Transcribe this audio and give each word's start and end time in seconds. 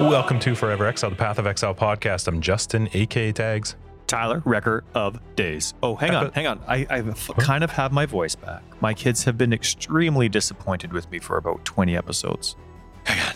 Welcome 0.00 0.40
to 0.40 0.54
Forever 0.56 0.86
Exile, 0.86 1.10
the 1.10 1.16
Path 1.16 1.38
of 1.38 1.46
Exile 1.46 1.74
podcast. 1.74 2.26
I'm 2.26 2.40
Justin, 2.40 2.88
aka 2.94 3.30
Tags. 3.30 3.76
Tyler, 4.06 4.42
Wrecker 4.44 4.82
of 4.94 5.18
Days. 5.36 5.72
Oh, 5.82 5.94
hang 5.94 6.14
on, 6.14 6.32
hang 6.32 6.46
on. 6.46 6.60
I 6.66 6.84
kind 7.38 7.62
of 7.62 7.70
have 7.70 7.92
my 7.92 8.04
voice 8.04 8.34
back. 8.34 8.62
My 8.80 8.92
kids 8.92 9.24
have 9.24 9.38
been 9.38 9.52
extremely 9.52 10.28
disappointed 10.28 10.92
with 10.92 11.10
me 11.10 11.20
for 11.20 11.36
about 11.36 11.64
20 11.64 11.96
episodes. 11.96 12.56
Hang 13.04 13.20
on. 13.20 13.34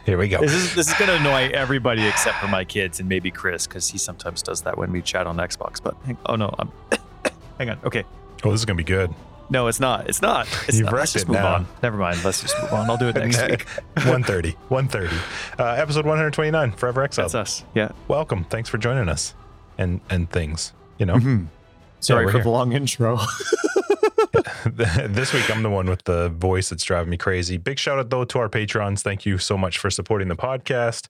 Here 0.06 0.16
we 0.16 0.28
go. 0.28 0.40
This 0.40 0.52
is 0.54 0.74
this 0.74 0.88
is 0.88 0.94
gonna 0.94 1.12
annoy 1.14 1.50
everybody 1.52 2.06
except 2.06 2.38
for 2.38 2.48
my 2.48 2.64
kids 2.64 2.98
and 3.00 3.08
maybe 3.08 3.30
Chris 3.30 3.66
because 3.66 3.88
he 3.88 3.98
sometimes 3.98 4.42
does 4.42 4.62
that 4.62 4.78
when 4.78 4.90
we 4.92 5.02
chat 5.02 5.26
on 5.26 5.36
Xbox. 5.36 5.82
But 5.82 5.96
hang, 6.06 6.16
oh 6.26 6.36
no, 6.36 6.54
I'm, 6.58 6.72
hang 7.58 7.70
on. 7.70 7.78
Okay, 7.84 8.04
Oh, 8.42 8.50
this 8.50 8.60
is 8.60 8.64
gonna 8.64 8.76
be 8.76 8.84
good. 8.84 9.14
No, 9.50 9.66
it's 9.66 9.80
not. 9.80 10.08
It's 10.08 10.22
not. 10.22 10.46
It's 10.68 10.78
You've 10.78 10.86
not. 10.86 10.94
Let's 10.94 11.12
just 11.12 11.24
it 11.24 11.28
move 11.28 11.36
now. 11.38 11.54
on. 11.56 11.66
Never 11.82 11.96
mind. 11.96 12.24
Let's 12.24 12.40
just 12.40 12.54
move 12.62 12.72
on. 12.72 12.88
I'll 12.88 12.96
do 12.96 13.08
it 13.08 13.16
next 13.16 13.40
week. 13.48 13.66
130. 13.94 14.52
130. 14.68 15.16
Uh, 15.58 15.64
episode 15.74 16.06
129, 16.06 16.72
Forever 16.72 17.02
Exile. 17.02 17.24
That's 17.24 17.34
us. 17.34 17.64
Yeah. 17.74 17.90
Welcome. 18.08 18.44
Thanks 18.44 18.68
for 18.68 18.78
joining 18.78 19.08
us. 19.08 19.34
And 19.78 20.00
and 20.10 20.30
things. 20.30 20.72
You 20.98 21.06
know, 21.06 21.14
Mhm. 21.16 21.46
Sorry 22.00 22.24
we're 22.24 22.30
for 22.32 22.38
here. 22.38 22.44
the 22.44 22.50
long 22.50 22.72
intro. 22.72 23.18
this 24.74 25.32
week 25.32 25.50
I'm 25.54 25.62
the 25.62 25.70
one 25.70 25.86
with 25.88 26.04
the 26.04 26.28
voice 26.30 26.68
that's 26.70 26.84
driving 26.84 27.10
me 27.10 27.16
crazy. 27.16 27.56
Big 27.56 27.78
shout 27.78 27.98
out 27.98 28.10
though 28.10 28.24
to 28.24 28.38
our 28.38 28.48
patrons. 28.48 29.02
Thank 29.02 29.26
you 29.26 29.38
so 29.38 29.56
much 29.58 29.78
for 29.78 29.90
supporting 29.90 30.28
the 30.28 30.36
podcast. 30.36 31.06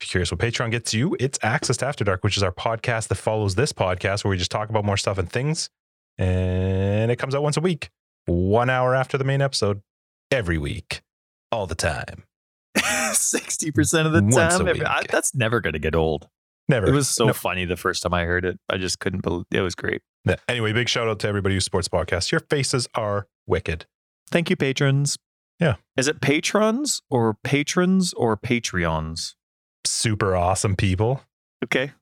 If 0.00 0.06
you're 0.08 0.10
curious 0.24 0.32
what 0.32 0.40
Patreon 0.40 0.70
gets 0.72 0.92
you, 0.94 1.16
it's 1.20 1.38
Access 1.42 1.76
to 1.78 1.86
After 1.86 2.02
Dark, 2.04 2.24
which 2.24 2.36
is 2.36 2.42
our 2.42 2.50
podcast 2.52 3.08
that 3.08 3.16
follows 3.16 3.54
this 3.54 3.72
podcast 3.72 4.24
where 4.24 4.30
we 4.30 4.36
just 4.36 4.50
talk 4.50 4.68
about 4.68 4.84
more 4.84 4.96
stuff 4.96 5.16
and 5.18 5.30
things. 5.30 5.68
And 6.18 7.10
it 7.10 7.16
comes 7.16 7.34
out 7.34 7.42
once 7.42 7.56
a 7.56 7.60
week, 7.60 7.90
one 8.26 8.70
hour 8.70 8.94
after 8.94 9.16
the 9.18 9.24
main 9.24 9.40
episode, 9.42 9.82
every 10.30 10.58
week, 10.58 11.02
all 11.50 11.66
the 11.66 11.74
time. 11.74 12.24
Sixty 13.12 13.70
percent 13.70 14.06
of 14.06 14.12
the 14.12 14.22
Once 14.22 14.56
time, 14.56 14.66
week. 14.66 14.84
I- 14.84 15.04
that's 15.08 15.34
never 15.34 15.60
gonna 15.60 15.78
get 15.78 15.94
old. 15.94 16.28
Never. 16.68 16.86
It 16.86 16.92
was 16.92 17.08
so 17.08 17.26
No. 17.26 17.32
funny 17.32 17.64
the 17.64 17.76
first 17.76 18.02
time 18.02 18.14
I 18.14 18.24
heard 18.24 18.44
it. 18.44 18.58
I 18.70 18.78
just 18.78 19.00
couldn't 19.00 19.22
believe 19.22 19.44
it 19.50 19.60
was 19.60 19.74
great. 19.74 20.00
Yeah. 20.24 20.36
Anyway, 20.48 20.72
big 20.72 20.88
shout 20.88 21.08
out 21.08 21.18
to 21.20 21.28
everybody 21.28 21.54
who 21.56 21.60
supports 21.60 21.88
the 21.88 21.96
podcast. 21.96 22.30
Your 22.30 22.40
faces 22.48 22.86
are 22.94 23.26
wicked. 23.46 23.86
Thank 24.30 24.48
you, 24.48 24.56
patrons. 24.56 25.18
Yeah. 25.58 25.74
Is 25.96 26.06
it 26.08 26.20
patrons 26.20 27.02
or 27.10 27.36
patrons 27.44 28.12
or 28.14 28.36
Patreons? 28.36 29.34
Super 29.84 30.34
awesome 30.36 30.76
people. 30.76 31.22
Okay. 31.64 31.92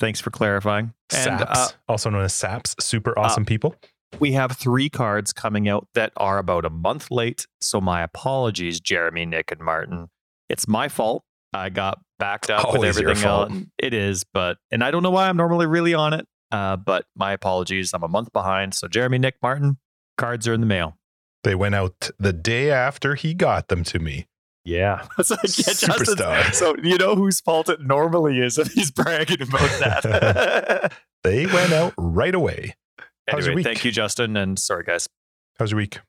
Thanks 0.00 0.20
for 0.20 0.30
clarifying. 0.30 0.92
And 1.12 1.40
Saps, 1.40 1.58
uh, 1.58 1.68
also 1.88 2.10
known 2.10 2.24
as 2.24 2.34
Saps, 2.34 2.74
super 2.80 3.18
awesome 3.18 3.44
people. 3.44 3.74
we 4.18 4.32
have 4.32 4.52
three 4.52 4.88
cards 4.88 5.32
coming 5.32 5.68
out 5.68 5.88
that 5.94 6.12
are 6.16 6.38
about 6.38 6.64
a 6.64 6.70
month 6.70 7.10
late. 7.10 7.46
So 7.60 7.80
my 7.80 8.02
apologies, 8.02 8.80
Jeremy, 8.80 9.26
Nick, 9.26 9.52
and 9.52 9.60
Martin. 9.60 10.08
It's 10.48 10.66
my 10.68 10.88
fault. 10.88 11.24
I 11.52 11.68
got 11.70 12.00
backed 12.18 12.50
up 12.50 12.66
with 12.66 12.76
Always 12.76 12.98
your 12.98 13.10
everything 13.10 13.28
else. 13.28 13.52
It 13.78 13.94
is, 13.94 14.24
but 14.24 14.58
and 14.70 14.82
I 14.82 14.90
don't 14.90 15.02
know 15.02 15.10
why 15.10 15.28
I'm 15.28 15.36
normally 15.36 15.66
really 15.66 15.94
on 15.94 16.12
it. 16.12 16.26
Uh, 16.50 16.76
but 16.76 17.06
my 17.16 17.32
apologies. 17.32 17.92
I'm 17.94 18.02
a 18.02 18.08
month 18.08 18.32
behind. 18.32 18.74
So 18.74 18.86
Jeremy, 18.88 19.18
Nick, 19.18 19.36
Martin, 19.42 19.78
cards 20.18 20.46
are 20.46 20.54
in 20.54 20.60
the 20.60 20.66
mail. 20.66 20.98
They 21.42 21.54
went 21.54 21.74
out 21.74 22.10
the 22.18 22.32
day 22.32 22.70
after 22.70 23.14
he 23.14 23.34
got 23.34 23.68
them 23.68 23.84
to 23.84 23.98
me. 23.98 24.26
Yeah. 24.64 25.06
So, 25.22 25.34
yeah, 25.36 25.40
Justin's- 25.44 25.80
Superstar. 26.14 26.54
so 26.54 26.74
you 26.82 26.96
know 26.98 27.14
whose 27.14 27.40
fault 27.40 27.68
it 27.68 27.80
normally 27.80 28.38
is 28.40 28.58
if 28.58 28.72
he's 28.72 28.90
bragging 28.90 29.42
about 29.42 29.70
that. 29.80 30.92
They 31.24 31.46
went 31.46 31.72
out 31.72 31.94
right 31.96 32.34
away. 32.34 32.74
How's 33.28 33.46
your 33.46 33.52
anyway, 33.52 33.54
week? 33.56 33.64
thank 33.64 33.84
you, 33.84 33.90
Justin. 33.90 34.36
And 34.36 34.58
sorry, 34.58 34.84
guys. 34.84 35.08
How's 35.58 35.70
your 35.70 35.78
week? 35.78 36.00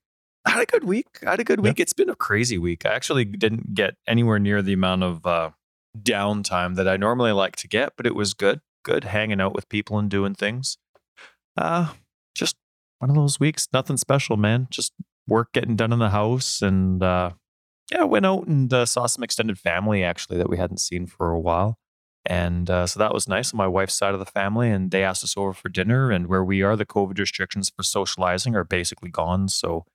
I 0.45 0.49
had 0.51 0.61
a 0.63 0.65
good 0.65 0.83
week. 0.83 1.07
I 1.25 1.31
had 1.31 1.39
a 1.39 1.45
good 1.45 1.59
Yeah. 1.59 1.69
week. 1.69 1.79
It's 1.79 1.93
been 1.93 2.09
a 2.09 2.15
crazy 2.15 2.57
week. 2.57 2.85
I 2.85 2.89
actually 2.93 3.23
didn't 3.23 3.73
get 3.73 3.95
anywhere 4.07 4.39
near 4.39 4.61
the 4.61 4.73
amount 4.73 5.03
of 5.03 5.25
uh, 5.25 5.51
downtime 5.97 6.75
that 6.75 6.87
I 6.87 6.97
normally 6.97 7.31
like 7.31 7.55
to 7.57 7.67
get, 7.69 7.93
but 7.95 8.05
it 8.05 8.13
was 8.13 8.33
good. 8.33 8.59
Good 8.83 9.05
hanging 9.05 9.39
out 9.39 9.55
with 9.55 9.69
people 9.69 9.97
and 9.97 10.09
doing 10.09 10.35
things. 10.35 10.77
Uh, 11.57 11.93
just 12.35 12.57
one 12.99 13.09
of 13.09 13.15
those 13.15 13.39
weeks. 13.39 13.69
Nothing 13.71 13.95
special, 13.97 14.35
man. 14.35 14.67
Just 14.69 14.91
work 15.29 15.53
getting 15.53 15.77
done 15.77 15.93
in 15.93 15.99
the 15.99 16.09
house 16.09 16.61
and 16.61 17.01
uh, 17.01 17.31
yeah, 17.91 18.03
went 18.03 18.25
out 18.25 18.47
and 18.47 18.73
uh, 18.73 18.85
saw 18.85 19.05
some 19.05 19.23
extended 19.23 19.59
family 19.59 20.03
actually 20.03 20.37
that 20.37 20.49
we 20.49 20.57
hadn't 20.57 20.79
seen 20.79 21.05
for 21.05 21.31
a 21.31 21.39
while. 21.39 21.77
And 22.27 22.69
uh, 22.69 22.87
so 22.87 22.99
that 22.99 23.13
was 23.13 23.27
nice 23.27 23.53
on 23.53 23.57
my 23.57 23.67
wife's 23.67 23.93
side 23.93 24.13
of 24.13 24.19
the 24.19 24.25
family. 24.25 24.71
And 24.71 24.89
they 24.89 25.03
asked 25.03 25.23
us 25.23 25.37
over 25.37 25.53
for 25.53 25.69
dinner. 25.69 26.09
And 26.09 26.27
where 26.27 26.43
we 26.43 26.63
are, 26.63 26.75
the 26.75 26.85
COVID 26.85 27.19
restrictions 27.19 27.71
for 27.75 27.83
socializing 27.83 28.55
are 28.55 28.63
basically 28.63 29.09
gone. 29.11 29.47
So 29.47 29.85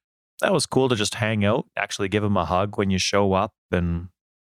that 0.40 0.52
was 0.52 0.66
cool 0.66 0.88
to 0.88 0.94
just 0.94 1.16
hang 1.16 1.44
out, 1.44 1.66
actually 1.76 2.08
give 2.08 2.22
them 2.22 2.36
a 2.36 2.44
hug 2.44 2.78
when 2.78 2.90
you 2.90 2.98
show 2.98 3.32
up. 3.32 3.52
And 3.72 4.08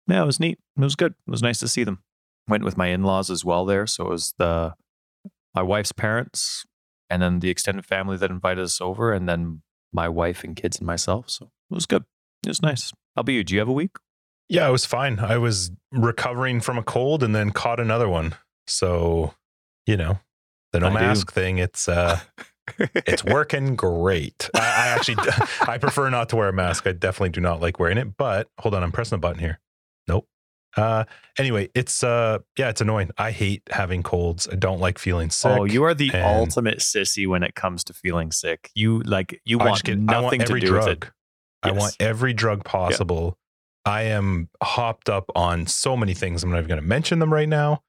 yeah, 0.07 0.23
it 0.23 0.25
was 0.25 0.41
neat. 0.41 0.59
It 0.77 0.83
was 0.83 0.97
good. 0.97 1.13
It 1.25 1.31
was 1.31 1.41
nice 1.41 1.59
to 1.59 1.69
see 1.69 1.85
them. 1.85 2.03
Went 2.49 2.65
with 2.65 2.77
my 2.77 2.87
in 2.87 3.03
laws 3.03 3.29
as 3.29 3.45
well 3.45 3.63
there. 3.65 3.87
So 3.87 4.07
it 4.07 4.09
was 4.09 4.33
the 4.37 4.73
my 5.55 5.61
wife's 5.61 5.91
parents 5.91 6.65
and 7.09 7.21
then 7.21 7.39
the 7.39 7.49
extended 7.49 7.85
family 7.85 8.17
that 8.17 8.29
invited 8.29 8.63
us 8.63 8.79
over, 8.79 9.11
and 9.11 9.27
then 9.27 9.61
my 9.91 10.07
wife 10.07 10.43
and 10.43 10.55
kids 10.55 10.77
and 10.77 10.85
myself. 10.85 11.29
So 11.29 11.51
it 11.71 11.73
was 11.73 11.85
good. 11.85 12.03
It 12.45 12.49
was 12.49 12.61
nice. 12.61 12.93
How 13.15 13.21
about 13.21 13.31
you? 13.33 13.43
Do 13.43 13.53
you 13.53 13.59
have 13.59 13.69
a 13.69 13.73
week? 13.73 13.91
Yeah, 14.47 14.65
I 14.65 14.69
was 14.69 14.85
fine. 14.85 15.19
I 15.19 15.37
was 15.37 15.71
recovering 15.91 16.59
from 16.61 16.77
a 16.77 16.83
cold 16.83 17.21
and 17.23 17.35
then 17.35 17.51
caught 17.51 17.79
another 17.79 18.09
one. 18.09 18.35
So, 18.67 19.33
you 19.85 19.95
know, 19.97 20.19
the 20.73 20.79
no 20.79 20.87
I 20.87 20.89
do. 20.89 20.95
mask 20.95 21.31
thing, 21.31 21.57
it's 21.57 21.87
uh 21.89 22.19
it's 22.79 23.23
working 23.25 23.75
great. 23.75 24.49
I, 24.55 24.59
I 24.59 24.87
actually 24.89 25.17
I 25.67 25.77
prefer 25.77 26.09
not 26.09 26.29
to 26.29 26.35
wear 26.35 26.49
a 26.49 26.53
mask. 26.53 26.87
I 26.87 26.93
definitely 26.93 27.29
do 27.29 27.41
not 27.41 27.61
like 27.61 27.79
wearing 27.79 27.97
it, 27.97 28.15
but 28.17 28.47
hold 28.59 28.73
on, 28.75 28.83
I'm 28.83 28.91
pressing 28.91 29.17
the 29.17 29.21
button 29.21 29.39
here. 29.39 29.59
Nope. 30.07 30.27
Uh 30.77 31.05
anyway, 31.37 31.69
it's 31.75 32.03
uh 32.03 32.39
yeah, 32.57 32.69
it's 32.69 32.81
annoying. 32.81 33.09
I 33.17 33.31
hate 33.31 33.63
having 33.71 34.01
colds. 34.03 34.47
I 34.51 34.55
don't 34.55 34.79
like 34.79 34.97
feeling 34.99 35.29
sick. 35.31 35.51
Oh, 35.51 35.63
you 35.63 35.83
are 35.83 35.93
the 35.93 36.11
ultimate 36.13 36.79
sissy 36.79 37.27
when 37.27 37.43
it 37.43 37.53
comes 37.55 37.83
to 37.85 37.93
feeling 37.93 38.31
sick. 38.31 38.69
You 38.75 39.01
like 39.01 39.41
you 39.45 39.57
want 39.57 39.83
get- 39.83 39.97
nothing 39.99 40.39
want 40.39 40.47
to 40.47 40.59
do 40.59 40.67
drug. 40.67 40.87
with 40.87 41.03
it. 41.03 41.11
I 41.63 41.71
want 41.71 41.95
every 41.99 42.33
drug 42.33 42.63
possible. 42.63 43.37
I 43.85 44.03
am 44.03 44.49
hopped 44.61 45.09
up 45.09 45.31
on 45.35 45.67
so 45.67 45.97
many 45.97 46.13
things. 46.13 46.43
I'm 46.43 46.51
not 46.51 46.57
even 46.57 46.67
going 46.69 46.81
to 46.81 46.87
mention 46.87 47.19
them 47.19 47.33
right 47.33 47.49
now. 47.49 47.81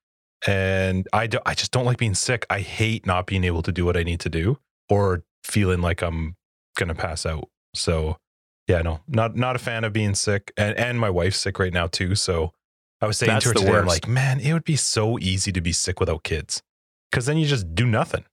And 0.47 1.06
I, 1.12 1.26
do, 1.26 1.38
I 1.44 1.54
just 1.54 1.70
don't 1.70 1.84
like 1.84 1.98
being 1.98 2.14
sick. 2.14 2.47
I 2.48 2.60
hate 2.60 3.06
not 3.06 3.26
being 3.26 3.44
able 3.44 3.62
to 3.62 3.72
do 3.72 3.84
what 3.84 3.97
I 3.97 4.03
need 4.03 4.20
to 4.20 4.31
do 4.31 4.58
or 4.88 5.25
feeling 5.44 5.81
like 5.81 6.03
I'm 6.03 6.36
going 6.76 6.88
to 6.88 6.94
pass 6.94 7.26
out. 7.26 7.48
So, 7.75 8.16
yeah, 8.66 8.82
no, 8.82 9.00
not 9.06 9.36
not 9.36 9.56
a 9.56 9.58
fan 9.58 9.84
of 9.84 9.92
being 9.92 10.14
sick. 10.14 10.52
And, 10.56 10.76
and 10.78 10.98
my 10.98 11.10
wife's 11.10 11.38
sick 11.38 11.58
right 11.58 11.72
now, 11.72 11.88
too. 11.88 12.14
So 12.14 12.52
I 13.00 13.06
was 13.06 13.19
saying 13.19 13.32
That's 13.32 13.44
to 13.44 13.48
her 13.50 13.54
today, 13.54 13.76
I'm 13.76 13.87
like, 13.87 14.08
man, 14.08 14.41
it 14.41 14.52
would 14.52 14.64
be 14.64 14.76
so 14.76 15.19
easy 15.19 15.52
to 15.52 15.60
be 15.60 15.72
sick 15.72 16.00
without 16.00 16.22
kids 16.22 16.62
because 17.10 17.26
then 17.26 17.37
you 17.37 17.47
just 17.47 17.75
do 17.75 17.87
nothing. 17.87 18.25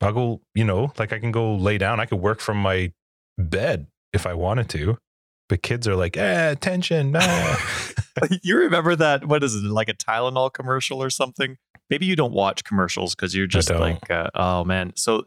I'll 0.00 0.12
go, 0.12 0.40
you 0.54 0.64
know, 0.64 0.92
like 0.98 1.12
I 1.12 1.18
can 1.18 1.30
go 1.30 1.54
lay 1.54 1.78
down. 1.78 2.00
I 2.00 2.06
could 2.06 2.20
work 2.20 2.40
from 2.40 2.56
my 2.56 2.92
bed 3.38 3.86
if 4.12 4.26
I 4.26 4.34
wanted 4.34 4.68
to. 4.70 4.98
But 5.48 5.62
kids 5.62 5.86
are 5.86 5.96
like, 5.96 6.16
eh, 6.16 6.50
attention. 6.50 7.14
ah." 7.16 7.92
you 8.42 8.56
remember 8.56 8.96
that? 8.96 9.26
What 9.26 9.42
is 9.42 9.54
it? 9.54 9.64
Like 9.64 9.88
a 9.88 9.94
Tylenol 9.94 10.52
commercial 10.52 11.02
or 11.02 11.10
something? 11.10 11.56
Maybe 11.90 12.06
you 12.06 12.16
don't 12.16 12.32
watch 12.32 12.64
commercials 12.64 13.14
because 13.14 13.34
you're 13.34 13.46
just 13.46 13.68
like, 13.68 14.10
uh, 14.10 14.30
oh 14.34 14.64
man. 14.64 14.92
So 14.96 15.24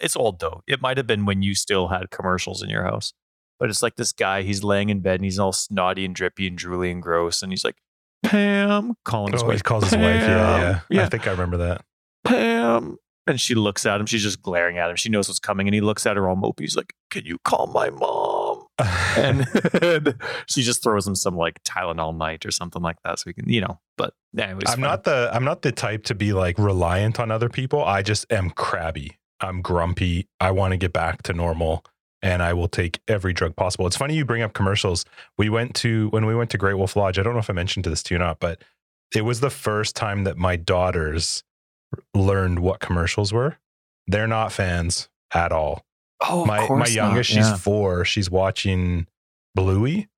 it's 0.00 0.16
old 0.16 0.40
though. 0.40 0.62
It 0.66 0.80
might 0.82 0.96
have 0.96 1.06
been 1.06 1.24
when 1.24 1.42
you 1.42 1.54
still 1.54 1.88
had 1.88 2.10
commercials 2.10 2.62
in 2.62 2.68
your 2.68 2.82
house, 2.82 3.12
but 3.60 3.70
it's 3.70 3.82
like 3.82 3.94
this 3.94 4.12
guy. 4.12 4.42
He's 4.42 4.64
laying 4.64 4.88
in 4.88 5.00
bed 5.00 5.16
and 5.16 5.24
he's 5.24 5.38
all 5.38 5.52
snotty 5.52 6.04
and 6.04 6.14
drippy 6.14 6.48
and 6.48 6.58
drooly 6.58 6.90
and 6.90 7.00
gross, 7.00 7.42
and 7.42 7.52
he's 7.52 7.64
like, 7.64 7.76
Pam, 8.24 8.94
calling 9.04 9.32
his 9.32 9.42
oh, 9.42 9.46
he 9.46 9.50
wife. 9.50 9.62
calls 9.62 9.84
his 9.84 9.92
wife. 9.92 10.02
Yeah, 10.02 10.58
yeah. 10.58 10.80
Yeah. 10.90 11.04
I 11.04 11.08
think 11.08 11.26
I 11.26 11.30
remember 11.30 11.58
that. 11.58 11.84
Pam. 12.24 12.96
And 13.26 13.40
she 13.40 13.54
looks 13.54 13.86
at 13.86 14.00
him. 14.00 14.06
She's 14.06 14.22
just 14.22 14.42
glaring 14.42 14.78
at 14.78 14.90
him. 14.90 14.96
She 14.96 15.08
knows 15.08 15.28
what's 15.28 15.38
coming. 15.38 15.68
And 15.68 15.74
he 15.74 15.80
looks 15.80 16.06
at 16.06 16.16
her 16.16 16.28
all 16.28 16.36
mopey. 16.36 16.60
He's 16.60 16.76
like, 16.76 16.92
Can 17.10 17.24
you 17.24 17.38
call 17.44 17.68
my 17.68 17.90
mom? 17.90 18.19
And, 19.16 19.46
and 19.82 20.14
she 20.46 20.62
just 20.62 20.82
throws 20.82 21.06
him 21.06 21.14
some 21.14 21.36
like 21.36 21.62
Tylenol 21.64 22.16
night 22.16 22.46
or 22.46 22.50
something 22.50 22.82
like 22.82 22.96
that. 23.04 23.18
So 23.18 23.30
he 23.30 23.34
can, 23.34 23.48
you 23.48 23.60
know, 23.60 23.80
but 23.98 24.14
anyways. 24.38 24.64
I'm 24.68 24.80
not 24.80 25.04
the 25.04 25.30
I'm 25.32 25.44
not 25.44 25.62
the 25.62 25.72
type 25.72 26.04
to 26.04 26.14
be 26.14 26.32
like 26.32 26.58
reliant 26.58 27.18
on 27.18 27.30
other 27.30 27.48
people. 27.48 27.84
I 27.84 28.02
just 28.02 28.30
am 28.32 28.50
crabby. 28.50 29.18
I'm 29.40 29.62
grumpy. 29.62 30.28
I 30.38 30.50
want 30.52 30.72
to 30.72 30.76
get 30.76 30.92
back 30.92 31.22
to 31.24 31.32
normal 31.32 31.84
and 32.22 32.42
I 32.42 32.52
will 32.52 32.68
take 32.68 33.00
every 33.08 33.32
drug 33.32 33.56
possible. 33.56 33.86
It's 33.86 33.96
funny 33.96 34.14
you 34.14 34.24
bring 34.24 34.42
up 34.42 34.52
commercials. 34.52 35.04
We 35.38 35.48
went 35.48 35.74
to 35.76 36.08
when 36.10 36.26
we 36.26 36.34
went 36.34 36.50
to 36.50 36.58
Great 36.58 36.74
Wolf 36.74 36.96
Lodge. 36.96 37.18
I 37.18 37.22
don't 37.22 37.32
know 37.32 37.40
if 37.40 37.50
I 37.50 37.54
mentioned 37.54 37.84
this 37.84 38.02
to 38.04 38.14
you 38.14 38.20
or 38.20 38.24
not, 38.24 38.40
but 38.40 38.62
it 39.14 39.22
was 39.22 39.40
the 39.40 39.50
first 39.50 39.96
time 39.96 40.24
that 40.24 40.36
my 40.36 40.56
daughters 40.56 41.42
learned 42.14 42.60
what 42.60 42.80
commercials 42.80 43.32
were. 43.32 43.56
They're 44.06 44.26
not 44.26 44.52
fans 44.52 45.08
at 45.32 45.52
all. 45.52 45.84
Oh, 46.28 46.42
of 46.42 46.46
my 46.46 46.66
my 46.68 46.86
youngest, 46.86 47.30
not. 47.34 47.36
she's 47.42 47.48
Yeah. 47.50 47.56
four. 47.56 48.04
She's 48.04 48.30
watching 48.30 49.06
Bluey. 49.54 50.08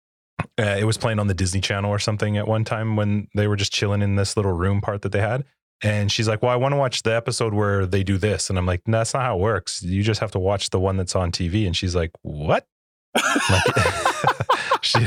Uh, 0.58 0.76
it 0.78 0.84
was 0.84 0.98
playing 0.98 1.18
on 1.18 1.28
the 1.28 1.34
Disney 1.34 1.60
Channel 1.60 1.90
or 1.90 1.98
something 1.98 2.36
at 2.36 2.48
one 2.48 2.64
time 2.64 2.96
when 2.96 3.28
they 3.34 3.46
were 3.46 3.56
just 3.56 3.72
chilling 3.72 4.02
in 4.02 4.16
this 4.16 4.36
little 4.36 4.52
room 4.52 4.80
part 4.80 5.02
that 5.02 5.12
they 5.12 5.20
had. 5.20 5.44
And 5.84 6.10
she's 6.12 6.28
like, 6.28 6.42
"Well, 6.42 6.50
I 6.52 6.56
want 6.56 6.72
to 6.72 6.76
watch 6.76 7.02
the 7.02 7.14
episode 7.14 7.54
where 7.54 7.86
they 7.86 8.02
do 8.02 8.18
this." 8.18 8.50
And 8.50 8.58
I'm 8.58 8.66
like, 8.66 8.82
no, 8.86 8.98
"That's 8.98 9.14
not 9.14 9.22
how 9.22 9.36
it 9.36 9.40
works. 9.40 9.82
You 9.82 10.02
just 10.02 10.20
have 10.20 10.30
to 10.32 10.38
watch 10.38 10.70
the 10.70 10.78
one 10.80 10.96
that's 10.96 11.14
on 11.16 11.30
TV." 11.32 11.66
And 11.66 11.76
she's 11.76 11.94
like, 11.96 12.10
"What?" 12.22 12.66
Like, 13.14 13.64
she, 14.82 14.98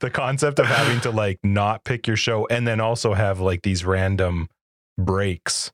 the 0.00 0.10
concept 0.12 0.58
of 0.58 0.66
having 0.66 1.00
to 1.02 1.10
like 1.10 1.38
not 1.42 1.84
pick 1.84 2.06
your 2.06 2.16
show 2.16 2.46
and 2.46 2.66
then 2.66 2.80
also 2.80 3.14
have 3.14 3.40
like 3.40 3.62
these 3.62 3.84
random 3.84 4.48
breaks 4.98 5.72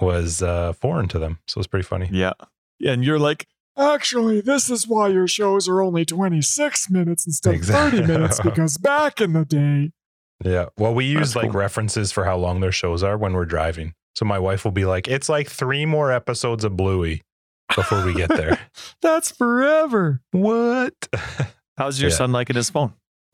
was 0.00 0.42
uh 0.42 0.72
foreign 0.74 1.08
to 1.08 1.18
them. 1.18 1.38
So 1.46 1.58
it's 1.60 1.66
pretty 1.66 1.84
funny. 1.86 2.08
Yeah. 2.12 2.32
yeah. 2.78 2.92
And 2.92 3.04
you're 3.04 3.18
like, 3.18 3.46
Actually, 3.80 4.40
this 4.40 4.68
is 4.68 4.86
why 4.86 5.08
your 5.08 5.26
shows 5.26 5.68
are 5.68 5.80
only 5.80 6.04
26 6.04 6.90
minutes 6.90 7.26
instead 7.26 7.54
Exactly. 7.54 8.00
of 8.00 8.06
30 8.06 8.12
minutes 8.18 8.40
because 8.44 8.76
back 8.78 9.20
in 9.20 9.32
the 9.32 9.44
day, 9.44 9.92
Yeah. 10.44 10.66
Well, 10.76 10.94
we 10.94 11.06
use 11.06 11.34
like 11.34 11.50
cool. 11.50 11.58
references 11.60 12.12
for 12.12 12.24
how 12.24 12.36
long 12.36 12.60
their 12.60 12.72
shows 12.72 13.02
are 13.02 13.16
when 13.16 13.32
we're 13.32 13.44
driving. 13.46 13.94
So 14.14 14.24
my 14.24 14.38
wife 14.38 14.64
will 14.64 14.72
be 14.72 14.84
like, 14.84 15.08
"It's 15.08 15.28
like 15.28 15.48
three 15.48 15.86
more 15.86 16.12
episodes 16.12 16.64
of 16.64 16.76
Bluey 16.76 17.22
before 17.74 18.04
we 18.04 18.12
get 18.12 18.28
there." 18.28 18.58
that's 19.02 19.30
forever. 19.30 20.20
what? 20.32 20.94
how's 21.78 22.00
your 22.00 22.10
Yeah. 22.10 22.16
son 22.16 22.32
liking 22.32 22.56
his 22.56 22.68
phone? 22.70 22.92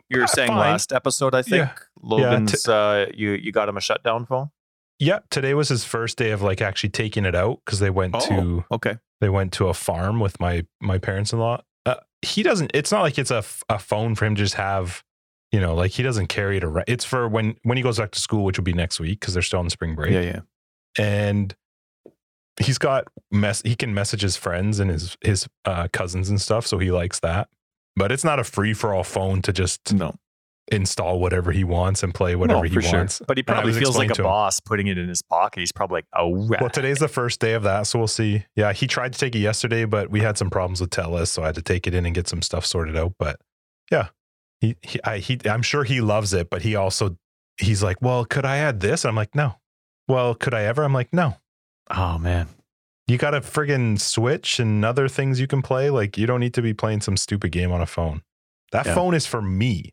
You 0.08 0.18
were 0.18 0.24
Uh, 0.24 0.28
saying 0.28 0.48
fine. 0.48 0.58
last 0.58 0.92
episode, 0.92 1.34
I 1.34 1.42
think 1.42 1.64
Yeah. 1.66 1.72
Logan's. 2.02 2.68
uh, 2.68 3.06
you 3.14 3.32
you 3.32 3.50
got 3.50 3.68
him 3.68 3.76
a 3.76 3.80
shutdown 3.80 4.26
phone. 4.26 4.50
Yeah. 4.98 5.20
Today 5.30 5.54
was 5.54 5.68
his 5.68 5.84
first 5.84 6.16
day 6.16 6.30
of 6.30 6.42
like 6.42 6.60
actually 6.60 6.90
taking 6.90 7.24
it 7.24 7.34
out 7.34 7.60
because 7.64 7.80
they 7.80 7.90
went 7.90 8.18
to 8.22 8.64
okay. 8.70 8.98
they 9.20 9.28
went 9.28 9.52
to 9.54 9.68
a 9.68 9.74
farm 9.74 10.20
with 10.20 10.38
my 10.40 10.64
my 10.80 10.98
parents 10.98 11.32
in 11.32 11.38
law. 11.38 11.62
Uh, 11.84 11.96
he 12.22 12.42
doesn't. 12.42 12.70
It's 12.74 12.92
not 12.92 13.02
like 13.02 13.18
it's 13.18 13.30
a, 13.30 13.44
a 13.68 13.78
phone 13.78 14.14
for 14.14 14.24
him 14.24 14.34
to 14.34 14.42
just 14.42 14.54
have. 14.54 15.02
You 15.52 15.60
know, 15.60 15.74
like 15.74 15.92
he 15.92 16.02
doesn't 16.02 16.26
carry 16.26 16.56
it 16.56 16.64
around. 16.64 16.86
It's 16.88 17.04
for 17.04 17.28
when 17.28 17.56
when 17.62 17.76
he 17.76 17.82
goes 17.82 17.98
back 17.98 18.10
to 18.10 18.18
school, 18.18 18.44
which 18.44 18.58
will 18.58 18.64
be 18.64 18.72
next 18.72 18.98
week 18.98 19.20
because 19.20 19.32
they're 19.32 19.42
still 19.42 19.60
on 19.60 19.70
spring 19.70 19.94
break. 19.94 20.12
Yeah, 20.12 20.20
yeah. 20.20 20.40
and 20.98 21.54
he's 22.60 22.78
got 22.78 23.06
mess 23.30 23.62
he 23.62 23.76
can 23.76 23.94
message 23.94 24.22
his 24.22 24.36
friends 24.36 24.80
and 24.80 24.90
his 24.90 25.16
his 25.20 25.48
uh, 25.64 25.88
cousins 25.92 26.28
and 26.28 26.40
stuff 26.40 26.66
so 26.66 26.78
he 26.78 26.90
likes 26.90 27.20
that 27.20 27.48
but 27.96 28.12
it's 28.12 28.24
not 28.24 28.38
a 28.38 28.44
free 28.44 28.74
for 28.74 28.94
all 28.94 29.04
phone 29.04 29.42
to 29.42 29.52
just 29.52 29.92
No, 29.92 30.14
install 30.72 31.20
whatever 31.20 31.52
he 31.52 31.62
wants 31.62 32.02
and 32.02 32.12
play 32.12 32.34
whatever 32.34 32.58
no, 32.58 32.62
he 32.62 32.80
sure. 32.80 32.98
wants 32.98 33.22
But 33.26 33.36
he 33.36 33.42
probably 33.42 33.72
feels 33.72 33.96
like 33.96 34.10
a 34.18 34.22
boss 34.22 34.58
putting 34.58 34.88
it 34.88 34.98
in 34.98 35.08
his 35.08 35.22
pocket. 35.22 35.60
He's 35.60 35.70
probably 35.72 35.98
like, 35.98 36.06
oh, 36.16 36.28
well 36.28 36.68
today's 36.70 36.98
the 36.98 37.08
first 37.08 37.40
day 37.40 37.52
of 37.52 37.62
that 37.62 37.86
so 37.86 37.98
we'll 37.98 38.08
see 38.08 38.44
yeah 38.56 38.72
he 38.72 38.86
tried 38.86 39.12
to 39.12 39.18
take 39.18 39.34
it 39.36 39.38
yesterday 39.40 39.84
but 39.84 40.10
we 40.10 40.20
had 40.20 40.36
some 40.36 40.50
problems 40.50 40.80
with 40.80 40.90
telus 40.90 41.28
so 41.28 41.42
i 41.42 41.46
had 41.46 41.54
to 41.54 41.62
take 41.62 41.86
it 41.86 41.94
in 41.94 42.04
and 42.04 42.14
get 42.14 42.26
some 42.28 42.42
stuff 42.42 42.66
sorted 42.66 42.96
out 42.96 43.12
but 43.18 43.40
yeah 43.92 44.08
he, 44.60 44.76
he, 44.82 44.98
I, 45.04 45.18
he 45.18 45.38
i'm 45.44 45.62
sure 45.62 45.84
he 45.84 46.00
loves 46.00 46.32
it 46.32 46.50
but 46.50 46.62
he 46.62 46.74
also 46.74 47.16
he's 47.58 47.82
like 47.82 48.02
well 48.02 48.24
could 48.24 48.44
i 48.44 48.56
add 48.56 48.80
this 48.80 49.04
i'm 49.04 49.14
like 49.14 49.34
no 49.34 49.54
well 50.08 50.34
could 50.34 50.52
i 50.54 50.62
ever 50.64 50.82
i'm 50.82 50.92
like 50.92 51.12
no 51.12 51.36
Oh 51.90 52.18
man. 52.18 52.48
You 53.06 53.18
got 53.18 53.34
a 53.34 53.40
friggin' 53.40 54.00
Switch 54.00 54.58
and 54.58 54.84
other 54.84 55.06
things 55.08 55.38
you 55.38 55.46
can 55.46 55.62
play. 55.62 55.90
Like 55.90 56.18
you 56.18 56.26
don't 56.26 56.40
need 56.40 56.54
to 56.54 56.62
be 56.62 56.74
playing 56.74 57.00
some 57.02 57.16
stupid 57.16 57.52
game 57.52 57.70
on 57.70 57.80
a 57.80 57.86
phone. 57.86 58.22
That 58.72 58.86
Yeah. 58.86 58.94
phone 58.96 59.14
is 59.14 59.26
for 59.26 59.40
me. 59.40 59.92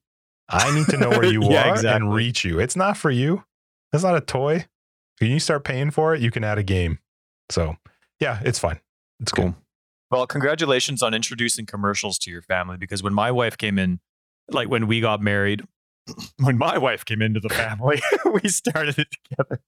I 0.53 0.73
need 0.75 0.87
to 0.87 0.97
know 0.97 1.09
where 1.09 1.25
you 1.31 1.43
Yeah, 1.43 1.69
are 1.69 1.73
exactly. 1.73 1.89
and 2.07 2.13
reach 2.13 2.45
you. 2.45 2.59
It's 2.59 2.75
not 2.75 2.95
for 2.97 3.09
you. 3.11 3.43
It's 3.91 4.03
not 4.03 4.15
a 4.15 4.21
toy. 4.21 4.65
When 5.19 5.31
you 5.31 5.39
start 5.39 5.63
paying 5.63 5.91
for 5.91 6.15
it, 6.15 6.21
you 6.21 6.31
can 6.31 6.43
add 6.43 6.57
a 6.57 6.63
game. 6.63 6.99
So 7.49 7.75
yeah, 8.19 8.39
it's 8.43 8.59
fine. 8.59 8.79
It's 9.19 9.31
cool. 9.31 9.45
Cool. 9.45 9.55
Well, 10.11 10.27
congratulations 10.27 11.01
on 11.01 11.13
introducing 11.13 11.65
commercials 11.65 12.17
to 12.19 12.31
your 12.31 12.41
family 12.43 12.77
because 12.77 13.01
when 13.01 13.13
my 13.13 13.31
wife 13.31 13.57
came 13.57 13.79
in, 13.79 13.99
like 14.49 14.69
when 14.69 14.85
we 14.87 15.01
got 15.01 15.21
married, 15.21 15.63
when 16.39 16.57
my 16.57 16.77
wife 16.77 17.03
came 17.05 17.21
into 17.21 17.39
the 17.39 17.49
family, 17.49 18.01
we 18.43 18.47
started 18.49 18.99
it 18.99 19.07
together. 19.29 19.61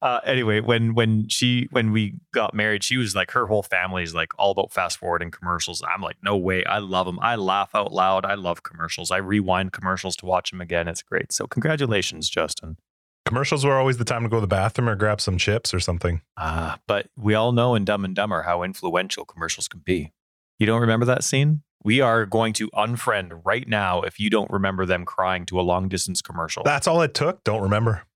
Uh, 0.00 0.20
anyway, 0.24 0.60
when 0.60 0.94
when 0.94 1.28
she 1.28 1.68
when 1.70 1.92
we 1.92 2.14
got 2.32 2.54
married, 2.54 2.84
she 2.84 2.96
was 2.96 3.14
like 3.14 3.30
her 3.32 3.46
whole 3.46 3.62
family 3.62 4.02
is 4.02 4.14
like 4.14 4.32
all 4.38 4.50
about 4.50 4.72
fast 4.72 4.98
forwarding 4.98 5.30
commercials. 5.30 5.82
I'm 5.82 6.02
like, 6.02 6.16
no 6.22 6.36
way, 6.36 6.64
I 6.64 6.78
love 6.78 7.06
them. 7.06 7.18
I 7.20 7.36
laugh 7.36 7.74
out 7.74 7.92
loud. 7.92 8.24
I 8.24 8.34
love 8.34 8.62
commercials. 8.62 9.10
I 9.10 9.18
rewind 9.18 9.72
commercials 9.72 10.16
to 10.16 10.26
watch 10.26 10.50
them 10.50 10.60
again. 10.60 10.88
It's 10.88 11.02
great. 11.02 11.32
So 11.32 11.46
congratulations, 11.46 12.28
Justin. 12.28 12.76
Commercials 13.24 13.64
were 13.64 13.78
always 13.78 13.98
the 13.98 14.04
time 14.04 14.24
to 14.24 14.28
go 14.28 14.36
to 14.38 14.40
the 14.40 14.46
bathroom 14.46 14.88
or 14.88 14.96
grab 14.96 15.20
some 15.20 15.38
chips 15.38 15.72
or 15.72 15.80
something. 15.80 16.22
Uh, 16.36 16.76
but 16.86 17.06
we 17.16 17.34
all 17.34 17.52
know 17.52 17.74
in 17.74 17.84
Dumb 17.84 18.04
and 18.04 18.16
Dumber 18.16 18.42
how 18.42 18.62
influential 18.62 19.24
commercials 19.24 19.68
can 19.68 19.80
be. 19.84 20.12
You 20.58 20.66
don't 20.66 20.80
remember 20.80 21.06
that 21.06 21.24
scene? 21.24 21.62
We 21.84 22.00
are 22.00 22.26
going 22.26 22.52
to 22.54 22.68
unfriend 22.70 23.40
right 23.44 23.66
now 23.66 24.02
if 24.02 24.20
you 24.20 24.28
don't 24.28 24.50
remember 24.50 24.86
them 24.86 25.04
crying 25.04 25.46
to 25.46 25.60
a 25.60 25.62
long 25.62 25.88
distance 25.88 26.20
commercial. 26.20 26.62
That's 26.64 26.86
all 26.86 27.00
it 27.02 27.14
took. 27.14 27.42
Don't 27.44 27.62
remember. 27.62 28.02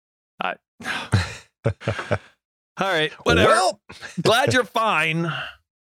all 2.80 2.88
right, 2.92 3.12
whatever. 3.24 3.48
Well, 3.52 3.80
Glad 4.22 4.52
you're 4.52 4.64
fine. 4.64 5.32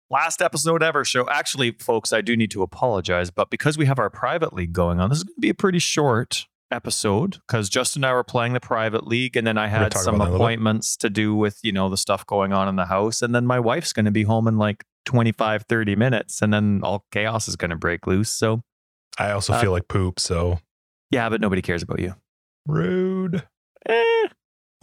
Last 0.10 0.42
episode 0.42 0.84
ever 0.84 1.04
show. 1.04 1.28
Actually, 1.30 1.72
folks, 1.72 2.14
I 2.14 2.22
do 2.22 2.38
need 2.38 2.52
to 2.52 2.62
apologize, 2.62 3.32
but 3.32 3.50
because 3.50 3.78
we 3.78 3.86
have 3.88 3.98
our 4.00 4.10
private 4.10 4.54
league 4.54 4.72
going 4.74 5.00
on, 5.00 5.10
this 5.10 5.18
is 5.20 5.24
going 5.24 5.36
to 5.36 5.42
be 5.42 5.50
a 5.50 5.54
pretty 5.56 5.80
short 5.80 6.46
episode 6.72 7.38
because 7.48 7.70
Justin 7.70 8.04
and 8.04 8.12
I 8.12 8.14
were 8.14 8.24
playing 8.24 8.54
the 8.54 8.60
private 8.60 9.08
league, 9.08 9.36
and 9.36 9.46
then 9.48 9.58
I 9.58 9.68
had 9.68 9.94
some 9.94 10.02
about 10.02 10.04
that 10.04 10.10
in 10.10 10.16
a 10.16 10.24
little 10.24 10.38
bit. 10.38 10.42
appointments 10.44 10.96
to 10.98 11.10
do 11.10 11.36
with, 11.36 11.60
you 11.64 11.72
know, 11.72 11.90
the 11.90 11.98
stuff 11.98 12.26
going 12.26 12.54
on 12.54 12.68
in 12.68 12.76
the 12.76 12.86
house. 12.86 13.22
And 13.24 13.34
then 13.34 13.46
my 13.48 13.60
wife's 13.60 13.94
going 13.94 14.06
to 14.06 14.12
be 14.12 14.24
home 14.24 14.48
in 14.48 14.58
like 14.58 14.84
25, 15.06 15.64
30 15.68 15.96
minutes, 15.96 16.42
and 16.42 16.54
then 16.54 16.82
all 16.84 17.06
chaos 17.12 17.48
is 17.48 17.56
going 17.56 17.72
to 17.72 17.76
break 17.76 18.06
loose. 18.08 18.30
So, 18.30 18.62
I 19.18 19.32
also 19.32 19.54
Uh, 19.54 19.62
feel 19.62 19.72
like 19.72 19.88
poop. 19.88 20.20
So 20.20 20.60
yeah, 21.10 21.30
but 21.30 21.42
nobody 21.42 21.62
cares 21.64 21.82
about 21.84 22.00
you. 22.00 22.14
rude. 22.68 23.44
Eh. 23.88 24.28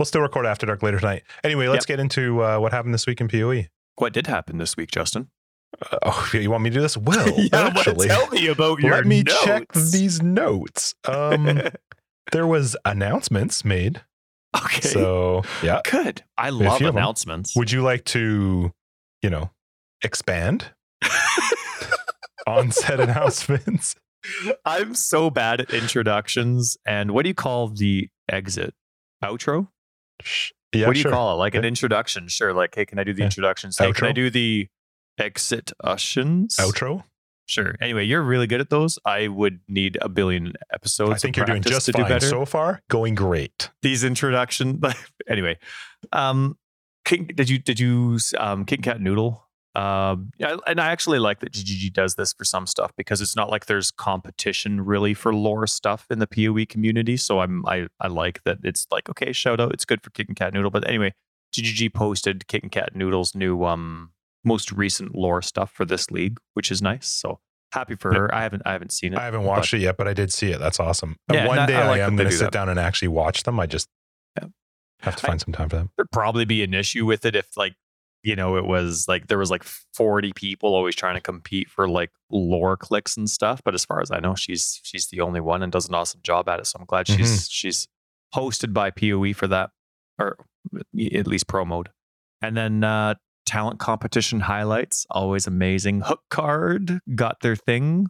We'll 0.02 0.06
still 0.06 0.22
record 0.22 0.46
after 0.46 0.66
dark 0.66 0.82
later 0.82 0.98
tonight. 0.98 1.22
Anyway, 1.44 1.68
let's 1.68 1.86
get 1.86 2.00
into 2.00 2.42
uh, 2.42 2.58
what 2.58 2.72
happened 2.72 2.92
this 2.92 3.06
week 3.06 3.20
in 3.20 3.28
POE. 3.28 3.66
What 3.94 4.12
did 4.12 4.26
happen 4.26 4.58
this 4.58 4.76
week, 4.76 4.90
Justin? 4.90 5.30
Uh, 5.80 5.96
oh, 6.02 6.30
you 6.34 6.50
want 6.50 6.64
me 6.64 6.70
to 6.70 6.74
do 6.74 6.80
this? 6.80 6.96
Well, 6.96 7.24
but 7.52 7.76
actually, 7.76 8.08
tell 8.08 8.26
me 8.30 8.48
about 8.48 8.80
your 8.80 8.96
let 8.96 9.06
me 9.06 9.22
check 9.22 9.72
these 9.74 10.20
notes. 10.20 10.96
Um, 11.06 11.62
there 12.32 12.48
was 12.48 12.76
announcements 12.84 13.64
made. 13.64 14.02
okay. 14.60 14.80
So 14.80 15.44
yeah, 15.62 15.82
Good. 15.88 16.24
I 16.36 16.50
love 16.50 16.78
few 16.78 16.88
of 16.88 16.94
'em. 16.94 16.98
announcements. 16.98 17.54
would 17.54 17.70
you 17.70 17.82
like 17.82 18.04
to, 18.06 18.72
you 19.22 19.30
know, 19.30 19.52
expand 20.02 20.72
on 22.48 22.72
said 22.72 22.98
announcements? 22.98 23.94
I'm 24.64 24.96
so 24.96 25.30
bad 25.30 25.60
at 25.60 25.72
introductions. 25.72 26.76
And 26.84 27.12
what 27.12 27.22
do 27.22 27.28
you 27.28 27.34
call 27.36 27.68
the 27.68 28.08
exit? 28.28 28.74
Outro? 29.22 29.68
Yeah, 30.72 30.86
what 30.86 30.94
do 30.94 30.98
you 30.98 31.02
sure. 31.02 31.12
call 31.12 31.34
it? 31.34 31.36
Like 31.36 31.54
an 31.54 31.64
introduction? 31.64 32.28
Sure. 32.28 32.54
Like, 32.54 32.74
hey, 32.74 32.86
can 32.86 32.98
I 32.98 33.04
do 33.04 33.12
the 33.12 33.20
Yeah. 33.20 33.26
introductions? 33.26 33.76
Hey, 33.78 33.92
can 33.92 34.06
I 34.06 34.12
do 34.12 34.30
the 34.30 34.68
exit-utions? 35.18 36.56
outro? 36.56 37.04
Sure. 37.46 37.74
Anyway, 37.80 38.04
you're 38.04 38.22
really 38.22 38.46
good 38.46 38.60
at 38.60 38.70
those. 38.70 38.98
I 39.04 39.28
would 39.28 39.60
need 39.68 39.98
a 40.00 40.08
billion 40.08 40.54
episodes. 40.72 41.10
I 41.12 41.16
think 41.18 41.36
you're 41.36 41.44
doing 41.44 41.60
just 41.62 41.86
to 41.86 41.92
do 41.92 42.04
better. 42.04 42.26
so 42.26 42.44
far. 42.44 42.80
Going 42.88 43.14
great. 43.14 43.68
These 43.82 44.04
introduction. 44.04 44.80
anyway, 45.28 45.58
um, 46.12 46.56
King, 47.04 47.28
did 47.34 47.50
you 47.50 47.58
did 47.58 47.80
you 47.80 48.12
use 48.12 48.32
um 48.38 48.64
Kitten 48.64 48.84
Cat 48.84 49.00
Noodle? 49.00 49.44
Um, 49.74 50.30
and 50.66 50.80
I 50.80 50.90
actually 50.90 51.18
like 51.18 51.40
that 51.40 51.52
GGG 51.52 51.92
does 51.94 52.14
this 52.16 52.32
for 52.34 52.44
some 52.44 52.66
stuff 52.66 52.92
because 52.96 53.20
it's 53.22 53.34
not 53.34 53.48
like 53.50 53.66
there's 53.66 53.90
competition 53.90 54.82
really 54.82 55.14
for 55.14 55.34
lore 55.34 55.66
stuff 55.66 56.06
in 56.10 56.18
the 56.18 56.26
PoE 56.26 56.66
community. 56.68 57.16
So 57.16 57.40
I'm 57.40 57.64
I 57.66 57.86
I 58.00 58.08
like 58.08 58.42
that 58.44 58.58
it's 58.64 58.86
like 58.90 59.08
okay, 59.08 59.32
shout 59.32 59.60
out, 59.60 59.72
it's 59.72 59.84
good 59.86 60.02
for 60.02 60.10
Kitten 60.10 60.34
Cat 60.34 60.52
Noodle. 60.52 60.70
But 60.70 60.86
anyway, 60.86 61.14
GGG 61.56 61.94
posted 61.94 62.46
Kitten 62.48 62.68
Cat 62.68 62.94
Noodle's 62.94 63.34
new 63.34 63.64
um 63.64 64.10
most 64.44 64.72
recent 64.72 65.14
lore 65.14 65.40
stuff 65.40 65.72
for 65.72 65.84
this 65.86 66.10
league, 66.10 66.38
which 66.54 66.70
is 66.70 66.82
nice. 66.82 67.06
So 67.06 67.40
happy 67.72 67.94
for 67.94 68.12
her. 68.12 68.34
I 68.34 68.42
haven't 68.42 68.62
I 68.66 68.72
haven't 68.72 68.92
seen 68.92 69.14
it. 69.14 69.18
I 69.18 69.24
haven't 69.24 69.44
watched 69.44 69.72
it 69.72 69.78
yet, 69.80 69.96
but 69.96 70.06
I 70.06 70.12
did 70.12 70.30
see 70.32 70.50
it. 70.50 70.58
That's 70.58 70.80
awesome. 70.80 71.16
Yeah, 71.32 71.46
One 71.46 71.66
day 71.66 71.76
I 71.76 71.84
I, 71.84 71.88
like 71.88 71.98
that 72.00 72.06
am 72.08 72.16
going 72.16 72.28
to 72.28 72.34
sit 72.34 72.44
that. 72.44 72.52
down 72.52 72.68
and 72.68 72.78
actually 72.78 73.08
watch 73.08 73.44
them. 73.44 73.58
I 73.58 73.66
just 73.66 73.88
Yeah. 74.36 74.48
have 75.00 75.16
to 75.16 75.24
I- 75.26 75.28
find 75.28 75.40
some 75.40 75.54
time 75.54 75.70
for 75.70 75.76
them. 75.76 75.90
there'd 75.96 76.10
probably 76.10 76.44
be 76.44 76.62
an 76.62 76.74
issue 76.74 77.06
with 77.06 77.24
it 77.24 77.34
if 77.34 77.56
like 77.56 77.74
you 78.22 78.36
know 78.36 78.56
it 78.56 78.64
was 78.64 79.06
like 79.08 79.26
there 79.26 79.38
was 79.38 79.50
like 79.50 79.62
40 79.94 80.32
people 80.34 80.74
always 80.74 80.94
trying 80.94 81.14
to 81.14 81.20
compete 81.20 81.68
for 81.68 81.88
like 81.88 82.10
lore 82.30 82.76
clicks 82.76 83.16
and 83.16 83.28
stuff 83.28 83.60
but 83.64 83.74
as 83.74 83.84
far 83.84 84.00
as 84.00 84.10
i 84.10 84.18
know 84.20 84.34
she's 84.34 84.80
she's 84.82 85.08
the 85.08 85.20
only 85.20 85.40
one 85.40 85.62
and 85.62 85.72
does 85.72 85.88
an 85.88 85.94
awesome 85.94 86.20
job 86.22 86.48
at 86.48 86.60
it 86.60 86.66
so 86.66 86.78
i'm 86.78 86.86
glad 86.86 87.08
she's 87.08 87.48
she's 87.50 87.88
hosted 88.34 88.72
by 88.72 88.90
poe 88.90 89.32
for 89.32 89.46
that 89.46 89.70
or 90.18 90.36
at 91.14 91.26
least 91.26 91.46
pro 91.48 91.64
mode. 91.64 91.88
And 92.40 92.56
then 92.56 92.84
uh 92.84 93.14
talent 93.44 93.78
competition 93.80 94.40
highlights 94.40 95.04
always 95.10 95.46
amazing. 95.46 96.02
Hook 96.02 96.22
card 96.30 97.00
got 97.14 97.40
their 97.40 97.56
thing. 97.56 98.06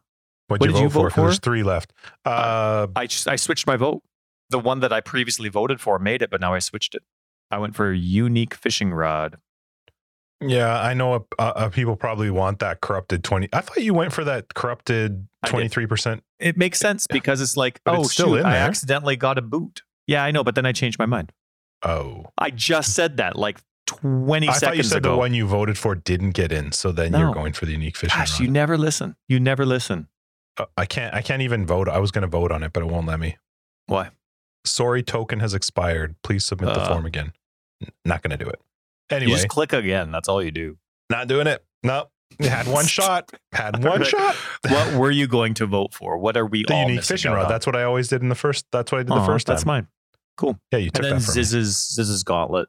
What'd 0.49 0.61
What 0.61 0.61
you 0.61 0.67
did 0.67 0.73
vote 0.75 0.83
you 0.83 0.89
for? 0.91 0.99
vote 0.99 1.05
'Cause 1.05 1.15
for? 1.15 1.21
There's 1.23 1.39
three 1.39 1.63
left. 1.63 1.93
Uh, 2.25 2.87
i 2.95 3.03
i 3.27 3.37
switched 3.37 3.67
my 3.67 3.77
vote. 3.77 4.03
The 4.51 4.59
one 4.59 4.81
that 4.81 4.93
i 4.93 5.01
previously 5.01 5.49
voted 5.49 5.81
for 5.81 5.99
made 5.99 6.23
it 6.23 6.31
but 6.31 6.41
now 6.41 6.53
i 6.55 6.59
switched 6.59 6.95
it. 6.95 7.03
I 7.51 7.59
went 7.59 7.75
for 7.75 7.93
unique 7.93 8.55
fishing 8.55 8.93
rod 8.93 9.37
yeah, 10.47 10.81
I 10.81 10.95
know 10.95 11.15
uh, 11.39 11.43
uh, 11.43 11.69
people 11.69 11.97
probably 11.97 12.31
want 12.31 12.59
that 12.61 12.81
corrupted 12.81 13.25
20. 13.25 13.49
I 13.53 13.61
thought 13.61 13.83
you 13.83 13.95
went 13.95 14.13
for 14.13 14.25
that 14.25 14.55
corrupted 14.55 15.27
23%. 15.47 16.21
it 16.39 16.57
makes 16.57 16.79
sense 16.79 17.07
because 17.07 17.41
it's 17.41 17.57
like, 17.57 17.81
But 17.85 17.97
oh, 17.97 18.01
it's 18.03 18.13
still 18.13 18.29
shoot, 18.35 18.37
in 18.41 18.47
I 18.47 18.57
accidentally 18.57 19.17
got 19.17 19.39
a 19.39 19.43
boot. 19.43 19.83
Yeah, 20.07 20.25
I 20.25 20.31
know, 20.31 20.43
but 20.45 20.55
then 20.55 20.67
I 20.67 20.73
changed 20.73 20.99
my 20.99 21.07
mind. 21.07 21.33
Oh. 21.85 22.27
I 22.39 22.51
just 22.51 22.95
said 22.95 23.17
that 23.17 23.37
like 23.37 23.59
20 23.87 24.49
I 24.49 24.53
seconds 24.53 24.61
thought 24.63 24.77
you 24.77 24.83
said 24.85 24.99
ago. 24.99 25.13
the 25.13 25.17
one 25.19 25.35
you 25.35 25.47
voted 25.47 25.77
for 25.79 25.95
didn't 25.95 26.31
get 26.33 26.53
in. 26.53 26.73
So 26.73 26.93
then 26.93 27.13
No. 27.13 27.19
you're 27.21 27.35
going 27.35 27.53
for 27.53 27.67
the 27.67 27.73
unique 27.73 27.97
fishing 27.97 28.19
Gosh, 28.19 28.39
rod. 28.39 28.41
you 28.47 28.51
never 28.51 28.79
listen. 28.79 29.17
You 29.29 29.41
never 29.41 29.65
listen. 29.67 30.09
uh, 30.59 30.67
I 30.77 30.87
can't. 30.87 31.15
I 31.15 31.23
can't 31.23 31.43
even 31.43 31.67
vote. 31.67 31.89
I 31.89 31.99
was 31.99 32.11
going 32.11 32.23
to 32.23 32.29
vote 32.29 32.53
on 32.53 32.63
it, 32.63 32.73
but 32.73 32.83
it 32.83 32.87
won't 32.87 33.07
let 33.07 33.19
me. 33.19 33.37
Why? 33.87 34.11
Sorry, 34.65 35.03
token 35.03 35.41
has 35.41 35.55
expired. 35.55 36.15
Please 36.23 36.45
submit 36.45 36.75
the 36.75 36.81
Uh. 36.83 36.89
form 36.89 37.05
again. 37.07 37.33
N- 37.83 37.91
Not 38.05 38.23
going 38.23 38.37
to 38.37 38.43
do 38.45 38.49
it. 38.49 38.61
You 39.21 39.29
just 39.29 39.49
click 39.49 39.73
again. 39.73 40.11
That's 40.11 40.29
all 40.29 40.43
you 40.43 40.51
do. 40.51 40.79
not 41.11 41.29
doing 41.29 41.47
it. 41.47 41.65
No, 41.83 42.07
had 42.41 42.67
one 42.67 42.87
shot. 42.99 43.31
Had 43.53 43.83
one 43.85 44.01
Right. 44.01 44.07
shot. 44.07 44.35
What 44.69 44.95
were 44.99 45.11
you 45.11 45.27
going 45.27 45.55
to 45.55 45.67
vote 45.67 45.93
for? 45.93 46.17
What 46.19 46.37
are 46.37 46.47
we 46.47 46.65
the 46.67 46.73
all 46.75 46.89
unique 46.89 47.05
fishing 47.05 47.33
rod. 47.33 47.45
on? 47.45 47.49
That's 47.51 47.67
what 47.67 47.77
I 47.77 47.83
always 47.83 48.09
did 48.09 48.23
in 48.23 48.29
the 48.31 48.35
first. 48.35 48.65
That's 48.73 48.91
what 48.93 48.99
I 48.99 49.03
did 49.03 49.09
the 49.11 49.17
Aw, 49.17 49.27
first 49.27 49.47
time. 49.47 49.55
That's 49.57 49.67
mine. 49.67 49.89
Cool. 50.39 50.59
Yeah, 50.73 50.79
you 50.79 50.91
took 50.91 51.05
And 51.05 51.13
then 51.13 51.19
that 51.19 51.25
from 51.27 51.35
me. 51.37 51.43
Ziz's 51.43 51.95
Ziz's 51.95 52.23
gauntlet 52.23 52.69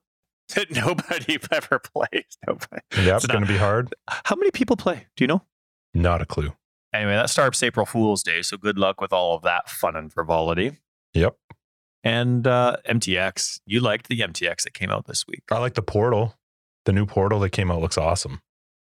that 0.55 0.69
nobody 0.71 1.39
ever 1.51 1.79
plays. 1.79 2.25
Nobody. 2.45 2.81
Yep, 2.97 3.15
it's 3.15 3.27
going 3.27 3.41
to 3.41 3.47
be 3.47 3.57
hard. 3.57 3.93
How 4.09 4.35
many 4.35 4.51
people 4.51 4.75
play? 4.75 5.07
Do 5.15 5.23
you 5.23 5.27
know? 5.27 5.43
Not 5.93 6.21
a 6.21 6.25
clue. 6.25 6.53
Anyway, 6.93 7.13
that 7.13 7.29
starts 7.29 7.63
April 7.63 7.85
Fool's 7.85 8.21
Day, 8.21 8.41
so 8.41 8.57
good 8.57 8.77
luck 8.77 8.99
with 9.01 9.13
all 9.13 9.35
of 9.35 9.43
that 9.43 9.69
fun 9.69 9.95
and 9.95 10.11
frivolity. 10.11 10.77
Yep. 11.13 11.35
And 12.03 12.45
uh, 12.47 12.77
MTX, 12.87 13.59
you 13.65 13.79
liked 13.79 14.07
the 14.09 14.19
MTX 14.19 14.63
that 14.63 14.73
came 14.73 14.89
out 14.89 15.05
this 15.07 15.25
week. 15.27 15.43
I 15.51 15.59
like 15.59 15.75
the 15.75 15.81
portal. 15.81 16.35
The 16.85 16.91
new 16.91 17.05
portal 17.05 17.39
that 17.41 17.51
came 17.51 17.71
out 17.71 17.79
looks 17.81 17.97
awesome. 17.97 18.41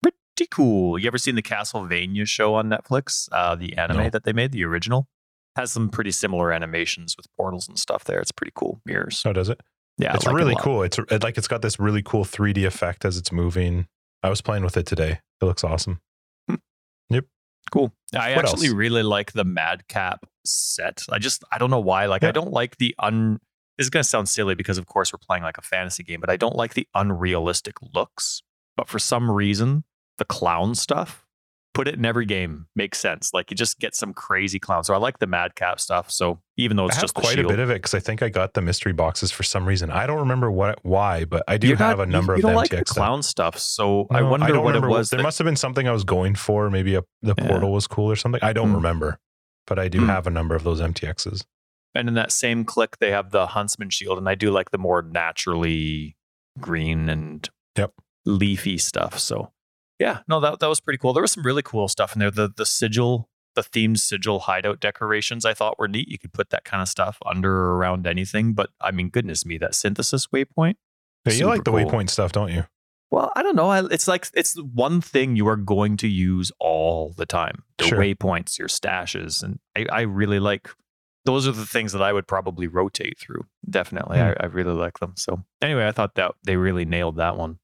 Pretty 0.03 0.50
cool. 0.51 1.00
You 1.00 1.07
ever 1.07 1.17
seen 1.17 1.36
the 1.36 1.41
Castlevania 1.41 2.27
show 2.27 2.55
on 2.55 2.67
Netflix? 2.69 3.29
Uh, 3.31 3.55
the 3.55 3.77
anime 3.77 3.98
No. 3.98 4.10
that 4.10 4.25
they 4.25 4.34
made, 4.34 4.51
the 4.51 4.65
original, 4.65 5.07
has 5.55 5.72
some 5.72 5.88
pretty 5.88 6.12
similar 6.12 6.51
animations 6.51 7.15
with 7.15 7.25
portals 7.38 7.69
and 7.69 7.79
stuff 7.79 8.03
there. 8.03 8.19
It's 8.19 8.34
pretty 8.34 8.51
cool. 8.53 8.81
Mirrors. 8.86 9.17
So 9.17 9.31
does 9.31 9.48
it? 9.48 9.62
Yeah, 9.98 10.13
it's 10.13 10.25
like 10.25 10.36
really 10.36 10.53
lot. 10.55 10.62
cool. 10.62 10.84
It's 10.84 11.00
it, 11.10 11.24
like 11.24 11.38
it's 11.38 11.48
got 11.48 11.62
this 11.62 11.79
really 11.79 12.01
cool 12.01 12.25
3D 12.25 12.65
effect 12.65 13.05
as 13.05 13.17
it's 13.17 13.31
moving. 13.31 13.88
I 14.24 14.29
was 14.29 14.41
playing 14.41 14.65
with 14.65 14.75
it 14.75 14.86
today. 14.86 15.22
It 15.41 15.45
looks 15.45 15.63
awesome. 15.63 16.01
Yep. 17.10 17.25
Cool. 17.72 17.93
I 18.13 18.36
What 18.36 18.45
actually 18.45 18.67
else? 18.67 18.75
really 18.75 19.03
like 19.03 19.31
the 19.31 19.45
Madcap 19.45 20.25
set. 20.46 21.04
I 21.10 21.20
just 21.20 21.44
I 21.52 21.58
don't 21.58 21.70
know 21.72 21.80
why. 21.80 22.06
Like 22.06 22.24
I 22.24 22.32
don't 22.32 22.52
like 22.52 22.78
the 22.78 22.96
un. 23.00 23.40
This 23.78 23.86
is 23.86 23.90
gonna 23.90 24.04
sound 24.04 24.30
silly 24.30 24.56
because 24.56 24.78
of 24.78 24.86
course 24.86 25.12
we're 25.12 25.20
playing 25.20 25.44
like 25.44 25.58
a 25.58 25.62
fantasy 25.62 26.04
game, 26.04 26.22
but 26.22 26.30
I 26.30 26.38
don't 26.38 26.56
like 26.56 26.74
the 26.75 26.88
unrealistic 26.96 27.75
looks. 27.94 28.42
But 28.78 28.88
for 28.88 29.00
some 29.00 29.30
reason, 29.32 29.84
the 30.18 30.25
clown 30.25 30.75
stuff, 30.75 31.25
put 31.74 31.88
it 31.90 31.96
in 31.96 32.06
every 32.06 32.25
game 32.25 32.68
makes 32.75 33.00
sense. 33.00 33.32
Like 33.34 33.52
you 33.52 33.58
just 33.58 33.80
get 33.80 33.94
some 33.96 34.14
crazy 34.14 34.60
clowns. 34.60 34.88
So 34.88 34.94
I 34.94 34.98
like 34.98 35.20
the 35.20 35.28
Madcap 35.28 35.80
stuff. 35.82 36.10
So 36.12 36.40
even 36.58 36.78
though 36.78 36.86
it's 36.88 36.98
I 36.98 37.02
just 37.02 37.14
quite 37.16 37.38
a 37.38 37.46
bit 37.48 37.60
of 37.60 37.70
it 37.70 37.75
because 37.75 37.94
I 37.94 38.00
think 38.00 38.22
I 38.24 38.30
got 38.30 38.54
the 38.54 38.62
mystery 38.62 38.94
boxes 38.94 39.30
for 39.32 39.44
some 39.44 39.66
reason. 39.66 39.92
I 39.92 40.08
don't 40.08 40.20
remember 40.20 40.50
what 40.52 40.80
why, 40.84 41.25
but 41.25 41.44
I 41.50 41.58
do 41.58 41.68
You're 41.68 41.78
have 41.78 41.98
not- 41.98 42.08
a 42.08 42.12
number 42.12 42.34
you, 42.34 42.36
of 42.36 42.38
you 42.40 42.42
don't 42.44 42.52
the 42.52 42.58
like 42.58 42.70
the 42.72 42.86
clown 42.86 43.24
stuff. 43.24 43.60
So 43.60 44.08
I 44.10 44.22
No, 44.22 44.30
wonder 44.30 44.48
don't 44.48 44.64
what 44.64 44.70
it 44.75 44.80
remember 44.80 44.90
was. 44.90 45.10
There 45.10 45.18
that- 45.18 45.24
must 45.24 45.38
have 45.40 45.46
been 45.46 45.58
something 45.58 45.86
I 45.88 45.92
was 45.92 46.06
going 46.06 46.36
for. 46.36 46.70
Maybe 46.70 46.96
a, 46.96 47.02
the 47.22 47.36
Yeah. 47.38 47.48
portal 47.48 47.74
was 47.74 47.88
cool 47.88 48.10
or 48.10 48.16
something. 48.16 48.40
I 48.42 48.54
don't 48.54 48.70
Hmm. 48.70 48.75
remember, 48.75 49.20
but 49.67 49.79
I 49.79 49.88
do 49.88 50.01
Hmm. 50.01 50.07
have 50.07 50.27
a 50.27 50.31
number 50.31 50.55
of 50.55 50.63
those 50.63 50.79
MTXs. 50.81 51.45
And 51.93 52.07
in 52.10 52.13
that 52.15 52.31
same 52.31 52.65
click, 52.65 52.98
they 53.00 53.12
have 53.12 53.31
the 53.31 53.48
Huntsman 53.48 53.89
shield, 53.89 54.17
and 54.17 54.27
I 54.27 54.36
do 54.36 54.51
like 54.51 54.72
the 54.72 54.77
more 54.77 55.01
naturally 55.01 56.17
green 56.60 57.10
and 57.10 57.50
Yep. 57.77 57.93
leafy 58.25 58.77
stuff. 58.77 59.17
So, 59.19 59.53
yeah, 60.00 60.19
no, 60.27 60.39
that 60.39 60.60
that 60.60 60.67
was 60.67 60.79
pretty 60.81 60.98
cool. 60.98 61.13
There 61.13 61.22
was 61.22 61.31
some 61.31 61.43
really 61.45 61.62
cool 61.63 61.88
stuff 61.88 62.13
in 62.13 62.19
there. 62.19 62.31
The 62.31 62.50
the 62.53 62.65
sigil, 62.65 63.29
the 63.55 63.62
themed 63.62 64.00
sigil 64.00 64.39
hideout 64.41 64.79
decorations, 64.81 65.45
I 65.45 65.53
thought 65.53 65.79
were 65.79 65.88
neat. 65.88 66.10
You 66.10 66.17
could 66.19 66.34
put 66.34 66.50
that 66.50 66.65
kind 66.65 66.81
of 66.81 66.89
stuff 66.89 67.17
under 67.25 67.51
or 67.53 67.77
around 67.77 68.05
anything. 68.07 68.53
But 68.53 68.72
I 68.81 68.91
mean, 68.91 69.10
goodness 69.10 69.45
me, 69.45 69.57
that 69.60 69.74
synthesis 69.75 70.27
waypoint. 70.27 70.75
Yeah, 71.25 71.34
you 71.34 71.45
like 71.48 71.63
the 71.63 71.72
cool. 71.72 71.79
waypoint 71.79 72.10
stuff, 72.10 72.31
don't 72.34 72.51
you? 72.51 72.65
Well, 73.12 73.31
I 73.35 73.43
don't 73.43 73.55
know. 73.55 73.69
I, 73.69 73.85
it's 73.85 74.07
like 74.07 74.27
it's 74.33 74.55
one 74.62 75.00
thing 75.01 75.35
you 75.35 75.47
are 75.47 75.55
going 75.55 75.95
to 75.97 76.07
use 76.07 76.51
all 76.59 77.13
the 77.15 77.25
time. 77.25 77.63
The 77.77 77.85
Sure. 77.85 78.00
waypoints, 78.00 78.57
your 78.57 78.67
stashes, 78.67 79.43
and 79.43 79.59
I, 79.75 79.85
I 79.91 80.01
really 80.01 80.39
like. 80.39 80.69
Those 81.24 81.47
are 81.47 81.51
the 81.51 81.65
things 81.65 81.91
that 81.93 82.01
I 82.03 82.13
would 82.13 82.27
probably 82.27 82.67
rotate 82.67 83.17
through. 83.19 83.45
Definitely, 83.69 84.17
Hmm. 84.19 84.24
I, 84.25 84.35
I 84.41 84.45
really 84.45 84.74
like 84.74 85.00
them. 85.00 85.13
So 85.15 85.43
anyway, 85.62 85.88
I 85.88 85.91
thought 85.91 86.15
that 86.15 86.33
they 86.43 86.55
really 86.57 86.85
nailed 86.85 87.15
that 87.17 87.38
one. 87.38 87.59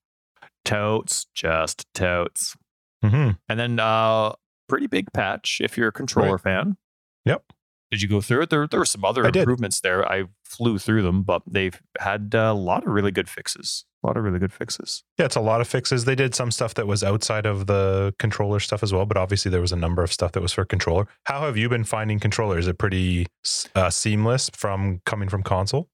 Totes, 0.63 1.25
just 1.33 1.86
totes, 1.93 2.55
hmm 3.03 3.31
and 3.50 3.60
then 3.60 3.79
uh 3.79 4.33
pretty 4.69 4.86
big 4.88 5.12
patch 5.12 5.60
if 5.62 5.75
you're 5.77 5.88
a 5.88 5.91
controller 5.91 6.38
fan. 6.38 6.77
Yep. 7.25 7.43
Did 7.89 8.01
you 8.03 8.07
go 8.07 8.21
through 8.21 8.43
it? 8.43 8.50
There, 8.51 8.67
there 8.67 8.79
were 8.79 8.86
some 8.86 9.03
other 9.03 9.25
I 9.25 9.31
did. 9.31 9.41
improvements 9.41 9.81
there. 9.81 10.10
I 10.10 10.25
flew 10.45 10.77
through 10.79 11.01
them, 11.01 11.24
but 11.24 11.41
they've 11.45 11.77
had 12.00 12.33
a 12.33 12.53
lot 12.53 12.83
of 12.86 12.93
really 12.93 13.12
good 13.12 13.27
fixes. 13.27 13.86
A 14.03 14.08
lot 14.08 14.17
of 14.17 14.24
really 14.24 14.39
good 14.39 14.51
fixes. 14.51 15.03
Yeah, 15.20 15.25
it's 15.25 15.36
a 15.36 15.41
lot 15.41 15.62
of 15.62 15.67
fixes. 15.67 16.05
They 16.05 16.15
did 16.15 16.34
some 16.34 16.50
stuff 16.50 16.74
that 16.74 16.88
was 16.88 17.03
outside 17.03 17.46
of 17.46 17.67
the 17.67 18.15
controller 18.17 18.60
stuff 18.60 18.81
as 18.81 18.91
well, 18.91 19.05
but 19.05 19.15
obviously 19.15 19.51
there 19.51 19.62
was 19.62 19.72
a 19.72 19.75
number 19.75 20.03
of 20.03 20.12
stuff 20.12 20.31
that 20.31 20.41
was 20.41 20.53
for 20.53 20.65
controller. 20.65 21.08
How 21.25 21.41
have 21.41 21.55
you 21.55 21.70
been 21.70 21.84
finding 21.84 22.20
controller? 22.20 22.58
Is 22.58 22.67
it 22.67 22.79
pretty 22.79 23.27
uh, 23.75 23.91
seamless 23.91 24.50
from 24.53 25.01
coming 25.05 25.29
from 25.29 25.43
console? 25.43 25.88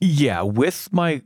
Yeah, 0.00 0.42
with 0.42 0.88
my 0.90 1.22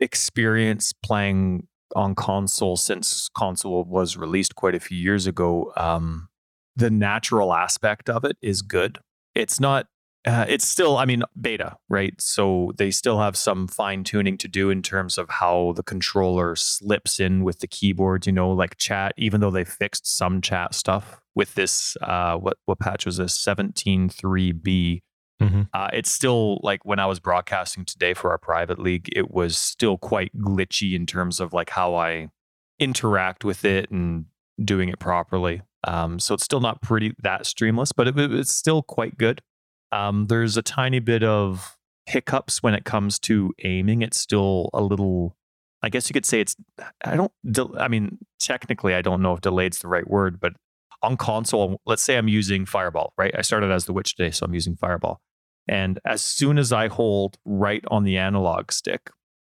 experience 0.00 0.92
playing 0.92 1.66
on 1.96 2.14
console 2.14 2.76
since 2.76 3.30
console 3.34 3.84
was 3.84 4.16
released 4.16 4.54
quite 4.54 4.74
a 4.74 4.80
few 4.80 4.98
years 4.98 5.26
ago, 5.26 5.72
um, 5.76 6.28
the 6.76 6.90
natural 6.90 7.54
aspect 7.54 8.10
of 8.10 8.24
it 8.24 8.36
is 8.42 8.62
good. 8.62 8.98
It's 9.34 9.58
not. 9.58 9.86
Uh, 10.26 10.44
it's 10.48 10.66
still, 10.66 10.98
I 10.98 11.04
mean, 11.04 11.22
beta, 11.40 11.76
right? 11.88 12.14
So 12.20 12.72
they 12.76 12.90
still 12.90 13.20
have 13.20 13.36
some 13.36 13.66
fine 13.68 14.04
tuning 14.04 14.36
to 14.38 14.48
do 14.48 14.68
in 14.68 14.82
terms 14.82 15.16
of 15.16 15.30
how 15.30 15.72
the 15.76 15.82
controller 15.82 16.54
slips 16.56 17.18
in 17.20 17.44
with 17.44 17.60
the 17.60 17.66
keyboard. 17.68 18.26
You 18.26 18.32
know, 18.32 18.50
like 18.50 18.76
chat. 18.76 19.12
Even 19.16 19.40
though 19.40 19.50
they 19.50 19.64
fixed 19.64 20.06
some 20.06 20.40
chat 20.40 20.74
stuff 20.74 21.20
with 21.34 21.54
this, 21.54 21.96
uh, 22.02 22.36
what 22.36 22.58
what 22.66 22.78
patch 22.78 23.06
was 23.06 23.16
this? 23.16 23.34
Seventeen 23.34 24.08
three 24.08 24.52
B 24.52 25.02
Mhm. 25.40 25.68
uh, 25.72 25.88
it's 25.92 26.10
still 26.10 26.58
like 26.64 26.84
when 26.84 26.98
I 26.98 27.06
was 27.06 27.20
broadcasting 27.20 27.84
today 27.84 28.12
for 28.12 28.32
our 28.32 28.38
private 28.38 28.80
league, 28.80 29.08
it 29.12 29.30
was 29.30 29.56
still 29.56 29.96
quite 29.96 30.36
glitchy 30.36 30.94
in 30.94 31.06
terms 31.06 31.38
of 31.38 31.52
like 31.52 31.70
how 31.70 31.94
I 31.94 32.28
interact 32.80 33.44
with 33.44 33.64
it 33.64 33.88
and 33.90 34.24
doing 34.62 34.88
it 34.88 34.98
properly. 34.98 35.62
Um, 35.84 36.18
so 36.18 36.34
it's 36.34 36.42
still 36.42 36.58
not 36.60 36.82
pretty 36.82 37.14
that 37.22 37.42
streamless, 37.44 37.92
but 37.96 38.08
it, 38.08 38.18
it's 38.18 38.50
still 38.52 38.82
quite 38.82 39.16
good. 39.16 39.40
Um, 39.92 40.26
there's 40.26 40.56
a 40.56 40.62
tiny 40.62 40.98
bit 40.98 41.22
of 41.22 41.76
hiccups 42.06 42.62
when 42.62 42.74
it 42.74 42.84
comes 42.84 43.18
to 43.20 43.52
aiming. 43.64 44.02
It's 44.02 44.18
still 44.18 44.70
a 44.72 44.80
little, 44.82 45.36
I 45.82 45.88
guess 45.88 46.08
you 46.08 46.14
could 46.14 46.26
say 46.26 46.40
it's, 46.40 46.56
I 47.04 47.16
don't, 47.16 47.32
I 47.78 47.88
mean, 47.88 48.18
technically, 48.40 48.94
I 48.94 49.02
don't 49.02 49.22
know 49.22 49.34
if 49.34 49.40
delayed's 49.40 49.78
the 49.80 49.88
right 49.88 50.08
word, 50.08 50.40
but 50.40 50.54
on 51.02 51.16
console, 51.16 51.80
let's 51.86 52.02
say 52.02 52.16
I'm 52.16 52.28
using 52.28 52.66
Fireball, 52.66 53.12
right? 53.16 53.34
I 53.36 53.42
started 53.42 53.70
as 53.70 53.84
the 53.84 53.92
witch 53.92 54.16
today, 54.16 54.30
so 54.30 54.44
I'm 54.44 54.54
using 54.54 54.76
Fireball. 54.76 55.20
And 55.68 56.00
as 56.04 56.22
soon 56.22 56.58
as 56.58 56.72
I 56.72 56.88
hold 56.88 57.38
right 57.44 57.84
on 57.88 58.04
the 58.04 58.16
analog 58.16 58.72
stick, 58.72 59.10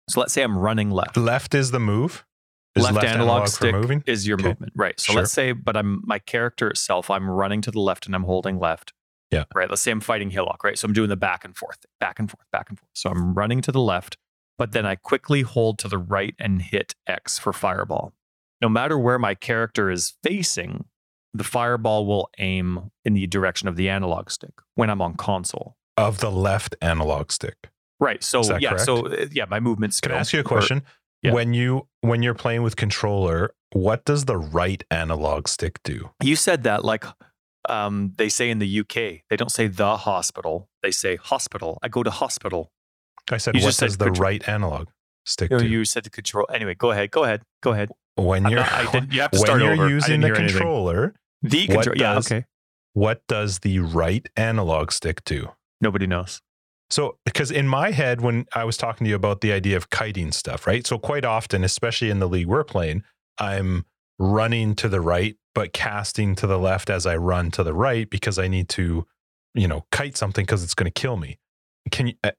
so 0.09 0.19
let's 0.19 0.33
say 0.33 0.43
I'm 0.43 0.57
running 0.57 0.91
left. 0.91 1.15
Left 1.17 1.55
is 1.55 1.71
the 1.71 1.79
move. 1.79 2.25
Is 2.75 2.83
left, 2.83 3.05
analog, 3.05 3.43
for 3.43 3.49
stick 3.49 3.73
moving? 3.73 4.03
is 4.05 4.27
your 4.27 4.37
Okay. 4.37 4.49
movement, 4.49 4.73
right? 4.75 4.97
So 4.99 5.11
Sure. 5.11 5.21
let's 5.21 5.33
say, 5.33 5.51
but 5.51 5.75
I'm 5.75 6.01
my 6.05 6.19
character 6.19 6.69
itself. 6.69 7.09
I'm 7.09 7.29
running 7.29 7.61
to 7.61 7.71
the 7.71 7.79
left 7.79 8.05
and 8.05 8.15
I'm 8.15 8.23
holding 8.23 8.59
left. 8.59 8.93
Yeah. 9.31 9.45
Right. 9.55 9.69
Let's 9.69 9.81
say 9.81 9.91
I'm 9.91 10.01
fighting 10.01 10.29
Hillock, 10.29 10.63
right? 10.63 10.77
So 10.77 10.85
I'm 10.85 10.93
doing 10.93 11.09
the 11.09 11.15
back 11.17 11.45
and 11.45 11.55
forth, 11.55 11.85
back 11.99 12.19
and 12.19 12.29
forth, 12.29 12.45
back 12.51 12.69
and 12.69 12.77
forth. 12.77 12.89
So 12.93 13.09
I'm 13.09 13.33
running 13.33 13.61
to 13.61 13.71
the 13.71 13.79
left, 13.79 14.17
but 14.57 14.73
then 14.73 14.85
I 14.85 14.95
quickly 14.95 15.41
hold 15.41 15.79
to 15.79 15.87
the 15.87 15.97
right 15.97 16.35
and 16.37 16.61
hit 16.61 16.95
X 17.07 17.39
for 17.39 17.53
fireball. 17.53 18.13
No 18.61 18.69
matter 18.69 18.97
where 18.99 19.17
my 19.17 19.33
character 19.33 19.89
is 19.89 20.13
facing, 20.21 20.85
the 21.33 21.43
fireball 21.45 22.05
will 22.05 22.29
aim 22.39 22.91
in 23.05 23.13
the 23.13 23.25
direction 23.27 23.67
of 23.67 23.75
the 23.77 23.89
analog 23.89 24.29
stick 24.29 24.53
when 24.75 24.89
I'm 24.89 25.01
on 25.01 25.15
console. 25.15 25.77
Of 25.97 26.19
the 26.19 26.31
left 26.31 26.75
analog 26.81 27.31
stick. 27.31 27.69
Right. 27.99 28.23
So 28.23 28.57
yeah. 28.57 28.75
So 28.77 29.07
uh, 29.07 29.27
yeah, 29.31 29.45
my 29.49 29.59
movements. 29.59 30.01
Can 30.01 30.11
I 30.11 30.17
ask 30.17 30.33
you 30.33 30.39
a 30.39 30.41
or- 30.41 30.45
question? 30.45 30.83
yeah. 31.21 31.33
When 31.33 31.53
you 31.53 31.87
when 32.01 32.23
you're 32.23 32.33
playing 32.33 32.63
with 32.63 32.75
controller, 32.75 33.53
what 33.73 34.03
does 34.05 34.25
the 34.25 34.37
right 34.37 34.83
analog 34.91 35.47
stick 35.47 35.81
do? 35.83 36.09
You 36.21 36.35
said 36.35 36.63
that 36.63 36.83
like 36.83 37.05
um, 37.69 38.13
they 38.17 38.29
say 38.29 38.49
in 38.49 38.59
the 38.59 38.79
UK. 38.79 39.21
They 39.29 39.35
don't 39.37 39.51
say 39.51 39.67
the 39.67 39.97
hospital. 39.97 40.69
They 40.83 40.91
say 40.91 41.15
hospital. 41.17 41.77
I 41.83 41.87
go 41.87 42.03
to 42.03 42.09
hospital. 42.11 42.71
I 43.29 43.37
said, 43.37 43.55
You 43.55 43.61
what 43.63 43.75
just 43.75 43.99
the 43.99 44.05
control- 44.05 44.23
right 44.23 44.47
analog 44.49 44.87
stick 45.25 45.51
You, 45.51 45.59
do? 45.59 45.67
you 45.67 45.85
said 45.85 46.03
the 46.03 46.09
control. 46.09 46.47
Anyway, 46.53 46.73
go 46.75 46.91
ahead. 46.91 47.11
Go 47.11 47.23
ahead. 47.23 47.41
Go 47.61 47.71
ahead. 47.71 47.89
when 48.15 48.45
you're 48.49 48.59
not- 48.59 48.93
you 49.13 49.21
have 49.21 49.31
to 49.31 49.37
when 49.39 49.45
start 49.45 49.61
you're 49.61 49.73
over. 49.73 49.89
Using 49.89 50.21
the 50.21 50.27
anything. 50.27 50.47
controller, 50.49 51.13
The 51.43 51.67
What 51.67 51.83
control. 51.85 51.95
Yeah. 51.97 52.17
Okay. 52.17 52.45
what 52.93 53.21
does 53.27 53.59
the 53.59 53.79
right 53.79 54.27
analog 54.35 54.91
stick 54.91 55.23
do? 55.23 55.49
Nobody 55.79 56.07
knows. 56.07 56.41
So, 56.89 57.17
because 57.25 57.51
in 57.51 57.67
my 57.67 57.91
head, 57.91 58.19
when 58.21 58.45
I 58.53 58.65
was 58.65 58.75
talking 58.75 59.05
to 59.05 59.09
you 59.09 59.15
about 59.15 59.39
the 59.41 59.53
idea 59.53 59.77
of 59.77 59.89
kiting 59.91 60.31
stuff, 60.33 60.67
right? 60.67 60.85
So, 60.85 60.97
quite 60.99 61.23
often, 61.23 61.63
especially 61.63 62.09
in 62.09 62.19
the 62.19 62.27
league 62.27 62.47
we're 62.47 62.65
playing, 62.65 63.03
I'm 63.37 63.85
running 64.21 64.75
to 64.75 64.87
the 64.87 65.01
right, 65.01 65.35
but 65.55 65.73
casting 65.73 66.35
to 66.35 66.47
the 66.47 66.59
left 66.59 66.89
as 66.89 67.05
I 67.05 67.17
run 67.17 67.51
to 67.51 67.63
the 67.63 67.73
right 67.73 68.09
because 68.09 68.37
I 68.37 68.47
need 68.47 68.69
to, 68.69 69.05
you 69.55 69.67
know, 69.67 69.85
kite 69.91 70.15
something 70.15 70.45
because 70.45 70.63
it's 70.63 70.75
going 70.75 70.91
to 70.91 71.01
kill 71.01 71.17
me. 71.17 71.39
Can 71.91 72.07
you? 72.07 72.13
uh, 72.23 72.31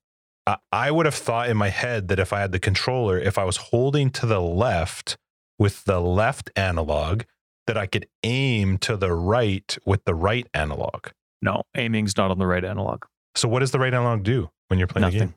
I- 0.47 0.57
I 0.73 0.91
would 0.91 1.07
have 1.07 1.15
thought 1.15 1.49
in 1.51 1.57
my 1.57 1.69
head 1.69 2.09
that 2.09 2.19
if 2.19 2.33
I 2.33 2.41
had 2.41 2.53
the 2.53 2.59
controller, 2.59 3.19
if 3.19 3.39
I 3.39 3.45
was 3.45 3.57
holding 3.57 4.11
to 4.11 4.27
the 4.27 4.41
left 4.41 5.17
with 5.59 5.85
the 5.85 6.01
left 6.01 6.51
analog, 6.57 7.23
that 7.67 7.77
I 7.79 7.87
could 7.87 8.07
aim 8.25 8.79
to 8.79 8.97
the 8.97 9.13
right 9.13 9.77
with 9.85 10.05
the 10.05 10.15
right 10.15 10.47
analog. 10.55 11.09
No, 11.43 11.63
aiming's 11.77 12.17
not 12.17 12.31
on 12.33 12.39
the 12.39 12.47
right 12.47 12.65
analog. 12.65 13.05
So 13.37 13.49
what 13.49 13.61
does 13.61 13.71
the 13.71 13.79
right 13.79 13.95
analog 13.95 14.23
do 14.25 14.51
when 14.69 14.79
you're 14.79 14.89
playing 14.89 15.05
a 15.05 15.07
Nothing. 15.13 15.29
game? 15.29 15.35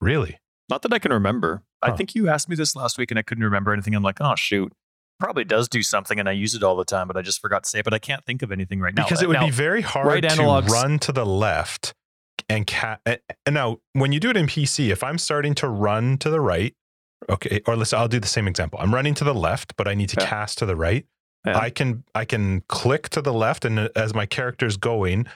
Really? 0.00 0.38
Not 0.68 0.82
that 0.82 0.92
I 0.92 0.98
can 0.98 1.12
remember. 1.12 1.62
I 1.80 1.92
think 1.92 2.14
you 2.16 2.28
asked 2.28 2.48
me 2.48 2.56
this 2.56 2.74
last 2.74 2.98
week 2.98 3.10
and 3.12 3.18
I 3.18 3.22
couldn't 3.22 3.44
remember 3.44 3.72
anything. 3.72 3.94
I'm 3.94 4.02
like, 4.02 4.20
oh 4.20 4.34
shoot. 4.36 4.72
Probably 5.20 5.44
does 5.44 5.68
do 5.68 5.82
something 5.82 6.18
and 6.20 6.28
I 6.28 6.32
use 6.32 6.54
it 6.54 6.62
all 6.62 6.76
the 6.76 6.84
time, 6.84 7.08
but 7.08 7.16
I 7.16 7.22
just 7.22 7.40
forgot 7.40 7.64
to 7.64 7.68
say 7.70 7.80
it. 7.80 7.84
But 7.84 7.94
I 7.94 7.98
can't 7.98 8.24
think 8.24 8.42
of 8.42 8.52
anything 8.52 8.80
right 8.80 8.94
now. 8.94 9.04
because 9.04 9.20
uh, 9.20 9.24
it 9.24 9.28
would 9.28 9.34
Now, 9.34 9.46
be 9.46 9.50
very 9.50 9.80
hard 9.82 10.06
right 10.06 10.22
to 10.22 10.28
analogs- 10.28 10.68
run 10.68 10.98
to 11.00 11.12
the 11.12 11.26
left 11.26 11.94
and 12.48 12.66
cat. 12.66 13.00
And 13.04 13.18
eh, 13.28 13.34
eh, 13.46 13.50
now, 13.50 13.78
when 13.94 14.12
you 14.12 14.20
do 14.20 14.30
it 14.30 14.36
in 14.36 14.46
PC, 14.46 14.90
if 14.90 15.02
I'm 15.02 15.18
starting 15.18 15.54
to 15.56 15.68
run 15.68 16.18
to 16.18 16.30
the 16.30 16.40
right, 16.40 16.74
okay, 17.28 17.60
or 17.66 17.74
let's, 17.76 17.92
I'll 17.92 18.06
do 18.08 18.20
the 18.20 18.28
same 18.28 18.46
example. 18.46 18.78
I'm 18.80 18.94
running 18.94 19.14
to 19.14 19.24
the 19.24 19.34
left, 19.34 19.76
but 19.76 19.88
I 19.88 19.94
need 19.94 20.08
to 20.10 20.20
Yeah. 20.20 20.28
cast 20.28 20.58
to 20.58 20.66
the 20.66 20.76
right. 20.76 21.04
Yeah. 21.46 21.58
I 21.58 21.70
can 21.70 22.04
I 22.14 22.24
can 22.24 22.62
click 22.68 23.08
to 23.10 23.22
the 23.22 23.32
left, 23.32 23.64
and 23.64 23.78
uh, 23.78 23.88
as 23.96 24.12
my 24.14 24.26
character's 24.26 24.76
going, 24.76 25.26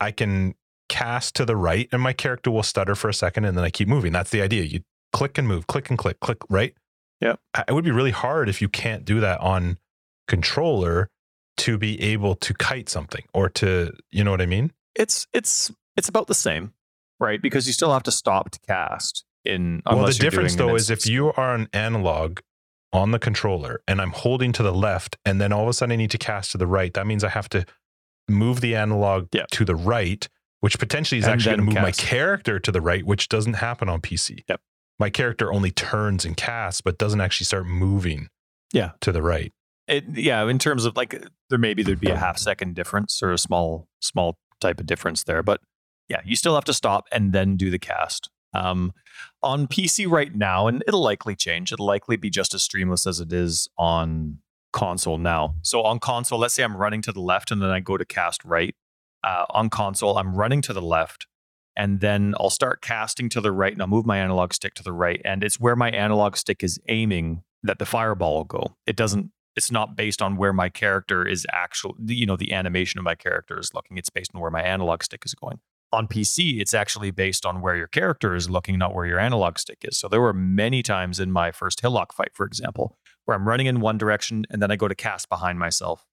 I 0.00 0.12
can 0.12 0.54
cast 0.88 1.34
to 1.36 1.44
the 1.44 1.56
right, 1.56 1.88
and 1.92 2.00
my 2.02 2.12
character 2.12 2.50
will 2.50 2.62
stutter 2.62 2.94
for 2.94 3.08
a 3.08 3.14
second, 3.14 3.44
and 3.46 3.56
then 3.56 3.64
I 3.64 3.70
keep 3.70 3.88
moving. 3.88 4.12
That's 4.12 4.30
the 4.30 4.42
idea. 4.42 4.62
You 4.64 4.80
click 5.12 5.38
and 5.38 5.48
move, 5.48 5.66
click 5.66 5.88
and 5.90 5.98
click, 5.98 6.20
click 6.20 6.38
right. 6.50 6.74
Yep. 7.20 7.40
I- 7.54 7.64
It 7.68 7.72
would 7.72 7.84
be 7.84 7.90
really 7.90 8.10
hard 8.10 8.48
if 8.48 8.60
you 8.60 8.68
can't 8.68 9.04
do 9.04 9.20
that 9.20 9.40
on 9.40 9.78
controller 10.28 11.08
to 11.58 11.78
be 11.78 12.00
able 12.02 12.34
to 12.34 12.52
kite 12.54 12.88
something 12.88 13.24
or 13.32 13.48
to 13.48 13.92
you 14.10 14.22
know 14.24 14.30
what 14.30 14.42
I 14.42 14.46
mean. 14.46 14.72
it's 14.94 15.26
it's 15.32 15.72
it's 15.96 16.08
about 16.08 16.26
the 16.26 16.34
same, 16.34 16.72
right? 17.20 17.40
Because 17.40 17.66
you 17.66 17.72
still 17.72 17.92
have 17.92 18.02
to 18.04 18.10
stop 18.12 18.50
to 18.50 18.58
cast 18.66 19.24
in 19.44 19.82
well, 19.86 20.04
the 20.06 20.12
difference 20.12 20.56
though 20.56 20.74
is 20.74 20.90
if 20.90 21.06
you 21.06 21.32
are 21.32 21.54
an 21.54 21.68
analog 21.72 22.40
on 22.92 23.10
the 23.12 23.18
controller 23.18 23.80
and 23.88 24.00
I'm 24.00 24.10
holding 24.10 24.52
to 24.52 24.62
the 24.62 24.72
left, 24.72 25.16
and 25.24 25.40
then 25.40 25.52
all 25.52 25.62
of 25.62 25.68
a 25.68 25.72
sudden 25.72 25.92
I 25.92 25.96
need 25.96 26.10
to 26.10 26.18
cast 26.18 26.52
to 26.52 26.58
the 26.58 26.66
right, 26.66 26.92
that 26.94 27.06
means 27.06 27.24
I 27.24 27.28
have 27.30 27.48
to 27.50 27.64
move 28.28 28.60
the 28.60 28.74
analog 28.74 29.28
Yep. 29.32 29.48
to 29.52 29.64
the 29.64 29.74
right, 29.76 30.28
which 30.60 30.78
potentially 30.78 31.18
is 31.20 31.24
And 31.26 31.34
actually 31.34 31.56
going 31.56 31.68
to 31.70 31.74
move 31.74 31.82
my 31.82 31.92
character 31.92 32.58
to 32.58 32.72
the 32.72 32.80
right, 32.80 33.04
which 33.06 33.28
doesn't 33.28 33.54
happen 33.54 33.88
on 33.88 34.00
PC. 34.00 34.44
Yep. 34.48 34.60
My 34.98 35.10
character 35.10 35.52
only 35.52 35.70
turns 35.70 36.24
and 36.24 36.36
casts, 36.36 36.80
but 36.80 36.98
doesn't 36.98 37.20
actually 37.20 37.44
start 37.44 37.66
moving. 37.66 38.28
Yeah. 38.72 38.92
To 39.02 39.12
the 39.12 39.22
right. 39.22 39.52
it, 39.88 40.04
yeah, 40.14 40.46
in 40.48 40.58
terms 40.58 40.84
of 40.84 40.96
like 40.96 41.22
there 41.48 41.58
maybe 41.58 41.82
there'd 41.82 42.00
be 42.00 42.10
a 42.10 42.16
half 42.16 42.38
second 42.38 42.74
difference 42.74 43.22
or 43.22 43.32
a 43.32 43.38
small 43.38 43.88
small 44.00 44.38
type 44.60 44.80
of 44.80 44.86
difference 44.86 45.24
there, 45.24 45.42
but 45.42 45.60
yeah, 46.08 46.20
you 46.24 46.36
still 46.36 46.54
have 46.54 46.64
to 46.64 46.72
stop 46.72 47.06
and 47.12 47.32
then 47.32 47.56
do 47.56 47.70
the 47.70 47.78
cast. 47.78 48.30
Um, 48.54 48.92
on 49.42 49.66
PC 49.66 50.08
right 50.08 50.34
now, 50.34 50.66
and 50.66 50.82
it'll 50.86 51.02
likely 51.02 51.36
change. 51.36 51.72
It'll 51.72 51.86
likely 51.86 52.16
be 52.16 52.30
just 52.30 52.54
as 52.54 52.66
streamless 52.66 53.06
as 53.06 53.20
it 53.20 53.32
is 53.32 53.68
on 53.76 54.38
console 54.72 55.18
now. 55.18 55.56
So 55.62 55.82
on 55.82 55.98
console, 55.98 56.38
let's 56.38 56.54
say 56.54 56.62
I'm 56.62 56.76
running 56.76 57.02
to 57.02 57.12
the 57.12 57.20
left 57.20 57.50
and 57.50 57.60
then 57.60 57.70
I 57.70 57.80
go 57.80 57.96
to 57.96 58.04
cast 58.04 58.44
right. 58.44 58.74
Uh, 59.22 59.46
on 59.50 59.68
console, 59.68 60.18
I'm 60.18 60.34
running 60.34 60.62
to 60.62 60.72
the 60.72 60.82
left 60.82 61.26
and 61.76 62.00
then 62.00 62.34
I'll 62.40 62.50
start 62.50 62.80
casting 62.80 63.28
to 63.30 63.40
the 63.40 63.52
right 63.52 63.72
and 63.72 63.82
I'll 63.82 63.88
move 63.88 64.06
my 64.06 64.18
analog 64.18 64.52
stick 64.54 64.74
to 64.74 64.82
the 64.82 64.92
right. 64.92 65.20
And 65.24 65.44
it's 65.44 65.60
where 65.60 65.76
my 65.76 65.90
analog 65.90 66.36
stick 66.36 66.64
is 66.64 66.80
aiming 66.88 67.42
that 67.62 67.78
the 67.78 67.86
fireball 67.86 68.36
will 68.36 68.44
go. 68.44 68.76
It 68.86 68.96
doesn't, 68.96 69.30
it's 69.54 69.70
not 69.70 69.96
based 69.96 70.22
on 70.22 70.36
where 70.36 70.52
my 70.52 70.68
character 70.68 71.26
is 71.26 71.46
actual, 71.52 71.94
you 72.06 72.26
know, 72.26 72.36
the 72.36 72.52
animation 72.52 72.98
of 72.98 73.04
my 73.04 73.14
character 73.14 73.58
is 73.58 73.74
looking. 73.74 73.98
It's 73.98 74.10
based 74.10 74.30
on 74.34 74.40
where 74.40 74.50
my 74.50 74.62
analog 74.62 75.02
stick 75.02 75.22
is 75.24 75.34
going. 75.34 75.58
On 75.92 76.08
PC, 76.08 76.60
it's 76.60 76.74
actually 76.74 77.10
based 77.10 77.46
on 77.46 77.60
where 77.60 77.76
your 77.76 77.86
character 77.86 78.34
is 78.34 78.50
looking, 78.50 78.78
not 78.78 78.94
where 78.94 79.06
your 79.06 79.18
analog 79.18 79.58
stick 79.58 79.78
is. 79.82 79.96
So 79.96 80.08
there 80.08 80.20
were 80.20 80.32
many 80.32 80.82
times 80.82 81.20
in 81.20 81.30
my 81.30 81.52
first 81.52 81.80
Hillock 81.80 82.12
fight, 82.12 82.30
for 82.34 82.44
example, 82.44 82.96
where 83.24 83.36
I'm 83.36 83.46
running 83.46 83.66
in 83.66 83.80
one 83.80 83.98
direction 83.98 84.46
and 84.50 84.60
then 84.60 84.70
I 84.70 84.76
go 84.76 84.88
to 84.88 84.94
cast 84.94 85.28
behind 85.28 85.58
myself. 85.58 86.04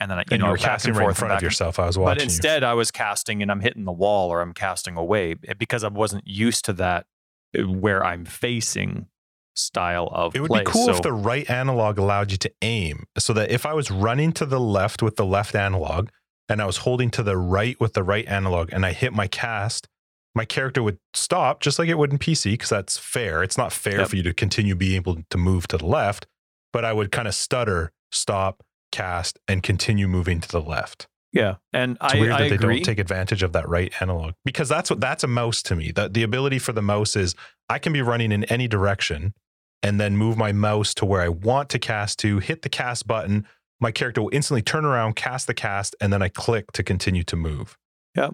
And 0.00 0.10
then 0.10 0.18
I, 0.18 0.22
you 0.22 0.26
and 0.32 0.40
know, 0.40 0.46
you 0.46 0.52
were 0.52 0.56
casting 0.58 0.94
right 0.94 1.08
in 1.08 1.14
front 1.14 1.34
of 1.34 1.42
yourself. 1.42 1.78
I 1.78 1.86
was 1.86 1.98
watching. 1.98 2.14
but 2.16 2.20
you. 2.22 2.24
instead, 2.24 2.64
I 2.64 2.72
was 2.74 2.90
casting 2.90 3.42
and 3.42 3.50
I'm 3.50 3.60
hitting 3.60 3.84
the 3.84 3.92
wall 3.92 4.30
or 4.32 4.40
I'm 4.40 4.54
casting 4.54 4.96
away 4.96 5.36
eh, 5.46 5.52
because 5.58 5.84
I 5.84 5.88
wasn't 5.88 6.26
used 6.26 6.64
to 6.64 6.72
that 6.74 7.06
uh, 7.58 7.62
where 7.64 8.02
I'm 8.04 8.24
facing 8.24 9.08
style 9.54 10.08
of 10.12 10.34
It 10.34 10.40
would 10.40 10.48
play. 10.48 10.60
be 10.60 10.64
cool 10.70 10.86
so, 10.86 10.92
if 10.92 11.02
the 11.02 11.12
right 11.12 11.48
analog 11.50 11.98
allowed 11.98 12.30
you 12.32 12.38
to 12.38 12.52
aim 12.62 13.04
so 13.18 13.32
that 13.34 13.50
if 13.50 13.66
I 13.66 13.74
was 13.74 13.90
running 13.90 14.32
to 14.32 14.46
the 14.46 14.60
left 14.60 15.02
with 15.02 15.16
the 15.16 15.26
left 15.26 15.54
analog 15.54 16.08
and 16.48 16.62
I 16.62 16.66
was 16.66 16.78
holding 16.78 17.10
to 17.10 17.22
the 17.22 17.36
right 17.36 17.78
with 17.78 17.92
the 17.92 18.02
right 18.02 18.26
analog 18.26 18.70
and 18.72 18.86
I 18.86 18.92
hit 18.92 19.12
my 19.12 19.26
cast, 19.26 19.86
my 20.34 20.44
character 20.46 20.82
would 20.82 20.98
stop 21.12 21.60
just 21.60 21.78
like 21.78 21.88
it 21.88 21.98
would 21.98 22.12
in 22.12 22.18
PC 22.18 22.52
because 22.52 22.70
that's 22.70 22.96
fair. 22.96 23.42
It's 23.42 23.58
not 23.58 23.72
fair 23.72 23.98
Yep. 24.00 24.08
for 24.08 24.16
you 24.16 24.22
to 24.22 24.32
continue 24.32 24.74
being 24.74 24.96
able 24.96 25.18
to 25.28 25.36
move 25.36 25.66
to 25.68 25.76
the 25.76 25.86
left, 25.86 26.26
but 26.72 26.84
I 26.84 26.92
would 26.94 27.12
kind 27.12 27.28
of 27.28 27.34
stutter, 27.34 27.92
stop, 28.12 28.62
cast, 28.90 29.38
and 29.48 29.62
continue 29.62 30.08
moving 30.08 30.40
to 30.40 30.48
the 30.48 30.60
left. 30.60 31.06
yeah, 31.32 31.56
and 31.72 31.96
It's 32.02 32.14
I, 32.14 32.18
weird 32.20 32.32
I 32.32 32.42
that 32.42 32.48
they 32.50 32.54
agree. 32.56 32.76
don't 32.76 32.84
take 32.84 32.98
advantage 32.98 33.42
of 33.42 33.52
that 33.52 33.68
right 33.68 33.92
analog 34.00 34.34
because 34.44 34.68
that's 34.68 34.90
what 34.90 35.00
that's 35.00 35.22
a 35.24 35.28
mouse 35.28 35.62
to 35.64 35.76
me. 35.76 35.92
That 35.92 36.14
the 36.14 36.22
ability 36.22 36.58
for 36.58 36.72
the 36.72 36.82
mouse 36.82 37.14
is 37.16 37.34
I 37.68 37.78
can 37.78 37.92
be 37.92 38.02
running 38.02 38.32
in 38.32 38.44
any 38.44 38.66
direction 38.68 39.34
and 39.82 40.00
then 40.00 40.16
move 40.16 40.36
my 40.36 40.52
mouse 40.52 40.92
to 40.94 41.06
where 41.06 41.22
I 41.22 41.28
want 41.28 41.68
to 41.70 41.78
cast 41.78 42.18
to, 42.20 42.38
hit 42.38 42.62
the 42.62 42.68
cast 42.68 43.06
button. 43.06 43.46
My 43.80 43.90
character 43.92 44.20
will 44.20 44.30
instantly 44.32 44.60
turn 44.60 44.84
around, 44.84 45.16
cast 45.16 45.46
the 45.46 45.54
cast, 45.54 45.96
and 46.00 46.12
then 46.12 46.20
I 46.20 46.28
click 46.28 46.72
to 46.72 46.82
continue 46.82 47.22
to 47.24 47.36
move. 47.36 47.78
Yeah, 48.14 48.30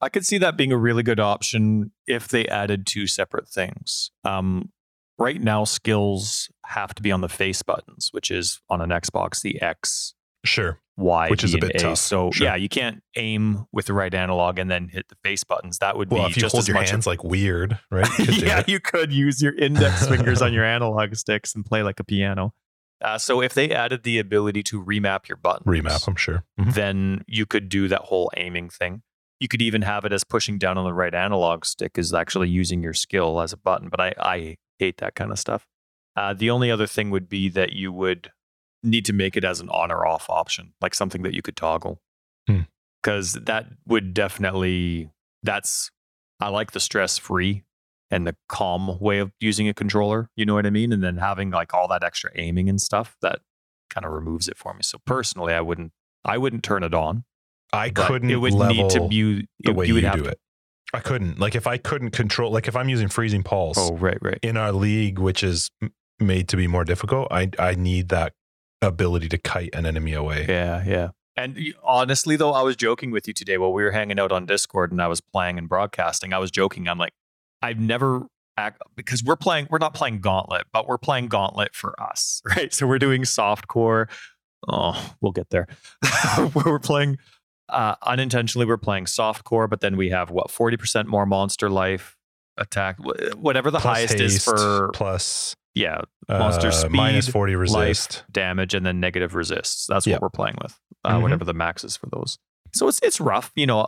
I 0.00 0.08
could 0.08 0.24
see 0.24 0.38
that 0.38 0.56
being 0.56 0.72
a 0.72 0.78
really 0.78 1.02
good 1.02 1.20
option 1.20 1.90
if 2.06 2.28
they 2.28 2.46
added 2.46 2.86
two 2.86 3.06
separate 3.06 3.48
things. 3.48 4.10
Um, 4.24 4.70
right 5.18 5.40
now, 5.40 5.64
skills 5.64 6.48
have 6.68 6.94
to 6.94 7.02
be 7.02 7.12
on 7.12 7.20
the 7.20 7.28
face 7.28 7.62
buttons, 7.62 8.08
which 8.12 8.30
is 8.30 8.60
on 8.68 8.80
an 8.80 8.90
Xbox, 8.90 9.40
the 9.42 9.60
X, 9.60 10.14
Sure. 10.44 10.78
Y, 10.96 11.28
Which 11.28 11.42
is 11.44 11.54
a 11.54 11.58
bit 11.58 11.72
A. 11.74 11.78
tough. 11.78 11.98
So 11.98 12.30
Sure. 12.30 12.46
yeah, 12.46 12.54
you 12.54 12.68
can't 12.68 13.02
aim 13.16 13.66
with 13.72 13.86
the 13.86 13.92
right 13.94 14.14
analog 14.14 14.58
and 14.58 14.70
then 14.70 14.88
hit 14.88 15.08
the 15.08 15.16
face 15.24 15.42
buttons. 15.44 15.78
That 15.78 15.96
would 15.98 16.10
Well, 16.10 16.24
be 16.24 16.30
if 16.30 16.36
you 16.36 16.40
just 16.40 16.52
hold 16.54 16.62
as 16.62 16.68
your 16.68 16.76
much 16.76 16.90
hands 16.90 17.06
like 17.06 17.22
weird, 17.24 17.78
right? 17.90 18.08
You 18.18 18.24
could 18.26 18.42
yeah, 18.42 18.62
you 18.66 18.78
could 18.80 19.12
use 19.12 19.42
your 19.42 19.54
index 19.56 20.06
fingers 20.08 20.40
on 20.40 20.52
your 20.52 20.64
analog 20.64 21.14
sticks 21.16 21.54
and 21.54 21.66
play 21.66 21.82
like 21.82 21.98
a 22.00 22.04
piano. 22.04 22.54
Uh, 23.02 23.18
so 23.18 23.42
if 23.42 23.52
they 23.54 23.70
added 23.72 24.04
the 24.04 24.18
ability 24.18 24.62
to 24.62 24.82
remap 24.82 25.28
your 25.28 25.36
buttons, 25.36 25.66
remap, 25.66 26.06
I'm 26.08 26.16
sure. 26.16 26.44
Mhm. 26.58 26.72
then 26.74 27.24
you 27.26 27.44
could 27.44 27.68
do 27.68 27.88
that 27.88 28.02
whole 28.02 28.30
aiming 28.36 28.70
thing. 28.70 29.02
You 29.40 29.48
could 29.48 29.60
even 29.60 29.82
have 29.82 30.04
it 30.06 30.12
as 30.14 30.24
pushing 30.24 30.56
down 30.58 30.78
on 30.78 30.84
the 30.84 30.94
right 30.94 31.14
analog 31.14 31.66
stick 31.66 31.98
is 31.98 32.14
actually 32.14 32.48
using 32.48 32.82
your 32.82 32.94
skill 32.94 33.40
as 33.42 33.52
a 33.52 33.56
button. 33.58 33.88
But 33.90 34.00
I, 34.00 34.14
I 34.18 34.56
hate 34.78 34.96
that 34.98 35.14
kind 35.14 35.30
of 35.30 35.38
stuff. 35.38 35.66
Uh, 36.16 36.32
the 36.34 36.50
only 36.50 36.70
other 36.70 36.86
thing 36.86 37.10
would 37.10 37.28
be 37.28 37.48
that 37.50 37.72
you 37.74 37.92
would 37.92 38.32
need 38.82 39.04
to 39.04 39.12
make 39.12 39.36
it 39.36 39.44
as 39.44 39.60
an 39.60 39.68
on 39.68 39.90
or 39.90 40.06
off 40.06 40.28
option, 40.30 40.72
like 40.80 40.94
something 40.94 41.22
that 41.22 41.34
you 41.34 41.42
could 41.42 41.56
toggle. 41.56 42.00
Hmm. 42.48 42.60
Because 43.02 43.34
that 43.34 43.66
would 43.86 44.14
definitely, 44.14 45.10
that's, 45.42 45.90
I 46.40 46.48
like 46.48 46.72
the 46.72 46.80
stress 46.80 47.18
free 47.18 47.64
and 48.10 48.26
the 48.26 48.36
calm 48.48 48.98
way 49.00 49.18
of 49.18 49.32
using 49.40 49.68
a 49.68 49.74
controller. 49.74 50.30
You 50.36 50.46
know 50.46 50.54
what 50.54 50.66
I 50.66 50.70
mean? 50.70 50.92
And 50.92 51.02
then 51.02 51.16
having 51.18 51.50
like 51.50 51.74
all 51.74 51.88
that 51.88 52.02
extra 52.02 52.30
aiming 52.34 52.68
and 52.68 52.80
stuff 52.80 53.16
that 53.22 53.40
kind 53.90 54.04
of 54.06 54.12
removes 54.12 54.48
it 54.48 54.56
for 54.56 54.72
me. 54.74 54.80
So 54.82 54.98
personally, 55.06 55.52
I 55.52 55.60
wouldn't, 55.60 55.92
I 56.24 56.38
wouldn't 56.38 56.62
turn 56.62 56.82
it 56.82 56.94
on. 56.94 57.24
I 57.72 57.90
couldn't 57.90 58.30
It 58.30 58.36
would 58.36 58.54
need 58.54 58.90
to 58.90 59.06
be 59.08 59.46
the 59.60 59.72
way 59.72 59.86
you 59.86 59.88
you, 59.88 59.94
would 59.96 60.04
have 60.04 60.16
do 60.16 60.22
to- 60.24 60.30
it. 60.30 60.40
I 60.94 61.00
couldn't. 61.00 61.38
Like 61.40 61.56
if 61.56 61.66
I 61.66 61.78
couldn't 61.78 62.10
control, 62.12 62.52
like 62.52 62.68
if 62.68 62.76
I'm 62.76 62.88
using 62.88 63.08
freezing 63.08 63.42
pulse, 63.42 63.76
Oh, 63.78 63.96
right, 63.96 64.18
right. 64.22 64.38
in 64.42 64.56
our 64.56 64.70
league, 64.72 65.18
which 65.18 65.42
is 65.42 65.68
made 66.18 66.48
to 66.48 66.56
be 66.56 66.66
more 66.66 66.84
difficult, 66.84 67.28
I 67.30 67.50
I 67.58 67.74
need 67.74 68.08
that 68.10 68.32
ability 68.82 69.28
to 69.30 69.38
kite 69.38 69.74
an 69.74 69.86
enemy 69.86 70.12
away. 70.12 70.46
Yeah, 70.48 70.84
yeah. 70.86 71.10
And 71.36 71.74
honestly, 71.84 72.36
though, 72.36 72.52
I 72.52 72.62
was 72.62 72.76
joking 72.76 73.10
with 73.10 73.28
you 73.28 73.34
today 73.34 73.58
while 73.58 73.72
we 73.72 73.82
were 73.82 73.90
hanging 73.90 74.18
out 74.18 74.32
on 74.32 74.46
Discord 74.46 74.90
and 74.90 75.02
I 75.02 75.06
was 75.06 75.20
playing 75.20 75.58
and 75.58 75.68
broadcasting. 75.68 76.32
I 76.32 76.38
was 76.38 76.50
joking. 76.50 76.88
I'm 76.88 76.98
like, 76.98 77.12
I've 77.60 77.78
never 77.78 78.26
act 78.56 78.80
because 78.96 79.22
we're 79.22 79.36
playing. 79.36 79.68
We're 79.70 79.78
not 79.78 79.92
playing 79.92 80.20
Gauntlet, 80.20 80.66
but 80.72 80.88
we're 80.88 80.98
playing 80.98 81.28
Gauntlet 81.28 81.74
for 81.74 82.00
us, 82.00 82.40
right? 82.56 82.72
So 82.72 82.86
we're 82.86 82.98
doing 82.98 83.24
soft 83.24 83.68
core. 83.68 84.08
Oh, 84.68 85.14
we'll 85.20 85.32
get 85.32 85.50
there. 85.50 85.66
we're 86.54 86.78
playing 86.78 87.18
uh, 87.68 87.96
unintentionally. 88.02 88.66
We're 88.66 88.78
playing 88.78 89.06
soft 89.06 89.44
core, 89.44 89.68
but 89.68 89.80
then 89.80 89.96
we 89.96 90.10
have 90.10 90.30
what 90.30 90.50
forty 90.50 90.78
percent 90.78 91.06
more 91.06 91.26
monster 91.26 91.68
life 91.68 92.16
attack, 92.56 92.96
whatever 93.36 93.70
the 93.70 93.78
Plus 93.78 93.96
highest 93.98 94.20
is 94.20 94.44
for. 94.44 94.90
plus 94.94 95.54
Yeah, 95.76 96.00
monster 96.28 96.68
uh, 96.68 96.88
minus 96.90 97.26
speed, 97.26 97.32
40 97.32 97.54
resist. 97.56 98.24
damage 98.32 98.72
and 98.74 98.84
then 98.86 98.98
negative 98.98 99.34
resists. 99.34 99.86
That's 99.86 100.06
Yep. 100.06 100.16
what 100.16 100.22
we're 100.22 100.30
playing 100.30 100.56
with. 100.62 100.78
Uh, 101.04 101.16
Mhm. 101.18 101.22
Whatever 101.22 101.44
the 101.44 101.52
max 101.54 101.84
is 101.84 101.96
for 101.96 102.08
those. 102.10 102.38
So 102.74 102.88
it's 102.88 102.98
it's 103.02 103.20
rough. 103.20 103.52
You 103.54 103.66
know, 103.66 103.86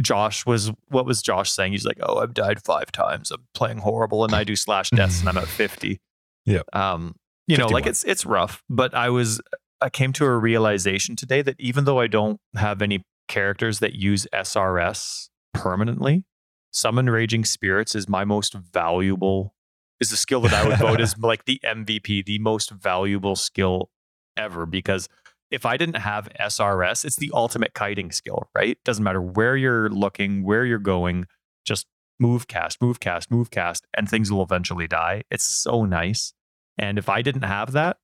Josh 0.00 0.44
was 0.46 0.72
what 0.88 1.06
was 1.06 1.22
Josh 1.22 1.50
saying? 1.52 1.72
He's 1.72 1.84
like, 1.86 1.98
"Oh, 2.02 2.18
I've 2.18 2.34
died 2.34 2.62
five 2.62 2.90
times. 2.92 3.30
I'm 3.30 3.46
playing 3.54 3.78
horrible, 3.78 4.24
and 4.24 4.34
I 4.34 4.42
do 4.44 4.56
slash 4.56 4.90
deaths, 4.90 5.20
and 5.20 5.28
I'm 5.28 5.38
at 5.38 5.46
50." 5.48 6.00
Yeah. 6.44 6.62
Um, 6.72 7.14
you 7.46 7.56
know, 7.56 7.68
like 7.68 7.86
it's 7.86 8.02
it's 8.04 8.26
rough. 8.26 8.62
But 8.68 8.92
I 8.94 9.08
was 9.08 9.40
I 9.80 9.90
came 9.90 10.12
to 10.14 10.24
a 10.24 10.36
realization 10.36 11.14
today 11.16 11.40
that 11.42 11.56
even 11.60 11.84
though 11.84 12.00
I 12.00 12.06
don't 12.08 12.40
have 12.56 12.82
any 12.82 13.02
characters 13.28 13.78
that 13.78 13.94
use 13.94 14.26
SRS 14.32 15.28
permanently, 15.54 16.24
summon 16.72 17.08
raging 17.08 17.44
spirits 17.44 17.94
is 17.94 18.08
my 18.08 18.24
most 18.24 18.54
valuable 18.54 19.54
is 20.02 20.10
the 20.10 20.16
skill 20.16 20.40
that 20.40 20.52
I 20.52 20.66
would 20.66 20.78
vote 20.78 21.00
as 21.00 21.16
like 21.22 21.44
the 21.44 21.60
MVP, 21.64 22.24
the 22.24 22.40
most 22.40 22.70
valuable 22.70 23.36
skill 23.36 23.88
ever 24.36 24.66
because 24.66 25.08
if 25.50 25.64
I 25.64 25.76
didn't 25.76 25.98
have 25.98 26.28
SRS, 26.40 27.04
it's 27.04 27.16
the 27.16 27.30
ultimate 27.32 27.72
kiting 27.74 28.10
skill, 28.10 28.48
right? 28.54 28.78
Doesn't 28.84 29.04
matter 29.04 29.22
where 29.22 29.56
you're 29.56 29.88
looking, 29.90 30.42
where 30.42 30.64
you're 30.64 30.78
going, 30.78 31.26
just 31.64 31.86
move, 32.18 32.48
cast, 32.48 32.82
move, 32.82 32.98
cast, 32.98 33.30
move, 33.30 33.50
cast, 33.50 33.86
and 33.96 34.08
things 34.08 34.32
will 34.32 34.42
eventually 34.42 34.88
die. 34.88 35.22
It's 35.30 35.44
so 35.44 35.84
nice. 35.84 36.32
And 36.76 36.98
if 36.98 37.08
I 37.08 37.22
didn't 37.22 37.42
have 37.42 37.72
that, 37.72 37.98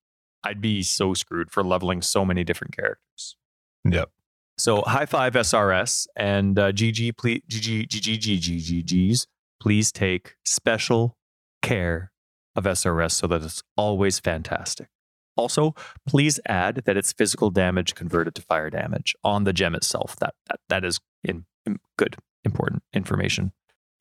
I'd 0.44 0.60
be 0.60 0.82
so 0.82 1.14
screwed 1.14 1.50
for 1.50 1.64
leveling 1.64 2.00
so 2.00 2.24
many 2.24 2.44
different 2.44 2.76
characters. 2.76 3.36
Yep. 3.84 4.10
So 4.56 4.82
high 4.82 5.06
five 5.06 5.32
SRS 5.32 6.06
and 6.14 6.58
uh, 6.58 6.70
GG, 6.72 7.16
please, 7.16 7.42
GG, 7.48 7.88
GG, 7.88 8.18
GG, 8.18 8.84
GGs, 8.84 9.26
please 9.60 9.90
take 9.90 10.34
special 10.44 11.17
care 11.62 12.12
of 12.56 12.64
SRS 12.64 13.12
so 13.12 13.26
that 13.28 13.42
it's 13.42 13.62
always 13.76 14.18
fantastic. 14.18 14.88
Also, 15.36 15.74
please 16.06 16.40
add 16.46 16.82
that 16.84 16.96
it's 16.96 17.12
physical 17.12 17.50
damage 17.50 17.94
converted 17.94 18.34
to 18.34 18.42
fire 18.42 18.70
damage 18.70 19.14
on 19.22 19.44
the 19.44 19.52
gem 19.52 19.74
itself. 19.74 20.16
That 20.16 20.34
that, 20.48 20.60
that 20.68 20.84
is 20.84 20.98
in, 21.22 21.46
in 21.64 21.78
good, 21.96 22.16
important 22.44 22.82
information. 22.92 23.52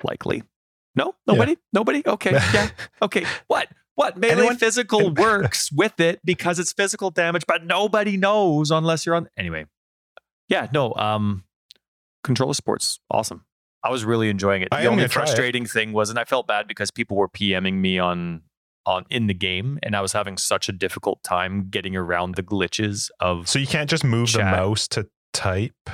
Likely. 0.03 0.43
No, 0.95 1.13
nobody, 1.27 1.57
nobody. 1.71 2.01
Okay, 2.05 2.31
yeah, 2.53 2.69
okay. 3.01 3.25
What? 3.47 3.67
What 3.93 4.15
melee 4.15 4.33
Anyone? 4.33 4.57
physical 4.57 5.09
works 5.13 5.71
with 5.71 5.99
it 5.99 6.19
because 6.23 6.59
it's 6.59 6.71
physical 6.71 7.09
damage, 7.09 7.45
but 7.47 7.65
nobody 7.65 8.15
knows 8.17 8.69
unless 8.71 9.05
you're 9.05 9.15
on. 9.15 9.27
Anyway, 9.37 9.65
yeah, 10.49 10.67
no. 10.71 10.93
Um, 10.95 11.43
controller 12.23 12.53
sports, 12.53 12.99
awesome. 13.09 13.43
I 13.87 13.89
was 13.89 14.03
really 14.03 14.29
enjoying 14.29 14.63
it. 14.63 14.69
The 14.69 14.85
only 14.85 15.03
gonna 15.03 15.07
try 15.07 15.23
it. 15.23 15.25
frustrating 15.27 15.65
thing 15.65 15.93
was, 15.93 16.09
and 16.09 16.19
I 16.19 16.25
felt 16.25 16.45
bad 16.45 16.67
because 16.67 16.91
people 16.91 17.15
were 17.15 17.29
PMing 17.29 17.75
me 17.75 17.99
on 17.99 18.41
on 18.85 19.05
in 19.09 19.27
the 19.27 19.33
game, 19.33 19.79
and 19.81 19.95
I 19.95 20.01
was 20.01 20.11
having 20.11 20.37
such 20.37 20.67
a 20.67 20.73
difficult 20.73 21.23
time 21.23 21.67
getting 21.69 21.95
around 21.95 22.35
the 22.35 22.43
glitches 22.43 23.09
of. 23.21 23.47
So 23.47 23.59
you 23.59 23.67
can't 23.67 23.89
just 23.89 24.03
move 24.03 24.33
the 24.33 24.39
mouse 24.39 24.89
to 24.89 25.07
type 25.33 25.89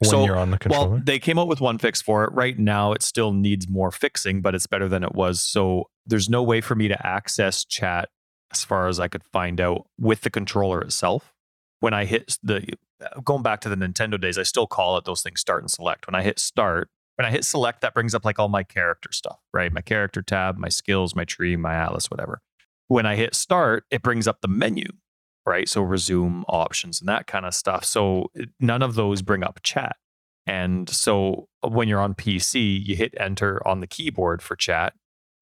when 0.00 0.10
So, 0.10 0.24
you're 0.26 0.36
on 0.36 0.50
the 0.50 0.58
controller. 0.58 0.90
Well, 0.90 1.00
they 1.02 1.18
came 1.18 1.38
out 1.38 1.48
with 1.48 1.62
one 1.62 1.78
fix 1.78 2.02
for 2.02 2.24
it. 2.24 2.32
Right 2.32 2.58
now, 2.58 2.92
it 2.92 3.02
still 3.02 3.32
needs 3.32 3.66
more 3.66 3.90
fixing, 3.90 4.42
but 4.42 4.54
it's 4.54 4.66
better 4.66 4.88
than 4.88 5.02
it 5.02 5.14
was. 5.14 5.40
So 5.40 5.88
there's 6.04 6.28
no 6.28 6.42
way 6.42 6.60
for 6.60 6.74
me 6.74 6.88
to 6.88 7.06
access 7.06 7.64
chat 7.64 8.10
as 8.52 8.62
far 8.62 8.88
as 8.88 9.00
I 9.00 9.08
could 9.08 9.24
find 9.24 9.58
out 9.58 9.86
with 9.98 10.20
the 10.20 10.30
controller 10.30 10.82
itself. 10.82 11.32
When 11.80 11.94
I 11.94 12.04
hit 12.04 12.36
the 12.42 12.66
uh, 13.02 13.20
going 13.20 13.42
back 13.42 13.60
to 13.62 13.68
the 13.70 13.76
Nintendo 13.76 14.20
days, 14.20 14.36
I 14.36 14.42
still 14.42 14.66
call 14.66 14.98
it 14.98 15.04
those 15.06 15.22
things 15.22 15.40
start 15.40 15.62
and 15.62 15.70
select. 15.70 16.06
When 16.06 16.14
I 16.14 16.22
hit 16.22 16.38
start, 16.38 16.90
when 17.22 17.28
I 17.28 17.32
hit 17.32 17.44
select, 17.44 17.82
that 17.82 17.94
brings 17.94 18.16
up 18.16 18.24
like 18.24 18.40
all 18.40 18.48
my 18.48 18.64
character 18.64 19.12
stuff, 19.12 19.38
right? 19.54 19.72
My 19.72 19.80
character 19.80 20.22
tab, 20.22 20.58
my 20.58 20.68
skills, 20.68 21.14
my 21.14 21.24
tree, 21.24 21.54
my 21.54 21.72
atlas, 21.72 22.10
whatever. 22.10 22.40
When 22.88 23.06
I 23.06 23.14
hit 23.14 23.36
start, 23.36 23.84
it 23.92 24.02
brings 24.02 24.26
up 24.26 24.40
the 24.40 24.48
menu, 24.48 24.88
right? 25.46 25.68
So 25.68 25.82
resume 25.82 26.42
options 26.48 27.00
and 27.00 27.08
that 27.08 27.28
kind 27.28 27.46
of 27.46 27.54
stuff. 27.54 27.84
So 27.84 28.32
none 28.58 28.82
of 28.82 28.96
those 28.96 29.22
bring 29.22 29.44
up 29.44 29.60
chat. 29.62 29.94
And 30.48 30.90
so 30.90 31.46
uh, 31.62 31.68
when 31.68 31.86
you're 31.86 32.00
on 32.00 32.14
PC, 32.14 32.84
you 32.84 32.96
hit 32.96 33.14
enter 33.16 33.64
on 33.64 33.78
the 33.78 33.86
keyboard 33.86 34.42
for 34.42 34.56
chat. 34.56 34.94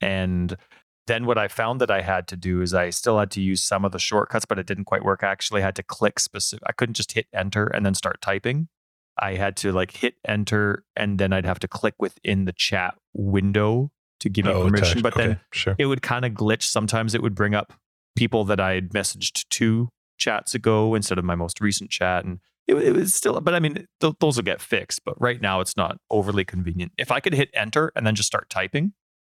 And 0.02 0.58
then 1.06 1.24
what 1.24 1.38
I 1.38 1.48
found 1.48 1.80
that 1.80 1.90
I 1.90 2.02
had 2.02 2.28
to 2.28 2.36
do 2.36 2.60
is 2.60 2.74
I 2.74 2.90
still 2.90 3.18
had 3.18 3.30
to 3.30 3.40
use 3.40 3.62
some 3.62 3.86
of 3.86 3.92
the 3.92 3.98
shortcuts, 3.98 4.44
but 4.44 4.58
it 4.58 4.66
didn't 4.66 4.84
quite 4.84 5.02
work. 5.02 5.24
I 5.24 5.28
actually 5.28 5.62
had 5.62 5.76
to 5.76 5.82
click 5.82 6.20
specific. 6.20 6.62
I 6.66 6.72
couldn't 6.72 6.94
just 6.94 7.12
hit 7.12 7.26
enter 7.32 7.64
and 7.64 7.86
then 7.86 7.94
start 7.94 8.20
typing. 8.20 8.68
I 9.18 9.34
had 9.34 9.56
to 9.58 9.72
like 9.72 9.90
hit 9.96 10.14
enter 10.26 10.84
and 10.96 11.18
then 11.18 11.32
I'd 11.32 11.44
have 11.44 11.58
to 11.60 11.68
click 11.68 11.94
within 11.98 12.44
the 12.44 12.52
chat 12.52 12.94
window 13.12 13.90
to 14.20 14.28
give 14.28 14.44
me 14.44 14.52
Oh, 14.52 14.64
permission. 14.64 14.94
touch. 14.94 15.02
But 15.02 15.14
then 15.14 15.30
Okay, 15.32 15.40
sure. 15.52 15.76
it 15.78 15.86
would 15.86 16.02
kind 16.02 16.24
of 16.24 16.32
glitch. 16.32 16.62
Sometimes 16.64 17.14
it 17.14 17.22
would 17.22 17.34
bring 17.34 17.54
up 17.54 17.72
people 18.16 18.44
that 18.44 18.60
I 18.60 18.74
had 18.74 18.90
messaged 18.90 19.46
two 19.50 19.88
chats 20.18 20.54
ago 20.54 20.94
instead 20.94 21.18
of 21.18 21.24
my 21.24 21.34
most 21.34 21.60
recent 21.60 21.90
chat. 21.90 22.24
And 22.24 22.40
it, 22.66 22.74
it 22.76 22.92
was 22.94 23.14
still, 23.14 23.40
but 23.40 23.54
I 23.54 23.60
mean, 23.60 23.86
th- 24.00 24.14
those 24.20 24.36
will 24.36 24.42
get 24.44 24.60
fixed. 24.60 25.00
But 25.04 25.20
right 25.20 25.40
now, 25.40 25.60
it's 25.60 25.76
not 25.76 25.98
overly 26.10 26.44
convenient. 26.44 26.92
If 26.98 27.10
I 27.10 27.20
could 27.20 27.34
hit 27.34 27.50
enter 27.54 27.92
and 27.96 28.06
then 28.06 28.14
just 28.14 28.26
start 28.26 28.48
typing, 28.50 28.92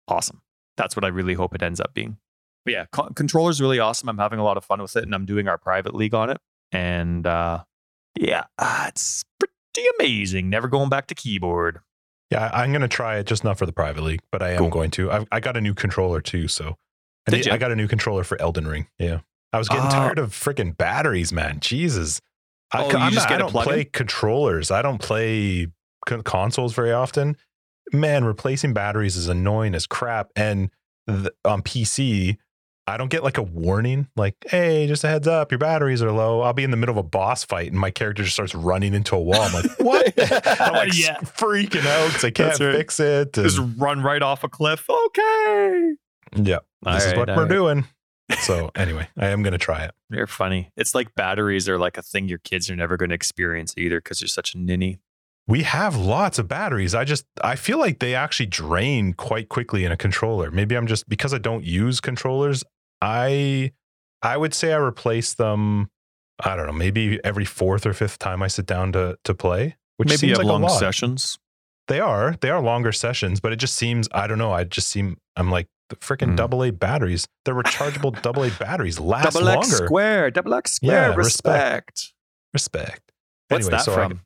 awesome. 0.09 0.43
That's 0.77 0.95
what 0.95 1.05
I 1.05 1.09
really 1.09 1.35
hope 1.35 1.55
it 1.55 1.63
ends 1.63 1.81
up 1.81 1.93
being. 1.95 2.19
But 2.65 2.73
yeah, 2.73 2.85
co- 2.93 3.11
controller's 3.15 3.61
really 3.61 3.79
awesome. 3.79 4.09
I'm 4.09 4.19
having 4.19 4.39
a 4.39 4.45
lot 4.45 4.57
of 4.57 4.65
fun 4.65 4.81
with 4.83 4.95
it, 4.97 5.05
and 5.05 5.15
I'm 5.15 5.25
doing 5.27 5.49
our 5.49 5.59
private 5.59 5.95
league 5.95 6.15
on 6.15 6.31
it. 6.31 6.39
And 6.73 7.27
uh, 7.27 7.63
yeah, 8.19 8.45
uh, 8.59 8.87
it's 8.89 9.25
pretty 9.39 9.53
amazing. 9.99 10.49
Never 10.51 10.69
going 10.69 10.89
back 10.89 11.07
to 11.09 11.15
keyboard. 11.15 11.81
Yeah, 12.31 12.51
I'm 12.53 12.73
gonna 12.73 12.89
try 12.89 13.19
it, 13.19 13.27
just 13.27 13.45
not 13.45 13.57
for 13.59 13.67
the 13.67 13.73
private 13.73 14.03
league, 14.03 14.21
but 14.33 14.43
I 14.43 14.51
am 14.51 14.59
Cool. 14.59 14.69
going 14.71 14.91
to. 14.93 15.11
I, 15.13 15.27
I 15.31 15.41
got 15.41 15.57
a 15.57 15.61
new 15.61 15.75
controller 15.75 16.21
too, 16.21 16.49
so 16.49 16.77
I, 17.29 17.31
Did 17.31 17.37
need- 17.39 17.47
ya? 17.47 17.55
I 17.55 17.59
got 17.59 17.71
a 17.73 17.77
new 17.77 17.87
controller 17.89 18.25
for 18.25 18.41
Elden 18.41 18.67
Ring. 18.67 18.89
Yeah, 18.99 19.21
I 19.53 19.59
was 19.59 19.69
getting 19.69 19.85
Ah. 19.85 19.91
tired 19.91 20.19
of 20.19 20.31
freaking 20.33 20.77
batteries, 20.77 21.33
man. 21.33 21.61
Jesus, 21.61 22.21
I, 22.73 22.83
Oh, 22.85 22.91
you 22.91 22.97
I'm 22.97 23.13
just 23.13 23.29
not- 23.31 23.35
I 23.37 23.39
don't 23.39 23.53
play 23.53 23.85
controllers. 23.85 24.71
I 24.73 24.83
don't 24.83 25.01
play 25.01 25.69
con- 26.07 26.23
consoles 26.23 26.75
very 26.75 26.93
often. 26.93 27.37
Man, 27.93 28.25
replacing 28.25 28.73
batteries 28.75 29.17
is 29.17 29.29
annoying 29.29 29.75
as 29.77 29.87
crap. 29.87 30.31
And 30.35 30.71
on 31.45 31.63
PC, 31.63 32.39
I 32.89 32.97
don't 32.97 33.11
get 33.11 33.25
like 33.25 33.37
a 33.39 33.43
warning, 33.43 34.07
like, 34.17 34.37
"Hey, 34.49 34.87
just 34.87 35.03
a 35.05 35.09
heads 35.09 35.27
up, 35.27 35.51
your 35.51 35.59
batteries 35.59 36.03
are 36.03 36.13
low." 36.13 36.41
I'll 36.43 36.53
be 36.53 36.63
in 36.65 36.71
the 36.71 36.77
middle 36.77 36.93
of 36.93 36.99
a 37.05 37.09
boss 37.09 37.45
fight, 37.45 37.71
and 37.73 37.81
my 37.81 37.91
character 37.91 38.23
just 38.23 38.35
starts 38.35 38.55
running 38.55 38.95
into 38.95 39.17
a 39.17 39.21
wall. 39.21 39.41
I'm 39.41 39.53
like, 39.53 39.71
"What?" 39.79 40.13
I'm 40.61 40.73
like 40.75 40.97
Yeah. 40.97 41.17
freaking 41.21 41.85
out 41.87 42.09
because 42.09 42.25
I 42.25 42.31
can't 42.31 42.59
right. 42.61 42.77
fix 42.77 43.01
it. 43.01 43.33
Just 43.33 43.59
run 43.77 44.03
right 44.03 44.23
off 44.23 44.45
a 44.45 44.49
cliff. 44.49 44.89
Okay. 44.89 45.95
yeah, 46.37 46.59
this 46.83 47.07
is 47.07 47.15
what 47.15 47.29
we're 47.29 47.35
all 47.35 47.41
right. 47.43 47.49
doing. 47.49 47.85
So 48.41 48.71
anyway, 48.77 49.09
I 49.17 49.29
am 49.29 49.43
gonna 49.43 49.59
try 49.59 49.85
it. 49.85 49.93
You're 50.11 50.27
funny. 50.27 50.71
It's 50.77 50.95
like 50.95 51.15
batteries 51.15 51.69
are 51.69 51.79
like 51.79 51.97
a 51.97 52.03
thing 52.03 52.29
your 52.29 52.39
kids 52.39 52.71
are 52.71 52.77
never 52.77 52.97
going 52.97 53.09
to 53.09 53.15
experience 53.15 53.75
either 53.77 53.99
because 54.01 54.21
you're 54.21 54.29
such 54.29 54.55
a 54.55 54.59
ninny. 54.59 54.99
We 55.49 55.63
have 55.63 55.97
lots 55.97 56.39
of 56.41 56.49
batteries. 56.49 56.93
I 56.95 57.05
just 57.05 57.25
I 57.43 57.55
feel 57.57 57.79
like 57.79 58.01
they 58.01 58.15
actually 58.17 58.47
drain 58.47 59.13
quite 59.15 59.49
quickly 59.49 59.85
in 59.85 59.93
a 59.93 59.97
controller. 59.97 60.51
Maybe 60.51 60.77
I'm 60.77 60.87
just 60.89 61.09
because 61.09 61.33
I 61.35 61.39
don't 61.39 61.65
use 61.65 62.01
controllers. 62.01 62.65
I 63.01 63.73
I 64.23 64.37
would 64.37 64.55
say 64.55 64.73
I 64.73 64.79
replace 64.79 65.35
them. 65.35 65.91
I 66.45 66.55
don't 66.57 66.67
know, 66.67 66.73
maybe 66.73 67.19
every 67.25 67.45
fourth 67.47 67.87
or 67.87 67.93
fifth 67.95 68.19
time 68.19 68.43
I 68.43 68.49
sit 68.49 68.67
down 68.67 68.93
to 68.93 69.19
to 69.25 69.35
play, 69.35 69.77
which 69.97 70.09
Maybe 70.09 70.13
you 70.15 70.19
seems 70.35 70.39
have 70.39 70.47
like 70.47 70.53
long 70.53 70.63
a 70.65 70.67
lot. 70.67 70.79
sessions. 70.79 71.39
They 71.89 72.01
are 72.01 72.37
they 72.41 72.51
are 72.51 72.61
longer 72.61 72.93
sessions, 72.93 73.41
but 73.41 73.53
it 73.53 73.57
just 73.57 73.75
seems 73.75 74.09
I 74.13 74.27
don't 74.27 74.39
know. 74.39 74.53
I 74.53 74.65
just 74.65 74.89
seem 74.89 75.19
I'm 75.37 75.51
like 75.51 75.69
the 75.89 75.97
freaking 75.97 76.31
Hmm. 76.31 76.37
double 76.37 76.63
A 76.65 76.71
batteries. 76.73 77.27
The 77.45 77.53
rechargeable 77.53 78.21
double 78.23 78.43
A 78.45 78.51
batteries 78.51 78.99
last 78.99 79.35
Double 79.35 79.49
X 79.49 79.71
longer. 79.71 79.87
square. 79.87 80.31
Double 80.31 80.55
X 80.55 80.73
square. 80.75 81.13
respect. 81.15 82.13
respect. 82.53 82.83
Respect. 82.83 83.13
What's 83.49 83.67
Anyway, 83.67 83.79
that 83.79 83.85
so 83.85 83.93
I- 83.93 83.95
from? 83.95 84.21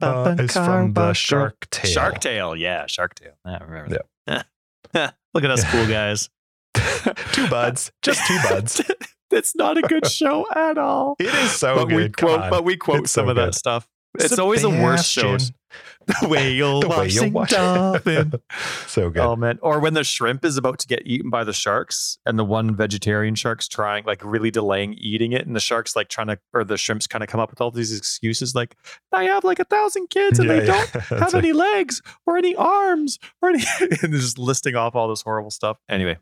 Uh, 0.00 0.36
it's 0.38 0.54
from 0.54 0.92
the 0.94 1.12
Shark 1.12 1.68
Tale. 1.70 1.90
Shark 1.90 2.20
Tale. 2.20 2.54
Yeah, 2.54 2.86
Shark 2.86 3.14
Tale. 3.16 3.32
I 3.44 3.58
remember 3.58 3.98
that. 4.26 4.46
Yeah. 4.94 5.10
Look 5.34 5.42
at 5.44 5.50
us 5.50 5.64
cool 5.72 5.86
guys. 5.88 6.30
two 7.32 7.48
buds, 7.48 7.92
just 8.02 8.26
two 8.26 8.38
buds. 8.48 8.80
it's 9.30 9.54
not 9.54 9.78
a 9.78 9.82
good 9.82 10.06
show 10.06 10.46
at 10.54 10.78
all. 10.78 11.16
It 11.18 11.32
is 11.34 11.52
so 11.52 11.74
but 11.76 11.84
good. 11.86 11.96
we 11.96 12.08
quote, 12.08 12.50
but 12.50 12.64
we 12.64 12.76
quote 12.76 13.00
It's 13.00 13.10
some 13.12 13.26
so 13.26 13.30
of 13.30 13.36
that 13.36 13.54
stuff. 13.54 13.88
It's 14.18 14.38
always 14.40 14.62
the 14.62 14.70
worst 14.70 15.10
shows. 15.10 15.46
Sebastian. 15.46 15.54
The 16.22 16.26
whale 16.28 16.80
The 16.80 17.02
you 17.08 17.30
dolphin. 17.46 18.32
so 18.88 19.10
good. 19.10 19.20
Oh 19.22 19.36
man! 19.36 19.60
Or 19.62 19.78
when 19.78 19.94
the 19.94 20.02
shrimp 20.02 20.44
is 20.44 20.56
about 20.56 20.80
to 20.80 20.88
get 20.88 21.02
eaten 21.06 21.30
by 21.30 21.44
the 21.44 21.52
sharks, 21.52 22.18
and 22.26 22.36
the 22.36 22.44
one 22.44 22.74
vegetarian 22.74 23.36
shark's 23.36 23.68
trying, 23.68 24.04
like, 24.04 24.24
really 24.24 24.50
delaying 24.50 24.94
eating 24.94 25.30
it, 25.30 25.46
and 25.46 25.54
the 25.54 25.60
shark's 25.60 25.94
like 25.94 26.08
trying 26.08 26.26
to, 26.26 26.38
or 26.52 26.64
the 26.64 26.76
shrimps 26.76 27.06
kind 27.06 27.22
of 27.22 27.28
come 27.28 27.38
up 27.38 27.50
with 27.50 27.60
all 27.60 27.70
these 27.70 27.96
excuses, 27.96 28.52
like, 28.56 28.74
I 29.12 29.24
have 29.24 29.44
like 29.44 29.60
a 29.60 29.64
thousand 29.64 30.10
kids, 30.10 30.40
and 30.40 30.48
Yeah, 30.48 30.56
they 30.60 30.66
yeah. 30.66 30.86
don't 30.90 31.04
have 31.20 31.34
like- 31.34 31.44
any 31.44 31.52
legs 31.52 32.02
or 32.26 32.36
any 32.36 32.56
arms 32.56 33.18
or 33.40 33.50
any, 33.50 33.62
and 33.80 34.12
they're 34.12 34.20
just 34.20 34.38
listing 34.40 34.74
off 34.74 34.96
all 34.96 35.06
this 35.08 35.22
horrible 35.22 35.50
stuff. 35.52 35.76
Anyway, 35.88 36.18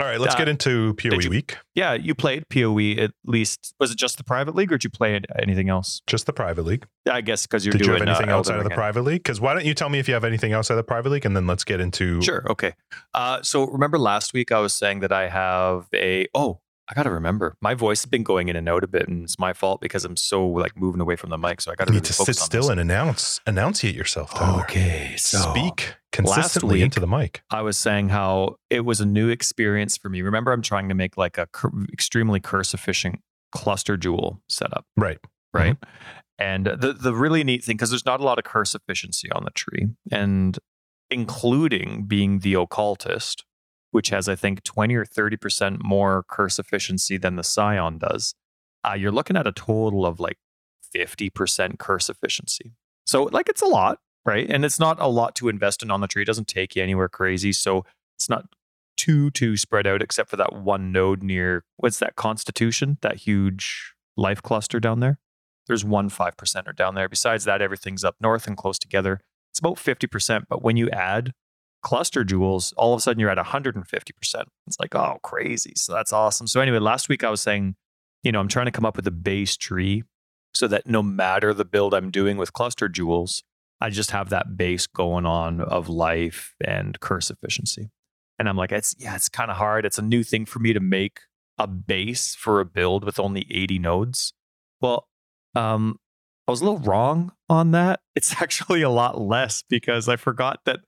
All 0.00 0.06
right, 0.06 0.20
let's 0.20 0.34
Uh, 0.34 0.38
get 0.38 0.48
into 0.48 0.94
PoE 0.94 1.18
you- 1.20 1.30
week. 1.30 1.56
yeah, 1.74 1.94
you 1.94 2.14
played 2.14 2.48
POE 2.50 2.92
at 3.02 3.10
least. 3.24 3.74
Was 3.80 3.90
it 3.90 3.98
just 3.98 4.16
the 4.18 4.24
private 4.24 4.54
league, 4.54 4.70
or 4.72 4.76
did 4.78 4.84
you 4.84 4.90
play 4.90 5.20
anything 5.40 5.68
else? 5.68 6.00
Just 6.06 6.26
the 6.26 6.32
private 6.32 6.62
league. 6.64 6.86
I 7.10 7.20
guess 7.20 7.46
because 7.46 7.64
you're 7.66 7.72
Did 7.72 7.80
you 7.80 7.86
doing 7.88 7.98
have 8.00 8.08
anything 8.08 8.30
uh, 8.30 8.36
outside 8.36 8.52
Elden 8.54 8.66
of 8.66 8.70
the 8.70 8.74
private 8.76 9.02
league? 9.02 9.22
Because 9.22 9.40
why 9.40 9.54
don't 9.54 9.64
you 9.64 9.74
tell 9.74 9.88
me 9.88 9.98
if 9.98 10.06
you 10.08 10.14
have 10.14 10.24
anything 10.24 10.52
outside 10.52 10.74
of 10.74 10.78
the 10.78 10.82
private 10.84 11.10
league, 11.10 11.26
and 11.26 11.34
then 11.36 11.46
let's 11.46 11.64
get 11.64 11.80
into 11.80 12.22
Sure. 12.22 12.44
Okay. 12.50 12.74
Uh, 13.14 13.42
so 13.42 13.66
remember 13.66 13.98
last 13.98 14.32
week 14.32 14.52
I 14.52 14.60
was 14.60 14.72
saying 14.72 15.00
that 15.00 15.12
I 15.12 15.28
have 15.28 15.86
a 15.94 16.26
oh 16.34 16.60
I 16.90 16.94
gotta 16.94 17.10
remember 17.10 17.54
my 17.60 17.74
voice 17.74 18.00
has 18.02 18.06
been 18.10 18.22
going 18.22 18.48
in 18.48 18.56
and 18.56 18.66
out 18.66 18.82
a 18.82 18.86
bit 18.86 19.08
and 19.08 19.24
it's 19.24 19.38
my 19.38 19.52
fault 19.52 19.82
because 19.82 20.06
I'm 20.06 20.16
so 20.16 20.46
like 20.46 20.74
moving 20.74 21.02
away 21.02 21.16
from 21.16 21.28
the 21.28 21.36
mic 21.36 21.60
so 21.60 21.70
I 21.70 21.74
gotta 21.74 21.90
You 21.90 21.96
really 21.96 22.00
need 22.00 22.06
to 22.06 22.12
focus 22.14 22.38
sit 22.38 22.44
still 22.44 22.62
this. 22.62 22.70
and 22.70 22.80
announce 22.80 23.40
enunciate 23.46 23.94
yourself. 23.94 24.32
Tyler. 24.34 24.62
Okay, 24.62 25.14
so 25.18 25.36
Speak 25.38 25.96
consistently 26.24 26.76
week- 26.76 26.84
into 26.84 27.00
the 27.00 27.06
mic. 27.06 27.42
I 27.50 27.62
was 27.62 27.76
saying 27.78 28.08
how 28.10 28.56
it 28.70 28.80
was 28.84 29.00
a 29.00 29.06
new 29.06 29.28
experience 29.28 29.96
for 29.96 30.08
me. 30.08 30.22
Remember, 30.22 30.52
I'm 30.52 30.62
trying 30.62 30.88
to 30.88 30.94
make 30.94 31.16
like 31.16 31.38
a 31.38 31.46
cur- 31.46 31.86
extremely 31.92 32.40
curse 32.40 32.74
efficient 32.74 33.20
cluster 33.52 33.96
jewel 33.96 34.42
setup. 34.48 34.84
Right. 34.96 35.18
right? 35.54 35.76
And 36.38 36.66
the 36.66 36.92
the 36.92 37.14
really 37.14 37.42
neat 37.44 37.64
thing 37.64 37.76
because 37.76 37.90
there's 37.90 38.04
not 38.06 38.20
a 38.20 38.24
lot 38.24 38.38
of 38.38 38.44
curse 38.44 38.74
efficiency 38.74 39.30
on 39.32 39.44
the 39.44 39.50
tree, 39.50 39.88
and 40.12 40.58
including 41.10 42.04
being 42.06 42.40
the 42.40 42.54
occultist, 42.54 43.44
which 43.90 44.10
has 44.10 44.28
I 44.28 44.36
think 44.36 44.62
20 44.62 44.94
or 44.94 45.04
30 45.04 45.36
percent 45.36 45.84
more 45.84 46.24
curse 46.28 46.58
efficiency 46.58 47.16
than 47.16 47.36
the 47.36 47.42
scion 47.44 47.98
does. 47.98 48.34
uh, 48.88 48.94
you're 48.94 49.10
looking 49.10 49.36
at 49.36 49.46
a 49.46 49.52
total 49.52 50.06
of 50.06 50.20
like 50.20 50.38
50% 50.94 51.78
curse 51.78 52.08
efficiency. 52.08 52.72
So, 53.06 53.24
like, 53.24 53.48
it's 53.48 53.62
a 53.62 53.66
lot, 53.66 53.98
right? 54.28 54.48
And 54.50 54.64
it's 54.64 54.78
not 54.78 55.00
a 55.00 55.08
lot 55.08 55.34
to 55.36 55.48
invest 55.48 55.82
in 55.82 55.90
on 55.90 56.02
the 56.02 56.06
tree. 56.06 56.22
It 56.22 56.26
doesn't 56.26 56.48
take 56.48 56.76
you 56.76 56.82
anywhere 56.82 57.08
crazy. 57.08 57.52
So, 57.52 57.84
it's 58.16 58.28
not 58.28 58.44
too, 58.96 59.30
too 59.30 59.56
spread 59.56 59.86
out, 59.86 60.02
except 60.02 60.28
for 60.28 60.36
that 60.36 60.54
one 60.54 60.92
node 60.92 61.22
near 61.22 61.64
what's 61.76 61.98
that 62.00 62.16
Constitution, 62.16 62.98
that 63.00 63.16
huge 63.16 63.94
life 64.16 64.42
cluster 64.42 64.80
down 64.80 65.00
there. 65.00 65.18
There's 65.66 65.84
one 65.84 66.10
5%er 66.10 66.72
down 66.72 66.94
there. 66.94 67.08
Besides 67.08 67.44
that, 67.44 67.62
everything's 67.62 68.04
up 68.04 68.16
north 68.20 68.46
and 68.46 68.56
close 68.56 68.78
together. 68.78 69.20
It's 69.50 69.60
about 69.60 69.76
50%. 69.76 70.44
But 70.48 70.62
when 70.62 70.76
you 70.76 70.90
add 70.90 71.32
cluster 71.82 72.24
jewels, 72.24 72.74
all 72.76 72.92
of 72.92 72.98
a 72.98 73.00
sudden 73.00 73.20
you're 73.20 73.30
at 73.30 73.38
150%. 73.38 73.84
It's 74.66 74.80
like, 74.80 74.94
oh, 74.94 75.18
crazy. 75.22 75.72
So 75.76 75.92
that's 75.92 76.12
awesome. 76.12 76.46
So, 76.46 76.60
anyway, 76.60 76.78
last 76.78 77.08
week 77.08 77.24
I 77.24 77.30
was 77.30 77.40
saying, 77.40 77.76
you 78.22 78.32
know, 78.32 78.40
I'm 78.40 78.48
trying 78.48 78.66
to 78.66 78.72
come 78.72 78.84
up 78.84 78.96
with 78.96 79.06
a 79.06 79.12
base 79.12 79.56
tree 79.56 80.02
so 80.54 80.66
that 80.68 80.86
no 80.86 81.02
matter 81.02 81.54
the 81.54 81.64
build 81.64 81.94
I'm 81.94 82.10
doing 82.10 82.36
with 82.36 82.52
cluster 82.52 82.88
joules, 82.88 83.42
I 83.80 83.90
just 83.90 84.10
have 84.10 84.30
that 84.30 84.56
base 84.56 84.86
going 84.86 85.26
on 85.26 85.60
of 85.60 85.88
life 85.88 86.54
and 86.64 86.98
curse 87.00 87.30
efficiency. 87.30 87.90
And 88.38 88.48
I'm 88.48 88.56
like, 88.56 88.72
it's 88.72 88.94
yeah, 88.98 89.14
it's 89.16 89.28
kind 89.28 89.50
of 89.50 89.56
hard. 89.56 89.84
It's 89.84 89.98
a 89.98 90.02
new 90.02 90.22
thing 90.22 90.46
for 90.46 90.58
me 90.58 90.72
to 90.72 90.80
make 90.80 91.20
a 91.58 91.66
base 91.66 92.34
for 92.34 92.60
a 92.60 92.64
build 92.64 93.04
with 93.04 93.18
only 93.18 93.46
80 93.50 93.78
nodes. 93.78 94.32
Well, 94.80 95.08
um, 95.54 95.98
I 96.46 96.50
was 96.52 96.60
a 96.60 96.64
little 96.64 96.80
wrong 96.80 97.32
on 97.48 97.72
that. 97.72 98.00
It's 98.16 98.42
actually 98.42 98.82
a 98.82 98.90
lot 98.90 99.20
less 99.20 99.62
because 99.68 100.08
I 100.08 100.16
forgot 100.16 100.58
that 100.64 100.80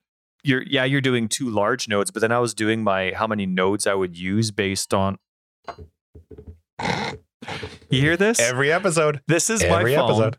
you're 0.43 0.63
yeah, 0.63 0.83
you're 0.83 0.99
doing 0.99 1.29
two 1.29 1.49
large 1.49 1.87
nodes, 1.87 2.11
but 2.11 2.19
then 2.19 2.31
I 2.33 2.39
was 2.39 2.53
doing 2.53 2.83
my 2.83 3.13
how 3.15 3.25
many 3.25 3.45
nodes 3.45 3.87
I 3.87 3.93
would 3.93 4.17
use 4.17 4.51
based 4.51 4.93
on 4.93 5.17
You 7.89 8.01
hear 8.01 8.17
this? 8.17 8.39
Every 8.39 8.71
episode. 8.71 9.21
This 9.27 9.49
is 9.49 9.61
Every 9.61 9.91
my 9.95 9.97
phone. 10.01 10.09
episode. 10.09 10.37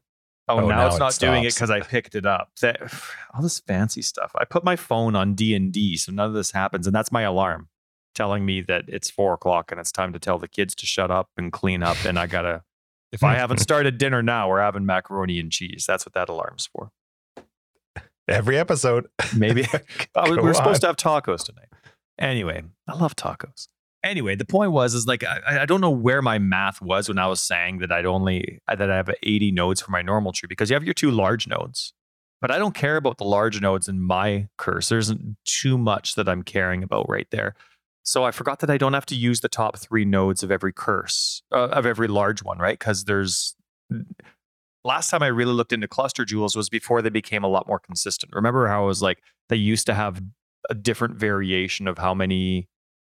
Oh, 0.48 0.58
Oh, 0.58 0.68
now, 0.68 0.76
now 0.76 0.86
it's 0.88 0.96
it 0.96 0.98
not 0.98 1.18
doing 1.18 1.44
it 1.44 1.54
because 1.54 1.70
I 1.70 1.80
picked 1.80 2.14
it 2.14 2.26
up. 2.26 2.50
That 2.60 2.80
all 3.34 3.42
this 3.42 3.60
fancy 3.60 4.02
stuff. 4.02 4.32
I 4.38 4.44
put 4.44 4.64
my 4.64 4.76
phone 4.76 5.14
on 5.16 5.34
D 5.34 5.54
and 5.54 5.72
D, 5.72 5.96
so 5.96 6.12
none 6.12 6.26
of 6.26 6.34
this 6.34 6.50
happens, 6.52 6.86
and 6.86 6.94
that's 6.94 7.12
my 7.12 7.22
alarm 7.22 7.68
telling 8.14 8.44
me 8.44 8.60
that 8.60 8.84
it's 8.88 9.08
four 9.10 9.32
o'clock 9.32 9.70
and 9.70 9.80
it's 9.80 9.90
time 9.92 10.12
to 10.12 10.18
tell 10.18 10.38
the 10.38 10.48
kids 10.48 10.74
to 10.74 10.84
shut 10.86 11.10
up 11.10 11.30
and 11.36 11.50
clean 11.52 11.82
up. 11.82 11.96
And 12.04 12.18
I 12.18 12.26
gotta. 12.26 12.62
If 13.12 13.22
I 13.22 13.34
haven't 13.34 13.58
started 13.58 13.98
dinner 13.98 14.22
now, 14.22 14.48
we're 14.48 14.62
having 14.62 14.86
macaroni 14.86 15.38
and 15.38 15.52
cheese. 15.52 15.84
That's 15.86 16.06
what 16.06 16.14
that 16.14 16.30
alarm's 16.30 16.66
for. 16.72 16.92
Every 18.26 18.56
episode. 18.56 19.06
Maybe 19.36 19.66
oh, 19.74 19.78
I 20.16 20.28
was- 20.30 20.38
we're 20.38 20.54
supposed 20.54 20.80
to 20.80 20.86
have 20.86 20.96
tacos 20.96 21.44
tonight. 21.44 21.68
Anyway, 22.18 22.62
I 22.88 22.96
love 22.96 23.14
tacos. 23.14 23.68
Anyway, 24.04 24.34
the 24.34 24.44
point 24.44 24.72
was 24.72 24.94
is 24.94 25.06
like 25.06 25.22
I, 25.24 25.62
I 25.62 25.66
don't 25.66 25.80
know 25.80 25.90
where 25.90 26.22
my 26.22 26.38
math 26.38 26.80
was 26.80 27.08
when 27.08 27.18
I 27.18 27.26
was 27.28 27.40
saying 27.40 27.78
that 27.78 27.92
I'd 27.92 28.06
only 28.06 28.58
that 28.66 28.90
I 28.90 28.96
have 28.96 29.10
80 29.22 29.52
nodes 29.52 29.80
for 29.80 29.90
my 29.90 30.02
normal 30.02 30.32
tree 30.32 30.48
because 30.48 30.70
you 30.70 30.74
have 30.74 30.84
your 30.84 30.94
two 30.94 31.10
large 31.10 31.46
nodes. 31.46 31.92
But 32.40 32.50
I 32.50 32.58
don't 32.58 32.74
care 32.74 32.96
about 32.96 33.18
the 33.18 33.24
large 33.24 33.60
nodes 33.60 33.86
in 33.86 34.00
my 34.00 34.48
curse. 34.58 34.88
There 34.88 34.98
isn't 34.98 35.36
too 35.44 35.78
much 35.78 36.16
that 36.16 36.28
I'm 36.28 36.42
caring 36.42 36.82
about 36.82 37.08
right 37.08 37.28
there. 37.30 37.54
So 38.02 38.24
I 38.24 38.32
forgot 38.32 38.58
that 38.60 38.70
I 38.70 38.78
don't 38.78 38.94
have 38.94 39.06
to 39.06 39.14
use 39.14 39.40
the 39.40 39.48
top 39.48 39.78
three 39.78 40.04
nodes 40.04 40.42
of 40.42 40.50
every 40.50 40.72
curse 40.72 41.42
uh, 41.52 41.68
of 41.68 41.86
every 41.86 42.08
large 42.08 42.42
one, 42.42 42.58
right? 42.58 42.76
Because 42.76 43.04
there's 43.04 43.54
last 44.84 45.10
time 45.10 45.22
I 45.22 45.28
really 45.28 45.52
looked 45.52 45.72
into 45.72 45.86
cluster 45.86 46.24
jewels 46.24 46.56
was 46.56 46.68
before 46.68 47.02
they 47.02 47.10
became 47.10 47.44
a 47.44 47.48
lot 47.48 47.68
more 47.68 47.78
consistent. 47.78 48.32
Remember 48.34 48.66
how 48.66 48.82
I 48.82 48.86
was 48.86 49.02
like 49.02 49.22
they 49.48 49.56
used 49.56 49.86
to 49.86 49.94
have 49.94 50.20
a 50.68 50.74
different 50.74 51.16
variation 51.16 51.86
of 51.86 51.98
how 51.98 52.14
many 52.14 52.68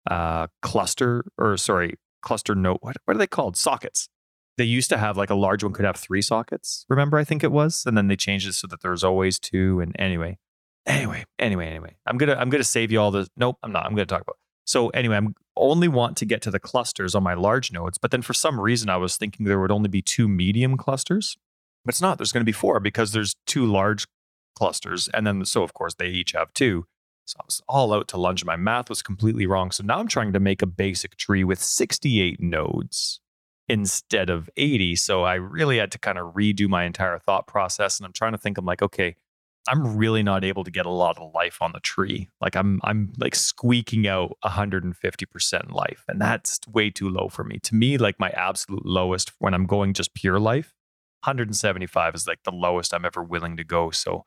uh, 0.10 0.48
cluster 0.62 1.26
or 1.38 1.58
sorry 1.58 1.96
cluster 2.22 2.56
node 2.56 2.78
what, 2.82 2.98
what 3.06 3.16
are 3.16 3.20
they 3.20 3.28
called? 3.28 3.58
Sockets. 3.58 4.10
They 4.58 4.66
used 4.66 4.90
to 4.90 4.98
have 4.98 5.18
like 5.18 5.30
a 5.30 5.36
large 5.36 5.64
one 5.64 5.74
could 5.74 5.86
have 5.86 5.96
three 5.96 6.22
sockets 6.22 6.86
remember 6.88 7.18
i 7.18 7.24
think 7.24 7.44
it 7.44 7.52
was? 7.52 7.84
And 7.86 7.98
then 7.98 8.08
they 8.08 8.16
changed 8.16 8.48
it 8.48 8.54
so 8.54 8.68
that 8.68 8.82
there's 8.82 9.04
always 9.04 9.40
two 9.40 9.80
and 9.80 9.96
anyway 10.00 10.38
anyway 10.86 11.26
anyway 11.40 11.68
anyway. 11.68 11.96
I'm 12.06 12.18
gonna 12.18 12.36
i'm 12.36 12.50
gonna 12.50 12.64
save 12.64 12.92
you 12.92 13.00
all 13.00 13.12
the 13.12 13.28
nope 13.38 13.58
i'm 13.64 13.72
not 13.72 13.86
i'm 13.86 13.94
gonna 13.94 14.06
talk 14.06 14.22
about 14.22 14.38
so 14.66 14.90
anyway 14.90 15.18
i'm 15.18 15.36
only 15.56 15.88
want 15.88 16.18
to 16.18 16.26
get 16.26 16.42
to 16.42 16.52
the 16.52 16.60
clusters 16.60 17.16
on 17.16 17.24
my 17.24 17.34
large 17.34 17.72
nodes 17.72 17.98
but 17.98 18.12
then 18.12 18.22
for 18.22 18.34
some 18.34 18.60
reason 18.60 18.90
i 18.90 18.98
was 18.98 19.18
thinking 19.18 19.46
there 19.46 19.60
would 19.60 19.72
only 19.72 19.90
be 19.90 20.02
two 20.02 20.28
medium 20.28 20.78
clusters 20.78 21.38
but 21.86 21.94
it's 21.94 22.02
not 22.02 22.18
there's 22.18 22.32
going 22.32 22.42
to 22.42 22.46
be 22.46 22.52
four 22.52 22.80
because 22.80 23.12
there's 23.12 23.36
two 23.46 23.66
large 23.66 24.08
clusters 24.56 25.08
and 25.14 25.26
then 25.26 25.46
so 25.46 25.64
of 25.64 25.74
course 25.74 25.96
they 25.96 26.08
each 26.08 26.32
have 26.32 26.54
two 26.54 26.86
so 27.26 27.38
I 27.40 27.44
was 27.46 27.62
all 27.68 27.94
out 27.94 28.08
to 28.10 28.18
lunch 28.18 28.42
and 28.42 28.48
my 28.48 28.56
math 28.56 28.90
was 28.90 29.02
completely 29.02 29.46
wrong. 29.46 29.72
So 29.72 29.84
now 29.84 30.00
I'm 30.00 30.08
trying 30.08 30.34
to 30.34 30.40
make 30.40 30.62
a 30.62 30.68
basic 30.68 31.16
tree 31.16 31.44
with 31.44 31.60
68 31.60 32.42
nodes 32.42 33.20
instead 33.70 34.30
of 34.30 34.50
80. 34.58 34.96
So 34.98 35.24
I 35.24 35.36
really 35.36 35.78
had 35.78 35.92
to 35.94 36.00
kind 36.00 36.18
of 36.18 36.34
redo 36.34 36.68
my 36.68 36.84
entire 36.84 37.18
thought 37.20 37.48
process. 37.48 37.98
And 37.98 38.06
I'm 38.06 38.14
trying 38.14 38.34
to 38.34 38.38
think, 38.38 38.58
I'm 38.58 38.66
like, 38.66 38.82
okay, 38.82 39.16
I'm 39.68 39.96
really 39.96 40.24
not 40.24 40.44
able 40.44 40.64
to 40.66 40.72
get 40.72 40.86
a 40.86 40.92
lot 40.92 41.18
of 41.18 41.34
life 41.34 41.62
on 41.62 41.72
the 41.72 41.80
tree. 41.80 42.30
Like 42.42 42.56
I'm 42.56 42.82
I'm 42.84 43.14
like 43.18 43.36
squeaking 43.36 44.08
out 44.08 44.38
150% 44.44 45.72
life. 45.72 46.04
And 46.10 46.20
that's 46.20 46.60
way 46.68 46.90
too 46.90 47.10
low 47.10 47.30
for 47.30 47.44
me. 47.44 47.60
To 47.60 47.76
me, 47.76 47.98
like 47.98 48.20
my 48.20 48.30
absolute 48.32 48.86
lowest 48.86 49.32
when 49.40 49.54
I'm 49.54 49.66
going 49.66 49.94
just 49.94 50.14
pure 50.14 50.40
life, 50.40 50.74
175 51.24 52.16
is 52.16 52.28
like 52.28 52.44
the 52.44 52.52
lowest 52.52 52.94
I'm 52.94 53.06
ever 53.06 53.24
willing 53.24 53.56
to 53.56 53.64
go. 53.64 53.90
So 53.92 54.26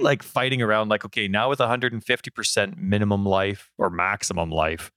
like 0.00 0.22
fighting 0.22 0.62
around 0.62 0.88
like 0.88 1.04
okay 1.04 1.28
now 1.28 1.48
with 1.48 1.58
150% 1.58 2.76
minimum 2.76 3.24
life 3.24 3.70
or 3.78 3.90
maximum 3.90 4.50
life 4.50 4.90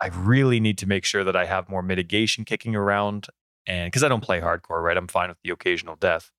i 0.00 0.08
really 0.08 0.60
need 0.60 0.78
to 0.78 0.86
make 0.86 1.04
sure 1.04 1.24
that 1.24 1.36
i 1.36 1.44
have 1.44 1.68
more 1.68 1.82
mitigation 1.82 2.44
kicking 2.44 2.76
around 2.76 3.28
and 3.66 3.86
because 3.88 4.02
i 4.02 4.08
don't 4.08 4.22
play 4.22 4.40
hardcore 4.40 4.82
right? 4.82 4.96
I'm 4.96 5.08
fine 5.08 5.28
with 5.28 5.38
the 5.42 5.50
occasional 5.50 5.96
death. 5.96 6.30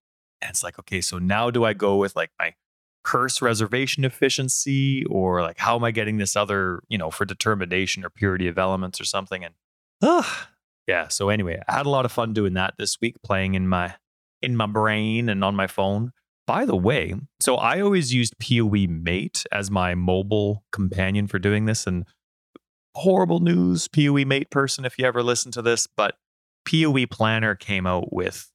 And 0.41 0.50
it's 0.50 0.63
like 0.63 0.80
okay 0.80 1.02
so 1.02 1.17
now 1.20 1.50
do 1.52 1.63
i 1.63 1.74
go 1.74 1.98
with 1.98 2.15
like 2.15 2.32
my 2.39 2.56
curse 3.04 3.41
reservation 3.41 4.06
efficiency 4.06 5.04
or 5.06 5.41
like 5.41 5.58
how 5.58 5.76
am 5.76 5.84
i 5.84 5.91
getting 5.91 6.17
this 6.17 6.36
other 6.36 6.82
you 6.88 6.98
know 6.98 7.10
for 7.10 7.26
determination 7.26 8.06
or 8.06 8.10
purity 8.10 8.48
of 8.48 8.58
elements 8.58 9.02
or 9.02 9.06
something? 9.06 9.44
And 9.44 9.56
uh, 10.04 10.24
yeah 10.88 11.08
so 11.08 11.30
anyway 11.30 11.62
i 11.67 11.74
had 11.78 11.86
a 11.86 11.89
lot 11.89 12.06
of 12.06 12.12
fun 12.12 12.34
doing 12.34 12.54
that 12.54 12.74
this 12.78 12.98
week 13.02 13.15
playing 13.24 13.54
in 13.54 13.67
my 13.67 13.96
in 14.41 14.56
my 14.56 14.65
brain 14.65 15.30
and 15.30 15.44
on 15.44 15.56
my 15.56 15.67
phone 15.67 16.12
by 16.47 16.65
the 16.65 16.75
way, 16.75 17.15
so 17.39 17.56
I 17.56 17.82
always 17.82 18.13
used 18.13 18.39
PoE 18.39 18.88
Mate 18.88 19.45
as 19.51 19.71
my 19.71 19.95
mobile 19.95 20.63
companion 20.71 21.27
for 21.27 21.39
doing 21.39 21.65
this. 21.65 21.88
And 21.88 22.06
horrible 22.95 23.39
news, 23.39 23.88
PoE 23.88 24.25
Mate 24.25 24.49
person, 24.49 24.86
if 24.86 24.97
you 24.97 25.06
ever 25.06 25.23
listen 25.23 25.51
to 25.54 25.62
this, 25.62 25.88
but 25.88 26.15
PoE 26.65 27.06
Planner 27.10 27.56
came 27.56 27.88
out 27.88 28.13
with 28.13 28.51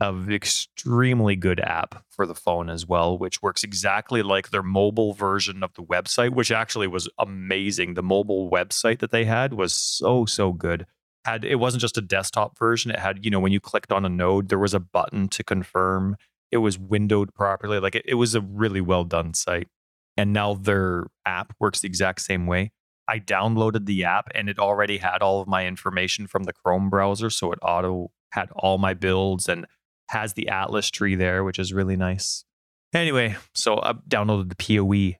an 0.00 0.32
extremely 0.32 1.36
good 1.36 1.60
app 1.60 2.04
for 2.08 2.26
the 2.26 2.34
phone 2.34 2.70
as 2.70 2.86
well, 2.86 3.18
which 3.18 3.42
works 3.42 3.62
exactly 3.62 4.22
like 4.22 4.50
their 4.50 4.62
mobile 4.62 5.12
version 5.12 5.62
of 5.62 5.74
the 5.74 5.82
website, 5.82 6.30
which 6.30 6.50
actually 6.50 6.86
was 6.86 7.08
amazing. 7.18 7.94
The 7.94 8.02
mobile 8.02 8.50
website 8.50 9.00
that 9.00 9.10
they 9.10 9.24
had 9.24 9.52
was 9.52 9.74
so, 9.74 10.24
so 10.24 10.52
good. 10.52 10.86
Had 11.26 11.44
it 11.44 11.56
wasn't 11.56 11.82
just 11.82 11.98
a 11.98 12.02
desktop 12.02 12.58
version, 12.58 12.90
it 12.90 12.98
had, 12.98 13.22
you 13.24 13.30
know, 13.30 13.40
when 13.40 13.52
you 13.52 13.60
clicked 13.60 13.92
on 13.92 14.06
a 14.06 14.08
node, 14.08 14.48
there 14.48 14.58
was 14.58 14.72
a 14.72 14.80
button 14.80 15.28
to 15.28 15.44
confirm 15.44 16.16
it 16.50 16.58
was 16.58 16.78
windowed 16.78 17.34
properly. 17.34 17.78
Like 17.78 17.94
it, 17.94 18.04
it 18.06 18.14
was 18.14 18.34
a 18.34 18.40
really 18.40 18.80
well 18.80 19.04
done 19.04 19.34
site. 19.34 19.68
And 20.16 20.32
now 20.32 20.54
their 20.54 21.06
app 21.24 21.54
works 21.58 21.80
the 21.80 21.86
exact 21.86 22.20
same 22.20 22.46
way. 22.46 22.72
I 23.08 23.18
downloaded 23.18 23.86
the 23.86 24.04
app 24.04 24.28
and 24.34 24.48
it 24.48 24.58
already 24.58 24.98
had 24.98 25.22
all 25.22 25.40
of 25.40 25.48
my 25.48 25.66
information 25.66 26.26
from 26.26 26.44
the 26.44 26.52
Chrome 26.52 26.90
browser. 26.90 27.30
So 27.30 27.52
it 27.52 27.58
auto 27.62 28.10
had 28.32 28.50
all 28.54 28.78
my 28.78 28.94
builds 28.94 29.48
and 29.48 29.66
has 30.10 30.34
the 30.34 30.48
Atlas 30.48 30.90
tree 30.90 31.14
there, 31.14 31.42
which 31.42 31.58
is 31.58 31.72
really 31.72 31.96
nice. 31.96 32.44
Anyway, 32.92 33.36
so 33.54 33.80
I 33.80 33.94
downloaded 34.08 34.48
the 34.48 34.56
PoE 34.56 35.16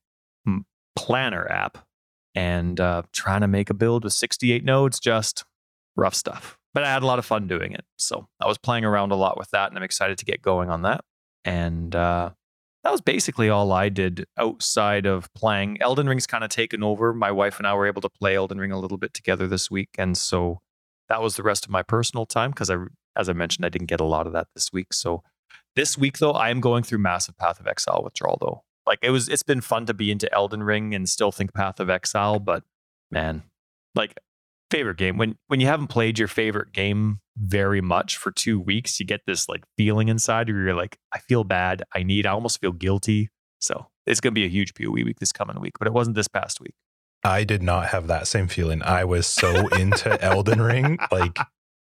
mm, 0.49 0.65
planner 0.97 1.51
app 1.51 1.79
and 2.35 2.79
uh, 2.79 3.03
trying 3.13 3.41
to 3.41 3.49
make 3.49 3.71
a 3.71 3.75
build 3.75 4.05
with 4.05 4.13
68 4.13 4.65
nodes, 4.65 5.01
just 5.01 5.45
rough 5.97 6.15
stuff. 6.15 6.59
But 6.73 6.85
I 6.85 6.93
had 6.93 7.03
a 7.03 7.07
lot 7.07 7.19
of 7.19 7.25
fun 7.25 7.49
doing 7.49 7.73
it. 7.73 7.85
So 7.97 8.29
I 8.41 8.47
was 8.47 8.59
playing 8.59 8.85
around 8.85 9.11
a 9.11 9.17
lot 9.17 9.37
with 9.37 9.51
that 9.51 9.69
and 9.69 9.79
I'm 9.79 9.83
excited 9.83 10.19
to 10.19 10.25
get 10.25 10.43
going 10.43 10.71
on 10.71 10.83
that 10.83 11.05
and 11.45 11.95
uh, 11.95 12.31
that 12.85 12.93
was 12.93 13.01
basically 13.01 13.49
all 13.49 13.73
I 13.73 13.89
did 13.89 14.27
outside 14.39 15.07
of 15.07 15.33
playing. 15.35 15.79
Elden 15.81 16.09
Ring's 16.09 16.27
kind 16.27 16.45
of 16.45 16.51
taken 16.51 16.83
over. 16.83 17.13
My 17.13 17.31
wife 17.31 17.59
and 17.59 17.67
I 17.67 17.75
were 17.75 17.87
able 17.87 18.03
to 18.03 18.09
play 18.09 18.37
Elden 18.37 18.59
Ring 18.59 18.73
a 18.73 18.79
little 18.79 18.99
bit 18.99 19.15
together 19.15 19.47
this 19.47 19.71
week, 19.71 19.91
and 19.99 20.17
so 20.17 20.61
that 21.09 21.23
was 21.23 21.37
the 21.37 21.43
rest 21.43 21.65
of 21.65 21.71
my 21.71 21.83
personal 21.83 22.27
time 22.27 22.51
because 22.51 22.71
I, 22.71 22.77
as 23.17 23.29
I 23.29 23.33
mentioned, 23.33 23.67
I 23.67 23.69
didn't 23.69 23.89
get 23.89 24.01
a 24.01 24.05
lot 24.05 24.27
of 24.27 24.33
that 24.33 24.49
this 24.55 24.73
week. 24.73 24.93
So 24.93 25.23
this 25.77 25.99
week, 25.99 26.19
though, 26.19 26.33
I 26.33 26.51
am 26.51 26.61
going 26.61 26.83
through 26.83 26.99
massive 26.99 27.37
Path 27.37 27.61
of 27.61 27.67
Exile 27.67 28.03
withdrawal. 28.03 28.39
Though, 28.41 28.63
like 28.87 29.01
it 29.03 29.11
was, 29.11 29.29
it's 29.29 29.43
been 29.43 29.61
fun 29.61 29.87
to 29.87 29.95
be 29.95 30.11
into 30.11 30.33
Elden 30.33 30.63
Ring 30.63 30.95
and 30.95 31.09
still 31.09 31.33
think 31.33 31.53
Path 31.53 31.81
of 31.81 31.91
Exile, 31.91 32.39
but 32.39 32.63
man, 33.11 33.43
like 33.95 34.15
favorite 34.71 34.97
game 34.97 35.17
when 35.17 35.37
when 35.49 35.61
you 35.61 35.67
haven't 35.67 35.89
played 35.89 36.19
your 36.19 36.29
favorite 36.29 36.73
game 36.73 37.21
very 37.41 37.81
much 37.81 38.17
for 38.17 38.31
two 38.31 38.61
weeks 38.61 39.01
you 39.01 39.07
get 39.07 39.21
this 39.27 39.49
like 39.49 39.65
feeling 39.77 40.09
inside 40.09 40.49
where 40.49 40.63
you're 40.63 40.75
like 40.75 40.99
i 41.13 41.19
feel 41.19 41.43
bad 41.43 41.83
i 41.95 42.03
need 42.03 42.27
i 42.27 42.31
almost 42.31 42.61
feel 42.61 42.73
guilty 42.73 43.31
so 43.61 43.87
it's 44.07 44.21
going 44.21 44.33
to 44.33 44.39
be 44.39 44.45
a 44.45 44.49
huge 44.49 44.75
poe 44.75 44.91
week 44.91 45.19
this 45.21 45.33
coming 45.33 45.59
week 45.61 45.73
but 45.79 45.87
it 45.89 45.93
wasn't 45.93 46.15
this 46.15 46.29
past 46.29 46.61
week 46.61 46.75
I 47.23 47.45
did 47.45 47.63
not 47.63 47.89
have 47.89 48.07
that 48.07 48.27
same 48.27 48.49
feeling. 48.49 48.83
I 48.83 49.05
was 49.05 49.27
so 49.27 49.69
into 49.77 50.19
Elden 50.25 50.63
Ring. 50.63 50.99
Like 51.13 51.39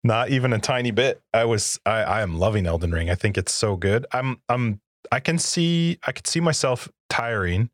Not 0.05 0.29
even 0.29 0.53
a 0.53 0.59
tiny 0.59 0.91
bit. 0.91 1.23
I 1.33 1.47
was 1.47 1.81
I, 1.87 2.03
I 2.03 2.23
am 2.23 2.39
loving 2.39 2.67
Elden 2.67 2.93
Ring. 2.93 3.09
I 3.09 3.15
think 3.15 3.39
it's 3.39 3.55
so 3.55 3.75
good. 3.75 4.07
I'm 4.13 4.39
I'm 4.51 4.81
I 5.11 5.19
can 5.19 5.39
see 5.39 5.99
I 6.07 6.13
could 6.13 6.27
see 6.27 6.41
myself 6.41 6.91
tiring 7.09 7.71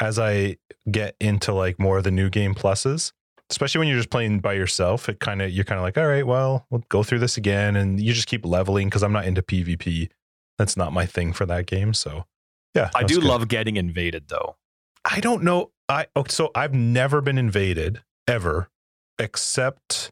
as 0.00 0.18
I 0.18 0.58
get 0.90 1.16
into 1.20 1.52
like 1.52 1.80
more 1.80 1.98
of 1.98 2.04
the 2.04 2.12
new 2.12 2.30
game 2.30 2.54
pluses. 2.54 3.12
Especially 3.52 3.80
when 3.80 3.88
you're 3.88 3.98
just 3.98 4.10
playing 4.10 4.40
by 4.40 4.54
yourself, 4.54 5.10
it 5.10 5.20
kind 5.20 5.42
of 5.42 5.50
you're 5.50 5.64
kind 5.64 5.78
of 5.78 5.82
like, 5.82 5.98
all 5.98 6.06
right, 6.06 6.26
well, 6.26 6.66
we'll 6.70 6.82
go 6.88 7.02
through 7.02 7.18
this 7.18 7.36
again, 7.36 7.76
and 7.76 8.00
you 8.00 8.14
just 8.14 8.26
keep 8.26 8.46
leveling 8.46 8.88
because 8.88 9.02
I'm 9.02 9.12
not 9.12 9.26
into 9.26 9.42
PvP. 9.42 10.08
That's 10.58 10.76
not 10.76 10.92
my 10.92 11.04
thing 11.04 11.34
for 11.34 11.44
that 11.46 11.66
game. 11.66 11.92
So, 11.92 12.24
yeah, 12.74 12.90
I 12.94 13.02
do 13.04 13.16
good. 13.16 13.24
love 13.24 13.48
getting 13.48 13.76
invaded 13.76 14.28
though. 14.28 14.56
I 15.04 15.20
don't 15.20 15.42
know. 15.42 15.70
I 15.88 16.06
oh, 16.16 16.24
so 16.28 16.50
I've 16.54 16.72
never 16.72 17.20
been 17.20 17.36
invaded 17.36 18.00
ever, 18.26 18.70
except 19.18 20.10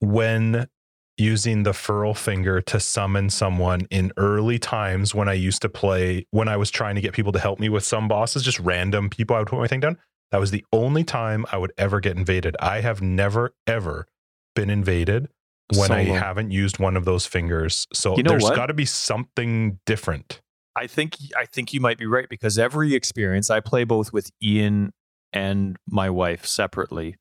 when 0.00 0.68
using 1.16 1.62
the 1.62 1.72
furl 1.72 2.14
finger 2.14 2.60
to 2.60 2.80
summon 2.80 3.30
someone 3.30 3.86
in 3.90 4.12
early 4.16 4.58
times 4.58 5.14
when 5.14 5.28
I 5.28 5.34
used 5.34 5.62
to 5.62 5.68
play 5.68 6.26
when 6.30 6.48
I 6.48 6.56
was 6.56 6.70
trying 6.70 6.96
to 6.96 7.00
get 7.00 7.14
people 7.14 7.32
to 7.32 7.38
help 7.38 7.58
me 7.58 7.68
with 7.68 7.84
some 7.84 8.08
bosses, 8.08 8.42
just 8.42 8.58
random 8.60 9.08
people 9.08 9.36
I 9.36 9.38
would 9.38 9.48
put 9.48 9.58
my 9.58 9.66
thing 9.66 9.80
down. 9.80 9.98
That 10.32 10.40
was 10.40 10.50
the 10.50 10.64
only 10.72 11.04
time 11.04 11.46
I 11.52 11.58
would 11.58 11.72
ever 11.78 12.00
get 12.00 12.16
invaded. 12.16 12.56
I 12.58 12.80
have 12.80 13.00
never 13.00 13.54
ever 13.66 14.06
been 14.56 14.70
invaded 14.70 15.28
when 15.76 15.92
I 15.92 16.02
haven't 16.04 16.50
used 16.50 16.78
one 16.78 16.96
of 16.96 17.04
those 17.04 17.26
fingers. 17.26 17.86
So 17.92 18.16
You 18.16 18.22
know 18.22 18.30
there's 18.30 18.50
got 18.50 18.66
to 18.66 18.74
be 18.74 18.84
something 18.86 19.78
different. 19.86 20.40
I 20.74 20.86
think 20.86 21.16
I 21.36 21.44
think 21.44 21.72
you 21.74 21.80
might 21.80 21.98
be 21.98 22.06
right 22.06 22.28
because 22.28 22.58
every 22.58 22.94
experience 22.94 23.50
I 23.50 23.60
play 23.60 23.84
both 23.84 24.12
with 24.12 24.30
Ian 24.42 24.92
and 25.34 25.76
my 25.86 26.08
wife 26.10 26.46
separately, 26.46 27.16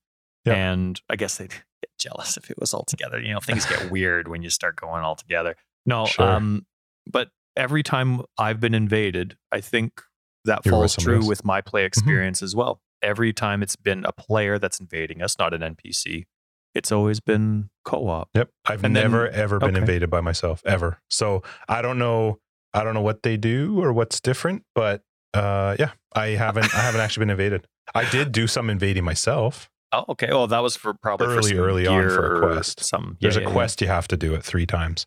Yeah. 0.45 0.53
and 0.53 0.99
I 1.09 1.15
guess 1.17 1.37
they'd 1.37 1.49
get 1.49 1.91
jealous 1.99 2.37
if 2.37 2.49
it 2.49 2.57
was 2.59 2.73
all 2.73 2.83
together. 2.85 3.19
You 3.19 3.33
know, 3.33 3.39
things 3.41 3.65
get 3.65 3.91
weird 3.91 4.27
when 4.29 4.41
you 4.41 4.49
start 4.49 4.77
going 4.77 5.03
all 5.03 5.15
together. 5.15 5.55
No, 5.85 6.05
Sure. 6.05 6.29
um, 6.29 6.65
but 7.09 7.29
every 7.57 7.83
time 7.83 8.21
I've 8.37 8.59
been 8.61 8.73
invaded, 8.73 9.35
I 9.51 9.59
think 9.59 10.01
that 10.45 10.61
You're 10.65 10.71
falls 10.71 10.95
true 10.95 11.25
with 11.25 11.43
my 11.43 11.59
play 11.61 11.83
experience 11.85 12.41
as 12.41 12.55
well. 12.55 12.81
Every 13.01 13.33
time 13.33 13.63
it's 13.63 13.75
been 13.75 14.05
a 14.05 14.11
player 14.11 14.59
that's 14.59 14.79
invading 14.79 15.21
us, 15.21 15.37
not 15.39 15.53
an 15.53 15.61
NPC. 15.61 16.25
It's 16.73 16.91
always 16.91 17.19
been 17.19 17.69
co-op. 17.83 18.29
Yep. 18.33 18.49
I've 18.65 18.83
And 18.83 18.95
then- 18.95 19.03
never 19.03 19.27
ever 19.29 19.59
been 19.59 19.71
okay. 19.71 19.79
invaded 19.79 20.09
by 20.09 20.21
myself 20.21 20.61
ever. 20.65 20.99
So 21.09 21.43
I 21.67 21.81
don't 21.81 21.97
know 21.99 22.39
I 22.73 22.83
don't 22.85 22.93
know 22.93 23.01
what 23.01 23.23
they 23.23 23.35
do 23.35 23.81
or 23.83 23.91
what's 23.91 24.19
different, 24.21 24.63
but 24.73 25.01
uh 25.33 25.75
yeah, 25.79 25.91
I 26.15 26.27
haven't 26.27 26.73
I 26.73 26.79
haven't 26.79 27.01
actually 27.01 27.23
been 27.23 27.31
invaded. 27.31 27.67
I 27.93 28.09
did 28.09 28.31
do 28.31 28.47
some 28.47 28.69
invading 28.69 29.03
myself. 29.03 29.69
Oh, 29.91 30.05
okay. 30.09 30.27
Well, 30.29 30.47
that 30.47 30.63
was 30.63 30.77
for 30.77 30.93
probably 30.93 31.27
for 31.27 31.33
Early, 31.33 31.49
some 31.49 31.57
early 31.59 31.87
on 31.87 32.09
for 32.09 32.35
a 32.35 32.39
quest. 32.53 32.79
Some 32.81 33.17
There's 33.19 33.35
yeah, 33.35 33.41
a 33.41 33.43
yeah, 33.43 33.47
yeah. 33.49 33.53
quest 33.53 33.81
you 33.81 33.87
have 33.87 34.07
to 34.07 34.15
do 34.15 34.33
it 34.35 34.43
3 34.43 34.65
times. 34.65 35.05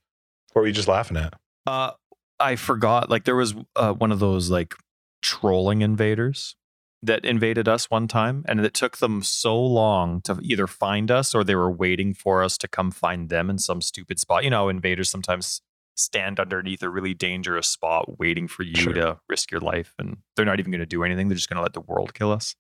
What 0.53 0.61
were 0.63 0.67
you 0.67 0.75
just 0.75 0.89
laughing 0.89 1.17
at? 1.17 1.33
Uh, 1.67 1.93
I 2.39 2.57
forgot. 2.57 3.09
Like 3.09 3.25
there 3.25 3.37
was 3.37 3.55
uh, 3.77 3.95
one 3.95 4.13
of 4.13 4.19
those 4.19 4.51
like 4.51 4.75
trolling 5.23 5.81
invaders 5.81 6.57
that 7.05 7.25
invaded 7.25 7.69
us 7.69 7.91
one 7.91 8.09
time, 8.09 8.45
and 8.49 8.65
it 8.65 8.75
took 8.75 8.99
them 8.99 9.23
so 9.23 9.61
long 9.61 10.21
to 10.23 10.39
either 10.43 10.67
find 10.67 11.11
us 11.11 11.35
or 11.35 11.45
they 11.45 11.55
were 11.55 11.71
waiting 11.71 12.15
for 12.15 12.43
us 12.43 12.57
to 12.59 12.69
come 12.69 12.91
find 12.91 13.29
them 13.29 13.51
in 13.51 13.59
some 13.59 13.81
stupid 13.81 14.19
spot. 14.19 14.45
You 14.45 14.51
know, 14.51 14.69
invaders 14.69 15.11
sometimes 15.11 15.61
stand 15.97 16.41
underneath 16.41 16.83
a 16.83 16.89
really 16.89 17.15
dangerous 17.15 17.69
spot 17.69 18.19
waiting 18.19 18.49
for 18.49 18.65
you 18.65 18.75
Sure. 18.75 18.93
to 18.95 19.21
risk 19.29 19.51
your 19.51 19.61
life, 19.61 19.95
and 19.99 20.19
they're 20.35 20.45
not 20.45 20.59
even 20.59 20.73
going 20.73 20.81
to 20.81 20.87
do 20.87 21.05
anything. 21.05 21.29
They're 21.29 21.37
just 21.37 21.49
going 21.49 21.59
to 21.59 21.63
let 21.63 21.73
the 21.75 21.81
world 21.81 22.15
kill 22.15 22.33
us. 22.33 22.55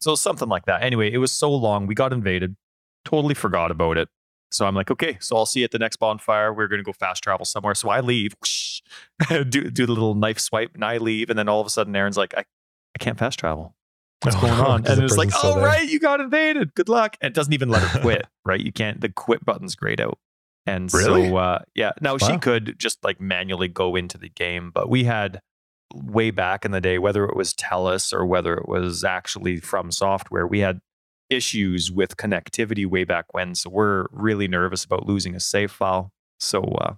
So 0.00 0.14
something 0.14 0.48
like 0.48 0.64
that. 0.64 0.82
Anyway, 0.82 1.12
it 1.12 1.18
was 1.18 1.30
so 1.30 1.50
long. 1.54 1.86
We 1.86 1.94
got 1.94 2.12
invaded. 2.12 2.56
Totally 3.04 3.34
forgot 3.34 3.70
about 3.70 3.98
it. 3.98 4.08
So 4.50 4.66
I'm 4.66 4.74
like, 4.74 4.90
okay, 4.90 5.16
so 5.20 5.36
I'll 5.36 5.46
see 5.46 5.60
you 5.60 5.64
at 5.64 5.70
the 5.70 5.78
next 5.78 5.98
bonfire. 5.98 6.52
We're 6.52 6.66
going 6.66 6.80
to 6.80 6.84
go 6.84 6.92
fast 6.92 7.22
travel 7.22 7.44
somewhere. 7.44 7.74
So 7.74 7.88
I 7.88 8.00
leave, 8.00 8.34
do, 9.28 9.44
do 9.44 9.86
the 9.86 9.92
little 9.92 10.14
knife 10.16 10.40
swipe, 10.40 10.74
and 10.74 10.84
I 10.84 10.96
leave. 10.96 11.30
And 11.30 11.38
then 11.38 11.48
all 11.48 11.60
of 11.60 11.66
a 11.66 11.70
sudden, 11.70 11.94
Aaron's 11.94 12.16
like, 12.16 12.34
I, 12.36 12.40
I 12.40 12.98
can't 12.98 13.18
fast 13.18 13.38
travel. 13.38 13.76
What's 14.22 14.36
going 14.36 14.52
on? 14.52 14.86
And 14.86 15.02
it's 15.02 15.16
like, 15.16 15.30
oh, 15.42 15.60
right, 15.60 15.88
you 15.88 15.98
got 15.98 16.20
invaded. 16.20 16.74
Good 16.74 16.88
luck. 16.88 17.16
And 17.20 17.30
it 17.30 17.34
doesn't 17.34 17.52
even 17.52 17.68
let 17.68 17.82
her 17.82 18.00
quit, 18.02 18.26
right? 18.44 18.60
You 18.60 18.72
can't, 18.72 19.00
the 19.00 19.08
quit 19.08 19.44
button's 19.44 19.74
grayed 19.74 20.00
out. 20.00 20.18
And 20.66 20.92
Really? 20.92 21.28
so, 21.30 21.36
uh, 21.36 21.60
yeah, 21.74 21.92
now 22.00 22.18
she 22.18 22.36
could 22.38 22.78
just 22.78 23.02
like 23.02 23.20
manually 23.20 23.68
go 23.68 23.96
into 23.96 24.18
the 24.18 24.28
game, 24.28 24.70
but 24.72 24.90
we 24.90 25.04
had 25.04 25.40
way 25.94 26.30
back 26.30 26.64
in 26.64 26.70
the 26.70 26.80
day, 26.80 26.98
whether 26.98 27.24
it 27.24 27.34
was 27.34 27.54
Telus 27.54 28.12
or 28.12 28.24
whether 28.26 28.54
it 28.54 28.68
was 28.68 29.02
actually 29.02 29.60
FromSoftware, 29.60 30.48
we 30.48 30.60
had 30.60 30.80
issues 31.30 31.90
with 31.90 32.16
connectivity 32.16 32.86
way 32.86 33.04
back 33.04 33.32
when. 33.32 33.54
So 33.54 33.70
we're 33.70 34.06
really 34.10 34.48
nervous 34.48 34.84
about 34.84 35.06
losing 35.06 35.34
a 35.34 35.40
save 35.40 35.70
file. 35.72 36.12
So 36.38 36.62
uh, 36.62 36.94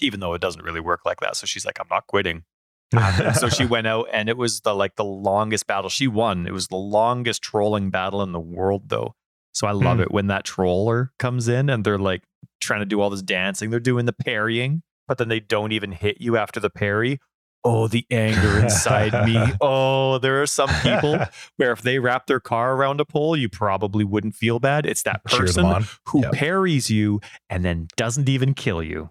even 0.00 0.20
though 0.20 0.34
it 0.34 0.40
doesn't 0.40 0.64
really 0.64 0.80
work 0.80 1.00
like 1.04 1.20
that, 1.20 1.36
so 1.36 1.46
she's 1.46 1.64
like, 1.64 1.80
I'm 1.80 1.88
not 1.90 2.06
quitting. 2.06 2.44
And 2.92 3.36
so 3.36 3.48
she 3.48 3.64
went 3.66 3.86
out, 3.86 4.08
and 4.12 4.28
it 4.28 4.36
was 4.36 4.60
the 4.62 4.74
like 4.74 4.96
the 4.96 5.04
longest 5.04 5.66
battle. 5.66 5.90
She 5.90 6.06
won. 6.08 6.46
It 6.46 6.52
was 6.52 6.68
the 6.68 6.76
longest 6.76 7.42
trolling 7.42 7.90
battle 7.90 8.22
in 8.22 8.32
the 8.32 8.40
world, 8.40 8.88
though. 8.88 9.14
So 9.52 9.66
I 9.66 9.72
love 9.72 9.96
Hmm. 9.96 10.02
it 10.02 10.10
when 10.12 10.28
that 10.28 10.44
troller 10.44 11.12
comes 11.18 11.48
in 11.48 11.68
and 11.68 11.84
they're 11.84 11.98
like 11.98 12.22
trying 12.60 12.80
to 12.80 12.86
do 12.86 13.00
all 13.00 13.10
this 13.10 13.22
dancing. 13.22 13.70
They're 13.70 13.80
doing 13.80 14.06
the 14.06 14.12
parrying, 14.12 14.82
but 15.06 15.18
then 15.18 15.28
they 15.28 15.40
don't 15.40 15.72
even 15.72 15.92
hit 15.92 16.20
you 16.20 16.36
after 16.36 16.60
the 16.60 16.70
parry. 16.70 17.18
Oh, 17.64 17.88
the 17.88 18.06
anger 18.10 18.58
inside 18.60 19.12
me. 19.26 19.52
Oh, 19.60 20.18
there 20.18 20.40
are 20.40 20.46
some 20.46 20.70
people 20.80 21.18
where 21.56 21.72
if 21.72 21.82
they 21.82 21.98
wrap 21.98 22.26
their 22.26 22.38
car 22.40 22.74
around 22.76 23.00
a 23.00 23.04
pole, 23.04 23.36
you 23.36 23.48
probably 23.48 24.04
wouldn't 24.04 24.36
feel 24.36 24.60
bad. 24.60 24.86
It's 24.86 25.02
that 25.02 25.24
person 25.24 25.66
who 26.06 26.22
Yep. 26.22 26.32
parries 26.32 26.88
you 26.88 27.20
and 27.50 27.64
then 27.64 27.88
doesn't 27.96 28.28
even 28.28 28.54
kill 28.54 28.82
you. 28.82 29.10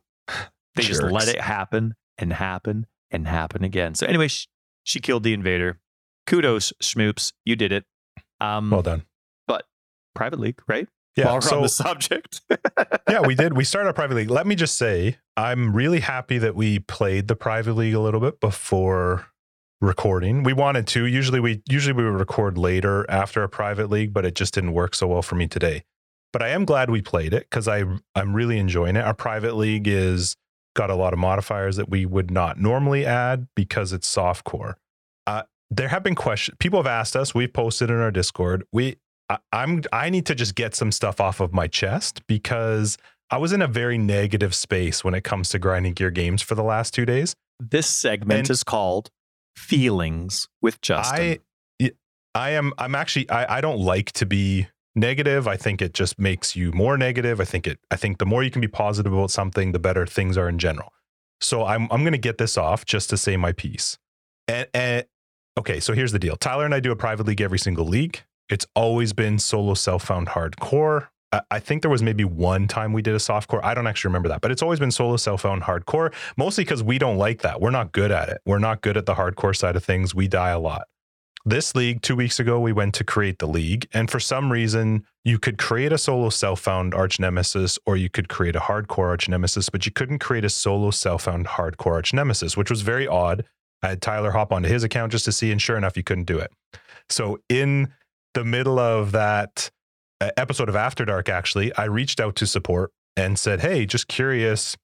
They 0.76 0.84
just 0.84 1.04
let 1.04 1.28
it 1.28 1.42
happen 1.42 1.96
and 2.18 2.32
happen 2.34 2.86
and 3.12 3.28
happen 3.28 3.64
again. 3.64 3.96
So 3.96 4.06
anyway, 4.06 4.28
she, 4.28 4.48
she 4.84 5.00
killed 5.00 5.24
the 5.24 5.34
invader. 5.34 5.80
Kudos, 6.26 6.74
Schmoops. 6.82 7.34
You 7.46 7.56
did 7.56 7.72
it. 7.72 7.86
Um, 8.42 8.70
Well 8.70 8.82
done. 8.82 9.04
But 9.48 9.66
private 10.14 10.40
league, 10.40 10.62
right? 10.68 10.88
Yeah. 11.16 11.26
While 11.28 11.42
so 11.42 11.58
on 11.58 11.62
the 11.64 11.70
subject. 11.70 12.42
yeah, 13.10 13.22
we 13.26 13.34
did. 13.34 13.56
We 13.58 13.64
started 13.64 13.88
our 13.88 13.94
private 13.94 14.16
league. 14.16 14.30
Let 14.30 14.46
me 14.46 14.56
just 14.56 14.76
say, 14.76 15.18
I'm 15.36 15.74
really 15.76 16.00
happy 16.02 16.38
that 16.38 16.56
we 16.56 16.80
played 16.80 17.28
the 17.28 17.36
private 17.36 17.74
league 17.74 17.96
a 17.96 18.00
little 18.00 18.20
bit 18.20 18.40
before 18.40 19.28
recording. 19.82 20.44
We 20.44 20.54
wanted 20.54 20.86
to. 20.88 21.06
Usually 21.06 21.40
we 21.40 21.62
usually 21.68 21.94
we 21.94 22.04
would 22.04 22.20
record 22.20 22.58
later 22.58 23.06
after 23.10 23.42
a 23.44 23.50
private 23.50 23.90
league, 23.90 24.14
but 24.14 24.26
it 24.26 24.36
just 24.36 24.54
didn't 24.54 24.74
work 24.74 24.94
so 24.96 25.08
well 25.08 25.22
for 25.22 25.36
me 25.36 25.48
today. 25.48 25.84
But 26.34 26.44
I 26.44 26.50
am 26.50 26.66
glad 26.66 26.90
we 26.90 27.02
played 27.02 27.34
it 27.34 27.48
because 27.50 27.68
I 27.68 27.84
I'm 28.14 28.34
really 28.36 28.60
enjoying 28.60 28.96
it. 28.96 29.04
Our 29.04 29.14
private 29.14 29.56
league 29.56 29.88
is 29.88 30.36
got 30.78 30.90
a 30.90 30.96
lot 30.96 31.12
of 31.12 31.20
modifiers 31.20 31.76
that 31.76 31.90
we 31.90 32.06
would 32.06 32.32
not 32.32 32.58
normally 32.58 33.06
add 33.06 33.48
because 33.56 33.92
it's 33.92 34.08
softcore. 34.14 34.76
Uh, 35.26 35.44
there 35.70 35.90
have 35.90 36.04
been 36.04 36.16
questions. 36.16 36.56
People 36.60 36.80
have 36.80 36.88
asked 36.88 37.16
us. 37.18 37.36
We've 37.36 37.52
posted 37.52 37.90
in 37.90 37.98
our 37.98 38.12
Discord. 38.12 38.64
We 38.72 38.96
I, 39.30 39.40
I'm 39.52 39.82
I 39.92 40.10
need 40.10 40.26
to 40.28 40.36
just 40.36 40.56
get 40.56 40.74
some 40.76 40.92
stuff 40.94 41.20
off 41.20 41.42
of 41.42 41.52
my 41.54 41.68
chest 41.68 42.26
because 42.28 42.98
I 43.30 43.38
was 43.38 43.52
in 43.52 43.62
a 43.62 43.68
very 43.68 43.98
negative 43.98 44.56
space 44.56 45.04
when 45.04 45.14
it 45.14 45.26
comes 45.26 45.50
to 45.50 45.60
grinding 45.60 45.94
gear 45.94 46.12
games 46.12 46.42
for 46.42 46.56
the 46.56 46.64
last 46.64 46.94
two 46.94 47.06
days. 47.06 47.36
this 47.60 47.88
segment 47.88 48.40
And- 48.40 48.50
is 48.50 48.64
called 48.64 49.10
Feelings 49.58 50.48
with 50.62 50.80
Justin. 50.82 51.40
I, 51.82 51.92
I 52.36 52.50
am 52.52 52.72
I'm 52.78 52.94
actually 52.96 53.30
I, 53.30 53.58
I 53.58 53.62
don't 53.62 53.80
like 53.80 54.12
to 54.14 54.26
be 54.26 54.68
negative. 54.98 55.48
I 55.48 55.56
think 55.56 55.82
it 55.82 55.94
just 55.94 56.20
makes 56.20 56.56
you 56.56 56.72
more 56.72 56.98
negative. 56.98 57.40
I 57.40 57.46
think 57.46 57.68
it 57.68 57.80
I 57.92 57.96
think 57.96 58.18
the 58.18 58.26
more 58.26 58.44
you 58.44 58.52
can 58.52 58.62
be 58.62 58.68
positive 58.68 59.14
about 59.14 59.32
something, 59.32 59.72
the 59.72 59.80
better 59.80 60.06
things 60.06 60.38
are 60.38 60.50
in 60.50 60.60
general. 60.60 60.92
So 61.40 61.66
I'm 61.66 61.88
I'm 61.92 62.04
gonna 62.04 62.18
get 62.18 62.38
this 62.38 62.58
off 62.58 62.86
just 62.86 63.10
to 63.12 63.18
say 63.18 63.38
my 63.38 63.52
piece. 63.52 63.98
And, 64.48 64.68
and 64.74 65.06
okay, 65.58 65.80
so 65.80 65.94
here's 65.94 66.12
the 66.12 66.20
deal. 66.20 66.36
Tyler 66.36 66.66
and 66.66 66.74
I 66.74 66.80
do 66.80 66.92
a 66.92 66.96
private 66.96 67.28
league 67.28 67.42
every 67.42 67.60
single 67.60 67.86
league. 67.86 68.24
It's 68.50 68.66
always 68.76 69.14
been 69.14 69.40
solo 69.40 69.74
self-found 69.74 70.30
hardcore. 70.30 71.10
I- 71.52 71.60
think 71.60 71.82
there 71.82 71.92
was 71.92 72.02
maybe 72.02 72.24
one 72.24 72.70
time 72.70 72.94
we 72.94 73.02
did 73.02 73.14
a 73.14 73.20
soft 73.20 73.50
core. 73.50 73.64
I 73.64 73.74
don't 73.74 73.86
actually 73.86 74.08
remember 74.10 74.30
that, 74.30 74.40
but 74.40 74.52
it's 74.52 74.62
always 74.62 74.80
been 74.80 74.92
solo 74.92 75.18
self-found 75.18 75.64
hardcore, 75.64 76.14
mostly 76.38 76.64
because 76.64 76.82
we 76.82 76.98
don't 76.98 77.18
like 77.18 77.42
that. 77.42 77.60
We're 77.60 77.72
not 77.72 77.92
good 77.92 78.12
at 78.12 78.30
it. 78.30 78.40
We're 78.46 78.60
not 78.60 78.82
good 78.82 78.96
at 78.96 79.06
the 79.06 79.16
hardcore 79.16 79.54
side 79.54 79.76
of 79.76 79.84
things. 79.84 80.16
We 80.16 80.30
die 80.30 80.52
a 80.52 80.60
lot. 80.60 80.88
This 81.48 81.76
league, 81.76 82.02
two 82.02 82.18
weeks 82.18 82.42
ago, 82.42 82.60
we 82.60 82.74
went 82.74 82.94
to 82.96 83.06
create 83.06 83.40
the 83.40 83.48
league. 83.48 83.88
And 83.94 84.12
for 84.12 84.20
some 84.20 84.52
reason, 84.52 85.06
you 85.24 85.40
could 85.40 85.58
create 85.58 85.94
a 85.94 85.98
solo 85.98 86.28
self 86.28 86.60
found 86.60 86.94
arch 86.94 87.22
nemesis 87.22 87.80
or 87.86 87.96
you 87.96 88.10
could 88.10 88.28
create 88.28 88.58
a 88.58 88.60
hardcore 88.60 89.08
arch 89.08 89.30
nemesis, 89.30 89.70
but 89.70 89.86
you 89.86 89.94
couldn't 89.94 90.20
create 90.20 90.44
a 90.44 90.50
solo 90.50 90.92
self 90.92 91.24
found 91.24 91.46
hardcore 91.48 91.94
arch 91.94 92.14
nemesis, 92.14 92.58
which 92.58 92.70
was 92.70 92.82
very 92.82 93.08
odd. 93.08 93.46
I 93.82 93.88
had 93.88 94.02
Tyler 94.02 94.32
hop 94.32 94.52
onto 94.52 94.68
his 94.68 94.84
account 94.84 95.14
just 95.14 95.24
to 95.24 95.32
see, 95.32 95.50
and 95.50 95.62
sure 95.62 95.78
enough, 95.78 95.96
you 95.96 96.04
couldn't 96.04 96.26
do 96.26 96.38
it. 96.38 96.52
So, 97.08 97.40
in 97.48 97.94
the 98.34 98.44
middle 98.44 98.78
of 98.78 99.14
that 99.14 99.72
uh, 100.20 100.32
episode 100.36 100.68
of 100.68 100.76
After 100.76 101.06
Dark, 101.06 101.30
actually, 101.30 101.74
I 101.76 101.86
reached 101.86 102.20
out 102.20 102.36
to 102.36 102.46
support 102.46 102.92
and 103.16 103.40
said, 103.40 103.62
Hey, 103.62 103.86
just 103.86 104.10
curious, 104.10 104.76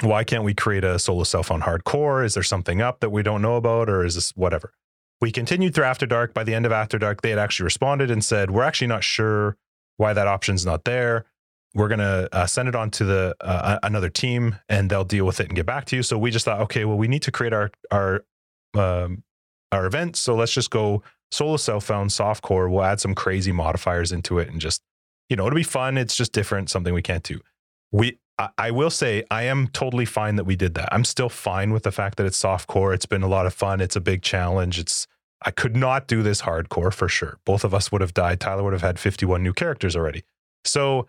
why 0.00 0.24
can't 0.24 0.44
we 0.44 0.54
create 0.54 0.82
a 0.82 0.98
solo 0.98 1.24
self 1.24 1.48
found 1.48 1.64
hardcore? 1.64 2.24
Is 2.24 2.32
there 2.32 2.42
something 2.42 2.80
up 2.80 3.00
that 3.00 3.10
we 3.10 3.22
don't 3.22 3.42
know 3.42 3.56
about, 3.56 3.90
or 3.90 4.02
is 4.02 4.14
this 4.14 4.30
whatever? 4.30 4.72
We 5.20 5.32
continued 5.32 5.74
through 5.74 5.84
After 5.84 6.06
Dark. 6.06 6.34
By 6.34 6.44
the 6.44 6.54
end 6.54 6.66
of 6.66 6.72
After 6.72 6.98
Dark, 6.98 7.22
they 7.22 7.30
had 7.30 7.38
actually 7.38 7.64
responded 7.64 8.10
and 8.10 8.24
said, 8.24 8.50
We're 8.50 8.64
actually 8.64 8.88
not 8.88 9.02
sure 9.04 9.56
why 9.96 10.12
that 10.12 10.26
option's 10.26 10.66
not 10.66 10.84
there. 10.84 11.24
we're 11.74 11.88
gonna 11.88 12.28
uh, 12.32 12.46
send 12.46 12.68
it 12.68 12.74
on 12.74 12.90
to 12.90 13.04
the 13.04 13.36
uh, 13.40 13.78
another 13.82 14.08
team, 14.08 14.56
and 14.68 14.90
they'll 14.90 15.04
deal 15.04 15.26
with 15.26 15.40
it 15.40 15.48
and 15.48 15.56
get 15.56 15.66
back 15.66 15.84
to 15.86 15.96
you. 15.96 16.02
So 16.02 16.16
we 16.18 16.30
just 16.30 16.44
thought, 16.44 16.60
okay, 16.62 16.84
well, 16.84 16.96
we 16.96 17.08
need 17.08 17.22
to 17.22 17.30
create 17.32 17.52
our 17.52 17.70
our 17.90 18.24
um, 18.74 19.22
our 19.72 19.86
event, 19.86 20.16
so 20.16 20.34
let's 20.34 20.52
just 20.52 20.70
go 20.70 21.02
solo 21.30 21.56
self 21.56 21.84
found 21.84 22.10
softcore. 22.10 22.70
We'll 22.70 22.84
add 22.84 23.00
some 23.00 23.14
crazy 23.14 23.52
modifiers 23.52 24.10
into 24.12 24.38
it, 24.38 24.48
and 24.48 24.60
just 24.60 24.82
you 25.28 25.36
know, 25.36 25.46
it'll 25.46 25.56
be 25.56 25.62
fun. 25.62 25.98
It's 25.98 26.16
just 26.16 26.32
different, 26.32 26.70
something 26.70 26.94
we 26.94 27.02
can't 27.02 27.24
do. 27.24 27.40
We 27.92 28.18
I, 28.38 28.48
I 28.58 28.70
will 28.70 28.90
say 28.90 29.24
I 29.30 29.44
am 29.44 29.68
totally 29.68 30.04
fine 30.04 30.36
that 30.36 30.44
we 30.44 30.56
did 30.56 30.74
that. 30.74 30.88
I'm 30.92 31.04
still 31.04 31.28
fine 31.28 31.72
with 31.72 31.82
the 31.84 31.92
fact 31.92 32.16
that 32.18 32.26
it's 32.26 32.36
soft 32.36 32.66
core. 32.68 32.92
It's 32.92 33.06
been 33.06 33.22
a 33.22 33.28
lot 33.28 33.46
of 33.46 33.54
fun. 33.54 33.80
It's 33.80 33.96
a 33.96 34.00
big 34.00 34.22
challenge. 34.22 34.78
It's 34.78 35.06
I 35.42 35.50
could 35.50 35.76
not 35.76 36.06
do 36.06 36.22
this 36.22 36.42
hardcore 36.42 36.92
for 36.92 37.08
sure. 37.08 37.38
Both 37.44 37.62
of 37.64 37.74
us 37.74 37.92
would 37.92 38.00
have 38.00 38.14
died. 38.14 38.40
Tyler 38.40 38.62
would 38.64 38.72
have 38.72 38.82
had 38.82 38.98
51 38.98 39.42
new 39.42 39.52
characters 39.52 39.94
already. 39.94 40.24
So 40.64 41.06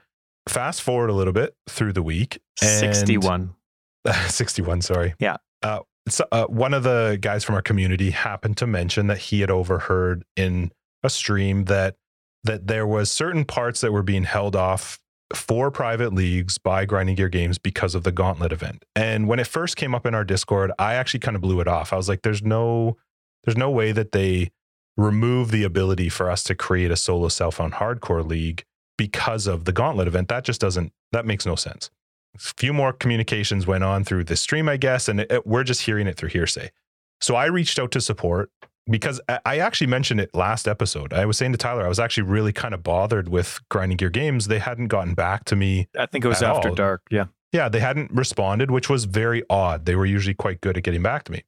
fast 0.48 0.82
forward 0.82 1.10
a 1.10 1.14
little 1.14 1.34
bit 1.34 1.56
through 1.70 1.94
the 1.94 2.04
week. 2.04 2.40
and- 2.62 2.80
61. 2.80 3.56
61, 4.28 4.82
sorry. 4.82 5.16
Yeah. 5.20 5.38
Uh, 5.64 5.80
so, 6.08 6.26
uh, 6.32 6.46
one 6.46 6.74
of 6.74 6.84
the 6.84 7.18
guys 7.20 7.44
from 7.44 7.56
our 7.56 7.62
community 7.62 8.12
happened 8.12 8.58
to 8.58 8.68
mention 8.68 9.08
that 9.08 9.18
he 9.18 9.42
had 9.42 9.52
overheard 9.52 10.24
in 10.36 10.72
a 11.04 11.10
stream 11.10 11.66
that 11.66 11.96
that 12.44 12.68
there 12.68 12.88
was 12.88 13.12
certain 13.12 13.44
parts 13.44 13.82
that 13.82 13.92
were 13.92 14.04
being 14.04 14.24
held 14.24 14.56
off 14.56 15.00
for 15.34 15.70
private 15.72 16.14
leagues 16.14 16.58
by 16.58 16.86
Grinding 16.86 17.16
Gear 17.16 17.30
Games 17.30 17.58
because 17.58 17.96
of 17.96 18.04
the 18.04 18.12
Gauntlet 18.12 18.52
event. 18.54 18.86
And 18.96 19.28
when 19.28 19.40
it 19.40 19.48
first 19.48 19.76
came 19.76 19.94
up 19.94 20.06
in 20.06 20.16
our 20.16 20.24
Discord, 20.24 20.72
I 20.80 20.94
actually 20.94 21.20
kind 21.20 21.36
of 21.36 21.42
blew 21.42 21.60
it 21.60 21.68
off. 21.68 21.92
I 21.92 21.98
was 21.98 22.08
like, 22.08 22.22
"There's 22.22 22.42
no, 22.44 22.98
there's 23.44 23.58
no 23.58 23.70
way 23.70 23.92
that 23.92 24.12
they 24.14 24.52
remove 24.96 25.52
the 25.52 25.64
ability 25.64 26.10
for 26.10 26.32
us 26.32 26.44
to 26.44 26.56
create 26.56 26.92
a 26.92 26.96
solo 26.96 27.28
self 27.28 27.56
found 27.56 27.74
hardcore 27.74 28.26
league 28.28 28.64
because 28.98 29.46
of 29.48 29.66
the 29.66 29.72
Gauntlet 29.72 30.08
event. 30.08 30.28
That 30.30 30.44
just 30.44 30.62
doesn't. 30.62 30.92
That 31.12 31.26
makes 31.26 31.46
no 31.46 31.56
sense." 31.56 31.90
A 32.36 32.40
few 32.40 32.72
more 32.72 32.94
communications 32.94 33.66
went 33.66 33.84
on 33.84 34.04
through 34.04 34.26
the 34.26 34.36
stream, 34.36 34.70
I 34.70 34.78
guess, 34.78 35.08
and 35.10 35.22
it, 35.22 35.32
it- 35.32 35.48
we're 35.48 35.64
just 35.64 35.82
hearing 35.82 36.08
it 36.08 36.16
through 36.18 36.30
hearsay. 36.30 36.72
So 37.20 37.36
I 37.36 37.46
reached 37.48 37.80
out 37.80 37.92
to 37.92 38.02
support 38.02 38.52
because 38.90 39.20
I- 39.46 39.60
actually 39.60 39.88
mentioned 39.88 40.20
it 40.22 40.34
last 40.34 40.68
episode. 40.68 41.14
I 41.14 41.26
was 41.26 41.38
saying 41.38 41.52
to 41.54 41.58
Tyler, 41.58 41.86
I 41.86 41.90
was 41.90 42.00
actually 42.00 42.24
really 42.24 42.54
kind 42.54 42.74
of 42.74 42.84
bothered 42.84 43.28
with 43.30 43.60
Grinding 43.70 43.98
Gear 43.98 44.10
Games. 44.10 44.48
They 44.48 44.60
hadn't 44.60 44.88
gotten 44.88 45.14
back 45.14 45.46
to 45.46 45.56
me. 45.56 45.88
I 45.98 46.06
think 46.06 46.24
it 46.26 46.28
was 46.28 46.42
after 46.42 46.70
all. 46.70 46.76
dark. 46.76 47.02
Yeah. 47.12 47.26
Yeah, 47.54 47.70
they 47.70 47.80
hadn't 47.80 48.12
responded, 48.12 48.72
which 48.72 48.90
was 48.90 49.06
very 49.06 49.44
odd. 49.50 49.86
They 49.86 49.96
were 49.96 50.06
usually 50.06 50.34
quite 50.34 50.60
good 50.62 50.78
at 50.78 50.84
getting 50.84 51.02
back 51.02 51.24
to 51.26 51.32
me. 51.32 51.44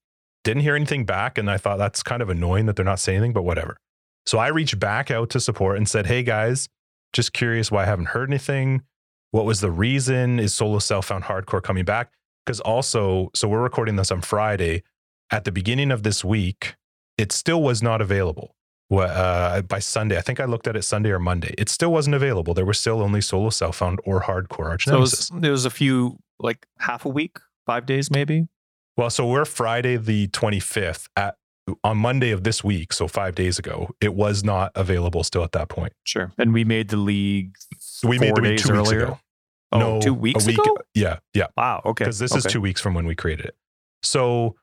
Didn't 0.45 0.63
hear 0.63 0.75
anything 0.75 1.05
back, 1.05 1.37
and 1.37 1.51
I 1.51 1.57
thought 1.57 1.77
that's 1.77 2.01
kind 2.01 2.21
of 2.21 2.29
annoying 2.29 2.65
that 2.67 2.75
they're 2.77 2.85
not 2.85 2.99
saying 2.99 3.17
anything, 3.17 3.33
but 3.33 3.43
whatever. 3.43 3.77
So 4.25 4.37
I 4.37 4.47
reached 4.47 4.79
back 4.79 5.11
out 5.11 5.29
to 5.31 5.39
support 5.39 5.77
and 5.77 5.87
said, 5.89 6.05
Hey 6.07 6.23
guys, 6.23 6.69
just 7.13 7.33
curious 7.33 7.71
why 7.71 7.83
I 7.83 7.85
haven't 7.85 8.07
heard 8.09 8.29
anything. 8.29 8.83
What 9.31 9.45
was 9.45 9.59
the 9.61 9.71
reason? 9.71 10.39
Is 10.39 10.53
Solo 10.55 10.79
Self 10.79 11.07
Found 11.07 11.25
Hardcore 11.25 11.61
coming 11.61 11.85
back? 11.85 12.11
Because 12.45 12.59
also, 12.61 13.29
so 13.35 13.47
we're 13.47 13.61
recording 13.61 13.95
this 13.97 14.11
on 14.11 14.21
Friday. 14.21 14.83
At 15.31 15.43
the 15.43 15.51
beginning 15.51 15.91
of 15.91 16.01
this 16.03 16.23
week, 16.23 16.75
it 17.19 17.31
still 17.31 17.61
was 17.61 17.83
not 17.83 18.01
available. 18.01 18.55
Uh, 18.91 19.61
by 19.61 19.77
Sunday, 19.77 20.17
I 20.17 20.21
think 20.21 20.39
I 20.39 20.45
looked 20.45 20.67
at 20.67 20.75
it 20.75 20.81
Sunday 20.81 21.11
or 21.11 21.19
Monday. 21.19 21.53
It 21.57 21.69
still 21.69 21.91
wasn't 21.91 22.15
available. 22.15 22.55
There 22.55 22.65
was 22.65 22.79
still 22.79 23.01
only 23.01 23.21
Solo 23.21 23.51
Self 23.51 23.75
Found 23.77 23.99
or 24.03 24.21
Hardcore 24.21 24.65
Arch 24.65 24.85
So 24.85 24.97
it 24.97 24.99
was, 24.99 25.31
it 25.43 25.49
was 25.49 25.65
a 25.65 25.69
few, 25.69 26.17
like 26.39 26.65
half 26.79 27.05
a 27.05 27.09
week, 27.09 27.37
five 27.67 27.85
days 27.85 28.09
maybe. 28.09 28.47
Well, 28.97 29.11
so 29.11 29.27
we're 29.27 29.45
Friday 29.45 29.97
the 29.97 30.27
25th 30.29 31.07
at 31.15 31.35
on 31.83 31.97
Monday 31.97 32.31
of 32.31 32.43
this 32.43 32.63
week, 32.63 32.91
so 32.93 33.07
5 33.07 33.35
days 33.35 33.59
ago. 33.59 33.89
It 34.01 34.15
was 34.15 34.43
not 34.43 34.71
available 34.75 35.23
still 35.23 35.43
at 35.43 35.51
that 35.51 35.69
point. 35.69 35.93
Sure. 36.03 36.31
And 36.37 36.53
we 36.53 36.63
made 36.63 36.89
the 36.89 36.97
league 36.97 37.55
We 38.03 38.17
made 38.17 38.35
the 38.35 38.41
week 38.41 38.57
days 38.57 38.63
2 38.63 38.73
weeks 38.73 38.89
earlier. 38.89 39.03
ago. 39.03 39.19
Oh, 39.71 40.01
two 40.01 40.15
weeks 40.15 40.47
week, 40.47 40.57
ago? 40.57 40.77
Yeah, 40.95 41.19
yeah. 41.35 41.47
Wow. 41.55 41.83
Okay. 41.85 42.05
Because 42.05 42.17
this 42.17 42.35
is 42.35 42.43
2 42.45 42.59
weeks 42.59 42.81
from 42.81 42.95
when 42.95 43.05
we 43.05 43.13
created 43.13 43.45
it. 43.45 43.55
So 44.01 44.55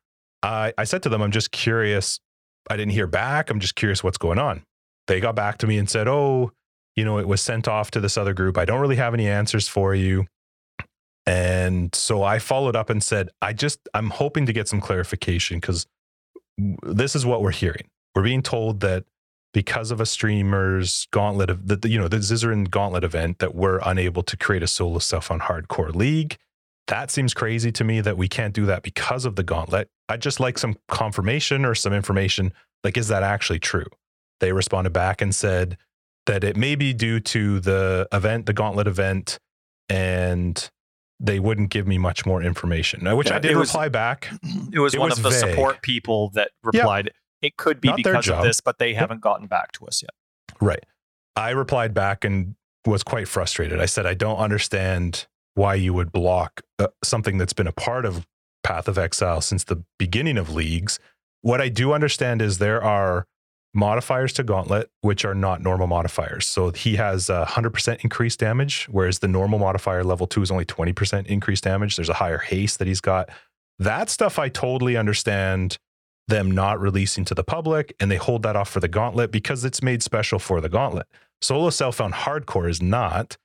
I 0.42 0.72
I 0.76 0.84
said 0.84 1.02
to 1.04 1.09
them 1.09 1.22
I'm 1.22 1.30
just 1.30 1.52
curious. 1.52 2.18
I 2.68 2.76
didn't 2.76 2.92
hear 2.92 3.06
back. 3.06 3.50
I'm 3.50 3.60
just 3.60 3.76
curious 3.76 4.02
what's 4.02 4.18
going 4.18 4.38
on. 4.38 4.62
They 5.06 5.20
got 5.20 5.34
back 5.34 5.58
to 5.58 5.66
me 5.66 5.78
and 5.78 5.88
said, 5.88 6.08
"Oh, 6.08 6.52
you 6.96 7.04
know, 7.04 7.18
it 7.18 7.28
was 7.28 7.40
sent 7.40 7.68
off 7.68 7.90
to 7.92 8.00
this 8.00 8.16
other 8.16 8.34
group. 8.34 8.58
I 8.58 8.64
don't 8.64 8.80
really 8.80 8.96
have 8.96 9.14
any 9.14 9.28
answers 9.28 9.68
for 9.68 9.94
you." 9.94 10.26
And 11.26 11.92
so 11.94 12.22
I 12.22 12.38
followed 12.38 12.76
up 12.76 12.88
and 12.88 13.02
said, 13.02 13.30
I 13.42 13.52
just, 13.52 13.80
I'm 13.92 14.10
hoping 14.10 14.46
to 14.46 14.52
get 14.52 14.68
some 14.68 14.80
clarification 14.80 15.58
because 15.58 15.86
this 16.56 17.16
is 17.16 17.26
what 17.26 17.42
we're 17.42 17.50
hearing. 17.50 17.88
We're 18.14 18.22
being 18.22 18.42
told 18.42 18.80
that 18.80 19.04
because 19.52 19.90
of 19.90 20.00
a 20.00 20.06
streamer's 20.06 21.08
gauntlet 21.10 21.50
of 21.50 21.66
the, 21.66 21.88
you 21.88 21.98
know, 21.98 22.08
the 22.08 22.18
Zizaran 22.18 22.70
gauntlet 22.70 23.02
event, 23.02 23.40
that 23.40 23.54
we're 23.54 23.80
unable 23.84 24.22
to 24.22 24.36
create 24.36 24.62
a 24.62 24.68
solo 24.68 25.00
self 25.00 25.26
found 25.26 25.42
hardcore 25.42 25.94
league. 25.94 26.36
That 26.89 27.11
seems 27.11 27.34
crazy 27.34 27.72
to 27.72 27.84
me 27.84 28.01
that 28.01 28.16
we 28.16 28.28
can't 28.28 28.55
do 28.55 28.66
that 28.66 28.82
because 28.82 29.24
of 29.24 29.34
the 29.37 29.43
gauntlet. 29.43 29.89
I'd 30.09 30.22
just 30.22 30.39
like 30.39 30.57
some 30.59 30.76
confirmation 30.89 31.64
or 31.64 31.74
some 31.74 31.93
information. 31.93 32.53
Like, 32.84 32.97
is 32.97 33.09
that 33.09 33.22
actually 33.24 33.59
true? 33.59 33.87
They 34.41 34.53
responded 34.53 34.93
back 34.93 35.20
and 35.20 35.34
said 35.34 35.78
that 36.26 36.45
it 36.45 36.57
may 36.57 36.76
be 36.76 36.93
due 36.93 37.18
to 37.20 37.59
the 37.61 38.07
event, 38.12 38.47
the 38.47 38.53
gauntlet 38.53 38.87
event, 38.87 39.39
and 39.89 40.70
they 41.18 41.41
wouldn't 41.41 41.70
give 41.70 41.87
me 41.87 41.99
much 41.99 42.26
more 42.26 42.43
information. 42.43 43.16
Which 43.16 43.30
Yeah, 43.30 43.37
I 43.37 43.39
did 43.39 43.57
was- 43.57 43.70
reply 43.70 43.89
back. 43.89 44.28
It 44.72 44.78
was 44.78 44.95
It 44.95 45.01
one 45.01 45.09
was 45.11 45.18
of 45.18 45.24
the 45.24 45.30
vague. 45.30 45.39
support 45.51 45.82
people 45.82 46.30
that 46.34 46.51
replied, 46.62 47.11
it 47.43 47.57
could 47.57 47.80
be 47.80 47.89
Not 47.89 47.97
because 47.99 48.28
of 48.28 48.43
this, 48.45 48.61
but 48.61 48.78
they 48.78 48.95
haven't 48.95 49.20
gotten 49.22 49.47
back 49.47 49.72
to 49.72 49.87
us 49.87 50.03
yet. 50.03 50.11
Right. 50.61 50.84
I 51.34 51.51
replied 51.51 51.95
back 51.95 52.24
and 52.24 52.55
was 52.84 53.03
quite 53.03 53.26
frustrated. 53.28 53.80
I 53.80 53.87
said, 53.87 54.07
I 54.07 54.14
don't 54.14 54.39
understand 54.39 55.26
why 55.57 55.74
you 55.74 55.92
would 55.92 56.12
block 56.12 56.61
uh, 56.78 56.86
something 57.02 57.38
that's 57.38 57.54
been 57.54 57.66
a 57.66 57.72
part 57.72 58.04
of 58.04 58.26
Path 58.62 58.88
of 58.88 58.98
Exile 58.98 59.40
since 59.40 59.64
the 59.64 59.82
beginning 59.98 60.36
of 60.38 60.54
leagues. 60.54 60.98
What 61.40 61.61
I 61.61 61.68
do 61.68 61.92
understand 61.92 62.42
is 62.42 62.59
there 62.59 62.82
are 62.82 63.26
modifiers 63.74 64.32
to 64.34 64.42
Gauntlet, 64.42 64.90
which 65.00 65.24
are 65.24 65.34
not 65.34 65.62
normal 65.62 65.86
modifiers. 65.86 66.46
So 66.46 66.70
he 66.70 66.96
has 66.96 67.30
a 67.30 67.46
100% 67.48 68.02
increased 68.02 68.38
damage, 68.38 68.86
whereas 68.90 69.20
the 69.20 69.28
normal 69.28 69.59
modifier 69.59 70.04
level 70.04 70.26
two 70.26 70.42
is 70.42 70.50
only 70.50 70.64
20% 70.64 71.26
increased 71.26 71.64
damage. 71.64 71.96
There's 71.96 72.09
a 72.09 72.14
higher 72.14 72.38
haste 72.38 72.78
that 72.78 72.88
he's 72.88 73.00
got. 73.00 73.30
That 73.78 74.11
stuff 74.11 74.38
I 74.38 74.48
totally 74.48 74.96
understand 74.96 75.78
them 76.28 76.50
not 76.50 76.80
releasing 76.80 77.24
to 77.26 77.34
the 77.34 77.44
public 77.44 77.94
and 78.00 78.11
they 78.11 78.16
hold 78.16 78.42
that 78.42 78.57
off 78.57 78.68
for 78.68 78.80
the 78.80 78.88
gauntlet 78.88 79.30
because 79.30 79.64
it's 79.64 79.82
made 79.82 80.02
special 80.02 80.38
for 80.38 80.61
the 80.61 80.68
gauntlet. 80.68 81.07
Solo 81.40 81.70
self 81.70 81.96
found 81.96 82.14
hardcore 82.14 82.68
is 82.68 82.82
not. 82.82 83.36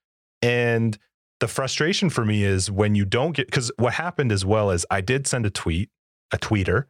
And 0.42 0.98
the 1.42 1.48
frustration 1.48 2.10
for 2.10 2.24
me 2.24 2.44
is 2.44 2.72
when 2.72 2.96
you 2.96 3.04
don't 3.04 3.36
get 3.36 3.48
because 3.48 3.72
what 3.78 3.94
happened 3.94 4.32
as 4.32 4.46
well 4.46 4.70
is 4.72 4.86
I 4.90 5.02
did 5.02 5.28
send 5.28 5.46
a 5.46 5.50
tweet, 5.50 5.90
a 6.32 6.38
tweeter, 6.38 6.86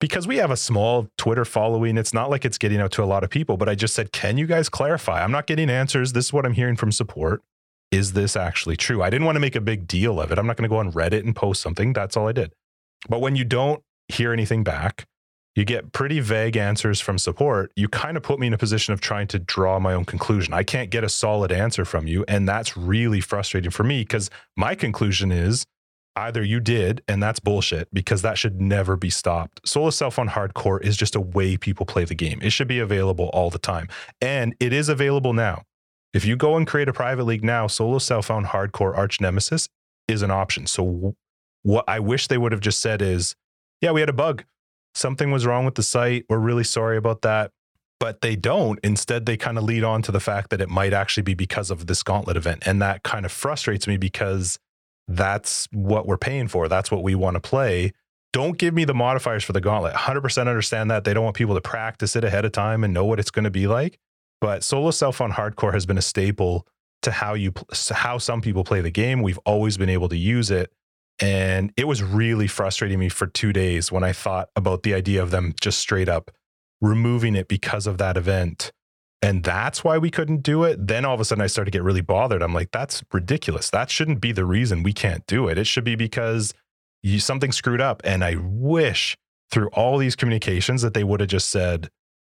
because 0.00 0.28
we 0.28 0.36
have 0.36 0.50
a 0.50 0.56
small 0.56 1.08
Twitter 1.18 1.44
following. 1.44 1.98
It's 1.98 2.14
not 2.14 2.30
like 2.30 2.44
it's 2.44 2.56
getting 2.56 2.80
out 2.80 2.92
to 2.92 3.02
a 3.02 3.04
lot 3.04 3.24
of 3.24 3.30
people, 3.30 3.56
but 3.56 3.68
I 3.68 3.74
just 3.74 3.94
said, 3.94 4.12
Can 4.12 4.38
you 4.38 4.46
guys 4.46 4.68
clarify? 4.68 5.22
I'm 5.22 5.32
not 5.32 5.46
getting 5.46 5.68
answers. 5.68 6.12
This 6.12 6.26
is 6.26 6.32
what 6.32 6.46
I'm 6.46 6.54
hearing 6.54 6.76
from 6.76 6.92
support. 6.92 7.42
Is 7.90 8.12
this 8.12 8.36
actually 8.36 8.76
true? 8.76 9.02
I 9.02 9.10
didn't 9.10 9.26
want 9.26 9.36
to 9.36 9.40
make 9.40 9.56
a 9.56 9.60
big 9.60 9.88
deal 9.88 10.20
of 10.20 10.30
it. 10.30 10.38
I'm 10.38 10.46
not 10.46 10.56
going 10.56 10.68
to 10.68 10.72
go 10.72 10.78
on 10.78 10.92
Reddit 10.92 11.24
and 11.24 11.34
post 11.34 11.60
something. 11.60 11.92
That's 11.92 12.16
all 12.16 12.28
I 12.28 12.32
did. 12.32 12.52
But 13.08 13.20
when 13.20 13.34
you 13.36 13.44
don't 13.44 13.82
hear 14.08 14.32
anything 14.32 14.62
back, 14.62 15.06
you 15.56 15.64
get 15.64 15.92
pretty 15.92 16.20
vague 16.20 16.56
answers 16.56 17.00
from 17.00 17.18
support. 17.18 17.72
You 17.74 17.88
kind 17.88 18.16
of 18.16 18.22
put 18.22 18.38
me 18.38 18.46
in 18.46 18.52
a 18.52 18.58
position 18.58 18.92
of 18.92 19.00
trying 19.00 19.26
to 19.28 19.38
draw 19.38 19.78
my 19.78 19.94
own 19.94 20.04
conclusion. 20.04 20.52
I 20.52 20.62
can't 20.62 20.90
get 20.90 21.02
a 21.02 21.08
solid 21.08 21.50
answer 21.50 21.86
from 21.86 22.06
you. 22.06 22.24
And 22.28 22.46
that's 22.46 22.76
really 22.76 23.22
frustrating 23.22 23.70
for 23.70 23.82
me 23.82 24.02
because 24.02 24.30
my 24.54 24.74
conclusion 24.74 25.32
is 25.32 25.64
either 26.14 26.42
you 26.42 26.60
did, 26.60 27.02
and 27.08 27.22
that's 27.22 27.40
bullshit 27.40 27.88
because 27.92 28.22
that 28.22 28.38
should 28.38 28.60
never 28.60 28.96
be 28.96 29.10
stopped. 29.10 29.66
Solo 29.66 29.90
Self 29.90 30.14
found 30.14 30.30
hardcore 30.30 30.82
is 30.82 30.96
just 30.96 31.16
a 31.16 31.20
way 31.20 31.56
people 31.56 31.86
play 31.86 32.04
the 32.04 32.14
game. 32.14 32.40
It 32.42 32.50
should 32.50 32.68
be 32.68 32.78
available 32.78 33.30
all 33.32 33.50
the 33.50 33.58
time. 33.58 33.88
And 34.20 34.54
it 34.60 34.72
is 34.72 34.88
available 34.88 35.32
now. 35.32 35.62
If 36.12 36.24
you 36.24 36.36
go 36.36 36.56
and 36.56 36.66
create 36.66 36.88
a 36.88 36.92
private 36.92 37.24
league 37.24 37.44
now, 37.44 37.66
Solo 37.66 37.98
Self 37.98 38.26
found 38.26 38.46
hardcore 38.46 38.96
Arch 38.96 39.20
Nemesis 39.20 39.68
is 40.06 40.22
an 40.22 40.30
option. 40.30 40.66
So 40.66 41.14
what 41.62 41.84
I 41.88 41.98
wish 42.00 42.28
they 42.28 42.38
would 42.38 42.52
have 42.52 42.60
just 42.60 42.80
said 42.80 43.00
is, 43.02 43.34
yeah, 43.80 43.90
we 43.90 44.00
had 44.00 44.08
a 44.08 44.14
bug. 44.14 44.44
Something 44.96 45.30
was 45.30 45.44
wrong 45.44 45.66
with 45.66 45.74
the 45.74 45.82
site. 45.82 46.24
We're 46.30 46.38
really 46.38 46.64
sorry 46.64 46.96
about 46.96 47.20
that. 47.20 47.50
But 48.00 48.22
they 48.22 48.34
don't. 48.34 48.80
Instead, 48.82 49.26
they 49.26 49.36
kind 49.36 49.58
of 49.58 49.64
lead 49.64 49.84
on 49.84 50.00
to 50.02 50.12
the 50.12 50.20
fact 50.20 50.48
that 50.50 50.62
it 50.62 50.70
might 50.70 50.94
actually 50.94 51.22
be 51.22 51.34
because 51.34 51.70
of 51.70 51.86
this 51.86 52.02
gauntlet 52.02 52.38
event. 52.38 52.62
And 52.64 52.80
that 52.80 53.02
kind 53.02 53.26
of 53.26 53.32
frustrates 53.32 53.86
me 53.86 53.98
because 53.98 54.58
that's 55.06 55.68
what 55.70 56.06
we're 56.06 56.16
paying 56.16 56.48
for. 56.48 56.66
That's 56.66 56.90
what 56.90 57.02
we 57.02 57.14
want 57.14 57.34
to 57.34 57.40
play. 57.40 57.92
Don't 58.32 58.56
give 58.56 58.72
me 58.72 58.86
the 58.86 58.94
modifiers 58.94 59.44
for 59.44 59.52
the 59.52 59.60
gauntlet. 59.60 59.94
100% 59.94 60.38
understand 60.48 60.90
that. 60.90 61.04
They 61.04 61.12
don't 61.12 61.24
want 61.24 61.36
people 61.36 61.54
to 61.54 61.60
practice 61.60 62.16
it 62.16 62.24
ahead 62.24 62.46
of 62.46 62.52
time 62.52 62.82
and 62.82 62.94
know 62.94 63.04
what 63.04 63.20
it's 63.20 63.30
going 63.30 63.44
to 63.44 63.50
be 63.50 63.66
like. 63.66 63.98
But 64.40 64.64
solo 64.64 64.90
self 64.92 65.16
found 65.16 65.34
hardcore 65.34 65.74
has 65.74 65.84
been 65.84 65.98
a 65.98 66.02
staple 66.02 66.66
to 67.02 67.10
how 67.10 67.34
you 67.34 67.52
how 67.92 68.16
some 68.16 68.40
people 68.40 68.64
play 68.64 68.80
the 68.80 68.90
game. 68.90 69.20
We've 69.20 69.38
always 69.44 69.76
been 69.76 69.90
able 69.90 70.08
to 70.08 70.16
use 70.16 70.50
it. 70.50 70.72
And 71.20 71.72
it 71.76 71.88
was 71.88 72.02
really 72.02 72.46
frustrating 72.46 72.98
me 72.98 73.08
for 73.08 73.26
two 73.26 73.52
days 73.52 73.90
when 73.90 74.04
I 74.04 74.12
thought 74.12 74.50
about 74.54 74.82
the 74.82 74.94
idea 74.94 75.22
of 75.22 75.30
them 75.30 75.54
just 75.60 75.78
straight 75.78 76.08
up 76.08 76.30
removing 76.82 77.34
it 77.34 77.48
because 77.48 77.86
of 77.86 77.96
that 77.98 78.16
event 78.18 78.70
and 79.22 79.42
that's 79.42 79.82
why 79.82 79.98
we 79.98 80.10
couldn't 80.10 80.42
do 80.42 80.64
it, 80.64 80.86
then 80.86 81.04
all 81.04 81.14
of 81.14 81.20
a 81.20 81.24
sudden 81.24 81.42
I 81.42 81.46
started 81.46 81.72
to 81.72 81.76
get 81.76 81.82
really 81.82 82.00
bothered. 82.00 82.42
I'm 82.42 82.54
like, 82.54 82.70
that's 82.70 83.02
ridiculous. 83.12 83.70
That 83.70 83.90
shouldn't 83.90 84.20
be 84.20 84.32
the 84.32 84.44
reason 84.44 84.82
we 84.82 84.92
can't 84.92 85.26
do 85.26 85.48
it. 85.48 85.58
It 85.58 85.66
should 85.66 85.84
be 85.84 85.96
because 85.96 86.54
you 87.02 87.18
something 87.18 87.50
screwed 87.52 87.80
up. 87.80 88.02
And 88.04 88.22
I 88.22 88.36
wish 88.36 89.16
through 89.50 89.68
all 89.68 89.96
these 89.96 90.16
communications 90.16 90.82
that 90.82 90.94
they 90.94 91.02
would 91.02 91.20
have 91.20 91.28
just 91.28 91.50
said, 91.50 91.88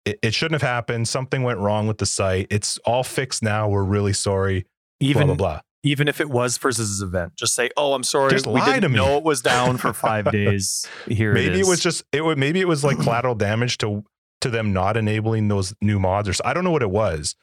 it, 0.05 0.18
it 0.22 0.35
shouldn't 0.35 0.61
have 0.61 0.68
happened. 0.68 1.07
Something 1.07 1.45
went 1.45 1.61
wrong 1.61 1.87
with 1.87 1.99
the 1.99 2.07
site. 2.07 2.49
It's 2.51 2.78
all 2.78 3.05
fixed 3.05 3.43
now. 3.43 3.68
We're 3.68 3.85
really 3.85 4.12
sorry. 4.12 4.66
Even 5.01 5.28
blah 5.28 5.35
blah 5.35 5.53
blah. 5.55 5.61
Even 5.83 6.09
if 6.09 6.20
it 6.20 6.30
was 6.30 6.59
versus 6.59 6.91
this 6.91 7.07
event, 7.07 7.35
just 7.37 7.55
say, 7.55 7.70
"Oh, 7.76 7.95
I'm 7.95 8.05
sorry, 8.05 8.30
Just 8.30 8.47
we 8.47 8.61
lie 8.61 8.66
didn't 8.66 8.83
to 8.83 8.89
me." 8.91 8.97
know 8.97 9.18
it 9.18 9.24
was 9.24 9.43
down 9.43 9.76
for 9.76 9.93
five 9.93 10.30
days." 10.30 10.87
Here, 11.09 11.33
maybe 11.35 11.55
it, 11.55 11.61
it, 11.61 11.66
was 11.66 11.80
just 11.80 12.05
it 12.12 12.24
would 12.24 12.39
maybe 12.39 12.61
it 12.61 12.68
was 12.68 12.85
like 12.85 12.99
collateral 12.99 13.35
damage 13.35 13.78
to 13.78 14.05
to 14.41 14.51
them 14.51 14.72
not 14.72 14.97
enabling 14.97 15.49
those 15.49 15.74
new 15.80 15.99
mods 15.99 16.28
or 16.28 16.35
I 16.45 16.53
don't 16.53 16.64
know 16.64 16.70
what 16.70 16.83
it 16.83 16.91
was. 16.91 17.35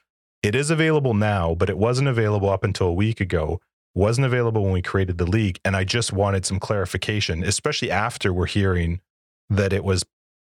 It 0.42 0.56
is 0.56 0.70
available 0.70 1.14
now, 1.14 1.54
but 1.56 1.70
it 1.70 1.78
wasn't 1.78 2.08
available 2.08 2.50
up 2.50 2.64
until 2.64 2.88
a 2.88 2.94
week 2.94 3.20
ago. 3.20 3.60
Wasn't 3.96 4.26
available 4.26 4.64
when 4.64 4.72
we 4.72 4.82
created 4.82 5.18
the 5.18 5.26
league, 5.26 5.60
and 5.66 5.76
I 5.76 5.84
just 5.84 6.14
wanted 6.14 6.46
some 6.46 6.60
clarification, 6.60 7.44
especially 7.44 7.92
after 7.92 8.32
we're 8.32 8.46
hearing 8.46 9.02
that 9.50 9.74
it 9.74 9.84
was, 9.84 10.06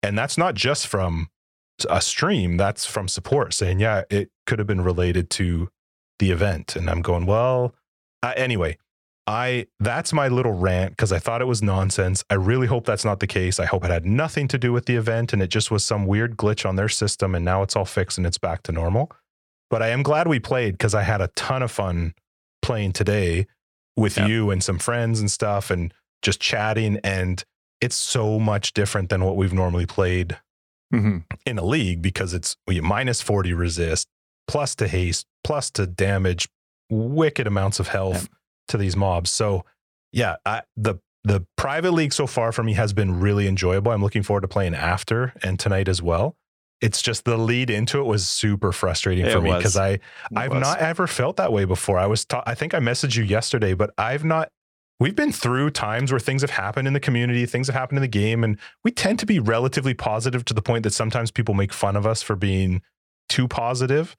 and 0.03 0.19
that's 0.19 0.39
not 0.39 0.55
just 0.55 0.87
from 0.87 1.29
a 1.89 2.01
stream. 2.01 2.57
That's 2.57 2.87
from 2.87 3.09
support 3.09 3.53
saying, 3.53 3.79
yeah, 3.79 4.03
it 4.11 4.31
could 4.47 4.59
have 4.59 4.67
been 4.67 4.81
related 4.81 5.31
to 5.31 5.69
the 6.19 6.31
event, 6.31 6.77
and 6.77 6.89
I'm 6.91 7.03
going, 7.03 7.27
well, 7.27 7.75
uh, 8.23 8.33
anyway. 8.37 8.79
I 9.29 9.67
that's 9.81 10.13
my 10.13 10.29
little 10.29 10.53
rant 10.53 10.93
because 10.93 11.11
I 11.11 11.19
thought 11.19 11.41
it 11.43 11.47
was 11.47 11.61
nonsense. 11.61 12.23
I 12.31 12.35
really 12.35 12.69
hope 12.69 12.87
that's 12.87 13.05
not 13.05 13.19
the 13.19 13.27
case. 13.27 13.59
I 13.59 13.65
hope 13.67 13.85
it 13.85 13.91
had 13.91 14.07
nothing 14.07 14.47
to 14.47 14.57
do 14.57 14.73
with 14.73 14.87
the 14.87 14.95
event 14.95 15.33
and 15.33 15.43
it 15.43 15.49
just 15.49 15.69
was 15.69 15.85
some 15.85 16.07
weird 16.07 16.37
glitch 16.37 16.65
on 16.65 16.77
their 16.77 16.89
system 16.89 17.35
and 17.35 17.45
now 17.45 17.63
it's 17.63 17.75
all 17.75 17.85
fixed 17.85 18.19
and 18.19 18.25
it's 18.27 18.39
back 18.39 18.63
to 18.63 18.71
normal. 18.71 19.11
But 19.69 19.83
I 19.83 19.89
am 19.89 20.05
glad 20.05 20.29
we 20.29 20.39
played 20.39 20.75
because 20.75 20.95
I 20.95 21.03
had 21.03 21.21
a 21.21 21.27
ton 21.35 21.65
of 21.65 21.73
fun 21.73 22.15
playing 22.63 22.93
today 22.93 23.49
with 23.97 24.17
Yeah. 24.17 24.29
you 24.29 24.53
and 24.53 24.63
some 24.63 24.79
friends 24.79 25.19
and 25.19 25.29
stuff 25.29 25.73
and 25.73 25.93
just 26.23 26.41
chatting 26.41 27.01
and 27.03 27.43
it's 27.81 27.97
so 27.97 28.39
much 28.39 28.75
different 28.75 29.09
than 29.09 29.25
what 29.25 29.35
we've 29.37 29.53
normally 29.53 29.87
played 29.87 30.39
Mhm. 30.95 31.25
in 31.45 31.59
a 31.59 31.65
league 31.65 32.01
because 32.01 32.33
it's 32.33 32.57
well, 32.65 32.81
minus 32.81 33.21
40 33.23 33.53
resist 33.55 34.07
plus 34.47 34.77
to 34.77 34.87
haste 34.87 35.27
plus 35.47 35.71
to 35.71 35.87
damage 35.87 36.49
wicked 36.91 37.47
amounts 37.47 37.81
of 37.81 37.89
health 37.89 38.29
to 38.69 38.77
these 38.77 38.97
mobs 38.97 39.31
so 39.31 39.65
yeah 40.13 40.37
I, 40.45 40.63
the 40.77 40.97
the 41.25 41.45
private 41.57 41.93
league 41.93 42.13
so 42.13 42.27
far 42.27 42.53
for 42.53 42.63
me 42.63 42.75
has 42.75 42.93
been 42.93 43.19
really 43.21 43.47
enjoyable 43.49 43.91
i'm 43.93 44.03
looking 44.03 44.23
forward 44.23 44.43
to 44.43 44.49
playing 44.49 44.75
after 44.75 45.33
and 45.43 45.59
tonight 45.59 45.89
as 45.89 46.01
well 46.03 46.37
it's 46.81 47.01
just 47.01 47.25
the 47.25 47.37
lead 47.39 47.71
into 47.71 47.99
it 48.01 48.05
was 48.05 48.29
super 48.29 48.71
frustrating 48.71 49.25
It 49.25 49.33
for 49.33 49.41
me 49.41 49.51
because 49.57 49.77
i 49.77 49.91
It 49.91 50.01
I've 50.37 50.51
was. 50.53 50.61
not 50.61 50.79
ever 50.79 51.07
felt 51.07 51.37
that 51.39 51.51
way 51.53 51.65
before. 51.65 51.99
I 51.99 52.07
was 52.07 52.25
ta- 52.27 52.43
I 52.47 52.55
think 52.55 52.75
I 52.75 52.81
messaged 52.81 53.17
you 53.17 53.25
yesterday, 53.25 53.73
but 53.73 53.91
I've 53.97 54.25
not 54.25 54.51
we've 55.01 55.17
been 55.17 55.33
through 55.33 55.71
times 55.71 56.13
where 56.13 56.21
things 56.21 56.43
have 56.43 56.51
happened 56.51 56.87
in 56.87 56.93
the 56.95 57.01
community, 57.01 57.47
things 57.47 57.67
have 57.69 57.75
happened 57.77 57.97
in 57.99 58.03
the 58.03 58.09
game 58.09 58.45
and 58.45 58.59
we 58.85 58.91
tend 58.91 59.19
to 59.21 59.27
be 59.27 59.39
relatively 59.39 59.95
positive 59.95 60.45
to 60.47 60.55
the 60.55 60.61
point 60.61 60.83
that 60.85 60.93
sometimes 60.93 61.31
people 61.31 61.55
make 61.55 61.73
fun 61.73 61.97
of 61.97 62.07
us 62.07 62.21
for 62.23 62.37
being 62.37 62.83
too 63.31 63.49
positive. 63.49 64.15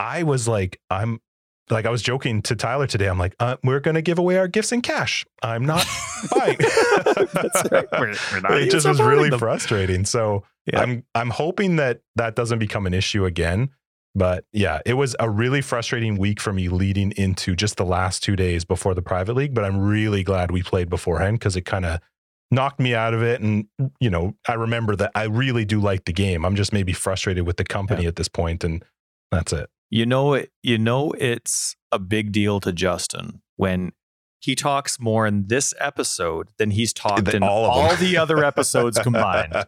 I 0.00 0.22
was 0.24 0.48
like 0.48 0.80
I'm 0.90 1.20
like 1.70 1.86
I 1.86 1.90
was 1.90 2.02
joking 2.02 2.42
to 2.42 2.56
Tyler 2.56 2.88
today. 2.88 3.08
I'm 3.08 3.18
like, 3.18 3.36
uh, 3.38 3.56
we're 3.62 3.78
going 3.78 3.94
to 3.94 4.02
give 4.02 4.18
away 4.18 4.36
our 4.38 4.48
gifts 4.48 4.72
in 4.72 4.80
cash. 4.82 5.24
I'm 5.42 5.64
not 5.64 5.86
buying. 6.36 6.56
Right. 6.58 7.86
We're- 8.00 8.16
we're 8.32 8.40
not 8.40 8.52
it 8.54 8.70
just 8.70 8.88
was 8.88 9.00
really 9.00 9.30
them. 9.30 9.38
frustrating. 9.38 10.04
So 10.04 10.42
Yeah. 10.66 10.80
I'm 10.80 11.04
I'm 11.14 11.30
hoping 11.30 11.76
that 11.76 12.00
that 12.16 12.34
doesn't 12.34 12.58
become 12.58 12.86
an 12.86 12.94
issue 12.94 13.24
again. 13.24 13.70
But 14.16 14.44
yeah, 14.52 14.80
it 14.84 14.94
was 14.94 15.14
a 15.20 15.30
really 15.30 15.60
frustrating 15.60 16.16
week 16.18 16.40
for 16.40 16.52
me 16.52 16.68
leading 16.68 17.12
into 17.12 17.54
just 17.54 17.76
the 17.76 17.84
last 17.84 18.24
two 18.24 18.34
days 18.34 18.64
before 18.64 18.92
the 18.94 19.02
private 19.02 19.34
league. 19.34 19.54
But 19.54 19.62
I'm 19.64 19.78
really 19.78 20.24
glad 20.24 20.50
we 20.50 20.64
played 20.64 20.88
beforehand 20.90 21.38
because 21.38 21.54
it 21.54 21.60
kind 21.64 21.84
of 21.86 22.00
knocked 22.50 22.80
me 22.80 22.92
out 22.96 23.14
of 23.14 23.22
it. 23.22 23.40
And 23.40 23.66
you 24.00 24.10
know, 24.10 24.34
I 24.48 24.54
remember 24.54 24.96
that 24.96 25.12
I 25.14 25.24
really 25.24 25.64
do 25.64 25.78
like 25.78 26.06
the 26.06 26.12
game. 26.12 26.44
I'm 26.44 26.56
just 26.56 26.72
maybe 26.72 26.92
frustrated 26.92 27.46
with 27.46 27.56
the 27.58 27.62
company 27.64 28.06
at 28.06 28.16
this 28.16 28.26
point, 28.28 28.64
and 28.64 28.84
that's 29.30 29.52
it. 29.52 29.70
You 29.90 30.06
know 30.06 30.34
it. 30.34 30.50
You 30.62 30.78
know 30.78 31.12
it's 31.12 31.76
a 31.92 31.98
big 31.98 32.32
deal 32.32 32.60
to 32.60 32.72
Justin 32.72 33.42
when 33.56 33.92
he 34.40 34.54
talks 34.54 34.98
more 34.98 35.26
in 35.26 35.48
this 35.48 35.74
episode 35.78 36.48
than 36.56 36.70
he's 36.70 36.92
talked 36.92 37.26
Than 37.26 37.36
in 37.36 37.42
all 37.42 37.64
all, 37.66 37.96
the 37.96 38.16
other 38.16 38.44
episodes 38.44 38.98
combined. 38.98 39.54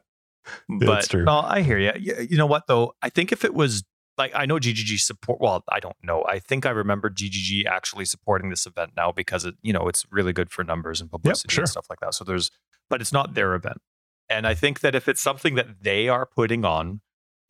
But 0.68 1.08
true. 1.08 1.24
no, 1.24 1.38
I 1.38 1.62
hear 1.62 1.78
you. 1.78 1.92
you. 2.28 2.36
Know 2.36 2.46
what 2.46 2.66
though? 2.66 2.94
I 3.00 3.10
think 3.10 3.30
if 3.30 3.44
it 3.44 3.54
was 3.54 3.84
like 4.18 4.32
I 4.34 4.46
know 4.46 4.56
GGG 4.56 4.98
support. 5.00 5.40
Well, 5.40 5.64
I 5.68 5.80
don't 5.80 5.96
know. 6.02 6.24
I 6.28 6.38
think 6.38 6.66
I 6.66 6.70
remember 6.70 7.10
GGG 7.10 7.66
actually 7.66 8.04
supporting 8.04 8.50
this 8.50 8.66
event 8.66 8.92
now 8.96 9.12
because 9.12 9.44
it, 9.44 9.54
you 9.62 9.72
know, 9.72 9.88
it's 9.88 10.04
really 10.10 10.32
good 10.32 10.50
for 10.50 10.64
numbers 10.64 11.00
and 11.00 11.10
publicity 11.10 11.54
sure. 11.54 11.62
and 11.62 11.68
stuff 11.68 11.86
like 11.88 12.00
that. 12.00 12.14
So 12.14 12.24
there's, 12.24 12.50
but 12.90 13.00
it's 13.00 13.12
not 13.12 13.34
their 13.34 13.54
event. 13.54 13.78
And 14.28 14.46
I 14.46 14.54
think 14.54 14.80
that 14.80 14.94
if 14.94 15.08
it's 15.08 15.20
something 15.20 15.54
that 15.54 15.82
they 15.82 16.08
are 16.08 16.26
putting 16.26 16.64
on, 16.64 17.00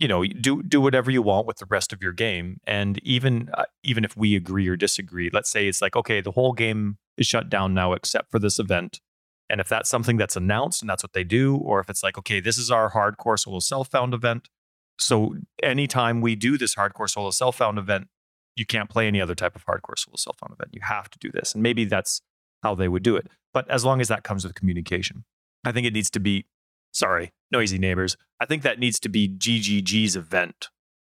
you 0.02 0.08
know, 0.08 0.24
do 0.24 0.64
do 0.64 0.80
whatever 0.80 1.12
you 1.12 1.22
want 1.22 1.46
with 1.46 1.58
the 1.58 1.66
rest 1.66 1.92
of 1.92 2.02
your 2.02 2.12
game. 2.12 2.58
And 2.66 2.98
even 3.04 3.48
uh, 3.54 3.66
even 3.84 4.04
if 4.04 4.16
we 4.16 4.34
agree 4.34 4.66
or 4.66 4.74
disagree, 4.74 5.30
let's 5.32 5.48
say 5.48 5.68
it's 5.68 5.80
like, 5.80 5.94
okay, 5.94 6.20
the 6.20 6.32
whole 6.32 6.52
game 6.52 6.98
is 7.16 7.28
shut 7.28 7.48
down 7.48 7.72
now 7.72 7.92
except 7.92 8.32
for 8.32 8.40
this 8.40 8.58
event. 8.58 9.00
And 9.48 9.60
if 9.60 9.68
that's 9.68 9.88
something 9.88 10.16
that's 10.16 10.34
announced 10.34 10.82
and 10.82 10.90
that's 10.90 11.04
what 11.04 11.12
they 11.12 11.22
do, 11.22 11.56
or 11.56 11.78
if 11.78 11.88
it's 11.88 12.02
like, 12.02 12.18
okay, 12.18 12.40
this 12.40 12.58
is 12.58 12.68
our 12.68 12.90
hardcore 12.90 13.38
solo 13.38 13.60
self 13.60 13.92
found 13.92 14.12
event. 14.12 14.48
So 14.98 15.36
anytime 15.62 16.20
we 16.20 16.34
do 16.34 16.58
this 16.58 16.74
hardcore 16.74 17.08
solo 17.08 17.30
self 17.30 17.54
found 17.54 17.78
event, 17.78 18.08
you 18.56 18.66
can't 18.66 18.90
play 18.90 19.06
any 19.06 19.20
other 19.20 19.36
type 19.36 19.54
of 19.54 19.64
hardcore 19.66 19.96
solo 19.96 20.16
self 20.16 20.36
found 20.36 20.52
event. 20.52 20.70
You 20.72 20.80
have 20.82 21.10
to 21.10 21.18
do 21.20 21.30
this. 21.30 21.54
And 21.54 21.62
maybe 21.62 21.84
that's 21.84 22.22
how 22.64 22.74
they 22.74 22.88
would 22.88 23.04
do 23.04 23.14
it. 23.14 23.28
But 23.54 23.70
as 23.70 23.84
long 23.84 24.00
as 24.00 24.08
that 24.08 24.24
comes 24.24 24.44
with 24.44 24.56
communication, 24.56 25.22
I 25.64 25.70
think 25.70 25.86
it 25.86 25.92
needs 25.92 26.10
to 26.10 26.18
be, 26.18 26.46
sorry, 26.92 27.32
noisy 27.50 27.78
neighbors. 27.78 28.16
I 28.40 28.46
think 28.46 28.62
that 28.62 28.78
needs 28.78 29.00
to 29.00 29.08
be 29.08 29.28
GGG's 29.28 30.16
event 30.16 30.68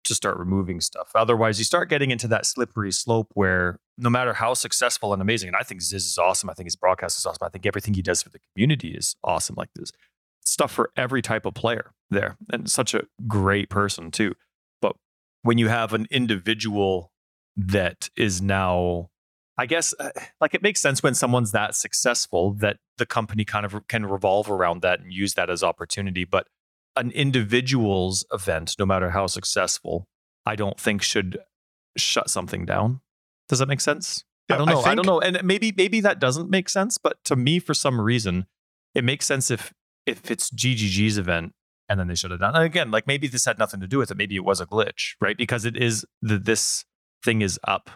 to 0.03 0.15
start 0.15 0.37
removing 0.37 0.79
stuff. 0.81 1.11
Otherwise, 1.15 1.59
you 1.59 1.65
start 1.65 1.89
getting 1.89 2.11
into 2.11 2.27
that 2.29 2.45
slippery 2.45 2.91
slope 2.91 3.27
where 3.33 3.79
no 3.97 4.09
matter 4.09 4.33
how 4.33 4.53
successful 4.53 5.13
and 5.13 5.21
amazing, 5.21 5.49
and 5.49 5.55
I 5.55 5.63
think 5.63 5.81
Ziz 5.81 6.05
is 6.05 6.17
awesome. 6.17 6.49
I 6.49 6.53
think 6.53 6.67
his 6.67 6.75
broadcast 6.75 7.19
is 7.19 7.25
awesome. 7.25 7.45
I 7.45 7.49
think 7.49 7.65
everything 7.65 7.93
he 7.93 8.01
does 8.01 8.21
for 8.21 8.29
the 8.29 8.39
community 8.53 8.89
is 8.89 9.15
awesome. 9.23 9.55
Like 9.57 9.69
this 9.75 9.91
stuff 10.45 10.71
for 10.71 10.91
every 10.95 11.21
type 11.21 11.45
of 11.45 11.53
player 11.53 11.91
there, 12.09 12.37
and 12.51 12.69
such 12.71 12.93
a 12.93 13.03
great 13.27 13.69
person 13.69 14.11
too. 14.11 14.33
But 14.81 14.95
when 15.43 15.57
you 15.57 15.67
have 15.67 15.93
an 15.93 16.07
individual 16.09 17.11
that 17.57 18.09
is 18.15 18.41
now, 18.41 19.09
I 19.57 19.65
guess, 19.65 19.93
uh, 19.99 20.09
like 20.39 20.53
it 20.53 20.61
makes 20.61 20.81
sense 20.81 21.01
when 21.01 21.15
someone's 21.15 21.51
that 21.51 21.75
successful 21.75 22.53
that 22.59 22.77
the 22.97 23.05
company 23.05 23.43
kind 23.43 23.65
of 23.65 23.87
can 23.87 24.05
revolve 24.05 24.51
around 24.51 24.81
that 24.83 24.99
and 24.99 25.11
use 25.11 25.33
that 25.33 25.49
as 25.49 25.63
opportunity. 25.63 26.25
But 26.25 26.47
an 26.95 27.11
individual's 27.11 28.25
event, 28.31 28.75
no 28.77 28.85
matter 28.85 29.11
how 29.11 29.27
successful, 29.27 30.07
I 30.45 30.55
don't 30.55 30.79
think 30.79 31.01
should 31.01 31.39
shut 31.97 32.29
something 32.29 32.65
down. 32.65 33.01
Does 33.49 33.59
that 33.59 33.67
make 33.67 33.81
sense? 33.81 34.23
I 34.49 34.57
don't 34.57 34.67
know. 34.67 34.79
I, 34.79 34.83
think- 34.83 34.95
don't 34.97 35.05
know. 35.05 35.19
And 35.19 35.43
maybe 35.43 35.73
maybe 35.75 36.01
that 36.01 36.19
doesn't 36.19 36.49
make 36.49 36.69
sense, 36.69 36.97
but 36.97 37.23
to 37.25 37.35
me, 37.35 37.59
for 37.59 37.73
some 37.73 37.99
reason, 37.99 38.45
it 38.93 39.03
makes 39.03 39.25
sense 39.25 39.51
if 39.51 39.73
if 40.05 40.31
it's 40.31 40.49
GGG's 40.51 41.17
event 41.17 41.53
and 41.89 41.99
then 41.99 42.07
they 42.07 42.15
shut 42.15 42.31
it 42.31 42.39
down. 42.39 42.55
And 42.55 42.63
again, 42.63 42.91
like 42.91 43.07
maybe 43.07 43.27
this 43.27 43.45
had 43.45 43.59
nothing 43.59 43.79
to 43.81 43.87
do 43.87 43.97
with 43.97 44.11
it. 44.11 44.17
Maybe 44.17 44.35
it 44.35 44.45
was 44.45 44.61
a 44.61 44.65
glitch, 44.65 45.15
right? 45.19 45.37
Because 45.37 45.65
it 45.65 45.75
is 45.75 46.05
the 46.21 46.37
this 46.37 46.85
thing 47.23 47.41
is 47.41 47.59
up 47.67 47.89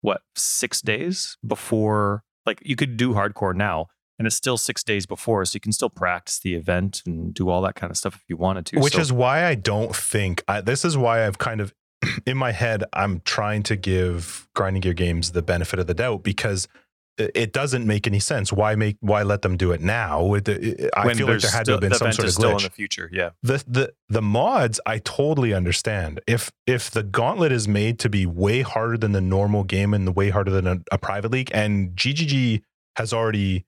what 0.00 0.22
six 0.36 0.80
days 0.80 1.36
before. 1.46 2.24
Like 2.46 2.60
you 2.64 2.74
could 2.76 2.96
do 2.96 3.12
hardcore 3.12 3.54
now, 3.54 3.86
and 4.18 4.26
it's 4.26 4.36
still 4.36 4.56
six 4.56 4.82
days 4.82 5.06
before, 5.06 5.44
so 5.44 5.56
you 5.56 5.60
can 5.60 5.72
still 5.72 5.90
practice 5.90 6.38
the 6.38 6.54
event 6.54 7.02
and 7.06 7.32
do 7.34 7.48
all 7.48 7.60
that 7.62 7.74
kind 7.74 7.90
of 7.90 7.96
stuff 7.96 8.14
if 8.16 8.22
you 8.28 8.36
wanted 8.36 8.66
to. 8.66 8.80
Which 8.80 8.94
So- 8.94 9.00
is 9.00 9.12
why 9.12 9.44
I 9.44 9.54
don't 9.54 9.94
think 9.94 10.42
I, 10.48 10.60
this 10.60 10.84
is 10.84 10.96
why 10.96 11.26
I've 11.26 11.38
kind 11.38 11.60
of 11.60 11.74
in 12.26 12.36
my 12.36 12.52
head 12.52 12.82
I'm 12.94 13.20
trying 13.24 13.62
to 13.64 13.76
give 13.76 14.48
grinding 14.54 14.80
gear 14.80 14.94
games 14.94 15.32
the 15.32 15.42
benefit 15.42 15.78
of 15.78 15.86
the 15.86 15.94
doubt 15.94 16.22
because 16.22 16.66
it 17.18 17.52
doesn't 17.52 17.86
make 17.86 18.06
any 18.06 18.18
sense. 18.20 18.52
Why 18.52 18.74
make 18.74 18.96
why 19.00 19.22
let 19.22 19.42
them 19.42 19.56
do 19.56 19.72
it 19.72 19.80
now? 19.80 20.34
It- 20.34 20.48
it- 20.48 20.90
I 20.96 21.04
when 21.06 21.16
feel 21.16 21.26
like 21.26 21.40
there 21.40 21.50
had 21.50 21.58
to 21.60 21.64
still- 21.64 21.74
have 21.74 21.80
been 21.80 21.94
some 21.94 22.12
sort 22.12 22.28
of 22.28 22.32
still 22.34 22.50
in 22.50 22.56
glitch. 22.56 22.62
the 22.64 22.70
future. 22.70 23.10
Yeah, 23.12 23.30
The 23.42 23.62
the 23.68 23.92
the 24.08 24.22
mods 24.22 24.80
I 24.86 24.98
totally 24.98 25.52
understand. 25.52 26.20
If 26.26 26.50
if 26.66 26.90
the 26.90 27.02
gauntlet 27.02 27.52
is 27.52 27.68
made 27.68 27.98
to 28.00 28.08
be 28.08 28.24
way 28.26 28.62
harder 28.62 28.96
than 28.96 29.12
the 29.12 29.20
normal 29.20 29.64
game 29.64 29.92
and 29.92 30.06
the 30.06 30.12
way 30.12 30.30
harder 30.30 30.50
than 30.50 30.66
a, 30.66 30.78
a 30.92 30.98
private 30.98 31.30
league, 31.30 31.50
and 31.52 31.90
GGG 31.96 32.62
has 32.96 33.12
already 33.12 33.66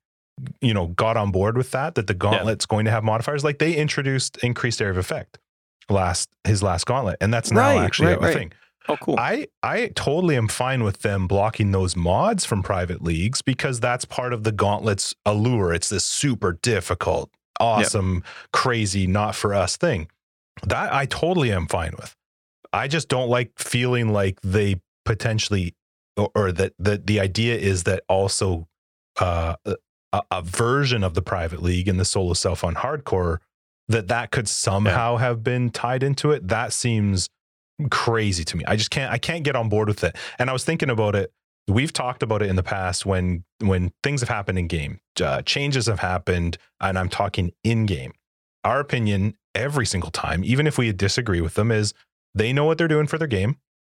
you 0.62 0.72
know 0.72 0.86
got 0.88 1.18
on 1.18 1.30
board 1.30 1.58
with 1.58 1.70
that 1.72 1.94
that 1.94 2.06
the 2.06 2.14
gauntlet's 2.14 2.64
going 2.64 2.86
to 2.86 2.90
have 2.90 3.04
modifiers 3.04 3.44
like 3.44 3.58
they 3.58 3.74
introduced 3.74 4.38
increased 4.38 4.80
area 4.80 4.90
of 4.92 4.96
effect 4.96 5.38
last 5.90 6.30
his 6.44 6.62
last 6.62 6.86
gauntlet 6.86 7.16
and 7.20 7.32
that's 7.34 7.50
now 7.52 7.76
Right, 7.76 7.84
actually 7.84 8.08
right, 8.08 8.16
a 8.16 8.20
right. 8.20 8.34
thing 8.34 8.52
Oh, 8.88 8.96
cool. 8.96 9.16
i 9.18 9.46
i 9.62 9.88
totally 9.94 10.36
am 10.36 10.48
fine 10.48 10.82
with 10.82 11.02
them 11.02 11.28
blocking 11.28 11.70
those 11.70 11.94
mods 11.94 12.44
from 12.44 12.62
private 12.62 13.02
leagues 13.02 13.40
because 13.40 13.78
that's 13.78 14.04
part 14.04 14.32
of 14.32 14.44
the 14.44 14.52
gauntlet's 14.52 15.14
allure. 15.24 15.72
It's 15.72 15.88
this 15.88 16.04
super 16.04 16.58
difficult 16.62 17.30
awesome 17.60 18.24
crazy 18.52 19.06
not 19.06 19.34
for 19.34 19.54
us 19.54 19.76
thing. 19.76 20.08
That 20.66 20.92
i 20.92 21.06
totally 21.06 21.52
am 21.52 21.66
fine 21.66 21.92
with. 21.98 22.14
I 22.72 22.88
just 22.88 23.08
don't 23.08 23.28
like 23.28 23.52
feeling 23.58 24.12
like 24.12 24.40
they 24.42 24.80
potentially 25.04 25.74
or, 26.16 26.30
or 26.34 26.52
that 26.52 26.72
the 26.78 27.00
the 27.02 27.20
idea 27.20 27.56
is 27.56 27.84
that 27.84 28.02
also 28.08 28.68
uh, 29.20 29.56
a, 30.12 30.22
a 30.30 30.42
version 30.42 31.02
of 31.04 31.14
the 31.14 31.22
private 31.22 31.62
league 31.62 31.88
and 31.88 31.98
the 31.98 32.04
solo 32.04 32.34
self 32.34 32.60
found 32.60 32.76
hardcore 32.76 33.38
that 33.88 34.08
that 34.08 34.30
could 34.30 34.48
somehow 34.48 35.16
have 35.16 35.42
been 35.42 35.70
tied 35.70 36.02
into 36.02 36.30
it. 36.30 36.48
That 36.48 36.72
seems 36.72 37.28
crazy 37.90 38.44
to 38.44 38.56
me. 38.56 38.64
I 38.66 38.76
just 38.76 38.90
can't 38.90 39.12
I 39.12 39.18
can't 39.18 39.44
get 39.44 39.56
on 39.56 39.68
board 39.68 39.88
with 39.88 40.04
it. 40.04 40.16
And 40.38 40.50
I 40.50 40.52
was 40.52 40.64
thinking 40.64 40.90
about 40.90 41.14
it. 41.14 41.32
We've 41.68 41.92
talked 41.92 42.22
about 42.22 42.42
it 42.42 42.50
in 42.50 42.56
the 42.56 42.62
past 42.62 43.06
when 43.06 43.44
when 43.60 43.92
things 44.02 44.20
have 44.20 44.28
happened 44.28 44.58
in 44.58 44.66
game, 44.66 45.00
uh, 45.22 45.42
changes 45.42 45.86
have 45.86 46.00
happened, 46.00 46.58
and 46.80 46.98
I'm 46.98 47.08
talking 47.08 47.52
in 47.62 47.86
game. 47.86 48.12
Our 48.64 48.80
opinion 48.80 49.36
every 49.54 49.86
single 49.86 50.10
time, 50.10 50.44
even 50.44 50.66
if 50.66 50.78
we 50.78 50.92
disagree 50.92 51.40
with 51.40 51.54
them, 51.54 51.70
is 51.70 51.94
they 52.34 52.52
know 52.52 52.64
what 52.64 52.78
they're 52.78 52.88
doing 52.88 53.06
for 53.06 53.18
their 53.18 53.28
game. 53.28 53.56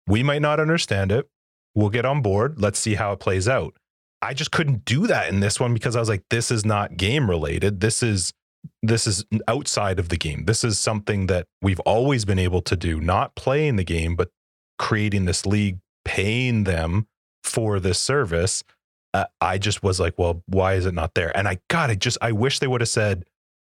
We 0.07 0.23
might 0.23 0.41
not 0.41 0.59
understand 0.59 1.11
it. 1.11 1.29
We'll 1.75 1.89
get 1.89 2.05
on 2.05 2.21
board. 2.21 2.59
Let's 2.59 2.79
see 2.79 2.95
how 2.95 3.13
it 3.13 3.19
plays 3.19 3.47
out. 3.47 3.75
I 4.21 4.33
just 4.33 4.51
couldn't 4.51 4.85
do 4.85 5.07
that 5.07 5.29
in 5.29 5.41
this 5.41 5.59
one 5.59 5.73
because 5.73 5.95
I 5.95 5.99
was 5.99 6.09
like, 6.09 6.23
this 6.29 6.49
is 6.51 6.65
not 6.65 6.97
game 6.97 7.29
related. 7.29 7.81
This 7.81 8.01
is 8.01 8.33
this 8.81 9.07
is 9.07 9.25
outside 9.47 9.99
of 9.99 10.09
the 10.09 10.17
game. 10.17 10.45
This 10.45 10.63
is 10.63 10.79
something 10.79 11.27
that 11.27 11.47
we've 11.61 11.79
always 11.81 12.25
been 12.25 12.39
able 12.39 12.61
to 12.63 12.75
do, 12.75 12.99
not 12.99 13.35
playing 13.35 13.77
the 13.77 13.83
game, 13.83 14.15
but 14.15 14.29
creating 14.77 15.25
this 15.25 15.45
league, 15.45 15.79
paying 16.05 16.65
them 16.65 17.07
for 17.43 17.79
this 17.79 17.99
service. 17.99 18.63
Uh, 19.13 19.25
I 19.39 19.57
just 19.57 19.83
was 19.83 19.99
like, 19.99 20.15
well, 20.17 20.43
why 20.47 20.73
is 20.73 20.85
it 20.85 20.93
not 20.93 21.13
there? 21.13 21.35
And 21.37 21.47
I 21.47 21.59
got 21.69 21.89
it. 21.89 21.99
Just 21.99 22.17
I 22.21 22.31
wish 22.31 22.59
they 22.59 22.67
would 22.67 22.81
have 22.81 22.89
said, 22.89 23.25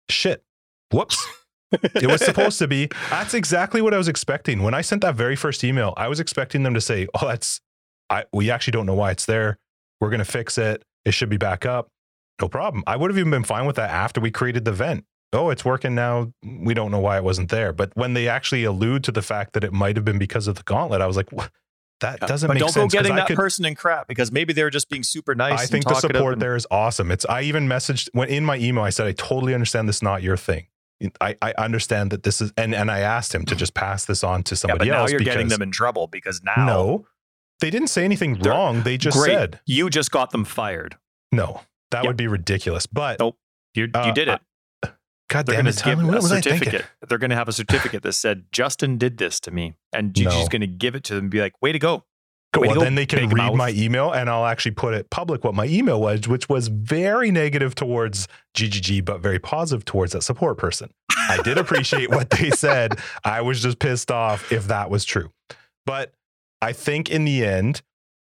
shit, 0.09 0.43
whoops. 0.91 1.25
it 1.71 2.07
was 2.07 2.23
supposed 2.23 2.59
to 2.59 2.67
be. 2.67 2.89
That's 3.09 3.33
exactly 3.33 3.81
what 3.81 3.93
I 3.93 3.97
was 3.97 4.07
expecting. 4.07 4.61
When 4.63 4.73
I 4.73 4.81
sent 4.81 5.01
that 5.01 5.15
very 5.15 5.35
first 5.35 5.63
email, 5.63 5.93
I 5.97 6.07
was 6.07 6.19
expecting 6.19 6.63
them 6.63 6.73
to 6.73 6.81
say, 6.81 7.07
"Oh, 7.13 7.27
that's 7.27 7.59
I 8.09 8.23
we 8.31 8.49
actually 8.49 8.71
don't 8.71 8.85
know 8.85 8.93
why 8.93 9.11
it's 9.11 9.25
there. 9.25 9.57
We're 9.99 10.09
going 10.09 10.19
to 10.19 10.25
fix 10.25 10.57
it. 10.57 10.83
It 11.03 11.13
should 11.13 11.29
be 11.29 11.37
back 11.37 11.65
up." 11.65 11.89
No 12.41 12.47
problem. 12.47 12.83
I 12.87 12.95
would 12.95 13.09
have 13.11 13.17
even 13.17 13.31
been 13.31 13.43
fine 13.43 13.65
with 13.65 13.75
that 13.77 13.89
after 13.89 14.21
we 14.21 14.31
created 14.31 14.65
the 14.65 14.71
vent. 14.71 15.05
Oh, 15.33 15.49
it's 15.49 15.65
working 15.65 15.93
now. 15.95 16.31
We 16.43 16.73
don't 16.73 16.91
know 16.91 16.99
why 16.99 17.17
it 17.17 17.23
wasn't 17.23 17.49
there. 17.49 17.73
But 17.73 17.91
when 17.95 18.13
they 18.13 18.27
actually 18.27 18.63
allude 18.63 19.03
to 19.05 19.11
the 19.11 19.21
fact 19.21 19.53
that 19.53 19.63
it 19.63 19.73
might 19.73 19.95
have 19.97 20.05
been 20.05 20.17
because 20.19 20.47
of 20.47 20.55
the 20.55 20.63
gauntlet, 20.63 21.01
I 21.01 21.07
was 21.07 21.17
like, 21.17 21.31
what? 21.31 21.51
that 21.99 22.19
Yeah. 22.21 22.27
doesn't 22.27 22.47
but 22.47 22.53
make 22.53 22.59
don't 22.61 22.69
sense. 22.69 22.75
go 22.75 22.81
'cause 22.83 22.91
getting 23.03 23.15
that 23.15 23.25
could- 23.25 23.35
person 23.35 23.65
in 23.65 23.73
crap 23.73 24.07
because 24.07 24.31
maybe 24.31 24.53
they're 24.53 24.69
just 24.69 24.87
being 24.87 25.01
super 25.01 25.33
nice. 25.33 25.59
I 25.59 25.65
think 25.65 25.87
the 25.87 25.95
support 25.95 26.33
and- 26.33 26.41
there 26.43 26.55
is 26.55 26.67
awesome. 26.69 27.09
It's 27.09 27.25
I 27.25 27.41
even 27.41 27.67
messaged 27.67 28.07
when 28.13 28.29
in 28.29 28.45
my 28.45 28.57
email 28.57 28.83
I 28.83 28.91
said 28.91 29.07
I 29.07 29.13
totally 29.13 29.55
understand 29.55 29.89
this 29.89 29.95
is 29.97 30.03
not 30.03 30.21
your 30.21 30.37
thing. 30.37 30.67
I, 31.19 31.35
I 31.41 31.53
understand 31.57 32.11
that 32.11 32.21
this 32.21 32.39
is 32.39 32.53
and 32.55 32.75
and 32.75 32.91
I 32.91 32.99
asked 32.99 33.33
him 33.33 33.45
to 33.45 33.55
just 33.63 33.73
pass 33.73 34.05
this 34.05 34.23
on 34.23 34.43
to 34.43 34.53
Yeah, 34.53 34.57
somebody 34.57 34.89
but 34.89 34.93
now 34.95 35.01
else 35.01 35.11
you're 35.11 35.17
because 35.19 35.33
getting 35.33 35.47
them 35.49 35.63
in 35.63 35.71
trouble 35.71 36.05
because 36.05 36.43
now 36.43 36.65
no, 36.67 37.07
they 37.61 37.71
didn't 37.71 37.87
say 37.89 38.05
anything 38.05 38.37
wrong. 38.41 38.83
They 38.83 38.97
just 38.99 39.17
great, 39.17 39.33
said 39.33 39.59
you 39.65 39.89
just 39.89 40.11
got 40.11 40.29
them 40.29 40.45
fired. 40.45 40.97
no. 41.31 41.61
That 41.91 42.03
Yeah. 42.03 42.09
would 42.09 42.17
be 42.17 42.27
ridiculous. 42.27 42.85
But 42.85 43.19
Nope. 43.19 43.37
You 43.73 43.89
Uh, 43.93 44.05
you 44.07 44.13
did 44.13 44.27
it. 44.27 44.41
God 45.29 45.45
They're 45.45 45.55
damn 45.57 45.65
going 45.65 45.73
it, 45.73 45.77
Tyler, 45.77 45.95
give 45.97 46.05
what 46.05 46.13
a 46.17 46.21
was 46.21 46.31
I 46.31 46.39
thinking? 46.41 46.69
certificate. 46.69 46.85
They're 47.09 47.17
going 47.17 47.31
to 47.31 47.35
have 47.35 47.49
a 47.49 47.53
certificate 47.53 48.01
that 48.03 48.13
said 48.13 48.45
Justin 48.53 48.97
did 48.97 49.17
this 49.17 49.41
to 49.41 49.51
me, 49.51 49.73
and 49.91 50.13
Gigi's 50.13 50.33
No. 50.43 50.47
going 50.47 50.61
to 50.61 50.67
give 50.67 50.95
it 50.95 51.03
to 51.05 51.15
them 51.15 51.25
and 51.25 51.31
be 51.31 51.41
like, 51.41 51.61
"Way 51.61 51.73
to 51.73 51.79
go!" 51.79 52.05
To 52.53 52.61
Well, 52.61 52.75
go, 52.75 52.79
then 52.79 52.95
they 52.95 53.05
can 53.05 53.27
read 53.27 53.35
mouth. 53.35 53.55
my 53.55 53.71
email 53.71 54.09
and 54.13 54.29
I'll 54.29 54.45
actually 54.45 54.71
put 54.71 54.93
it 54.93 55.09
public 55.09 55.43
what 55.43 55.53
my 55.53 55.65
email 55.65 55.99
was, 55.99 56.29
which 56.29 56.47
was 56.47 56.69
very 56.69 57.29
negative 57.29 57.75
towards 57.75 58.29
GGG, 58.55 59.01
but 59.03 59.19
very 59.19 59.37
positive 59.37 59.83
towards 59.83 60.13
that 60.13 60.21
support 60.23 60.57
person. 60.57 60.91
I 61.29 61.41
did 61.43 61.57
appreciate 61.57 62.09
what 62.09 62.29
they 62.29 62.49
said. 62.51 62.97
I 63.25 63.41
was 63.41 63.61
just 63.61 63.79
pissed 63.79 64.09
off 64.11 64.49
if 64.49 64.67
that 64.69 64.89
was 64.89 65.03
true. 65.03 65.33
But 65.85 66.13
I 66.61 66.71
think 66.71 67.09
in 67.09 67.25
the 67.25 67.45
end, 67.45 67.81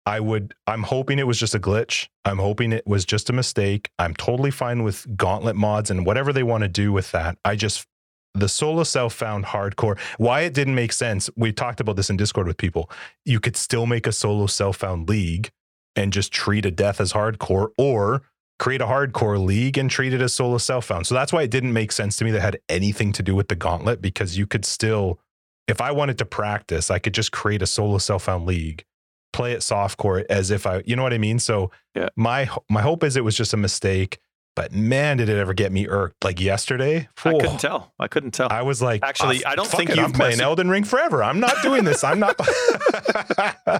I 0.05 0.19
would, 0.19 0.55
I'm 0.67 0.83
hoping 0.83 1.19
it 1.19 1.27
was 1.27 1.39
just 1.39 1.55
a 1.55 1.59
glitch. 1.59 2.07
I'm 2.25 2.39
hoping 2.39 2.71
it 2.71 2.87
was 2.87 3.05
just 3.05 3.29
a 3.29 3.33
mistake. 3.33 3.89
I'm 3.99 4.13
totally 4.15 4.51
fine 4.51 4.83
with 4.83 5.05
gauntlet 5.15 5.55
mods 5.55 5.91
and 5.91 6.05
whatever 6.05 6.33
they 6.33 6.43
want 6.43 6.63
to 6.63 6.67
do 6.67 6.91
with 6.91 7.11
that. 7.11 7.37
I 7.45 7.55
just, 7.55 7.85
the 8.33 8.49
solo 8.49 8.83
self 8.83 9.13
found 9.13 9.45
hardcore. 9.45 9.99
Why 10.17 10.41
it 10.41 10.53
didn't 10.53 10.75
make 10.75 10.93
sense. 10.93 11.29
We 11.35 11.51
talked 11.51 11.79
about 11.79 11.97
this 11.97 12.09
in 12.09 12.17
Discord 12.17 12.47
with 12.47 12.57
people. 12.57 12.89
You 13.25 13.39
could 13.39 13.55
still 13.55 13.85
make 13.85 14.07
a 14.07 14.11
solo 14.11 14.47
self 14.47 14.77
found 14.77 15.09
league 15.09 15.51
and 15.95 16.13
just 16.13 16.31
treat 16.31 16.65
a 16.65 16.71
death 16.71 17.01
as 17.01 17.13
hardcore 17.13 17.69
or 17.77 18.23
create 18.61 18.81
a 18.81 18.85
hardcore 18.85 19.43
league 19.43 19.77
and 19.77 19.89
treat 19.89 20.13
it 20.13 20.21
as 20.21 20.33
solo 20.33 20.57
self 20.57 20.85
found. 20.85 21.07
So 21.07 21.15
that's 21.15 21.33
why 21.33 21.41
it 21.41 21.51
didn't 21.51 21.73
make 21.73 21.91
sense 21.91 22.15
to 22.17 22.25
me 22.25 22.31
that 22.31 22.41
had 22.41 22.59
anything 22.69 23.11
to 23.13 23.23
do 23.23 23.35
with 23.35 23.49
the 23.49 23.55
gauntlet 23.55 24.01
because 24.01 24.37
you 24.37 24.47
could 24.47 24.65
still, 24.65 25.19
if 25.67 25.81
I 25.81 25.91
wanted 25.91 26.17
to 26.19 26.25
practice, 26.25 26.89
I 26.89 26.99
could 26.99 27.13
just 27.13 27.31
create 27.31 27.61
a 27.61 27.67
solo 27.67 27.97
self 27.97 28.23
found 28.23 28.45
league, 28.45 28.85
play 29.33 29.53
it 29.53 29.59
softcore 29.59 30.25
as 30.29 30.51
if 30.51 30.65
I, 30.67 30.83
you 30.85 30.95
know 30.95 31.03
what 31.03 31.13
I 31.13 31.17
mean? 31.17 31.39
So 31.39 31.71
Yeah. 31.95 32.09
my 32.15 32.49
my 32.69 32.81
hope 32.81 33.03
is 33.03 33.15
it 33.15 33.23
was 33.23 33.35
just 33.35 33.53
a 33.53 33.57
mistake. 33.57 34.19
But 34.53 34.73
man, 34.73 35.15
did 35.15 35.29
it 35.29 35.37
ever 35.37 35.53
get 35.53 35.71
me 35.71 35.87
irked? 35.87 36.25
Like 36.25 36.41
yesterday, 36.41 37.07
I 37.23 37.31
couldn't 37.31 37.59
tell. 37.61 37.93
I 37.97 38.09
couldn't 38.09 38.31
tell. 38.31 38.49
I 38.51 38.63
was 38.63 38.81
like, 38.81 39.01
Actually, 39.01 39.45
"Ah, 39.45 39.51
I 39.51 39.55
don't 39.55 39.65
think 39.65 39.89
it, 39.89 39.97
I'm 39.97 40.03
you've 40.07 40.13
playing 40.13 40.39
messaged- 40.39 40.41
Elden 40.41 40.69
Ring 40.69 40.83
forever. 40.83 41.23
I'm 41.23 41.39
not 41.39 41.55
doing 41.63 41.85
this. 41.85 42.03
I'm 42.03 42.19
not. 42.19 42.35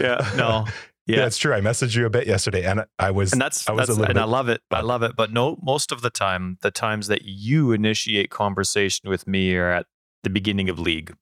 yeah, 0.00 0.30
no, 0.36 0.66
yeah, 1.06 1.16
yeah. 1.16 1.26
it's 1.26 1.38
true. 1.38 1.52
I 1.52 1.60
messaged 1.60 1.96
you 1.96 2.06
a 2.06 2.10
bit 2.10 2.26
yesterday, 2.26 2.64
and 2.64 2.84
I 2.98 3.10
was. 3.10 3.32
and 3.32 3.40
that's, 3.40 3.68
I 3.68 3.72
was 3.72 3.88
that's 3.88 3.90
a 3.96 4.00
little 4.00 4.10
and 4.10 4.18
I 4.20 4.24
love 4.24 4.48
it. 4.48 4.60
I 4.70 4.80
love 4.80 5.02
it. 5.02 5.16
But 5.16 5.32
no, 5.32 5.58
most 5.62 5.92
of 5.92 6.02
the 6.02 6.10
time, 6.10 6.58
the 6.62 6.70
times 6.70 7.08
that 7.08 7.22
you 7.24 7.72
initiate 7.72 8.30
conversation 8.30 9.08
with 9.10 9.26
me 9.26 9.54
are 9.56 9.70
at 9.72 9.86
the 10.22 10.30
beginning 10.30 10.68
of 10.68 10.78
league, 10.78 11.14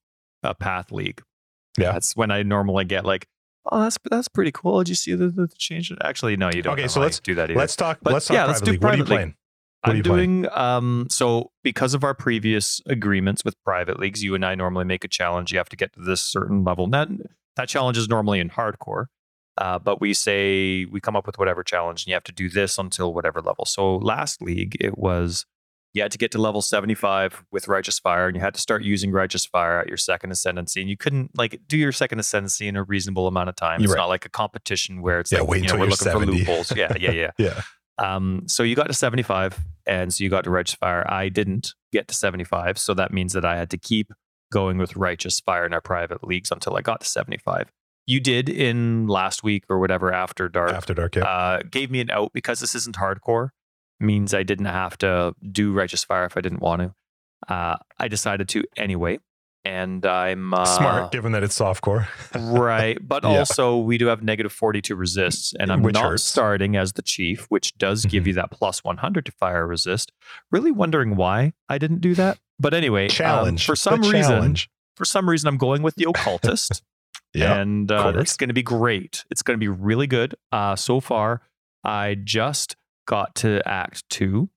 a 0.43 0.55
path 0.55 0.93
league. 0.93 1.23
Yeah. 1.79 1.93
that's 1.93 2.17
when 2.17 2.31
I 2.33 2.43
normally 2.43 2.85
get 2.85 3.07
like, 3.07 3.29
oh, 3.71 3.81
that's 3.83 3.99
that's 4.11 4.29
pretty 4.29 4.53
cool. 4.53 4.79
Did 4.79 4.91
you 4.91 4.95
see 4.95 5.15
the, 5.15 5.29
the 5.29 5.49
change? 5.59 5.93
Actually, 6.03 6.37
no, 6.37 6.51
you 6.53 6.63
don't. 6.63 6.75
Okay, 6.79 6.89
so 6.89 7.01
let's- 7.01 7.21
do 7.21 7.35
that. 7.35 7.51
Either. 7.51 7.59
let's 7.59 7.77
talk. 7.77 7.99
But 8.03 8.13
let's 8.13 8.27
talk 8.27 8.35
yeah, 8.35 8.45
let's 8.47 8.61
do. 8.61 8.75
What 8.75 8.95
are 8.95 8.97
you 8.97 9.05
playing? 9.05 9.35
What 9.83 9.93
are 9.93 9.97
I'm 9.97 10.03
doing 10.03 10.49
um 10.51 11.07
so 11.09 11.53
because 11.63 11.95
of 11.95 12.03
our 12.03 12.15
previous 12.15 12.81
agreements 12.87 13.45
with 13.45 13.55
private 13.65 13.99
leagues, 14.01 14.25
you 14.25 14.35
and 14.35 14.45
I 14.45 14.55
normally 14.57 14.85
make 14.85 15.05
a 15.05 15.09
challenge. 15.09 15.53
You 15.53 15.59
have 15.59 15.69
to 15.69 15.77
get 15.77 15.93
to 15.93 16.01
this 16.01 16.21
certain 16.21 16.65
level. 16.65 16.89
That 16.89 17.09
that 17.57 17.69
challenge 17.69 17.97
is 17.97 18.09
normally 18.09 18.41
in 18.41 18.51
hardcore. 18.51 19.07
Uh, 19.57 19.79
but 19.79 20.01
we 20.01 20.15
say 20.15 20.85
we 20.85 21.01
come 21.01 21.17
up 21.17 21.27
with 21.27 21.39
whatever 21.39 21.65
challenge 21.65 22.03
and 22.03 22.09
you 22.09 22.15
have 22.15 22.25
to 22.25 22.33
do 22.33 22.49
this 22.49 22.79
until 22.79 23.13
whatever 23.13 23.41
level. 23.41 23.65
So 23.65 23.97
last 23.97 24.41
league 24.41 24.77
it 24.81 24.97
was 24.99 25.47
you 25.95 26.03
had 26.03 26.13
to 26.13 26.19
get 26.19 26.31
to 26.33 26.39
level 26.39 26.61
75 26.61 27.45
with 27.51 27.67
Righteous 27.69 27.99
Fire 27.99 28.27
and 28.27 28.37
you 28.37 28.41
had 28.41 28.55
to 28.55 28.61
start 28.61 28.83
using 28.83 29.11
Righteous 29.11 29.47
Fire 29.47 29.81
at 29.81 29.89
your 29.89 29.97
second 29.97 30.31
ascendancy. 30.31 30.81
And 30.81 30.91
you 30.91 30.97
couldn't 30.97 31.37
like 31.37 31.61
do 31.67 31.77
your 31.77 31.93
second 31.93 32.19
ascendancy 32.19 32.69
in 32.69 32.77
a 32.77 32.83
reasonable 32.83 33.27
amount 33.27 33.49
of 33.49 33.57
time. 33.57 33.83
It's 33.83 33.93
right. 33.93 33.99
not 33.99 34.09
like 34.09 34.25
a 34.27 34.29
competition 34.29 35.01
where 35.03 35.21
it's 35.21 35.33
Yeah, 35.33 35.41
like 35.41 35.49
wait 35.49 35.63
you 35.63 35.69
know, 35.69 35.75
until 35.75 35.87
we're 35.87 35.91
looking 35.91 36.05
70. 36.05 36.27
for 36.27 36.33
loopholes. 36.39 36.77
Yeah, 36.77 36.93
yeah, 36.99 37.11
yeah. 37.11 37.31
Yeah. 37.39 37.63
Um, 37.99 38.43
so 38.47 38.63
you 38.63 38.77
got 38.77 38.87
to 38.87 38.95
75, 38.95 39.59
and 39.85 40.15
so 40.15 40.23
you 40.23 40.31
got 40.31 40.45
to 40.45 40.51
Righteous 40.51 40.77
Fire. 40.77 41.05
I 41.11 41.29
didn't 41.29 41.75
get 41.93 42.07
to 42.09 42.15
75, 42.15 42.79
so 42.79 42.95
that 42.95 43.13
means 43.13 43.33
that 43.33 43.45
I 43.45 43.57
had 43.57 43.71
to 43.71 43.77
keep 43.77 44.13
going 44.53 44.79
with 44.79 44.95
Righteous 44.95 45.41
Fire 45.41 45.67
in 45.67 45.75
our 45.75 45.81
private 45.81 46.23
leagues 46.23 46.53
until 46.53 46.77
I 46.77 46.81
got 46.81 47.01
to 47.01 47.07
75. 47.09 47.73
You 48.07 48.21
did 48.21 48.49
in 48.49 49.09
last 49.09 49.43
week 49.43 49.65
or 49.69 49.81
whatever 49.81 50.13
after 50.13 50.49
dark. 50.49 50.73
After 50.73 50.95
dark. 50.95 51.17
Yeah. 51.17 51.25
Uh, 51.25 51.63
gave 51.69 51.91
me 51.91 52.01
an 52.01 52.11
out 52.11 52.33
because 52.33 52.61
this 52.61 52.75
isn't 52.75 52.97
hardcore. 52.97 53.49
Means 54.01 54.33
I 54.35 54.43
didn't 54.45 54.67
have 54.67 54.97
to 54.99 55.35
do 55.51 55.73
Righteous 55.73 56.05
Fire 56.05 56.25
if 56.25 56.37
I 56.37 56.41
didn't 56.41 56.61
want 56.61 56.83
to. 56.83 57.53
Uh, 57.53 57.77
I 57.99 58.09
decided 58.09 58.49
to 58.51 58.65
anyway, 58.77 59.19
and 59.65 60.05
I'm 60.07 60.55
uh, 60.55 60.65
Smart, 60.65 61.11
given 61.13 61.33
that 61.33 61.43
it's 61.43 61.59
softcore. 61.59 62.07
right 62.59 62.97
but 63.07 63.23
Yeah. 63.25 63.31
also 63.39 63.77
we 63.79 63.99
do 63.99 64.07
have 64.07 64.23
negative 64.23 64.53
42 64.53 64.95
resists 64.95 65.53
and 65.59 65.73
i'm 65.73 65.83
Which 65.83 65.95
not 65.95 66.05
hurts. 66.05 66.25
starting 66.25 66.77
as 66.77 66.93
the 66.93 67.03
chief 67.03 67.47
which 67.49 67.77
does 67.79 68.05
give 68.07 68.25
Mhm. 68.25 68.27
you 68.29 68.33
that 68.35 68.51
plus 68.51 68.85
100 68.85 69.25
to 69.27 69.33
fire 69.33 69.67
resist 69.67 70.13
really 70.53 70.71
wondering 70.71 71.17
why 71.17 71.53
i 71.69 71.79
didn't 71.79 72.01
do 72.01 72.15
that 72.15 72.39
but 72.61 72.75
anyway 72.75 73.05
um, 73.07 73.11
Challenge. 73.11 73.65
for 73.67 73.73
The 73.73 73.77
some 73.77 74.01
reason 74.03 74.23
challenge. 74.23 74.71
for 74.97 75.05
some 75.05 75.29
reason 75.29 75.49
i'm 75.49 75.57
going 75.59 75.83
with 75.83 75.95
the 75.97 76.05
occultist 76.09 76.83
Yeah. 77.35 77.59
and 77.59 77.91
uh, 77.91 78.13
it's 78.17 78.37
going 78.37 78.49
to 78.49 78.55
be 78.55 78.63
great 78.63 79.25
it's 79.31 79.43
going 79.43 79.57
to 79.57 79.61
be 79.61 79.69
really 79.69 80.07
good 80.07 80.35
uh, 80.53 80.77
so 80.77 81.01
far 81.01 81.43
i 81.85 82.15
just 82.23 82.77
got 83.09 83.35
to 83.37 83.61
act 83.67 84.05
two 84.11 84.49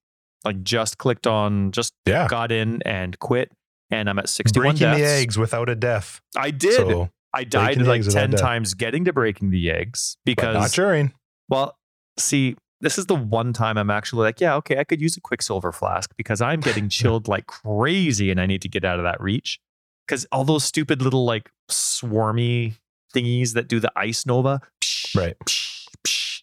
like 0.43 0.61
just 0.63 0.97
clicked 0.97 1.25
on 1.25 1.71
just 1.71 1.93
Yeah. 2.05 2.27
got 2.27 2.51
in 2.51 2.81
and 2.83 3.17
quit 3.19 3.49
and 3.89 4.09
i'm 4.09 4.19
at 4.19 4.27
61 4.27 4.63
Breaking 4.75 4.79
deaths. 4.87 4.99
the 4.99 5.05
eggs 5.07 5.37
without 5.37 5.69
a 5.69 5.75
death. 5.75 6.19
i 6.35 6.51
did 6.51 6.73
So, 6.73 7.09
I 7.33 7.45
died 7.45 7.81
like 7.81 8.01
10 8.03 8.31
times 8.31 8.73
getting 8.73 9.05
to 9.05 9.13
breaking 9.13 9.51
the 9.51 9.71
eggs 9.71 10.17
but 10.25 10.31
not 10.43 10.53
because, 10.53 10.73
during. 10.73 11.13
well, 11.47 11.77
see, 12.19 12.57
this 12.81 12.97
is 12.97 13.05
the 13.05 13.15
one 13.15 13.53
time 13.53 13.77
I'm 13.77 13.89
actually 13.89 14.23
like, 14.23 14.41
yeah, 14.41 14.55
okay, 14.55 14.77
I 14.79 14.83
could 14.83 14.99
use 14.99 15.15
a 15.15 15.21
quicksilver 15.21 15.71
flask 15.71 16.11
because 16.17 16.41
I'm 16.41 16.59
getting 16.59 16.89
chilled 16.97 17.29
like 17.29 17.45
crazy 17.47 18.31
and 18.31 18.41
I 18.41 18.47
need 18.47 18.61
to 18.63 18.67
get 18.67 18.83
out 18.83 18.99
of 18.99 19.03
that 19.05 19.21
reach. 19.21 19.59
Because 20.05 20.25
all 20.33 20.43
those 20.43 20.65
stupid 20.65 21.01
little 21.01 21.23
like 21.23 21.49
swarmy 21.69 22.73
thingies 23.15 23.53
that 23.53 23.67
do 23.67 23.79
the 23.79 23.91
ice 23.95 24.25
nova, 24.25 24.59
psh, 24.83 25.15
Right. 25.15 25.35
psh, 25.45 25.60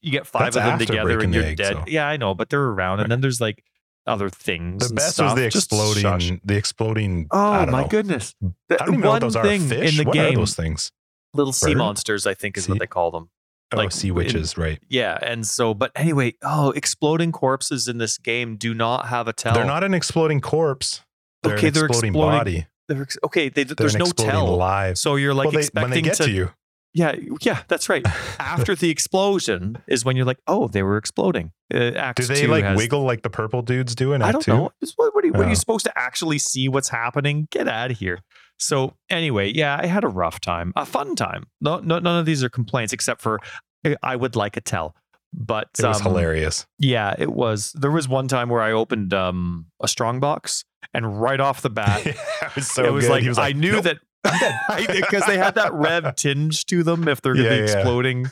you 0.08 0.12
get 0.12 0.26
five 0.26 0.52
That's 0.52 0.56
of 0.56 0.62
them 0.64 0.78
together 0.78 1.20
and 1.20 1.34
you're 1.34 1.44
egg, 1.44 1.56
dead. 1.58 1.72
so- 1.74 1.84
Yeah, 1.86 2.06
I 2.08 2.16
know, 2.16 2.34
but 2.34 2.48
they're 2.50 2.60
around. 2.62 2.98
Right. 2.98 3.04
And 3.04 3.12
then 3.12 3.20
there's 3.20 3.40
like 3.40 3.62
other 4.06 4.30
things. 4.30 4.88
The 4.88 4.94
best 4.94 5.14
stuff. 5.14 5.32
was 5.32 5.40
the 5.40 5.44
exploding, 5.46 6.40
the 6.44 6.56
exploding. 6.56 7.26
Oh 7.30 7.66
my 7.66 7.82
know. 7.82 7.88
goodness! 7.88 8.34
I 8.70 8.76
don't 8.76 8.88
even 8.88 9.00
know 9.00 9.10
what 9.10 9.20
those 9.20 9.36
are. 9.36 9.44
thing 9.44 9.60
Fish? 9.68 9.92
in 9.92 9.98
the 9.98 10.08
what 10.08 10.14
game, 10.14 10.32
are 10.32 10.36
those 10.36 10.54
things? 10.54 10.92
little 11.34 11.52
sea 11.52 11.72
Bird? 11.74 11.78
monsters, 11.78 12.26
I 12.26 12.32
think 12.34 12.56
is 12.56 12.64
Sea- 12.64 12.72
what 12.72 12.78
they 12.80 12.86
call 12.86 13.10
them. 13.10 13.28
Oh, 13.70 13.76
Like, 13.76 13.92
sea 13.92 14.08
in- 14.08 14.14
witches, 14.14 14.56
right? 14.56 14.78
Yeah, 14.88 15.18
and 15.20 15.46
so, 15.46 15.74
but 15.74 15.92
anyway, 15.94 16.32
oh, 16.42 16.70
exploding 16.70 17.32
corpses 17.32 17.86
in 17.86 17.98
this 17.98 18.16
game 18.16 18.56
do 18.56 18.72
not 18.72 19.08
have 19.08 19.28
a 19.28 19.34
tell. 19.34 19.52
They're 19.52 19.66
not 19.66 19.84
an 19.84 19.92
exploding 19.92 20.40
corpse. 20.40 21.02
They're 21.42 21.56
Okay, 21.56 21.68
an 21.68 21.74
they're 21.74 21.84
exploding, 21.84 22.14
exploding 22.14 22.38
body. 22.38 22.66
They're 22.88 23.02
ex- 23.02 23.18
okay. 23.22 23.50
They, 23.50 23.64
They're 23.64 23.74
there's 23.74 23.94
an 23.94 23.98
no 23.98 24.04
exploding 24.06 24.32
tell. 24.34 24.56
live. 24.56 24.96
So 24.96 25.16
you're 25.16 25.34
like 25.34 25.44
well, 25.44 25.52
they, 25.52 25.58
expecting 25.58 25.82
when 25.82 25.90
they 25.90 26.00
get 26.00 26.16
to, 26.16 26.30
you, 26.30 26.50
Yeah, 26.94 27.14
yeah, 27.42 27.62
that's 27.68 27.88
right. 27.88 28.02
After 28.40 28.74
the 28.74 28.90
explosion 28.90 29.76
is 29.86 30.04
when 30.04 30.16
you're 30.16 30.24
like, 30.26 30.38
oh, 30.46 30.68
they 30.68 30.82
were 30.82 30.96
exploding. 30.96 31.52
Uh, 31.72 31.92
Act 31.92 32.16
do 32.18 32.24
they 32.24 32.46
like 32.46 32.64
has- 32.64 32.76
wiggle 32.76 33.02
like 33.02 33.22
the 33.22 33.30
purple 33.30 33.62
dudes 33.62 33.94
do 33.94 34.12
in 34.14 34.22
Act 34.22 34.28
I 34.28 34.32
don't 34.32 34.42
Two? 34.42 34.52
know. 34.52 34.72
What, 34.96 35.14
what, 35.14 35.24
are 35.24 35.26
you, 35.26 35.32
what 35.32 35.42
are 35.42 35.44
you 35.46 35.50
Oh. 35.50 35.54
supposed 35.54 35.84
to 35.84 35.92
actually 35.98 36.38
see 36.38 36.68
what's 36.68 36.88
happening? 36.88 37.46
Get 37.50 37.68
out 37.68 37.90
of 37.90 37.98
here. 37.98 38.20
So 38.58 38.94
anyway, 39.10 39.52
yeah, 39.54 39.78
I 39.80 39.86
had 39.86 40.02
a 40.02 40.08
rough 40.08 40.40
time, 40.40 40.72
a 40.74 40.84
fun 40.86 41.14
time. 41.14 41.44
No, 41.60 41.78
no, 41.78 41.98
none 42.00 42.18
of 42.18 42.26
these 42.26 42.42
are 42.42 42.48
complaints 42.48 42.92
except 42.92 43.20
for 43.20 43.38
uh, 43.84 43.94
I 44.02 44.16
would 44.16 44.34
like 44.34 44.56
a 44.56 44.60
tell. 44.60 44.96
But 45.32 45.68
It 45.78 45.84
was 45.86 45.98
um, 45.98 46.04
hilarious. 46.04 46.66
Yeah, 46.78 47.14
it 47.18 47.30
was. 47.30 47.72
There 47.72 47.90
was 47.90 48.08
one 48.08 48.28
time 48.28 48.48
where 48.48 48.62
I 48.62 48.72
opened 48.72 49.12
um, 49.12 49.66
a 49.80 49.86
strong 49.86 50.20
box, 50.20 50.64
and 50.94 51.20
right 51.20 51.38
off 51.38 51.60
the 51.60 51.68
bat, 51.68 52.06
it 52.06 52.16
was 52.56 52.66
so 52.66 52.82
it 52.84 52.92
was 52.92 53.04
good. 53.04 53.10
like, 53.10 53.24
was 53.26 53.38
I 53.38 53.52
knew 53.52 53.72
"Nope." 53.72 53.84
that 53.84 53.98
because 54.92 55.24
they 55.26 55.38
had 55.38 55.54
that 55.56 55.72
red 55.72 56.16
tinge 56.16 56.66
to 56.66 56.82
them 56.82 57.08
if 57.08 57.20
they're 57.22 57.34
going 57.34 57.46
to 57.46 57.50
Yeah, 57.50 57.60
be 57.62 57.66
yeah. 57.70 57.76
exploding. 57.78 58.30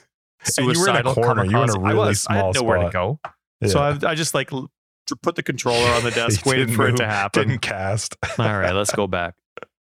And 0.59 0.59
you 0.59 0.65
were 0.65 0.71
in 0.71 0.71
a 0.71 0.75
suicidal 0.75 1.15
corner. 1.15 1.45
You 1.45 1.57
were 1.57 1.65
in 1.65 1.71
a 1.71 1.73
kamikaze. 1.75 1.85
I 1.85 1.89
really 1.89 1.95
was. 1.99 2.27
I 2.29 2.35
had 2.35 2.41
small 2.41 2.53
nowhere 2.65 2.79
to 2.85 2.91
go. 2.91 3.21
Yeah. 3.61 3.69
So 3.69 3.79
I, 3.81 4.11
I 4.11 4.15
just 4.15 4.35
like 4.35 4.51
put 5.23 5.35
the 5.37 5.43
controller 5.43 5.89
on 5.93 6.05
the 6.05 6.11
desk, 6.15 6.45
waited 6.47 6.73
for 6.75 6.89
it 6.89 6.97
to 6.97 7.07
happen. 7.07 7.49
Didn't 7.49 7.63
cast. 7.63 8.17
All 8.39 8.47
right, 8.59 8.73
let's 8.73 8.93
go 8.93 9.07
back. 9.07 9.35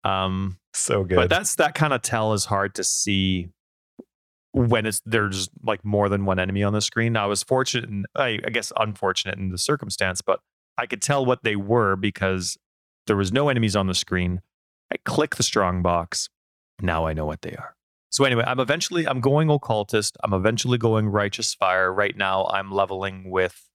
Um, 0.04 0.58
so 0.72 1.04
good. 1.04 1.16
but 1.16 1.28
that's 1.30 1.56
that 1.56 1.74
kind 1.74 1.92
of 1.92 2.02
tell 2.02 2.32
is 2.32 2.44
hard 2.44 2.74
to 2.76 2.84
see 2.84 3.48
when 4.52 4.86
it's 4.86 5.02
there's 5.04 5.48
like 5.62 5.84
more 5.84 6.08
than 6.08 6.24
one 6.24 6.38
enemy 6.38 6.62
on 6.62 6.72
the 6.72 6.80
screen. 6.80 7.16
I 7.16 7.26
was 7.26 7.42
fortunate, 7.42 7.88
and 7.90 8.06
I, 8.14 8.38
I 8.44 8.50
guess 8.50 8.72
unfortunate 8.78 9.36
in 9.38 9.50
the 9.50 9.58
circumstance, 9.58 10.22
but 10.22 10.40
I 10.78 10.86
could 10.86 11.02
tell 11.02 11.24
what 11.26 11.42
they 11.42 11.56
were 11.56 11.96
because 11.96 12.56
there 13.06 13.16
was 13.16 13.32
no 13.32 13.48
enemies 13.48 13.76
on 13.76 13.86
the 13.88 13.94
screen. 13.94 14.40
I 14.92 14.96
click 15.04 15.36
the 15.36 15.42
strong 15.42 15.82
box. 15.82 16.28
Now 16.80 17.06
I 17.06 17.12
know 17.12 17.26
what 17.26 17.42
they 17.42 17.52
are. 17.52 17.74
So 18.10 18.24
anyway, 18.24 18.44
I'm 18.46 18.60
eventually 18.60 19.06
I'm 19.06 19.20
going 19.20 19.50
occultist. 19.50 20.16
I'm 20.22 20.32
eventually 20.32 20.78
going 20.78 21.08
righteous 21.08 21.54
fire. 21.54 21.92
Right 21.92 22.16
now, 22.16 22.46
I'm 22.46 22.70
leveling 22.70 23.30
with 23.30 23.68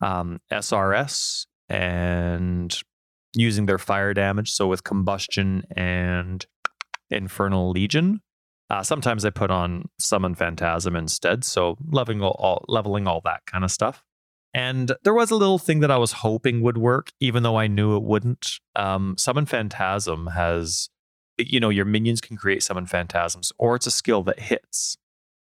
um, 0.00 0.40
SRS 0.52 1.46
and 1.68 2.76
using 3.34 3.66
their 3.66 3.78
fire 3.78 4.14
damage. 4.14 4.50
So 4.52 4.66
with 4.66 4.84
combustion 4.84 5.64
and 5.76 6.44
infernal 7.10 7.70
legion. 7.70 8.20
Uh, 8.70 8.82
sometimes 8.82 9.24
I 9.24 9.30
put 9.30 9.50
on 9.50 9.88
summon 9.98 10.34
phantasm 10.34 10.94
instead. 10.94 11.42
So 11.44 11.76
leveling 11.90 12.20
all, 12.20 12.64
leveling 12.68 13.06
all 13.06 13.22
that 13.24 13.40
kind 13.46 13.64
of 13.64 13.70
stuff. 13.70 14.04
And 14.54 14.92
there 15.04 15.14
was 15.14 15.30
a 15.30 15.36
little 15.36 15.58
thing 15.58 15.80
that 15.80 15.90
I 15.90 15.98
was 15.98 16.12
hoping 16.12 16.62
would 16.62 16.78
work, 16.78 17.12
even 17.20 17.42
though 17.42 17.56
I 17.56 17.66
knew 17.66 17.96
it 17.96 18.02
wouldn't. 18.02 18.58
Um, 18.74 19.14
summon 19.18 19.46
phantasm 19.46 20.28
has, 20.28 20.88
you 21.36 21.60
know, 21.60 21.68
your 21.68 21.84
minions 21.84 22.20
can 22.20 22.36
create 22.36 22.62
summon 22.62 22.86
phantasms, 22.86 23.52
or 23.58 23.76
it's 23.76 23.86
a 23.86 23.90
skill 23.90 24.22
that 24.24 24.40
hits. 24.40 24.96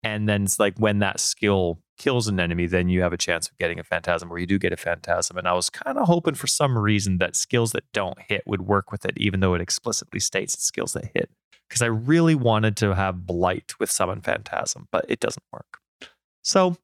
And 0.03 0.27
then 0.27 0.43
it's 0.43 0.59
like 0.59 0.77
when 0.77 0.99
that 0.99 1.19
skill 1.19 1.79
kills 1.97 2.27
an 2.27 2.39
enemy, 2.39 2.67
then 2.67 2.89
you 2.89 3.01
have 3.01 3.13
a 3.13 3.17
chance 3.17 3.47
of 3.47 3.57
getting 3.57 3.79
a 3.79 3.83
phantasm, 3.83 4.31
or 4.31 4.37
you 4.37 4.45
do 4.45 4.59
get 4.59 4.73
a 4.73 4.77
phantasm. 4.77 5.37
And 5.37 5.47
I 5.47 5.53
was 5.53 5.69
kind 5.69 5.97
of 5.97 6.07
hoping 6.07 6.35
for 6.35 6.47
some 6.47 6.77
reason 6.77 7.17
that 7.19 7.35
skills 7.35 7.71
that 7.71 7.85
don't 7.93 8.19
hit 8.27 8.43
would 8.45 8.61
work 8.61 8.91
with 8.91 9.05
it, 9.05 9.13
even 9.17 9.39
though 9.39 9.53
it 9.53 9.61
explicitly 9.61 10.19
states 10.19 10.53
it's 10.53 10.63
skills 10.63 10.93
that 10.93 11.11
hit. 11.13 11.29
Because 11.67 11.81
I 11.81 11.87
really 11.87 12.35
wanted 12.35 12.77
to 12.77 12.93
have 12.93 13.25
Blight 13.25 13.73
with 13.79 13.89
Summon 13.89 14.21
Phantasm, 14.21 14.87
but 14.91 15.05
it 15.07 15.19
doesn't 15.19 15.43
work. 15.51 15.79
So, 16.43 16.77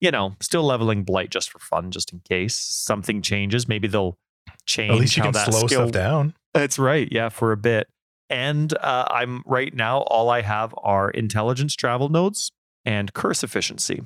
you 0.00 0.10
know, 0.10 0.36
still 0.40 0.64
leveling 0.64 1.02
Blight 1.04 1.30
just 1.30 1.50
for 1.50 1.58
fun, 1.58 1.90
just 1.90 2.12
in 2.12 2.20
case 2.20 2.54
something 2.54 3.22
changes. 3.22 3.66
Maybe 3.68 3.88
they'll 3.88 4.18
change 4.66 4.92
At 4.92 4.98
least 5.00 5.16
you 5.16 5.22
how 5.22 5.28
can 5.28 5.32
that 5.34 5.46
slow 5.52 5.66
skill 5.66 5.88
stuff 5.88 5.90
down. 5.92 6.34
that's 6.54 6.78
right. 6.78 7.08
Yeah, 7.10 7.28
for 7.30 7.52
a 7.52 7.56
bit. 7.56 7.88
And 8.30 8.72
uh, 8.76 9.06
I'm 9.10 9.42
right 9.46 9.72
now, 9.74 10.00
all 10.02 10.28
I 10.28 10.42
have 10.42 10.74
are 10.82 11.10
intelligence 11.10 11.74
travel 11.74 12.08
nodes 12.10 12.52
and 12.84 13.12
curse 13.14 13.42
efficiency. 13.42 14.02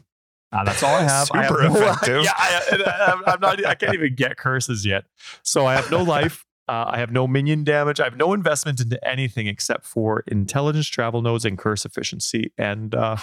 Uh, 0.53 0.63
that's 0.65 0.83
all 0.83 0.95
I 0.95 1.03
have. 1.03 1.29
I 1.33 1.39
have 1.45 1.49
Super 1.49 1.63
no- 1.65 1.75
effective. 1.77 2.25
yeah, 2.25 2.33
I, 2.37 2.61
I, 3.27 3.33
I'm 3.33 3.41
not. 3.41 3.65
I 3.67 3.75
can't 3.75 3.95
even 3.95 4.15
get 4.15 4.37
curses 4.37 4.85
yet. 4.87 5.05
So 5.43 5.67
I 5.67 5.75
have 5.75 5.91
no 5.91 6.03
life. 6.03 6.45
Uh, 6.69 6.85
I 6.89 6.99
have 6.99 7.11
no 7.11 7.27
minion 7.27 7.65
damage. 7.65 7.99
I 8.01 8.05
have 8.05 8.17
no 8.17 8.33
investment 8.33 8.81
into 8.81 9.03
anything 9.07 9.47
except 9.49 9.85
for 9.87 10.23
intelligence 10.29 10.87
travel 10.89 11.21
nodes 11.23 11.45
and 11.45 11.59
curse 11.59 11.85
efficiency. 11.85 12.53
And 12.57 12.95
uh, 12.95 13.17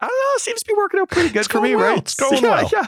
I 0.00 0.06
don't 0.06 0.10
know. 0.10 0.10
It 0.10 0.25
seems 0.40 0.60
to 0.62 0.66
be 0.66 0.74
working 0.76 1.00
out 1.00 1.08
pretty 1.10 1.28
good 1.30 1.40
It's 1.40 1.48
for 1.48 1.60
me, 1.60 1.76
well. 1.76 1.88
right? 1.90 1.98
It's 1.98 2.14
going 2.14 2.42
yeah, 2.42 2.62
well. 2.62 2.70
yeah. 2.72 2.86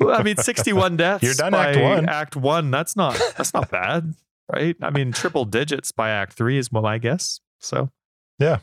Well, 0.00 0.18
I 0.18 0.22
mean, 0.22 0.36
61 0.36 0.96
deaths. 0.98 1.22
You're 1.22 1.34
done 1.34 1.52
by 1.52 1.68
Act 1.70 1.80
One. 1.80 2.08
Act 2.08 2.36
one. 2.36 2.70
That's 2.70 2.96
not. 2.96 3.14
That's 3.36 3.52
not 3.54 3.70
bad 3.70 4.14
right? 4.52 4.76
I 4.82 4.90
mean, 4.90 5.12
triple 5.12 5.44
digits 5.44 5.92
by 5.92 6.10
Act 6.10 6.34
Three 6.34 6.58
is 6.58 6.70
what 6.70 6.84
I 6.84 6.98
guess. 6.98 7.40
So, 7.58 7.90
Yeah. 8.38 8.58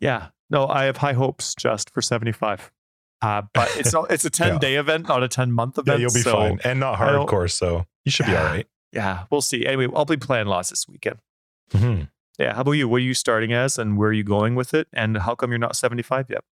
yeah. 0.00 0.28
No, 0.50 0.66
I 0.66 0.84
have 0.84 0.96
high 0.96 1.12
hopes 1.12 1.54
just 1.54 1.90
for 1.90 2.02
seventy 2.02 2.32
five. 2.32 2.72
Uh, 3.20 3.42
but 3.52 3.68
it's 3.76 3.92
not, 3.92 4.10
it's 4.10 4.24
a 4.24 4.30
ten 4.30 4.48
Yeah. 4.54 4.58
day 4.58 4.74
event, 4.76 5.08
not 5.08 5.22
a 5.22 5.28
ten 5.28 5.52
month 5.52 5.78
event. 5.78 5.98
Yeah, 5.98 6.02
you'll 6.02 6.12
be 6.14 6.20
so, 6.20 6.32
fine. 6.32 6.58
And 6.64 6.80
not 6.80 6.98
hardcore, 6.98 7.50
so 7.50 7.84
you 8.04 8.10
should 8.10 8.26
be 8.26 8.34
all 8.36 8.44
right. 8.44 8.66
Yeah, 8.92 9.24
we'll 9.30 9.42
see. 9.42 9.66
Anyway, 9.66 9.88
I'll 9.94 10.06
be 10.06 10.16
playing 10.16 10.46
lots 10.46 10.70
this 10.70 10.88
weekend. 10.88 11.18
Mhm. 11.72 12.08
Yeah. 12.38 12.54
How 12.54 12.62
about 12.62 12.72
you? 12.72 12.88
What 12.88 12.96
are 12.96 13.00
you 13.00 13.14
starting 13.14 13.52
as, 13.52 13.76
and 13.78 13.98
where 13.98 14.08
are 14.08 14.12
you 14.14 14.24
going 14.24 14.54
with 14.54 14.72
it? 14.72 14.88
And 14.92 15.18
how 15.18 15.34
come 15.34 15.50
you're 15.50 15.58
not 15.58 15.76
seventy 15.76 16.02
five 16.02 16.30
yet? 16.30 16.42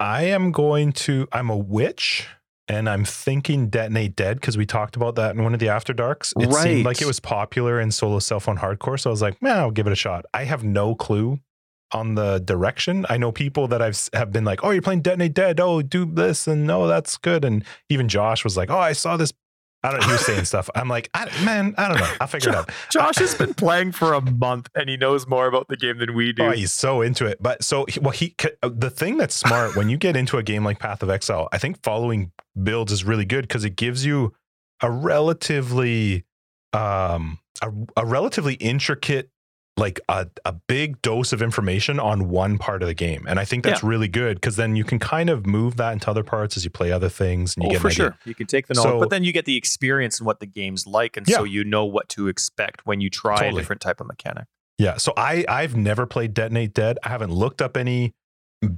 I 0.00 0.22
am 0.24 0.50
going 0.50 0.92
to. 0.92 1.28
I'm 1.30 1.50
a 1.50 1.56
witch, 1.56 2.26
and 2.68 2.88
I'm 2.88 3.04
thinking 3.04 3.68
detonate 3.68 4.16
dead 4.16 4.40
because 4.40 4.56
we 4.56 4.64
talked 4.64 4.96
about 4.96 5.14
that 5.16 5.36
in 5.36 5.44
one 5.44 5.52
of 5.52 5.60
the 5.60 5.68
after 5.68 5.92
darks. 5.92 6.32
It 6.40 6.46
Right. 6.48 6.62
seemed 6.62 6.86
like 6.86 7.02
it 7.02 7.06
was 7.06 7.20
popular 7.20 7.78
in 7.78 7.90
solo 7.90 8.18
self 8.18 8.44
found 8.44 8.60
hardcore, 8.60 8.98
so 8.98 9.10
I 9.10 9.12
was 9.12 9.20
like, 9.22 9.40
man, 9.42 9.58
I'll 9.58 9.70
give 9.70 9.86
it 9.86 9.92
a 9.92 9.96
shot. 9.96 10.24
I 10.32 10.44
have 10.44 10.64
no 10.64 10.94
clue 10.94 11.40
on 11.92 12.14
the 12.14 12.38
direction. 12.38 13.04
I 13.10 13.18
know 13.18 13.30
people 13.32 13.68
that 13.68 13.82
I've 13.82 13.98
have 14.14 14.32
been 14.32 14.44
like, 14.44 14.64
oh, 14.64 14.70
you're 14.70 14.80
playing 14.80 15.02
detonate 15.02 15.34
dead. 15.34 15.60
Oh, 15.60 15.82
do 15.82 16.06
this, 16.06 16.48
and 16.48 16.70
oh, 16.70 16.86
that's 16.86 17.18
good. 17.18 17.44
And 17.44 17.62
even 17.90 18.08
Josh 18.08 18.42
was 18.42 18.56
like, 18.56 18.70
oh, 18.70 18.78
I 18.78 18.92
saw 18.92 19.18
this. 19.18 19.34
I 19.82 19.92
don't. 19.92 20.04
He 20.04 20.12
was 20.12 20.26
saying 20.26 20.44
stuff. 20.44 20.68
I'm 20.74 20.88
like, 20.88 21.08
I, 21.14 21.26
man, 21.42 21.74
I 21.78 21.88
don't 21.88 21.98
know. 21.98 22.12
I'll 22.20 22.26
figure 22.26 22.50
it 22.50 22.54
out. 22.54 22.70
Josh 22.90 23.16
has 23.16 23.34
been 23.34 23.54
playing 23.54 23.92
for 23.92 24.12
a 24.12 24.20
month, 24.20 24.68
and 24.74 24.90
he 24.90 24.96
knows 24.98 25.26
more 25.26 25.46
about 25.46 25.68
the 25.68 25.76
game 25.76 25.98
than 25.98 26.14
we 26.14 26.32
do. 26.32 26.42
Oh, 26.42 26.50
he's 26.50 26.72
so 26.72 27.00
into 27.00 27.24
it. 27.24 27.38
But 27.40 27.64
so, 27.64 27.86
well, 28.02 28.10
he 28.10 28.34
uh, 28.62 28.70
the 28.72 28.90
thing 28.90 29.16
that's 29.16 29.34
smart 29.34 29.76
when 29.76 29.88
you 29.88 29.96
get 29.96 30.16
into 30.16 30.36
a 30.36 30.42
game 30.42 30.64
like 30.64 30.78
Path 30.78 31.02
of 31.02 31.08
Exile, 31.08 31.48
I 31.52 31.58
think 31.58 31.82
following 31.82 32.32
builds 32.62 32.92
is 32.92 33.04
really 33.04 33.24
good 33.24 33.42
because 33.42 33.64
it 33.64 33.76
gives 33.76 34.04
you 34.04 34.34
a 34.82 34.90
relatively, 34.90 36.26
um, 36.74 37.38
a, 37.62 37.72
a 37.96 38.04
relatively 38.04 38.54
intricate, 38.54 39.30
like 39.80 39.98
a, 40.08 40.28
a 40.44 40.52
big 40.52 41.02
dose 41.02 41.32
of 41.32 41.42
information 41.42 41.98
on 41.98 42.28
one 42.28 42.58
part 42.58 42.82
of 42.82 42.88
the 42.88 42.94
game, 42.94 43.26
and 43.26 43.40
I 43.40 43.44
think 43.44 43.64
that's 43.64 43.82
really 43.82 44.08
good 44.08 44.36
because 44.36 44.56
then 44.56 44.76
you 44.76 44.84
can 44.84 44.98
kind 45.00 45.28
of 45.28 45.46
move 45.46 45.76
that 45.78 45.92
into 45.92 46.08
other 46.08 46.22
parts 46.22 46.56
as 46.56 46.64
you 46.64 46.70
play 46.70 46.92
other 46.92 47.08
things, 47.08 47.56
and 47.56 47.64
you 47.64 47.70
oh, 47.70 47.72
get 47.72 47.80
for 47.80 47.90
sure. 47.90 48.16
You 48.24 48.34
can 48.34 48.46
take 48.46 48.68
the 48.68 48.74
knowledge, 48.74 48.92
So- 48.92 49.00
but 49.00 49.10
then 49.10 49.24
you 49.24 49.32
get 49.32 49.46
the 49.46 49.56
experience 49.56 50.20
and 50.20 50.26
what 50.26 50.38
the 50.38 50.46
game's 50.46 50.86
like, 50.86 51.16
and 51.16 51.26
so 51.26 51.42
you 51.42 51.64
know 51.64 51.84
what 51.84 52.08
to 52.10 52.28
expect 52.28 52.86
when 52.86 53.00
you 53.00 53.10
try 53.10 53.46
a 53.46 53.52
different 53.52 53.80
type 53.80 54.00
of 54.00 54.06
mechanic. 54.06 54.44
Yeah. 54.78 54.96
So 54.96 55.12
I 55.16 55.44
I've 55.46 55.76
never 55.76 56.06
played 56.06 56.32
Detonate 56.32 56.72
Dead. 56.72 56.98
I 57.02 57.10
haven't 57.10 57.32
looked 57.32 57.60
up 57.60 57.76
any 57.76 58.14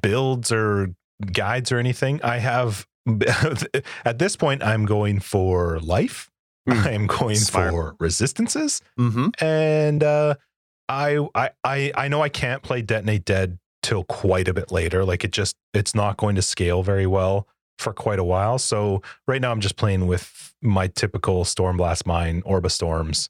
builds 0.01 0.51
or 0.51 0.95
guides 1.33 1.71
or 1.71 1.79
anything. 1.79 2.21
I 2.23 2.39
have 2.39 2.87
at 4.05 4.19
this 4.19 4.35
point 4.35 4.63
I'm 4.65 4.85
going 4.85 5.21
for 5.21 5.79
life. 5.79 6.29
Hmm. 6.69 6.79
I'm 6.87 7.07
going 7.07 7.37
Smart. 7.37 7.71
for 7.71 7.97
resistances. 8.01 8.83
Mm-hmm. 8.99 9.45
And 9.45 10.03
uh 10.03 10.35
I 10.93 11.51
I 11.65 11.93
I 11.95 12.09
know 12.09 12.23
I 12.23 12.29
can't 12.29 12.63
play 12.63 12.83
Detonate 12.83 13.25
Dead 13.25 13.59
till 13.83 14.05
quite 14.05 14.49
a 14.49 14.55
bit 14.55 14.71
later. 14.71 15.05
Like 15.05 15.25
it 15.25 15.33
just 15.33 15.57
it's 15.75 15.95
not 15.95 16.17
going 16.17 16.37
to 16.37 16.43
scale 16.43 16.83
very 16.83 17.07
well 17.07 17.49
for 17.79 17.93
quite 17.93 18.19
a 18.19 18.25
while. 18.25 18.59
So 18.59 19.03
right 19.27 19.41
now 19.41 19.51
I'm 19.51 19.61
just 19.61 19.77
playing 19.77 20.07
with 20.07 20.55
my 20.63 20.87
typical 20.87 21.45
Stormblast 21.45 22.07
mine, 22.07 22.43
Orb 22.45 22.65
of 22.65 22.73
Storms. 22.73 23.29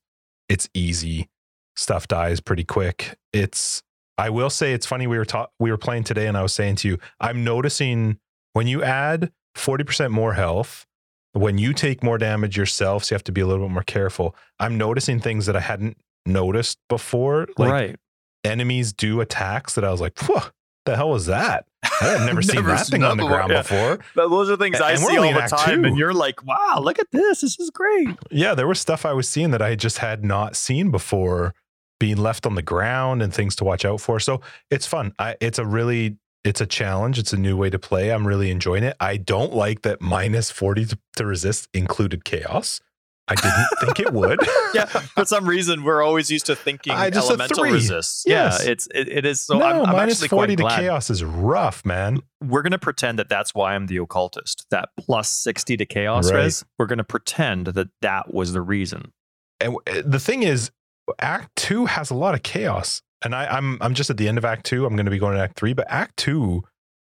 It's 0.49 0.69
easy. 0.75 1.29
Stuff 1.77 2.07
dies 2.09 2.41
pretty 2.41 2.65
quick. 2.65 3.17
It's 3.33 3.83
I 4.19 4.29
will 4.29 4.51
say 4.51 4.75
it's 4.75 4.87
funny 4.87 5.07
we 5.07 5.17
were 5.17 5.25
ta- 5.25 5.49
we 5.59 5.71
were 5.71 5.79
playing 5.79 6.05
today 6.05 6.27
and 6.27 6.37
I 6.37 6.43
was 6.43 6.53
saying 6.53 6.77
to 6.77 6.89
you, 6.89 6.99
I'm 7.21 7.45
noticing 7.45 8.19
when 8.53 8.67
you 8.67 8.83
add 8.83 9.33
40% 9.57 10.11
more 10.11 10.35
health, 10.35 10.87
when 11.33 11.57
you 11.57 11.73
take 11.73 12.03
more 12.03 12.19
damage 12.19 12.57
yourself, 12.57 13.05
so 13.05 13.15
you 13.15 13.17
have 13.17 13.25
to 13.25 13.33
be 13.33 13.41
a 13.41 13.47
little 13.47 13.67
bit 13.67 13.73
more 13.73 13.83
careful. 13.83 14.37
I'm 14.59 14.77
noticing 14.77 15.19
things 15.21 15.47
that 15.47 15.57
I 15.57 15.61
hadn't 15.61 15.97
noticed 16.27 16.79
before. 16.89 17.47
Like 17.59 17.71
right. 17.71 17.97
enemies 18.45 18.93
do 18.93 19.21
attacks 19.21 19.75
that 19.75 19.85
I 19.85 19.91
was 19.91 20.01
like, 20.01 20.19
Whoa, 20.21 20.41
the 20.85 20.97
hell 20.97 21.11
was 21.11 21.27
that? 21.27 21.67
I've 22.01 22.21
never 22.27 22.43
seen 22.43 22.57
Never 22.57 22.69
that 22.69 22.87
seen 22.87 23.01
thing 23.01 23.05
on 23.05 23.17
the 23.17 23.27
ground 23.27 23.51
yeah. 23.53 23.63
before. 23.63 23.99
But 24.15 24.29
those 24.29 24.51
are 24.51 24.57
things 24.57 24.77
And- 24.77 24.85
I 24.85 24.95
see 24.97 25.17
all 25.17 25.33
the 25.33 25.41
time, 25.49 25.83
two. 25.83 25.89
and 25.89 25.99
you're 25.99 26.15
like, 26.15 26.45
"Wow, 26.45 26.81
look 26.81 26.99
at 26.99 27.11
this! 27.11 27.41
This 27.41 27.59
is 27.59 27.71
great." 27.71 28.09
Yeah, 28.31 28.55
there 28.55 28.67
was 28.67 28.81
stuff 28.81 29.05
I 29.05 29.13
was 29.13 29.29
seeing 29.29 29.51
that 29.51 29.63
I 29.63 29.75
just 29.75 29.99
had 29.99 30.25
not 30.25 30.57
seen 30.57 30.91
before 30.91 31.55
being 31.99 32.17
left 32.17 32.47
on 32.47 32.55
the 32.57 32.63
ground 32.63 33.23
and 33.23 33.33
things 33.33 33.55
to 33.57 33.65
watch 33.65 33.85
out 33.85 34.01
for. 34.01 34.19
So 34.19 34.41
it's 34.71 34.87
fun. 34.87 35.13
I, 35.19 35.37
it's 35.41 35.59
a 35.59 35.65
really 35.67 36.19
it's 36.45 36.61
a 36.61 36.67
challenge. 36.67 37.19
It's 37.19 37.33
a 37.33 37.37
new 37.37 37.57
way 37.57 37.71
to 37.71 37.79
play. 37.79 38.11
I'm 38.11 38.27
really 38.27 38.51
enjoying 38.51 38.83
it. 38.83 38.97
I 38.99 39.17
don't 39.17 39.53
like 39.55 39.83
that 39.83 40.01
minus 40.01 40.51
40 40.51 40.87
to, 40.87 40.99
to 41.17 41.27
resist 41.27 41.69
included 41.73 42.25
chaos. 42.25 42.81
I 43.29 43.35
didn't 43.37 43.67
think 43.81 44.01
it 44.01 44.13
would. 44.13 44.41
yeah, 44.75 44.87
for 44.87 45.25
some 45.25 45.49
reason, 45.49 45.85
we're 45.85 46.03
always 46.03 46.31
used 46.31 46.47
to 46.47 46.57
thinking 46.57 46.93
I 46.93 47.09
just 47.09 47.29
elemental 47.29 47.65
resists. 47.65 48.25
Yes. 48.27 48.65
Yeah, 48.65 48.71
it's 48.73 48.89
it, 48.95 49.09
it 49.09 49.25
is. 49.25 49.41
So 49.41 49.59
no, 49.59 49.65
I'm, 49.65 49.87
I'm 49.87 49.93
minus 49.97 50.17
actually 50.23 50.29
40 50.29 50.57
quite 50.57 50.71
to 50.71 50.77
chaos 50.83 51.09
is 51.09 51.23
rough, 51.23 51.85
man. 51.85 52.21
We're 52.43 52.63
gonna 52.63 52.79
pretend 52.79 53.19
that 53.21 53.29
that's 53.29 53.55
why 53.55 53.75
I'm 53.75 53.87
the 53.87 53.99
occultist. 53.99 54.67
That 54.71 54.89
plus 54.99 55.29
sixty 55.31 55.77
to 55.77 55.87
chaos 55.87 56.31
Right. 56.31 56.39
res. 56.45 56.65
We're 56.79 56.87
gonna 56.87 57.05
pretend 57.05 57.69
that 57.69 57.89
that 58.01 58.35
was 58.35 58.53
the 58.53 58.61
reason. 58.63 59.13
And 59.61 59.77
uh, 59.87 60.03
the 60.05 60.19
thing 60.19 60.43
is, 60.43 60.73
Act 61.21 61.55
Two 61.57 61.87
has 61.87 62.11
a 62.11 62.15
lot 62.15 62.35
of 62.35 62.43
chaos, 62.43 63.03
and 63.25 63.35
I, 63.35 63.47
I'm 63.47 63.79
I'm 63.81 63.95
just 63.95 64.11
at 64.11 64.17
the 64.17 64.29
end 64.29 64.37
of 64.39 64.45
Act 64.45 64.67
Two. 64.67 64.85
I'm 64.85 64.97
going 64.97 65.07
to 65.07 65.11
be 65.13 65.19
going 65.19 65.37
to 65.37 65.43
Act 65.43 65.57
Three, 65.57 65.73
but 65.73 65.87
Act 65.89 66.17
Two, 66.17 66.65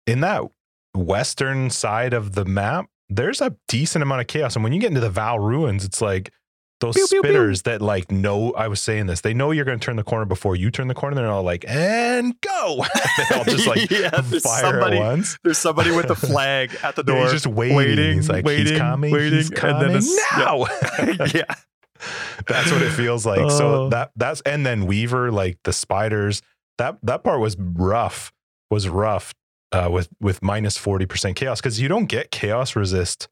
in 0.07 0.21
that 0.21 0.41
western 0.95 1.69
side 1.69 2.13
of 2.13 2.33
the 2.33 2.45
map, 2.45 2.87
there's 3.09 3.41
a 3.41 3.55
decent 3.67 4.03
amount 4.03 4.21
of 4.21 4.27
chaos. 4.27 4.55
And 4.55 4.63
when 4.63 4.73
you 4.73 4.79
get 4.79 4.87
into 4.89 5.01
the 5.01 5.09
Vaal 5.09 5.39
ruins, 5.39 5.83
it's 5.83 6.01
like 6.01 6.31
those 6.79 6.95
Pew, 6.95 7.07
pew, 7.09 7.21
pew. 7.21 7.31
spitters 7.33 7.63
that 7.63 7.81
like 7.81 8.09
know. 8.11 8.53
I 8.53 8.67
was 8.69 8.81
saying 8.81 9.07
this. 9.07 9.19
They 9.21 9.33
know 9.33 9.51
you're 9.51 9.65
going 9.65 9.79
to 9.79 9.85
turn 9.85 9.95
the 9.97 10.03
corner 10.03 10.25
before 10.25 10.55
you 10.55 10.71
turn 10.71 10.87
the 10.87 10.93
corner. 10.93 11.15
They're 11.15 11.27
all 11.29 11.43
like, 11.43 11.65
and 11.67 12.39
go. 12.41 12.85
they 13.29 13.35
all 13.35 13.43
just 13.43 13.67
like 13.67 13.89
Yeah, 13.91 14.09
fire 14.11 14.39
somebody- 14.61 14.97
at 14.97 15.01
once. 15.05 15.37
There's 15.43 15.57
somebody 15.57 15.91
with 15.91 16.09
a 16.09 16.15
flag 16.27 16.77
at 16.83 16.95
the 16.95 17.01
And 17.01 17.07
door. 17.07 17.17
he's 17.23 17.31
just 17.31 17.47
waiting. 17.47 17.75
waiting, 17.75 18.15
he's 18.15 18.29
like, 18.29 18.47
he's 18.47 18.71
coming. 18.77 19.11
waiting, 19.11 19.33
he's 19.33 19.47
and 19.49 19.57
coming 19.57 19.87
then 19.93 19.97
it's- 19.97 20.37
now. 20.37 20.65
yeah. 21.33 21.53
That's 22.47 22.71
what 22.71 22.81
it 22.81 22.91
feels 22.91 23.25
like. 23.25 23.51
So 23.51 23.83
Oh. 23.85 23.89
that 23.89 24.11
that's 24.15 24.39
and 24.41 24.65
then 24.65 24.85
Weaver, 24.85 25.31
like 25.33 25.57
the 25.65 25.73
spiders, 25.73 26.41
that 26.77 26.97
that 27.03 27.23
part 27.25 27.41
was 27.41 27.57
rough. 27.59 28.31
Was 28.71 28.87
rough 28.87 29.33
uh, 29.71 29.89
with 29.91 30.09
with 30.19 30.41
minus 30.41 30.77
forty 30.77 31.05
percent 31.05 31.35
chaos 31.35 31.59
because 31.61 31.79
you 31.79 31.87
don't 31.87 32.05
get 32.05 32.31
chaos 32.31 32.75
resist 32.75 33.27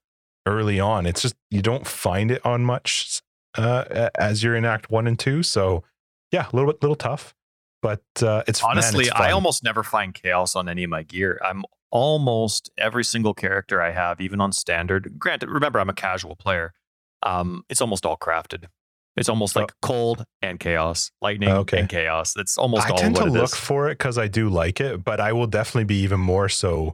early 0.46 0.80
on. 0.80 1.06
It's 1.06 1.22
just 1.22 1.36
you 1.52 1.62
don't 1.62 1.88
find 1.88 2.32
it 2.32 2.46
on 2.46 2.64
much 2.64 3.22
uh, 3.58 4.10
as 4.18 4.44
you're 4.44 4.56
in 4.56 4.66
Act 4.66 4.90
One 4.90 5.08
and 5.08 5.18
Two. 5.18 5.44
So 5.44 5.84
yeah, 6.32 6.48
a 6.52 6.56
little 6.56 6.72
bit 6.72 6.82
little 6.82 6.96
tough, 6.96 7.34
but 7.82 8.04
uh, 8.22 8.44
it's 8.48 8.62
man, 8.62 8.72
Honestly, 8.72 9.06
it's 9.06 9.14
I 9.14 9.32
almost 9.32 9.64
never 9.64 9.84
find 9.84 10.14
chaos 10.14 10.56
on 10.56 10.70
any 10.70 10.84
of 10.84 10.90
my 10.90 11.04
gear. 11.04 11.40
I'm 11.44 11.64
almost 11.92 12.70
every 12.78 13.04
single 13.04 13.34
character 13.34 13.82
I 13.82 13.92
have, 13.92 14.20
even 14.20 14.42
on 14.42 14.52
standard. 14.52 15.18
Granted, 15.18 15.50
remember 15.50 15.80
I'm 15.80 15.90
a 15.90 15.94
casual 15.94 16.36
player. 16.36 16.74
Um, 17.24 17.64
it's 17.70 17.82
almost 17.82 18.06
all 18.06 18.18
crafted. 18.18 18.66
It's 19.18 19.30
almost 19.30 19.58
Oh. 19.58 19.62
like 19.62 19.72
cold 19.82 20.24
and 20.42 20.60
chaos, 20.60 21.12
lightning 21.22 21.50
oh, 21.50 21.58
Okay. 21.60 21.80
and 21.80 21.90
chaos. 21.90 22.34
That's 22.34 22.58
almost 22.58 22.88
all 22.88 22.94
what 22.94 23.00
is. 23.00 23.02
I 23.02 23.08
all 23.08 23.14
tend 23.14 23.16
to 23.34 23.40
look 23.42 23.56
for 23.56 23.88
it 23.90 23.98
because 23.98 24.18
I 24.18 24.28
do 24.28 24.48
like 24.50 24.80
it, 24.80 25.04
but 25.04 25.20
I 25.20 25.34
will 25.34 25.48
definitely 25.48 25.86
be 25.86 25.98
even 26.02 26.20
more 26.20 26.48
so 26.50 26.94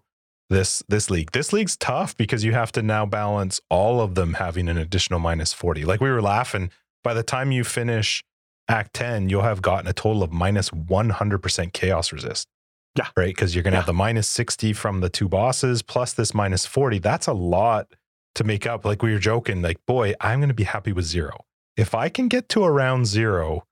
this 0.50 0.84
this 0.88 1.10
league. 1.10 1.32
This 1.32 1.52
league's 1.52 1.76
tough 1.78 2.16
because 2.16 2.44
you 2.44 2.54
have 2.54 2.72
to 2.74 2.82
now 2.82 3.06
balance 3.06 3.60
all 3.70 4.00
of 4.02 4.16
them 4.16 4.36
having 4.36 4.70
an 4.70 4.78
additional 4.78 5.20
minus 5.20 5.52
40. 5.54 5.84
Like 5.86 6.00
we 6.02 6.10
were 6.12 6.22
laughing, 6.22 6.70
by 7.04 7.14
the 7.14 7.24
time 7.24 7.52
you 7.52 7.64
finish 7.64 8.24
Act 8.70 8.94
10, 8.94 9.28
you'll 9.30 9.42
have 9.42 9.62
gotten 9.62 9.88
a 9.90 9.94
total 9.94 10.24
of 10.24 10.32
minus 10.32 10.70
100% 10.70 11.74
chaos 11.74 12.14
resist. 12.14 12.48
Yeah. 12.98 13.08
Right? 13.18 13.34
Because 13.36 13.54
you're 13.56 13.64
going 13.64 13.72
to 13.74 13.78
Yeah. 13.78 13.82
have 13.82 13.88
the 13.88 13.94
minus 13.94 14.30
60 14.30 14.72
from 14.74 15.02
the 15.02 15.10
two 15.10 15.28
bosses 15.28 15.82
plus 15.82 16.14
this 16.14 16.34
minus 16.34 16.66
40. 16.66 17.00
That's 17.00 17.28
a 17.28 17.34
lot 17.34 17.88
to 18.36 18.44
make 18.46 18.66
up. 18.66 18.86
Like 18.86 19.02
we 19.02 19.12
were 19.12 19.20
joking, 19.20 19.62
like, 19.62 19.78
boy, 19.86 20.14
I'm 20.22 20.40
going 20.40 20.48
to 20.50 20.54
be 20.54 20.64
happy 20.64 20.94
with 20.94 21.04
zero. 21.06 21.44
If 21.78 21.96
I 21.96 22.10
can 22.10 22.28
get 22.28 22.50
to 22.50 22.64
around 22.64 23.06
zero, 23.08 23.66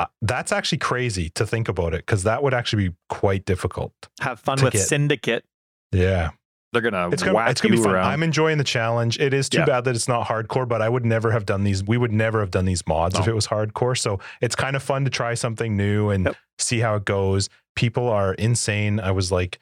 uh, 0.00 0.06
that's 0.22 0.52
actually 0.52 0.78
crazy 0.78 1.28
to 1.30 1.46
think 1.46 1.68
about 1.68 1.92
it 1.94 2.06
because 2.06 2.22
that 2.22 2.42
would 2.42 2.54
actually 2.54 2.88
be 2.90 2.94
quite 3.08 3.44
difficult. 3.44 3.92
Have 4.20 4.38
fun 4.40 4.62
with 4.62 4.72
get- 4.74 4.82
Syndicate. 4.86 5.44
Yeah, 5.90 6.30
They're 6.72 6.82
gonna 6.82 7.08
it's 7.10 7.22
gonna 7.22 7.48
it's 7.50 7.60
gonna 7.60 7.76
be 7.76 7.82
fun. 7.82 7.94
around. 7.94 8.06
I'm 8.12 8.22
enjoying 8.22 8.58
the 8.58 8.64
challenge. 8.64 9.18
It 9.18 9.32
is 9.34 9.48
too 9.48 9.58
Yeah. 9.60 9.64
bad 9.64 9.84
that 9.84 9.94
it's 9.96 10.06
not 10.06 10.28
hardcore, 10.28 10.68
but 10.68 10.82
I 10.82 10.88
would 10.88 11.04
never 11.06 11.30
have 11.32 11.46
done 11.46 11.64
these. 11.64 11.82
We 11.82 11.96
would 11.96 12.12
never 12.12 12.40
have 12.40 12.50
done 12.50 12.66
these 12.66 12.86
mods 12.86 13.18
if 13.18 13.26
it 13.26 13.34
was 13.34 13.46
hardcore. 13.48 13.96
So 13.98 14.20
it's 14.42 14.54
kind 14.54 14.76
of 14.76 14.82
fun 14.82 15.04
to 15.04 15.10
try 15.10 15.32
something 15.34 15.76
new 15.76 16.10
and 16.10 16.26
Yep. 16.26 16.36
see 16.58 16.80
how 16.80 16.94
it 16.96 17.04
goes. 17.06 17.48
People 17.74 18.08
are 18.08 18.34
insane. 18.34 19.00
I 19.00 19.10
was 19.12 19.32
like, 19.32 19.58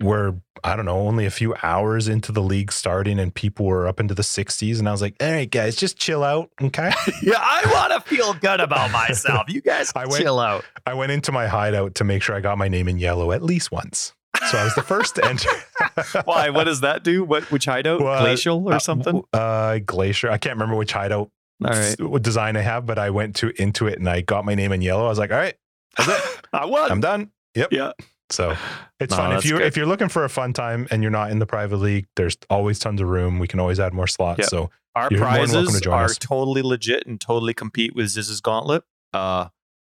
we're 0.00 0.34
I 0.62 0.76
don't 0.76 0.84
know, 0.84 0.98
only 0.98 1.24
a 1.24 1.30
few 1.30 1.54
hours 1.62 2.06
into 2.06 2.32
the 2.32 2.42
league 2.42 2.70
starting, 2.70 3.18
and 3.18 3.34
people 3.34 3.64
were 3.64 3.86
up 3.88 3.98
into 3.98 4.14
the 4.14 4.20
60s, 4.22 4.78
and 4.78 4.86
I 4.86 4.92
was 4.92 5.00
like, 5.00 5.14
all 5.22 5.30
right, 5.30 5.50
guys, 5.50 5.74
just 5.74 5.96
chill 5.96 6.22
out, 6.22 6.50
okay. 6.60 6.90
yeah, 7.22 7.38
I 7.38 7.62
want 7.72 7.94
to 8.04 8.08
feel 8.14 8.34
good 8.34 8.60
about 8.60 8.90
myself. 8.90 9.44
You 9.48 9.62
guys 9.62 9.90
I 9.96 10.04
went- 10.04 10.22
chill 10.22 10.38
out. 10.38 10.64
I 10.84 10.92
went 10.92 11.12
into 11.12 11.32
my 11.32 11.46
hideout 11.46 11.94
to 11.94 12.04
make 12.04 12.22
sure 12.22 12.34
I 12.36 12.40
got 12.40 12.58
my 12.58 12.68
name 12.68 12.88
in 12.88 12.98
yellow 12.98 13.32
at 13.32 13.42
least 13.42 13.72
once. 13.72 14.12
So 14.50 14.58
I 14.58 14.64
was 14.64 14.74
the 14.74 14.82
first 14.82 15.16
to 15.16 15.24
enter. 15.24 15.48
Why? 16.24 16.50
What 16.50 16.64
does 16.64 16.80
that 16.82 17.04
do? 17.04 17.24
What? 17.24 17.50
Which 17.50 17.64
hideout? 17.64 18.00
Well, 18.00 18.20
Glacial 18.22 18.68
or 18.68 18.74
Uh, 18.74 18.78
something? 18.78 19.22
Uh, 19.32 19.78
Glacier. 19.84 20.30
I 20.30 20.38
can't 20.38 20.54
remember 20.56 20.76
which 20.76 20.92
hideout 20.92 21.30
All 21.64 21.70
right. 21.70 22.00
what 22.00 22.22
design 22.22 22.56
I 22.56 22.60
have, 22.60 22.84
but 22.86 22.98
I 22.98 23.10
went 23.10 23.36
to 23.36 23.50
into 23.60 23.86
it 23.86 23.98
and 23.98 24.08
I 24.08 24.20
got 24.20 24.44
my 24.44 24.54
name 24.54 24.72
in 24.72 24.82
yellow. 24.82 25.06
I 25.06 25.08
was 25.08 25.18
like, 25.18 25.30
all 25.32 25.36
right, 25.38 25.54
that's 25.96 26.08
it. 26.08 26.46
I 26.52 26.64
won. 26.66 26.90
I'm 26.90 27.00
done. 27.00 27.30
Yep. 27.54 27.72
yeah. 27.72 27.92
So 28.30 28.56
it's 28.98 29.10
No, 29.10 29.16
fun. 29.16 29.36
If 29.36 29.44
you 29.44 29.58
good. 29.58 29.66
if 29.66 29.76
you're 29.76 29.86
looking 29.86 30.08
for 30.08 30.24
a 30.24 30.28
fun 30.28 30.52
time 30.52 30.86
and 30.90 31.02
you're 31.02 31.10
not 31.10 31.30
in 31.30 31.38
the 31.38 31.46
private 31.46 31.76
league, 31.78 32.06
there's 32.16 32.36
always 32.48 32.78
tons 32.78 33.00
of 33.00 33.08
room. 33.08 33.38
We 33.38 33.48
can 33.48 33.60
always 33.60 33.80
add 33.80 33.92
more 33.92 34.06
slots. 34.06 34.38
Yep. 34.40 34.48
So 34.48 34.70
Our 34.94 35.08
You're 35.10 35.20
welcome 35.20 35.50
prizes 35.50 35.74
to 35.74 35.80
join 35.80 35.94
are 35.94 36.04
us. 36.04 36.18
totally 36.18 36.62
legit 36.62 37.06
and 37.06 37.20
totally 37.20 37.54
compete 37.54 37.94
with 37.94 38.08
Ziz's 38.08 38.40
Gauntlet. 38.40 38.82
Uh, 39.12 39.48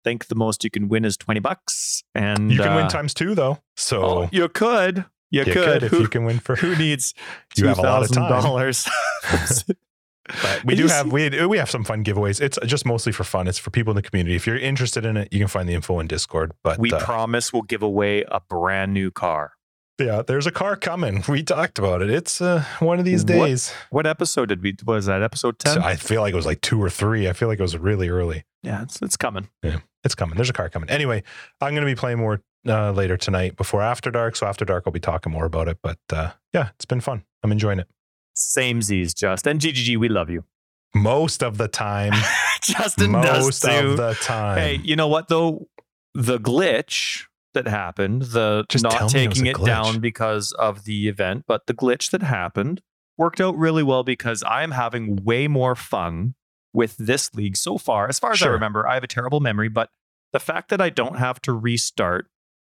think 0.04 0.26
the 0.26 0.34
most 0.34 0.62
you 0.64 0.70
can 0.70 0.88
win 0.88 1.04
is 1.04 1.16
20 1.16 1.40
bucks. 1.40 2.04
And 2.14 2.52
you 2.52 2.58
can 2.58 2.74
win 2.76 2.86
uh, 2.86 2.90
times 2.90 3.14
two 3.14 3.34
though. 3.34 3.58
So 3.76 4.04
oh, 4.04 4.28
you 4.30 4.48
could. 4.48 5.04
You, 5.30 5.40
you 5.40 5.52
could. 5.52 5.54
could 5.54 5.82
if 5.84 5.90
who, 5.90 6.00
you 6.00 6.08
can 6.08 6.24
win 6.24 6.38
for. 6.38 6.54
who 6.56 6.76
needs 6.76 7.14
You 7.56 7.66
have 7.68 7.78
a 7.78 7.82
lot 10.28 10.36
of 10.36 10.40
time. 10.42 10.58
$2,000? 10.58 10.60
But 10.60 10.64
we 10.64 10.74
do 10.74 10.86
have 10.88 11.12
we 11.12 11.46
we 11.46 11.58
have 11.58 11.70
some 11.70 11.84
fun 11.84 12.04
giveaways. 12.04 12.40
It's 12.40 12.58
just 12.66 12.86
mostly 12.86 13.12
for 13.12 13.24
fun. 13.24 13.46
It's 13.48 13.58
for 13.58 13.70
people 13.70 13.90
in 13.92 13.96
the 13.96 14.02
community. 14.02 14.36
If 14.36 14.46
you're 14.46 14.56
interested 14.58 15.04
in 15.04 15.16
it, 15.16 15.28
you 15.32 15.38
can 15.38 15.48
find 15.48 15.68
the 15.68 15.74
info 15.74 16.00
in 16.00 16.06
Discord. 16.06 16.52
But 16.62 16.78
we 16.78 16.92
uh, 16.92 16.98
promise 17.00 17.52
we'll 17.52 17.62
give 17.62 17.82
away 17.82 18.24
a 18.28 18.40
brand 18.40 18.92
new 18.94 19.10
car. 19.10 19.52
yeah, 20.00 20.22
there's 20.26 20.46
a 20.46 20.50
car 20.50 20.76
coming. 20.76 21.22
We 21.28 21.42
talked 21.42 21.78
about 21.78 22.02
it. 22.02 22.10
It's 22.10 22.40
uh, 22.40 22.64
one 22.80 22.98
of 22.98 23.04
these 23.04 23.22
What? 23.22 23.28
days. 23.28 23.72
What 23.90 24.06
episode 24.06 24.48
did 24.48 24.62
we? 24.62 24.74
Was 24.86 25.06
that 25.06 25.22
episode 25.22 25.58
10? 25.58 25.74
So 25.74 25.80
I 25.82 25.94
feel 25.96 26.20
like 26.22 26.32
it 26.32 26.36
was 26.36 26.46
like 26.46 26.60
two 26.62 26.82
or 26.82 26.90
three. 26.90 27.28
I 27.28 27.32
feel 27.32 27.48
like 27.48 27.58
it 27.58 27.62
was 27.62 27.76
really 27.76 28.08
early. 28.08 28.44
yeah, 28.62 28.82
it's, 28.82 29.00
it's 29.02 29.16
coming. 29.16 29.48
Yeah, 29.62 29.78
it's 30.04 30.14
coming. 30.14 30.36
There's 30.36 30.50
a 30.50 30.54
car 30.54 30.68
coming. 30.68 30.88
Anyway, 30.90 31.22
I'm 31.60 31.74
going 31.74 31.86
to 31.86 31.90
be 31.90 31.94
playing 31.94 32.18
more 32.18 32.40
uh, 32.66 32.90
later 32.92 33.16
tonight 33.16 33.56
before 33.56 33.82
After 33.82 34.10
Dark. 34.10 34.36
So 34.36 34.46
After 34.46 34.64
Dark, 34.64 34.84
I'll 34.86 34.92
be 34.92 35.00
talking 35.00 35.30
more 35.30 35.44
about 35.44 35.68
it. 35.68 35.78
But 35.82 35.98
uh, 36.12 36.30
yeah, 36.52 36.70
it's 36.76 36.86
been 36.86 37.00
fun. 37.00 37.24
I'm 37.42 37.52
enjoying 37.52 37.78
it 37.78 37.88
Same 38.34 38.82
Z's, 38.82 39.14
just. 39.14 39.46
And 39.46 39.60
GGG, 39.60 39.96
we 39.96 40.08
love 40.08 40.30
you. 40.30 40.44
most 40.94 41.42
of 41.42 41.58
the 41.58 41.68
time. 41.68 42.12
Justin 42.62 43.12
does 43.12 43.44
most 43.44 43.62
too. 43.62 43.70
of 43.70 43.96
the 43.96 44.14
time. 44.22 44.58
Hey, 44.58 44.80
you 44.82 44.96
know 44.96 45.08
what 45.08 45.28
though? 45.28 45.68
The 46.14 46.38
glitch 46.38 47.24
that 47.54 47.66
happened, 47.66 48.22
the 48.22 48.64
Just 48.68 48.84
not 48.84 49.00
me 49.00 49.06
it 49.06 49.10
taking 49.10 49.46
it 49.46 49.64
down 49.64 50.00
because 50.00 50.52
of 50.52 50.84
the 50.84 51.08
event, 51.08 51.44
but 51.46 51.66
the 51.66 51.74
glitch 51.74 52.10
that 52.10 52.22
happened 52.22 52.80
worked 53.16 53.40
out 53.40 53.56
really 53.56 53.82
well 53.82 54.02
because 54.02 54.42
I 54.42 54.62
am 54.62 54.72
having 54.72 55.16
way 55.24 55.46
more 55.48 55.74
fun 55.74 56.34
with 56.72 56.96
this 56.96 57.32
league 57.34 57.56
so 57.56 57.78
far. 57.78 58.08
As 58.08 58.18
far 58.18 58.32
as 58.32 58.42
I 58.42 58.48
remember, 58.48 58.86
I 58.86 58.94
have 58.94 59.04
a 59.04 59.08
terrible 59.08 59.40
memory, 59.40 59.68
but 59.68 59.90
the 60.32 60.40
fact 60.40 60.68
that 60.70 60.80
I 60.80 60.90
don't 60.90 61.16
have 61.16 61.40
to 61.42 61.52
restart, 61.52 62.26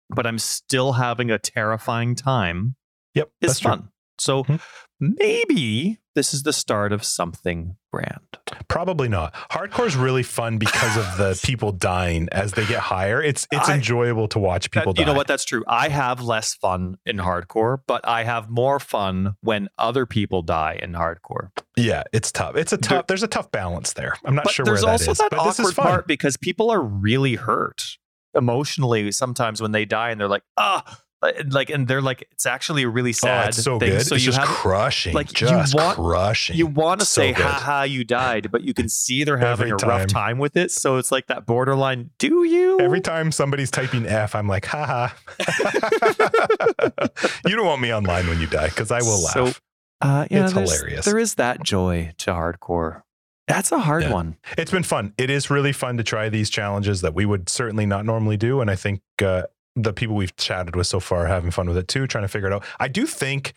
but 0.09 0.25
I'm 0.25 0.39
still 0.39 0.93
having 0.93 1.29
a 1.29 1.37
terrifying 1.37 2.15
time 2.15 2.75
yep, 3.13 3.29
it's 3.41 3.59
fun. 3.59 3.79
true. 3.79 3.87
So 4.19 4.43
Mhm. 4.43 4.59
maybe 4.99 5.99
this 6.15 6.33
is 6.33 6.43
the 6.43 6.53
start 6.53 6.91
of 6.91 7.03
something 7.03 7.75
grand. 7.93 8.19
Probably 8.67 9.07
not. 9.07 9.33
Hardcore's 9.51 9.95
really 9.95 10.23
fun 10.23 10.57
because 10.57 10.97
of 10.97 11.17
the 11.17 11.39
people 11.45 11.71
dying 11.71 12.27
as 12.31 12.53
they 12.53 12.65
get 12.65 12.79
higher. 12.79 13.21
It's 13.21 13.47
it's 13.51 13.69
I- 13.69 13.75
enjoyable 13.75 14.27
to 14.29 14.39
watch 14.39 14.71
people 14.71 14.93
That- 14.93 14.99
you 14.99 15.05
die. 15.05 15.11
know 15.11 15.17
what? 15.17 15.27
That's 15.27 15.45
true. 15.45 15.63
I 15.67 15.89
have 15.89 16.21
less 16.21 16.55
fun 16.55 16.97
in 17.05 17.17
hardcore, 17.17 17.79
but 17.87 18.07
I 18.07 18.23
have 18.23 18.49
more 18.49 18.79
fun 18.79 19.35
when 19.41 19.69
other 19.77 20.05
people 20.05 20.41
die 20.41 20.79
in 20.81 20.93
hardcore. 20.93 21.49
Yeah, 21.75 22.03
it's 22.11 22.31
tough. 22.31 22.55
It's 22.55 22.73
a 22.73 22.77
There- 22.77 22.97
tough. 22.99 23.07
there's 23.07 23.23
a 23.23 23.27
tough 23.27 23.51
balance 23.51 23.93
there. 23.93 24.15
I'm 24.25 24.33
not 24.35 24.45
but 24.45 24.53
sure 24.53 24.65
there's 24.65 24.81
where 24.83 24.87
that 24.97 25.01
also 25.01 25.11
is, 25.11 25.17
that 25.19 25.29
but 25.31 25.43
this 25.45 25.59
is 25.59 25.65
awkward 25.65 25.75
fun. 25.75 25.85
part 25.85 26.07
because 26.07 26.37
people 26.37 26.71
are 26.71 26.81
really 26.81 27.35
hurt 27.35 27.97
emotionally 28.33 29.11
sometimes 29.11 29.61
when 29.61 29.71
they 29.71 29.85
die 29.85 30.09
and 30.11 30.19
they're 30.19 30.27
like, 30.27 30.43
ah, 30.57 30.83
Like- 31.21 31.45
like 31.49 31.69
and 31.71 31.87
they're 31.87 32.01
like 32.01 32.27
it's 32.31 32.45
actually 32.45 32.83
a 32.83 32.89
really 32.89 33.11
sad 33.13 33.45
oh, 33.45 33.47
it's 33.49 33.63
so 33.63 33.79
thing. 33.79 33.89
good. 33.89 34.05
So 34.05 34.15
it's 34.15 34.23
you 34.23 34.31
just 34.31 34.37
have 34.37 34.47
crushing. 34.47 35.13
like, 35.15 35.29
you 35.41 35.47
just 35.47 35.73
want- 35.75 35.95
crushing. 35.95 36.55
you 36.55 36.67
want 36.67 36.99
to 36.99 37.05
So 37.07 37.21
say 37.21 37.33
good. 37.33 37.43
ha 37.45 37.51
ha 37.59 37.81
you 37.83 38.03
died, 38.03 38.51
but 38.51 38.61
you 38.63 38.73
can 38.75 38.87
see 38.87 39.23
they're 39.23 39.37
having 39.37 39.71
Every 39.71 39.71
a 39.71 39.87
rough 39.89 40.01
time. 40.01 40.07
time 40.07 40.37
with 40.37 40.55
it. 40.55 40.69
So 40.71 40.97
it's 40.97 41.11
like 41.11 41.25
that 41.27 41.45
borderline, 41.47 42.11
do 42.19 42.43
you? 42.43 42.79
Every 42.79 43.01
time 43.01 43.31
somebody's 43.31 43.71
typing 43.71 44.05
F, 44.05 44.35
I'm 44.35 44.47
like, 44.47 44.65
haha. 44.65 45.09
you 47.47 47.55
don't 47.55 47.65
want 47.65 47.81
me 47.81 47.93
online 47.93 48.27
when 48.27 48.39
you 48.39 48.47
die 48.47 48.67
because 48.69 48.91
I 48.91 48.99
will 49.01 49.21
laugh. 49.23 49.33
So, 49.33 49.51
uh, 50.01 50.27
yeah, 50.29 50.43
It's 50.45 50.53
hilarious. 50.53 51.05
There 51.05 51.17
is 51.17 51.35
that 51.35 51.63
joy 51.63 52.11
to 52.19 52.31
hardcore. 52.31 53.01
That's 53.47 53.71
a 53.71 53.79
hard 53.79 54.03
Yeah. 54.03 54.13
one. 54.13 54.35
it's 54.57 54.71
been 54.71 54.83
fun. 54.83 55.13
It 55.17 55.29
is 55.29 55.49
really 55.49 55.71
fun 55.71 55.97
to 55.97 56.03
try 56.03 56.27
these 56.29 56.49
challenges 56.49 57.01
that 57.01 57.13
we 57.13 57.25
would 57.25 57.47
certainly 57.49 57.85
not 57.85 58.05
normally 58.05 58.35
do. 58.37 58.59
And 58.61 58.69
I 58.69 58.75
think 58.75 59.01
uh, 59.23 59.43
the 59.77 59.93
people 59.93 60.15
we've 60.15 60.35
chatted 60.35 60.75
with 60.75 60.87
so 60.87 60.99
far 60.99 61.25
are 61.25 61.27
having 61.27 61.51
fun 61.51 61.67
with 61.67 61.77
it 61.77 61.87
too, 61.87 62.07
trying 62.07 62.23
to 62.23 62.27
figure 62.27 62.47
it 62.47 62.53
out. 62.53 62.65
I 62.79 62.87
do 62.87 63.05
think 63.05 63.53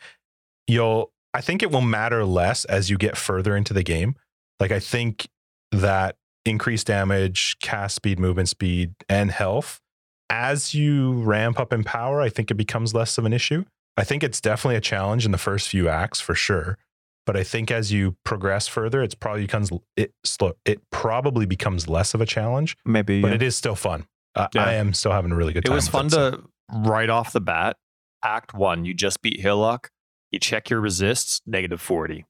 you'll, 0.66 1.12
I 1.32 1.40
think 1.40 1.62
it 1.62 1.70
will 1.70 1.80
matter 1.80 2.24
less 2.24 2.64
as 2.66 2.90
you 2.90 2.98
get 2.98 3.16
further 3.16 3.56
into 3.56 3.72
the 3.72 3.82
game. 3.82 4.16
Like, 4.58 4.70
I 4.70 4.80
think 4.80 5.28
that 5.72 6.16
increased 6.44 6.86
damage, 6.86 7.56
cast 7.62 7.94
speed, 7.94 8.18
movement 8.18 8.48
speed, 8.48 8.94
and 9.08 9.30
health, 9.30 9.80
as 10.28 10.74
you 10.74 11.14
ramp 11.22 11.58
up 11.58 11.72
in 11.72 11.84
power, 11.84 12.20
I 12.20 12.28
think 12.28 12.50
it 12.50 12.54
becomes 12.54 12.94
less 12.94 13.18
of 13.18 13.24
an 13.24 13.32
issue. 13.32 13.64
I 13.96 14.04
think 14.04 14.22
it's 14.22 14.40
definitely 14.40 14.76
a 14.76 14.80
challenge 14.80 15.24
in 15.24 15.32
the 15.32 15.38
first 15.38 15.68
few 15.68 15.88
acts 15.88 16.20
for 16.20 16.34
sure. 16.34 16.78
But 17.26 17.36
I 17.36 17.44
think 17.44 17.70
as 17.70 17.92
you 17.92 18.16
progress 18.24 18.66
further, 18.66 19.02
it's 19.02 19.14
probably 19.14 19.42
becomes 19.42 19.70
it 19.96 20.12
slow. 20.24 20.54
It 20.64 20.80
probably 20.90 21.46
becomes 21.46 21.88
less 21.88 22.14
of 22.14 22.20
a 22.20 22.26
challenge, 22.26 22.76
Maybe. 22.84 23.20
but 23.20 23.28
yeah. 23.28 23.34
it 23.34 23.42
is 23.42 23.56
still 23.56 23.74
fun. 23.74 24.06
Uh, 24.34 24.46
Yeah. 24.54 24.64
I 24.64 24.72
am 24.74 24.92
still 24.94 25.12
having 25.12 25.32
a 25.32 25.36
really 25.36 25.52
good 25.52 25.64
time. 25.64 25.72
It 25.72 25.74
was 25.74 25.88
fun 25.88 26.10
so- 26.10 26.30
to 26.32 26.42
right 26.72 27.10
off 27.10 27.32
the 27.32 27.40
bat. 27.40 27.76
Act 28.22 28.52
one, 28.54 28.84
you 28.84 28.94
just 28.94 29.22
beat 29.22 29.40
Hillock. 29.40 29.90
You 30.30 30.38
check 30.38 30.70
your 30.70 30.80
resists, 30.80 31.40
negative 31.46 31.80
40. 31.80 32.24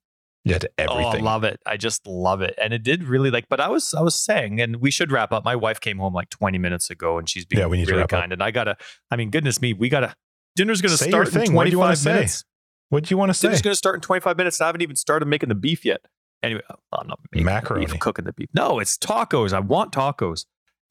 yeah 0.44 0.56
to 0.56 0.70
Oh, 0.78 0.82
I 0.94 1.00
everything. 1.02 1.24
love 1.24 1.44
it. 1.44 1.60
I 1.66 1.76
just 1.76 2.06
love 2.06 2.40
it. 2.40 2.54
And 2.62 2.72
it 2.72 2.82
did 2.82 3.04
really 3.04 3.30
like, 3.30 3.44
but 3.50 3.60
I 3.60 3.68
was 3.68 3.92
I 3.92 4.00
was 4.00 4.14
saying, 4.14 4.58
and 4.60 4.76
we 4.76 4.90
should 4.90 5.12
wrap 5.12 5.32
up. 5.32 5.44
My 5.44 5.54
wife 5.54 5.80
came 5.80 5.98
home 5.98 6.14
like 6.14 6.30
20 6.30 6.56
minutes 6.56 6.88
ago 6.88 7.18
and 7.18 7.28
she's 7.28 7.44
being 7.44 7.60
Yeah, 7.60 7.66
we 7.66 7.76
need 7.76 7.86
to 7.86 7.90
really 7.92 8.04
up. 8.04 8.08
kind. 8.10 8.32
And 8.32 8.42
I 8.42 8.50
gotta, 8.50 8.78
I 9.10 9.16
mean, 9.16 9.28
goodness 9.30 9.60
me, 9.60 9.74
we 9.74 9.90
gotta 9.90 10.14
dinner's 10.56 10.80
gonna 10.80 10.96
Say 10.96 11.08
start 11.10 11.26
in 11.28 11.34
thing. 11.34 11.50
You 11.50 11.56
wanna 11.56 11.70
25 11.72 11.98
say? 11.98 12.12
minutes. 12.14 12.44
what 12.88 13.04
do 13.04 13.12
you 13.12 13.18
want 13.18 13.28
to 13.30 13.34
say? 13.34 13.48
Dinner's 13.48 13.60
gonna 13.60 13.74
start 13.74 13.96
in 13.96 14.00
25 14.00 14.38
minutes. 14.38 14.58
I 14.62 14.66
haven't 14.66 14.80
even 14.80 14.96
started 14.96 15.26
making 15.26 15.50
the 15.50 15.54
beef 15.54 15.84
yet. 15.84 16.00
Anyway, 16.42 16.62
I'm 16.70 17.06
not 17.06 17.20
making 17.32 17.44
the 17.44 17.52
Macaroni. 17.52 17.84
beef, 17.86 17.98
cooking 17.98 18.24
the 18.24 18.32
beef. 18.32 18.48
No, 18.54 18.78
it's 18.78 18.96
tacos. 18.96 19.52
I 19.52 19.60
want 19.60 19.92
tacos. 19.92 20.46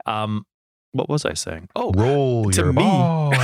Um, 0.06 0.46
what 0.92 1.10
was 1.10 1.26
I 1.26 1.34
saying? 1.34 1.70
Oh, 1.76 1.92
Roll 1.96 2.50
to 2.52 2.62
your 2.62 2.74
me. 2.74 2.82
ball. 2.84 3.34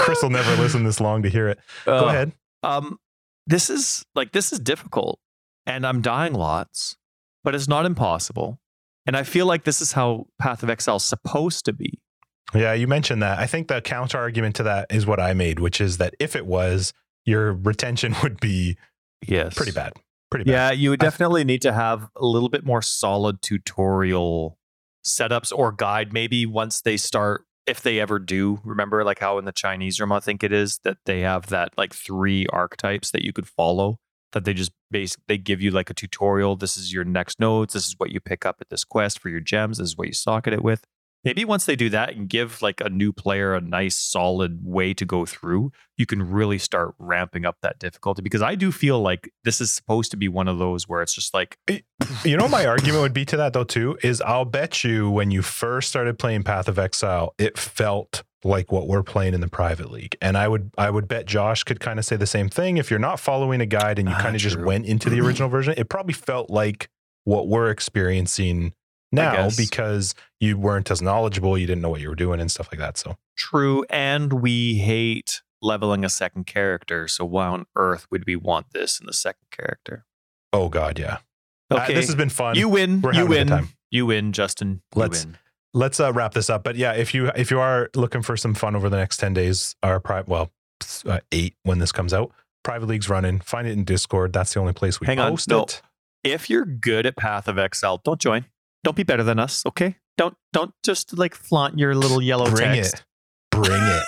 Chris 0.00 0.22
will 0.22 0.30
never 0.30 0.54
listen 0.60 0.84
this 0.84 1.00
long 1.00 1.22
to 1.22 1.28
hear 1.28 1.48
it. 1.48 1.58
Go 1.84 2.06
Uh, 2.06 2.08
ahead. 2.08 2.32
um 2.62 2.98
this 3.46 3.70
is 3.70 4.04
like 4.14 4.32
this 4.32 4.52
is 4.52 4.60
difficult 4.60 5.18
and 5.66 5.84
i'm 5.84 6.00
dying 6.00 6.32
lots 6.32 6.96
but 7.42 7.54
it's 7.56 7.66
not 7.66 7.84
impossible 7.84 8.60
and 9.04 9.16
i 9.16 9.24
feel 9.24 9.46
like 9.46 9.64
this 9.64 9.80
is 9.80 9.92
how 9.92 10.26
path 10.40 10.62
of 10.62 10.70
exile 10.70 10.96
is 10.96 11.04
supposed 11.04 11.64
to 11.64 11.72
be 11.72 11.98
Yeah, 12.54 12.72
you 12.72 12.86
mentioned 12.86 13.22
that. 13.22 13.38
I 13.40 13.46
think 13.46 13.66
the 13.68 13.80
counter 13.80 14.18
argument 14.18 14.54
to 14.56 14.62
that 14.64 14.86
is 14.92 15.06
what 15.06 15.18
I 15.18 15.32
made, 15.34 15.58
which 15.58 15.80
is 15.80 15.96
that 15.98 16.14
if 16.20 16.36
it 16.36 16.44
was, 16.46 16.92
your 17.24 17.54
retention 17.54 18.14
would 18.22 18.38
be 18.40 18.76
yes 19.26 19.54
pretty 19.54 19.72
bad. 19.72 19.92
Pretty 20.30 20.44
bad. 20.44 20.52
yeah 20.52 20.70
you 20.70 20.90
would 20.90 21.00
definitely 21.00 21.42
need 21.44 21.62
to 21.62 21.72
have 21.72 22.08
a 22.16 22.24
little 22.26 22.48
bit 22.48 22.64
more 22.64 22.82
solid 22.82 23.40
tutorial 23.42 24.56
setups 25.04 25.52
or 25.54 25.72
guide 25.72 26.12
maybe 26.12 26.46
once 26.46 26.80
they 26.80 26.96
start 26.96 27.44
if 27.66 27.80
they 27.82 28.00
ever 28.00 28.18
do 28.18 28.60
remember 28.64 29.04
like 29.04 29.18
how 29.18 29.38
in 29.38 29.44
the 29.44 29.52
chinese 29.52 30.00
room 30.00 30.12
i 30.12 30.20
think 30.20 30.42
it 30.42 30.52
is 30.52 30.78
that 30.84 30.98
they 31.06 31.20
have 31.20 31.46
that 31.46 31.72
like 31.76 31.94
three 31.94 32.46
archetypes 32.52 33.10
that 33.10 33.24
you 33.24 33.32
could 33.32 33.46
follow 33.46 33.98
that 34.32 34.44
they 34.44 34.54
just 34.54 34.72
base 34.90 35.16
they 35.28 35.38
give 35.38 35.60
you 35.60 35.70
like 35.70 35.90
a 35.90 35.94
tutorial. 35.94 36.56
This 36.56 36.76
is 36.76 36.92
your 36.92 37.04
next 37.04 37.38
nodes 37.38 37.74
this 37.74 37.86
is 37.86 37.94
what 37.98 38.10
you 38.10 38.20
pick 38.20 38.44
up 38.44 38.56
at 38.60 38.68
this 38.68 38.84
quest 38.84 39.18
for 39.18 39.28
your 39.28 39.40
gems. 39.40 39.78
This 39.78 39.88
is 39.88 39.98
what 39.98 40.08
you 40.08 40.14
socket 40.14 40.52
it 40.52 40.64
with 40.64 40.84
maybe 41.24 41.44
once 41.44 41.64
they 41.66 41.76
do 41.76 41.88
that 41.88 42.14
and 42.14 42.28
give 42.28 42.60
like 42.62 42.80
a 42.80 42.88
new 42.88 43.12
player 43.12 43.54
a 43.54 43.60
nice 43.60 43.96
solid 43.96 44.60
way 44.64 44.92
to 44.94 45.04
go 45.04 45.24
through 45.26 45.70
you 45.96 46.06
can 46.06 46.22
really 46.22 46.58
start 46.58 46.94
ramping 46.98 47.44
up 47.44 47.56
that 47.62 47.78
difficulty 47.78 48.22
because 48.22 48.42
i 48.42 48.54
do 48.54 48.72
feel 48.72 49.00
like 49.00 49.30
this 49.44 49.60
is 49.60 49.70
supposed 49.70 50.10
to 50.10 50.16
be 50.16 50.28
one 50.28 50.48
of 50.48 50.58
those 50.58 50.88
where 50.88 51.02
it's 51.02 51.14
just 51.14 51.32
like 51.34 51.58
You 52.24 52.36
know, 52.36 52.48
my 52.48 52.66
argument 52.66 53.02
would 53.02 53.12
be 53.14 53.24
to 53.26 53.36
that 53.36 53.52
though 53.52 53.64
too 53.64 53.96
is 54.02 54.20
I'll 54.20 54.44
bet 54.44 54.84
you 54.84 55.10
when 55.10 55.30
you 55.30 55.40
first 55.42 55.88
started 55.88 56.18
playing 56.18 56.42
Path 56.42 56.68
of 56.68 56.78
Exile, 56.78 57.34
it 57.38 57.56
felt 57.56 58.22
like 58.44 58.72
what 58.72 58.88
we're 58.88 59.04
playing 59.04 59.34
in 59.34 59.40
the 59.40 59.48
private 59.48 59.90
league, 59.90 60.16
and 60.20 60.36
I 60.36 60.48
would 60.48 60.72
I 60.76 60.90
would 60.90 61.06
bet 61.06 61.26
Josh 61.26 61.62
could 61.62 61.78
kind 61.80 61.98
of 61.98 62.04
say 62.04 62.16
the 62.16 62.26
same 62.26 62.48
thing. 62.48 62.76
If 62.76 62.90
you're 62.90 62.98
not 62.98 63.20
following 63.20 63.60
a 63.60 63.66
guide 63.66 63.98
and 64.00 64.08
you 64.08 64.14
Ah, 64.16 64.20
kind 64.20 64.34
of 64.34 64.40
just 64.42 64.56
went 64.58 64.84
into 64.86 65.08
the 65.10 65.20
original 65.24 65.48
version, 65.48 65.74
it 65.76 65.88
probably 65.88 66.14
felt 66.14 66.50
like 66.50 66.88
what 67.24 67.46
we're 67.48 67.70
experiencing 67.70 68.72
now 69.12 69.48
because 69.56 70.14
you 70.40 70.56
weren't 70.58 70.90
as 70.90 71.00
knowledgeable, 71.02 71.56
you 71.58 71.66
didn't 71.66 71.82
know 71.82 71.90
what 71.90 72.00
you 72.00 72.08
were 72.08 72.14
doing 72.14 72.40
and 72.40 72.50
stuff 72.50 72.68
like 72.72 72.78
that. 72.80 72.96
So 72.98 73.16
True, 73.36 73.84
and 73.90 74.32
we 74.34 74.78
hate 74.78 75.42
leveling 75.60 76.04
a 76.04 76.08
second 76.08 76.46
character. 76.46 77.06
So 77.08 77.24
why 77.24 77.46
on 77.46 77.66
earth 77.76 78.06
would 78.10 78.24
we 78.26 78.36
want 78.36 78.66
this 78.72 78.98
in 78.98 79.06
the 79.06 79.12
second 79.12 79.46
character? 79.50 80.04
oh 80.52 80.68
god, 80.68 80.98
yeah. 80.98 81.18
Uh, 81.70 81.76
Okay, 81.82 81.94
this 81.94 82.06
has 82.06 82.14
been 82.14 82.28
fun. 82.28 82.56
you 82.56 82.68
win. 82.68 83.00
We're 83.00 83.14
you 83.14 83.26
win. 83.26 83.46
time. 83.48 83.68
You 83.90 84.06
win, 84.06 84.32
Justin. 84.32 84.82
You 84.94 85.00
Let's- 85.00 85.24
win. 85.24 85.38
let's 85.74 86.00
uh, 86.00 86.12
wrap 86.12 86.34
this 86.34 86.50
up. 86.50 86.64
But 86.64 86.76
yeah, 86.76 86.92
if 86.92 87.14
you 87.14 87.30
if 87.36 87.50
you 87.50 87.60
are 87.60 87.88
looking 87.94 88.20
for 88.22 88.36
some 88.36 88.52
fun 88.54 88.74
over 88.76 88.88
the 88.90 88.96
next 88.98 89.16
ten 89.18 89.32
days, 89.34 89.74
our 89.82 89.98
private 90.00 90.28
well 90.28 90.50
uh, 91.06 91.20
eight 91.30 91.54
when 91.62 91.78
this 91.78 91.92
comes 91.92 92.12
out, 92.12 92.32
private 92.62 92.86
league's 92.86 93.08
running. 93.08 93.40
Find 93.40 93.66
it 93.66 93.72
in 93.72 93.84
Discord. 93.84 94.32
That's 94.34 94.52
the 94.52 94.60
only 94.60 94.72
place 94.74 95.00
we 95.00 95.06
Hang 95.06 95.18
on, 95.18 95.32
post 95.32 95.48
no. 95.48 95.62
it. 95.62 95.80
If 96.24 96.50
you're 96.50 96.64
good 96.66 97.06
at 97.06 97.16
Path 97.16 97.48
of 97.48 97.58
Exile, 97.58 98.00
don't 98.04 98.20
join. 98.20 98.44
Don't 98.84 98.96
be 98.96 99.02
better 99.04 99.22
than 99.22 99.38
us. 99.38 99.64
Okay. 99.66 99.96
Don't 100.18 100.34
don't 100.52 100.74
just 100.82 101.16
like 101.16 101.34
flaunt 101.34 101.78
your 101.78 101.94
little 101.94 102.20
yellow 102.20 102.50
Bring 102.50 102.74
text. 102.74 102.94
it, 102.96 103.02
bring 103.50 103.80
it, 103.82 104.02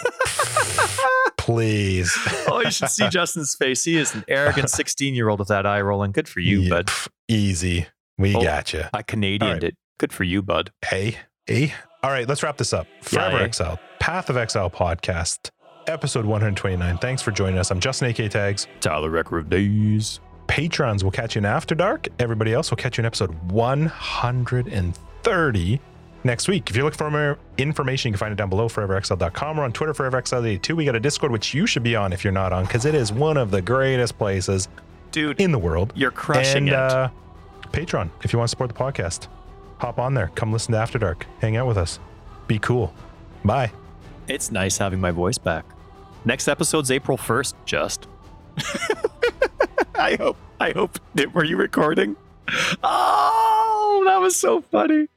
please. 1.39 2.15
oh, 2.49 2.61
you 2.63 2.71
should 2.71 2.91
see 2.91 3.09
Justin's 3.11 3.55
face. 3.55 3.85
He 3.85 3.97
is 3.97 4.15
an 4.15 4.25
arrogant 4.29 4.69
16 4.71 5.15
year 5.15 5.29
old 5.31 5.39
with 5.39 5.49
that 5.49 5.65
eye 5.67 5.81
rolling. 5.81 6.13
Good 6.13 6.29
for 6.29 6.41
you, 6.41 6.61
Yeah, 6.61 6.69
bud. 6.71 6.91
Easy, 7.29 7.87
we 8.19 8.35
Oh. 8.37 8.43
got 8.43 8.73
you. 8.75 8.85
I 8.93 9.03
Canadianed 9.03 9.43
All 9.45 9.53
right. 9.55 9.65
it. 9.65 9.77
Good 9.99 10.13
for 10.13 10.25
you, 10.25 10.43
bud. 10.43 10.73
Hey, 10.85 11.17
hey. 11.47 11.73
All 12.03 12.11
right, 12.11 12.29
let's 12.29 12.43
wrap 12.43 12.59
this 12.59 12.73
up. 12.75 12.87
Forever 13.01 13.37
yeah. 13.37 13.43
Eh? 13.43 13.45
Exile, 13.47 13.79
Path 14.01 14.29
of 14.29 14.37
Exile 14.37 14.69
podcast, 14.71 15.51
episode 15.87 16.27
129. 16.27 16.99
Thanks 16.99 17.23
for 17.23 17.31
joining 17.31 17.59
us. 17.59 17.71
I'm 17.71 17.81
Justin 17.81 18.11
AK 18.11 18.31
Tags. 18.31 18.67
Tyler 18.81 19.09
Record 19.09 19.39
of 19.45 19.51
Days. 19.51 20.21
Patrons 20.47 21.05
will 21.05 21.11
catch 21.11 21.35
you 21.35 21.41
in 21.41 21.47
After 21.47 21.75
Dark. 21.75 22.09
Everybody 22.19 22.53
else 22.53 22.71
will 22.71 22.77
catch 22.77 22.99
you 22.99 23.03
in 23.03 23.07
episode 23.07 23.35
130 23.51 25.81
next 26.25 26.49
week. 26.49 26.71
If 26.71 26.77
you're 26.77 26.85
looking 26.85 26.99
for 26.99 27.11
more 27.11 27.39
information, 27.59 28.09
you 28.09 28.13
can 28.13 28.19
find 28.19 28.33
it 28.33 28.37
down 28.37 28.51
below, 28.51 28.69
foreverxl.com. 28.69 29.57
We're 29.57 29.65
on 29.65 29.73
Twitter, 29.73 29.95
foreverxl82. 29.95 30.73
We 30.75 30.85
got 30.85 30.97
a 30.97 31.01
Discord, 31.01 31.33
which 31.33 31.55
you 31.55 31.67
should 31.67 31.83
be 31.83 31.97
on 31.97 32.13
if 32.13 32.25
you're 32.25 32.33
not 32.33 32.53
on, 32.53 32.65
because 32.65 32.85
it 32.85 32.95
is 32.95 33.13
one 33.13 33.37
of 33.37 33.51
the 33.51 33.63
greatest 33.63 34.19
places 34.19 34.69
Dude, 35.13 35.41
in 35.41 35.53
the 35.53 35.59
world. 35.59 35.93
you're 35.95 36.11
crushing 36.11 36.69
and, 36.69 36.71
it. 36.71 36.75
Uh, 36.75 37.09
Patreon, 37.73 38.11
if 38.23 38.33
you 38.33 38.39
want 38.39 38.49
to 38.49 38.51
support 38.51 38.71
the 38.71 38.77
podcast, 38.77 39.29
hop 39.79 39.99
on 39.99 40.15
there. 40.15 40.31
Come 40.35 40.53
listen 40.53 40.73
to 40.73 40.79
After 40.79 40.99
Dark. 40.99 41.27
Hang 41.41 41.57
out 41.57 41.67
with 41.67 41.77
us. 41.77 41.99
Be 42.47 42.59
cool. 42.59 42.95
Bye. 43.45 43.73
It's 44.29 44.51
nice 44.51 44.79
having 44.79 45.01
my 45.01 45.11
voice 45.11 45.39
back. 45.39 45.65
Next 46.25 46.49
episode's 46.49 46.91
April 46.91 47.19
1st, 47.19 47.55
just. 47.67 48.07
I 49.95 50.17
hope. 50.17 50.37
I 50.61 50.71
hope. 50.73 50.99
Were 51.33 51.45
you 51.45 51.57
recording? 51.57 52.17
Oh, 52.83 54.03
that 54.07 54.21
was 54.21 54.37
so 54.37 54.61
funny. 54.61 55.09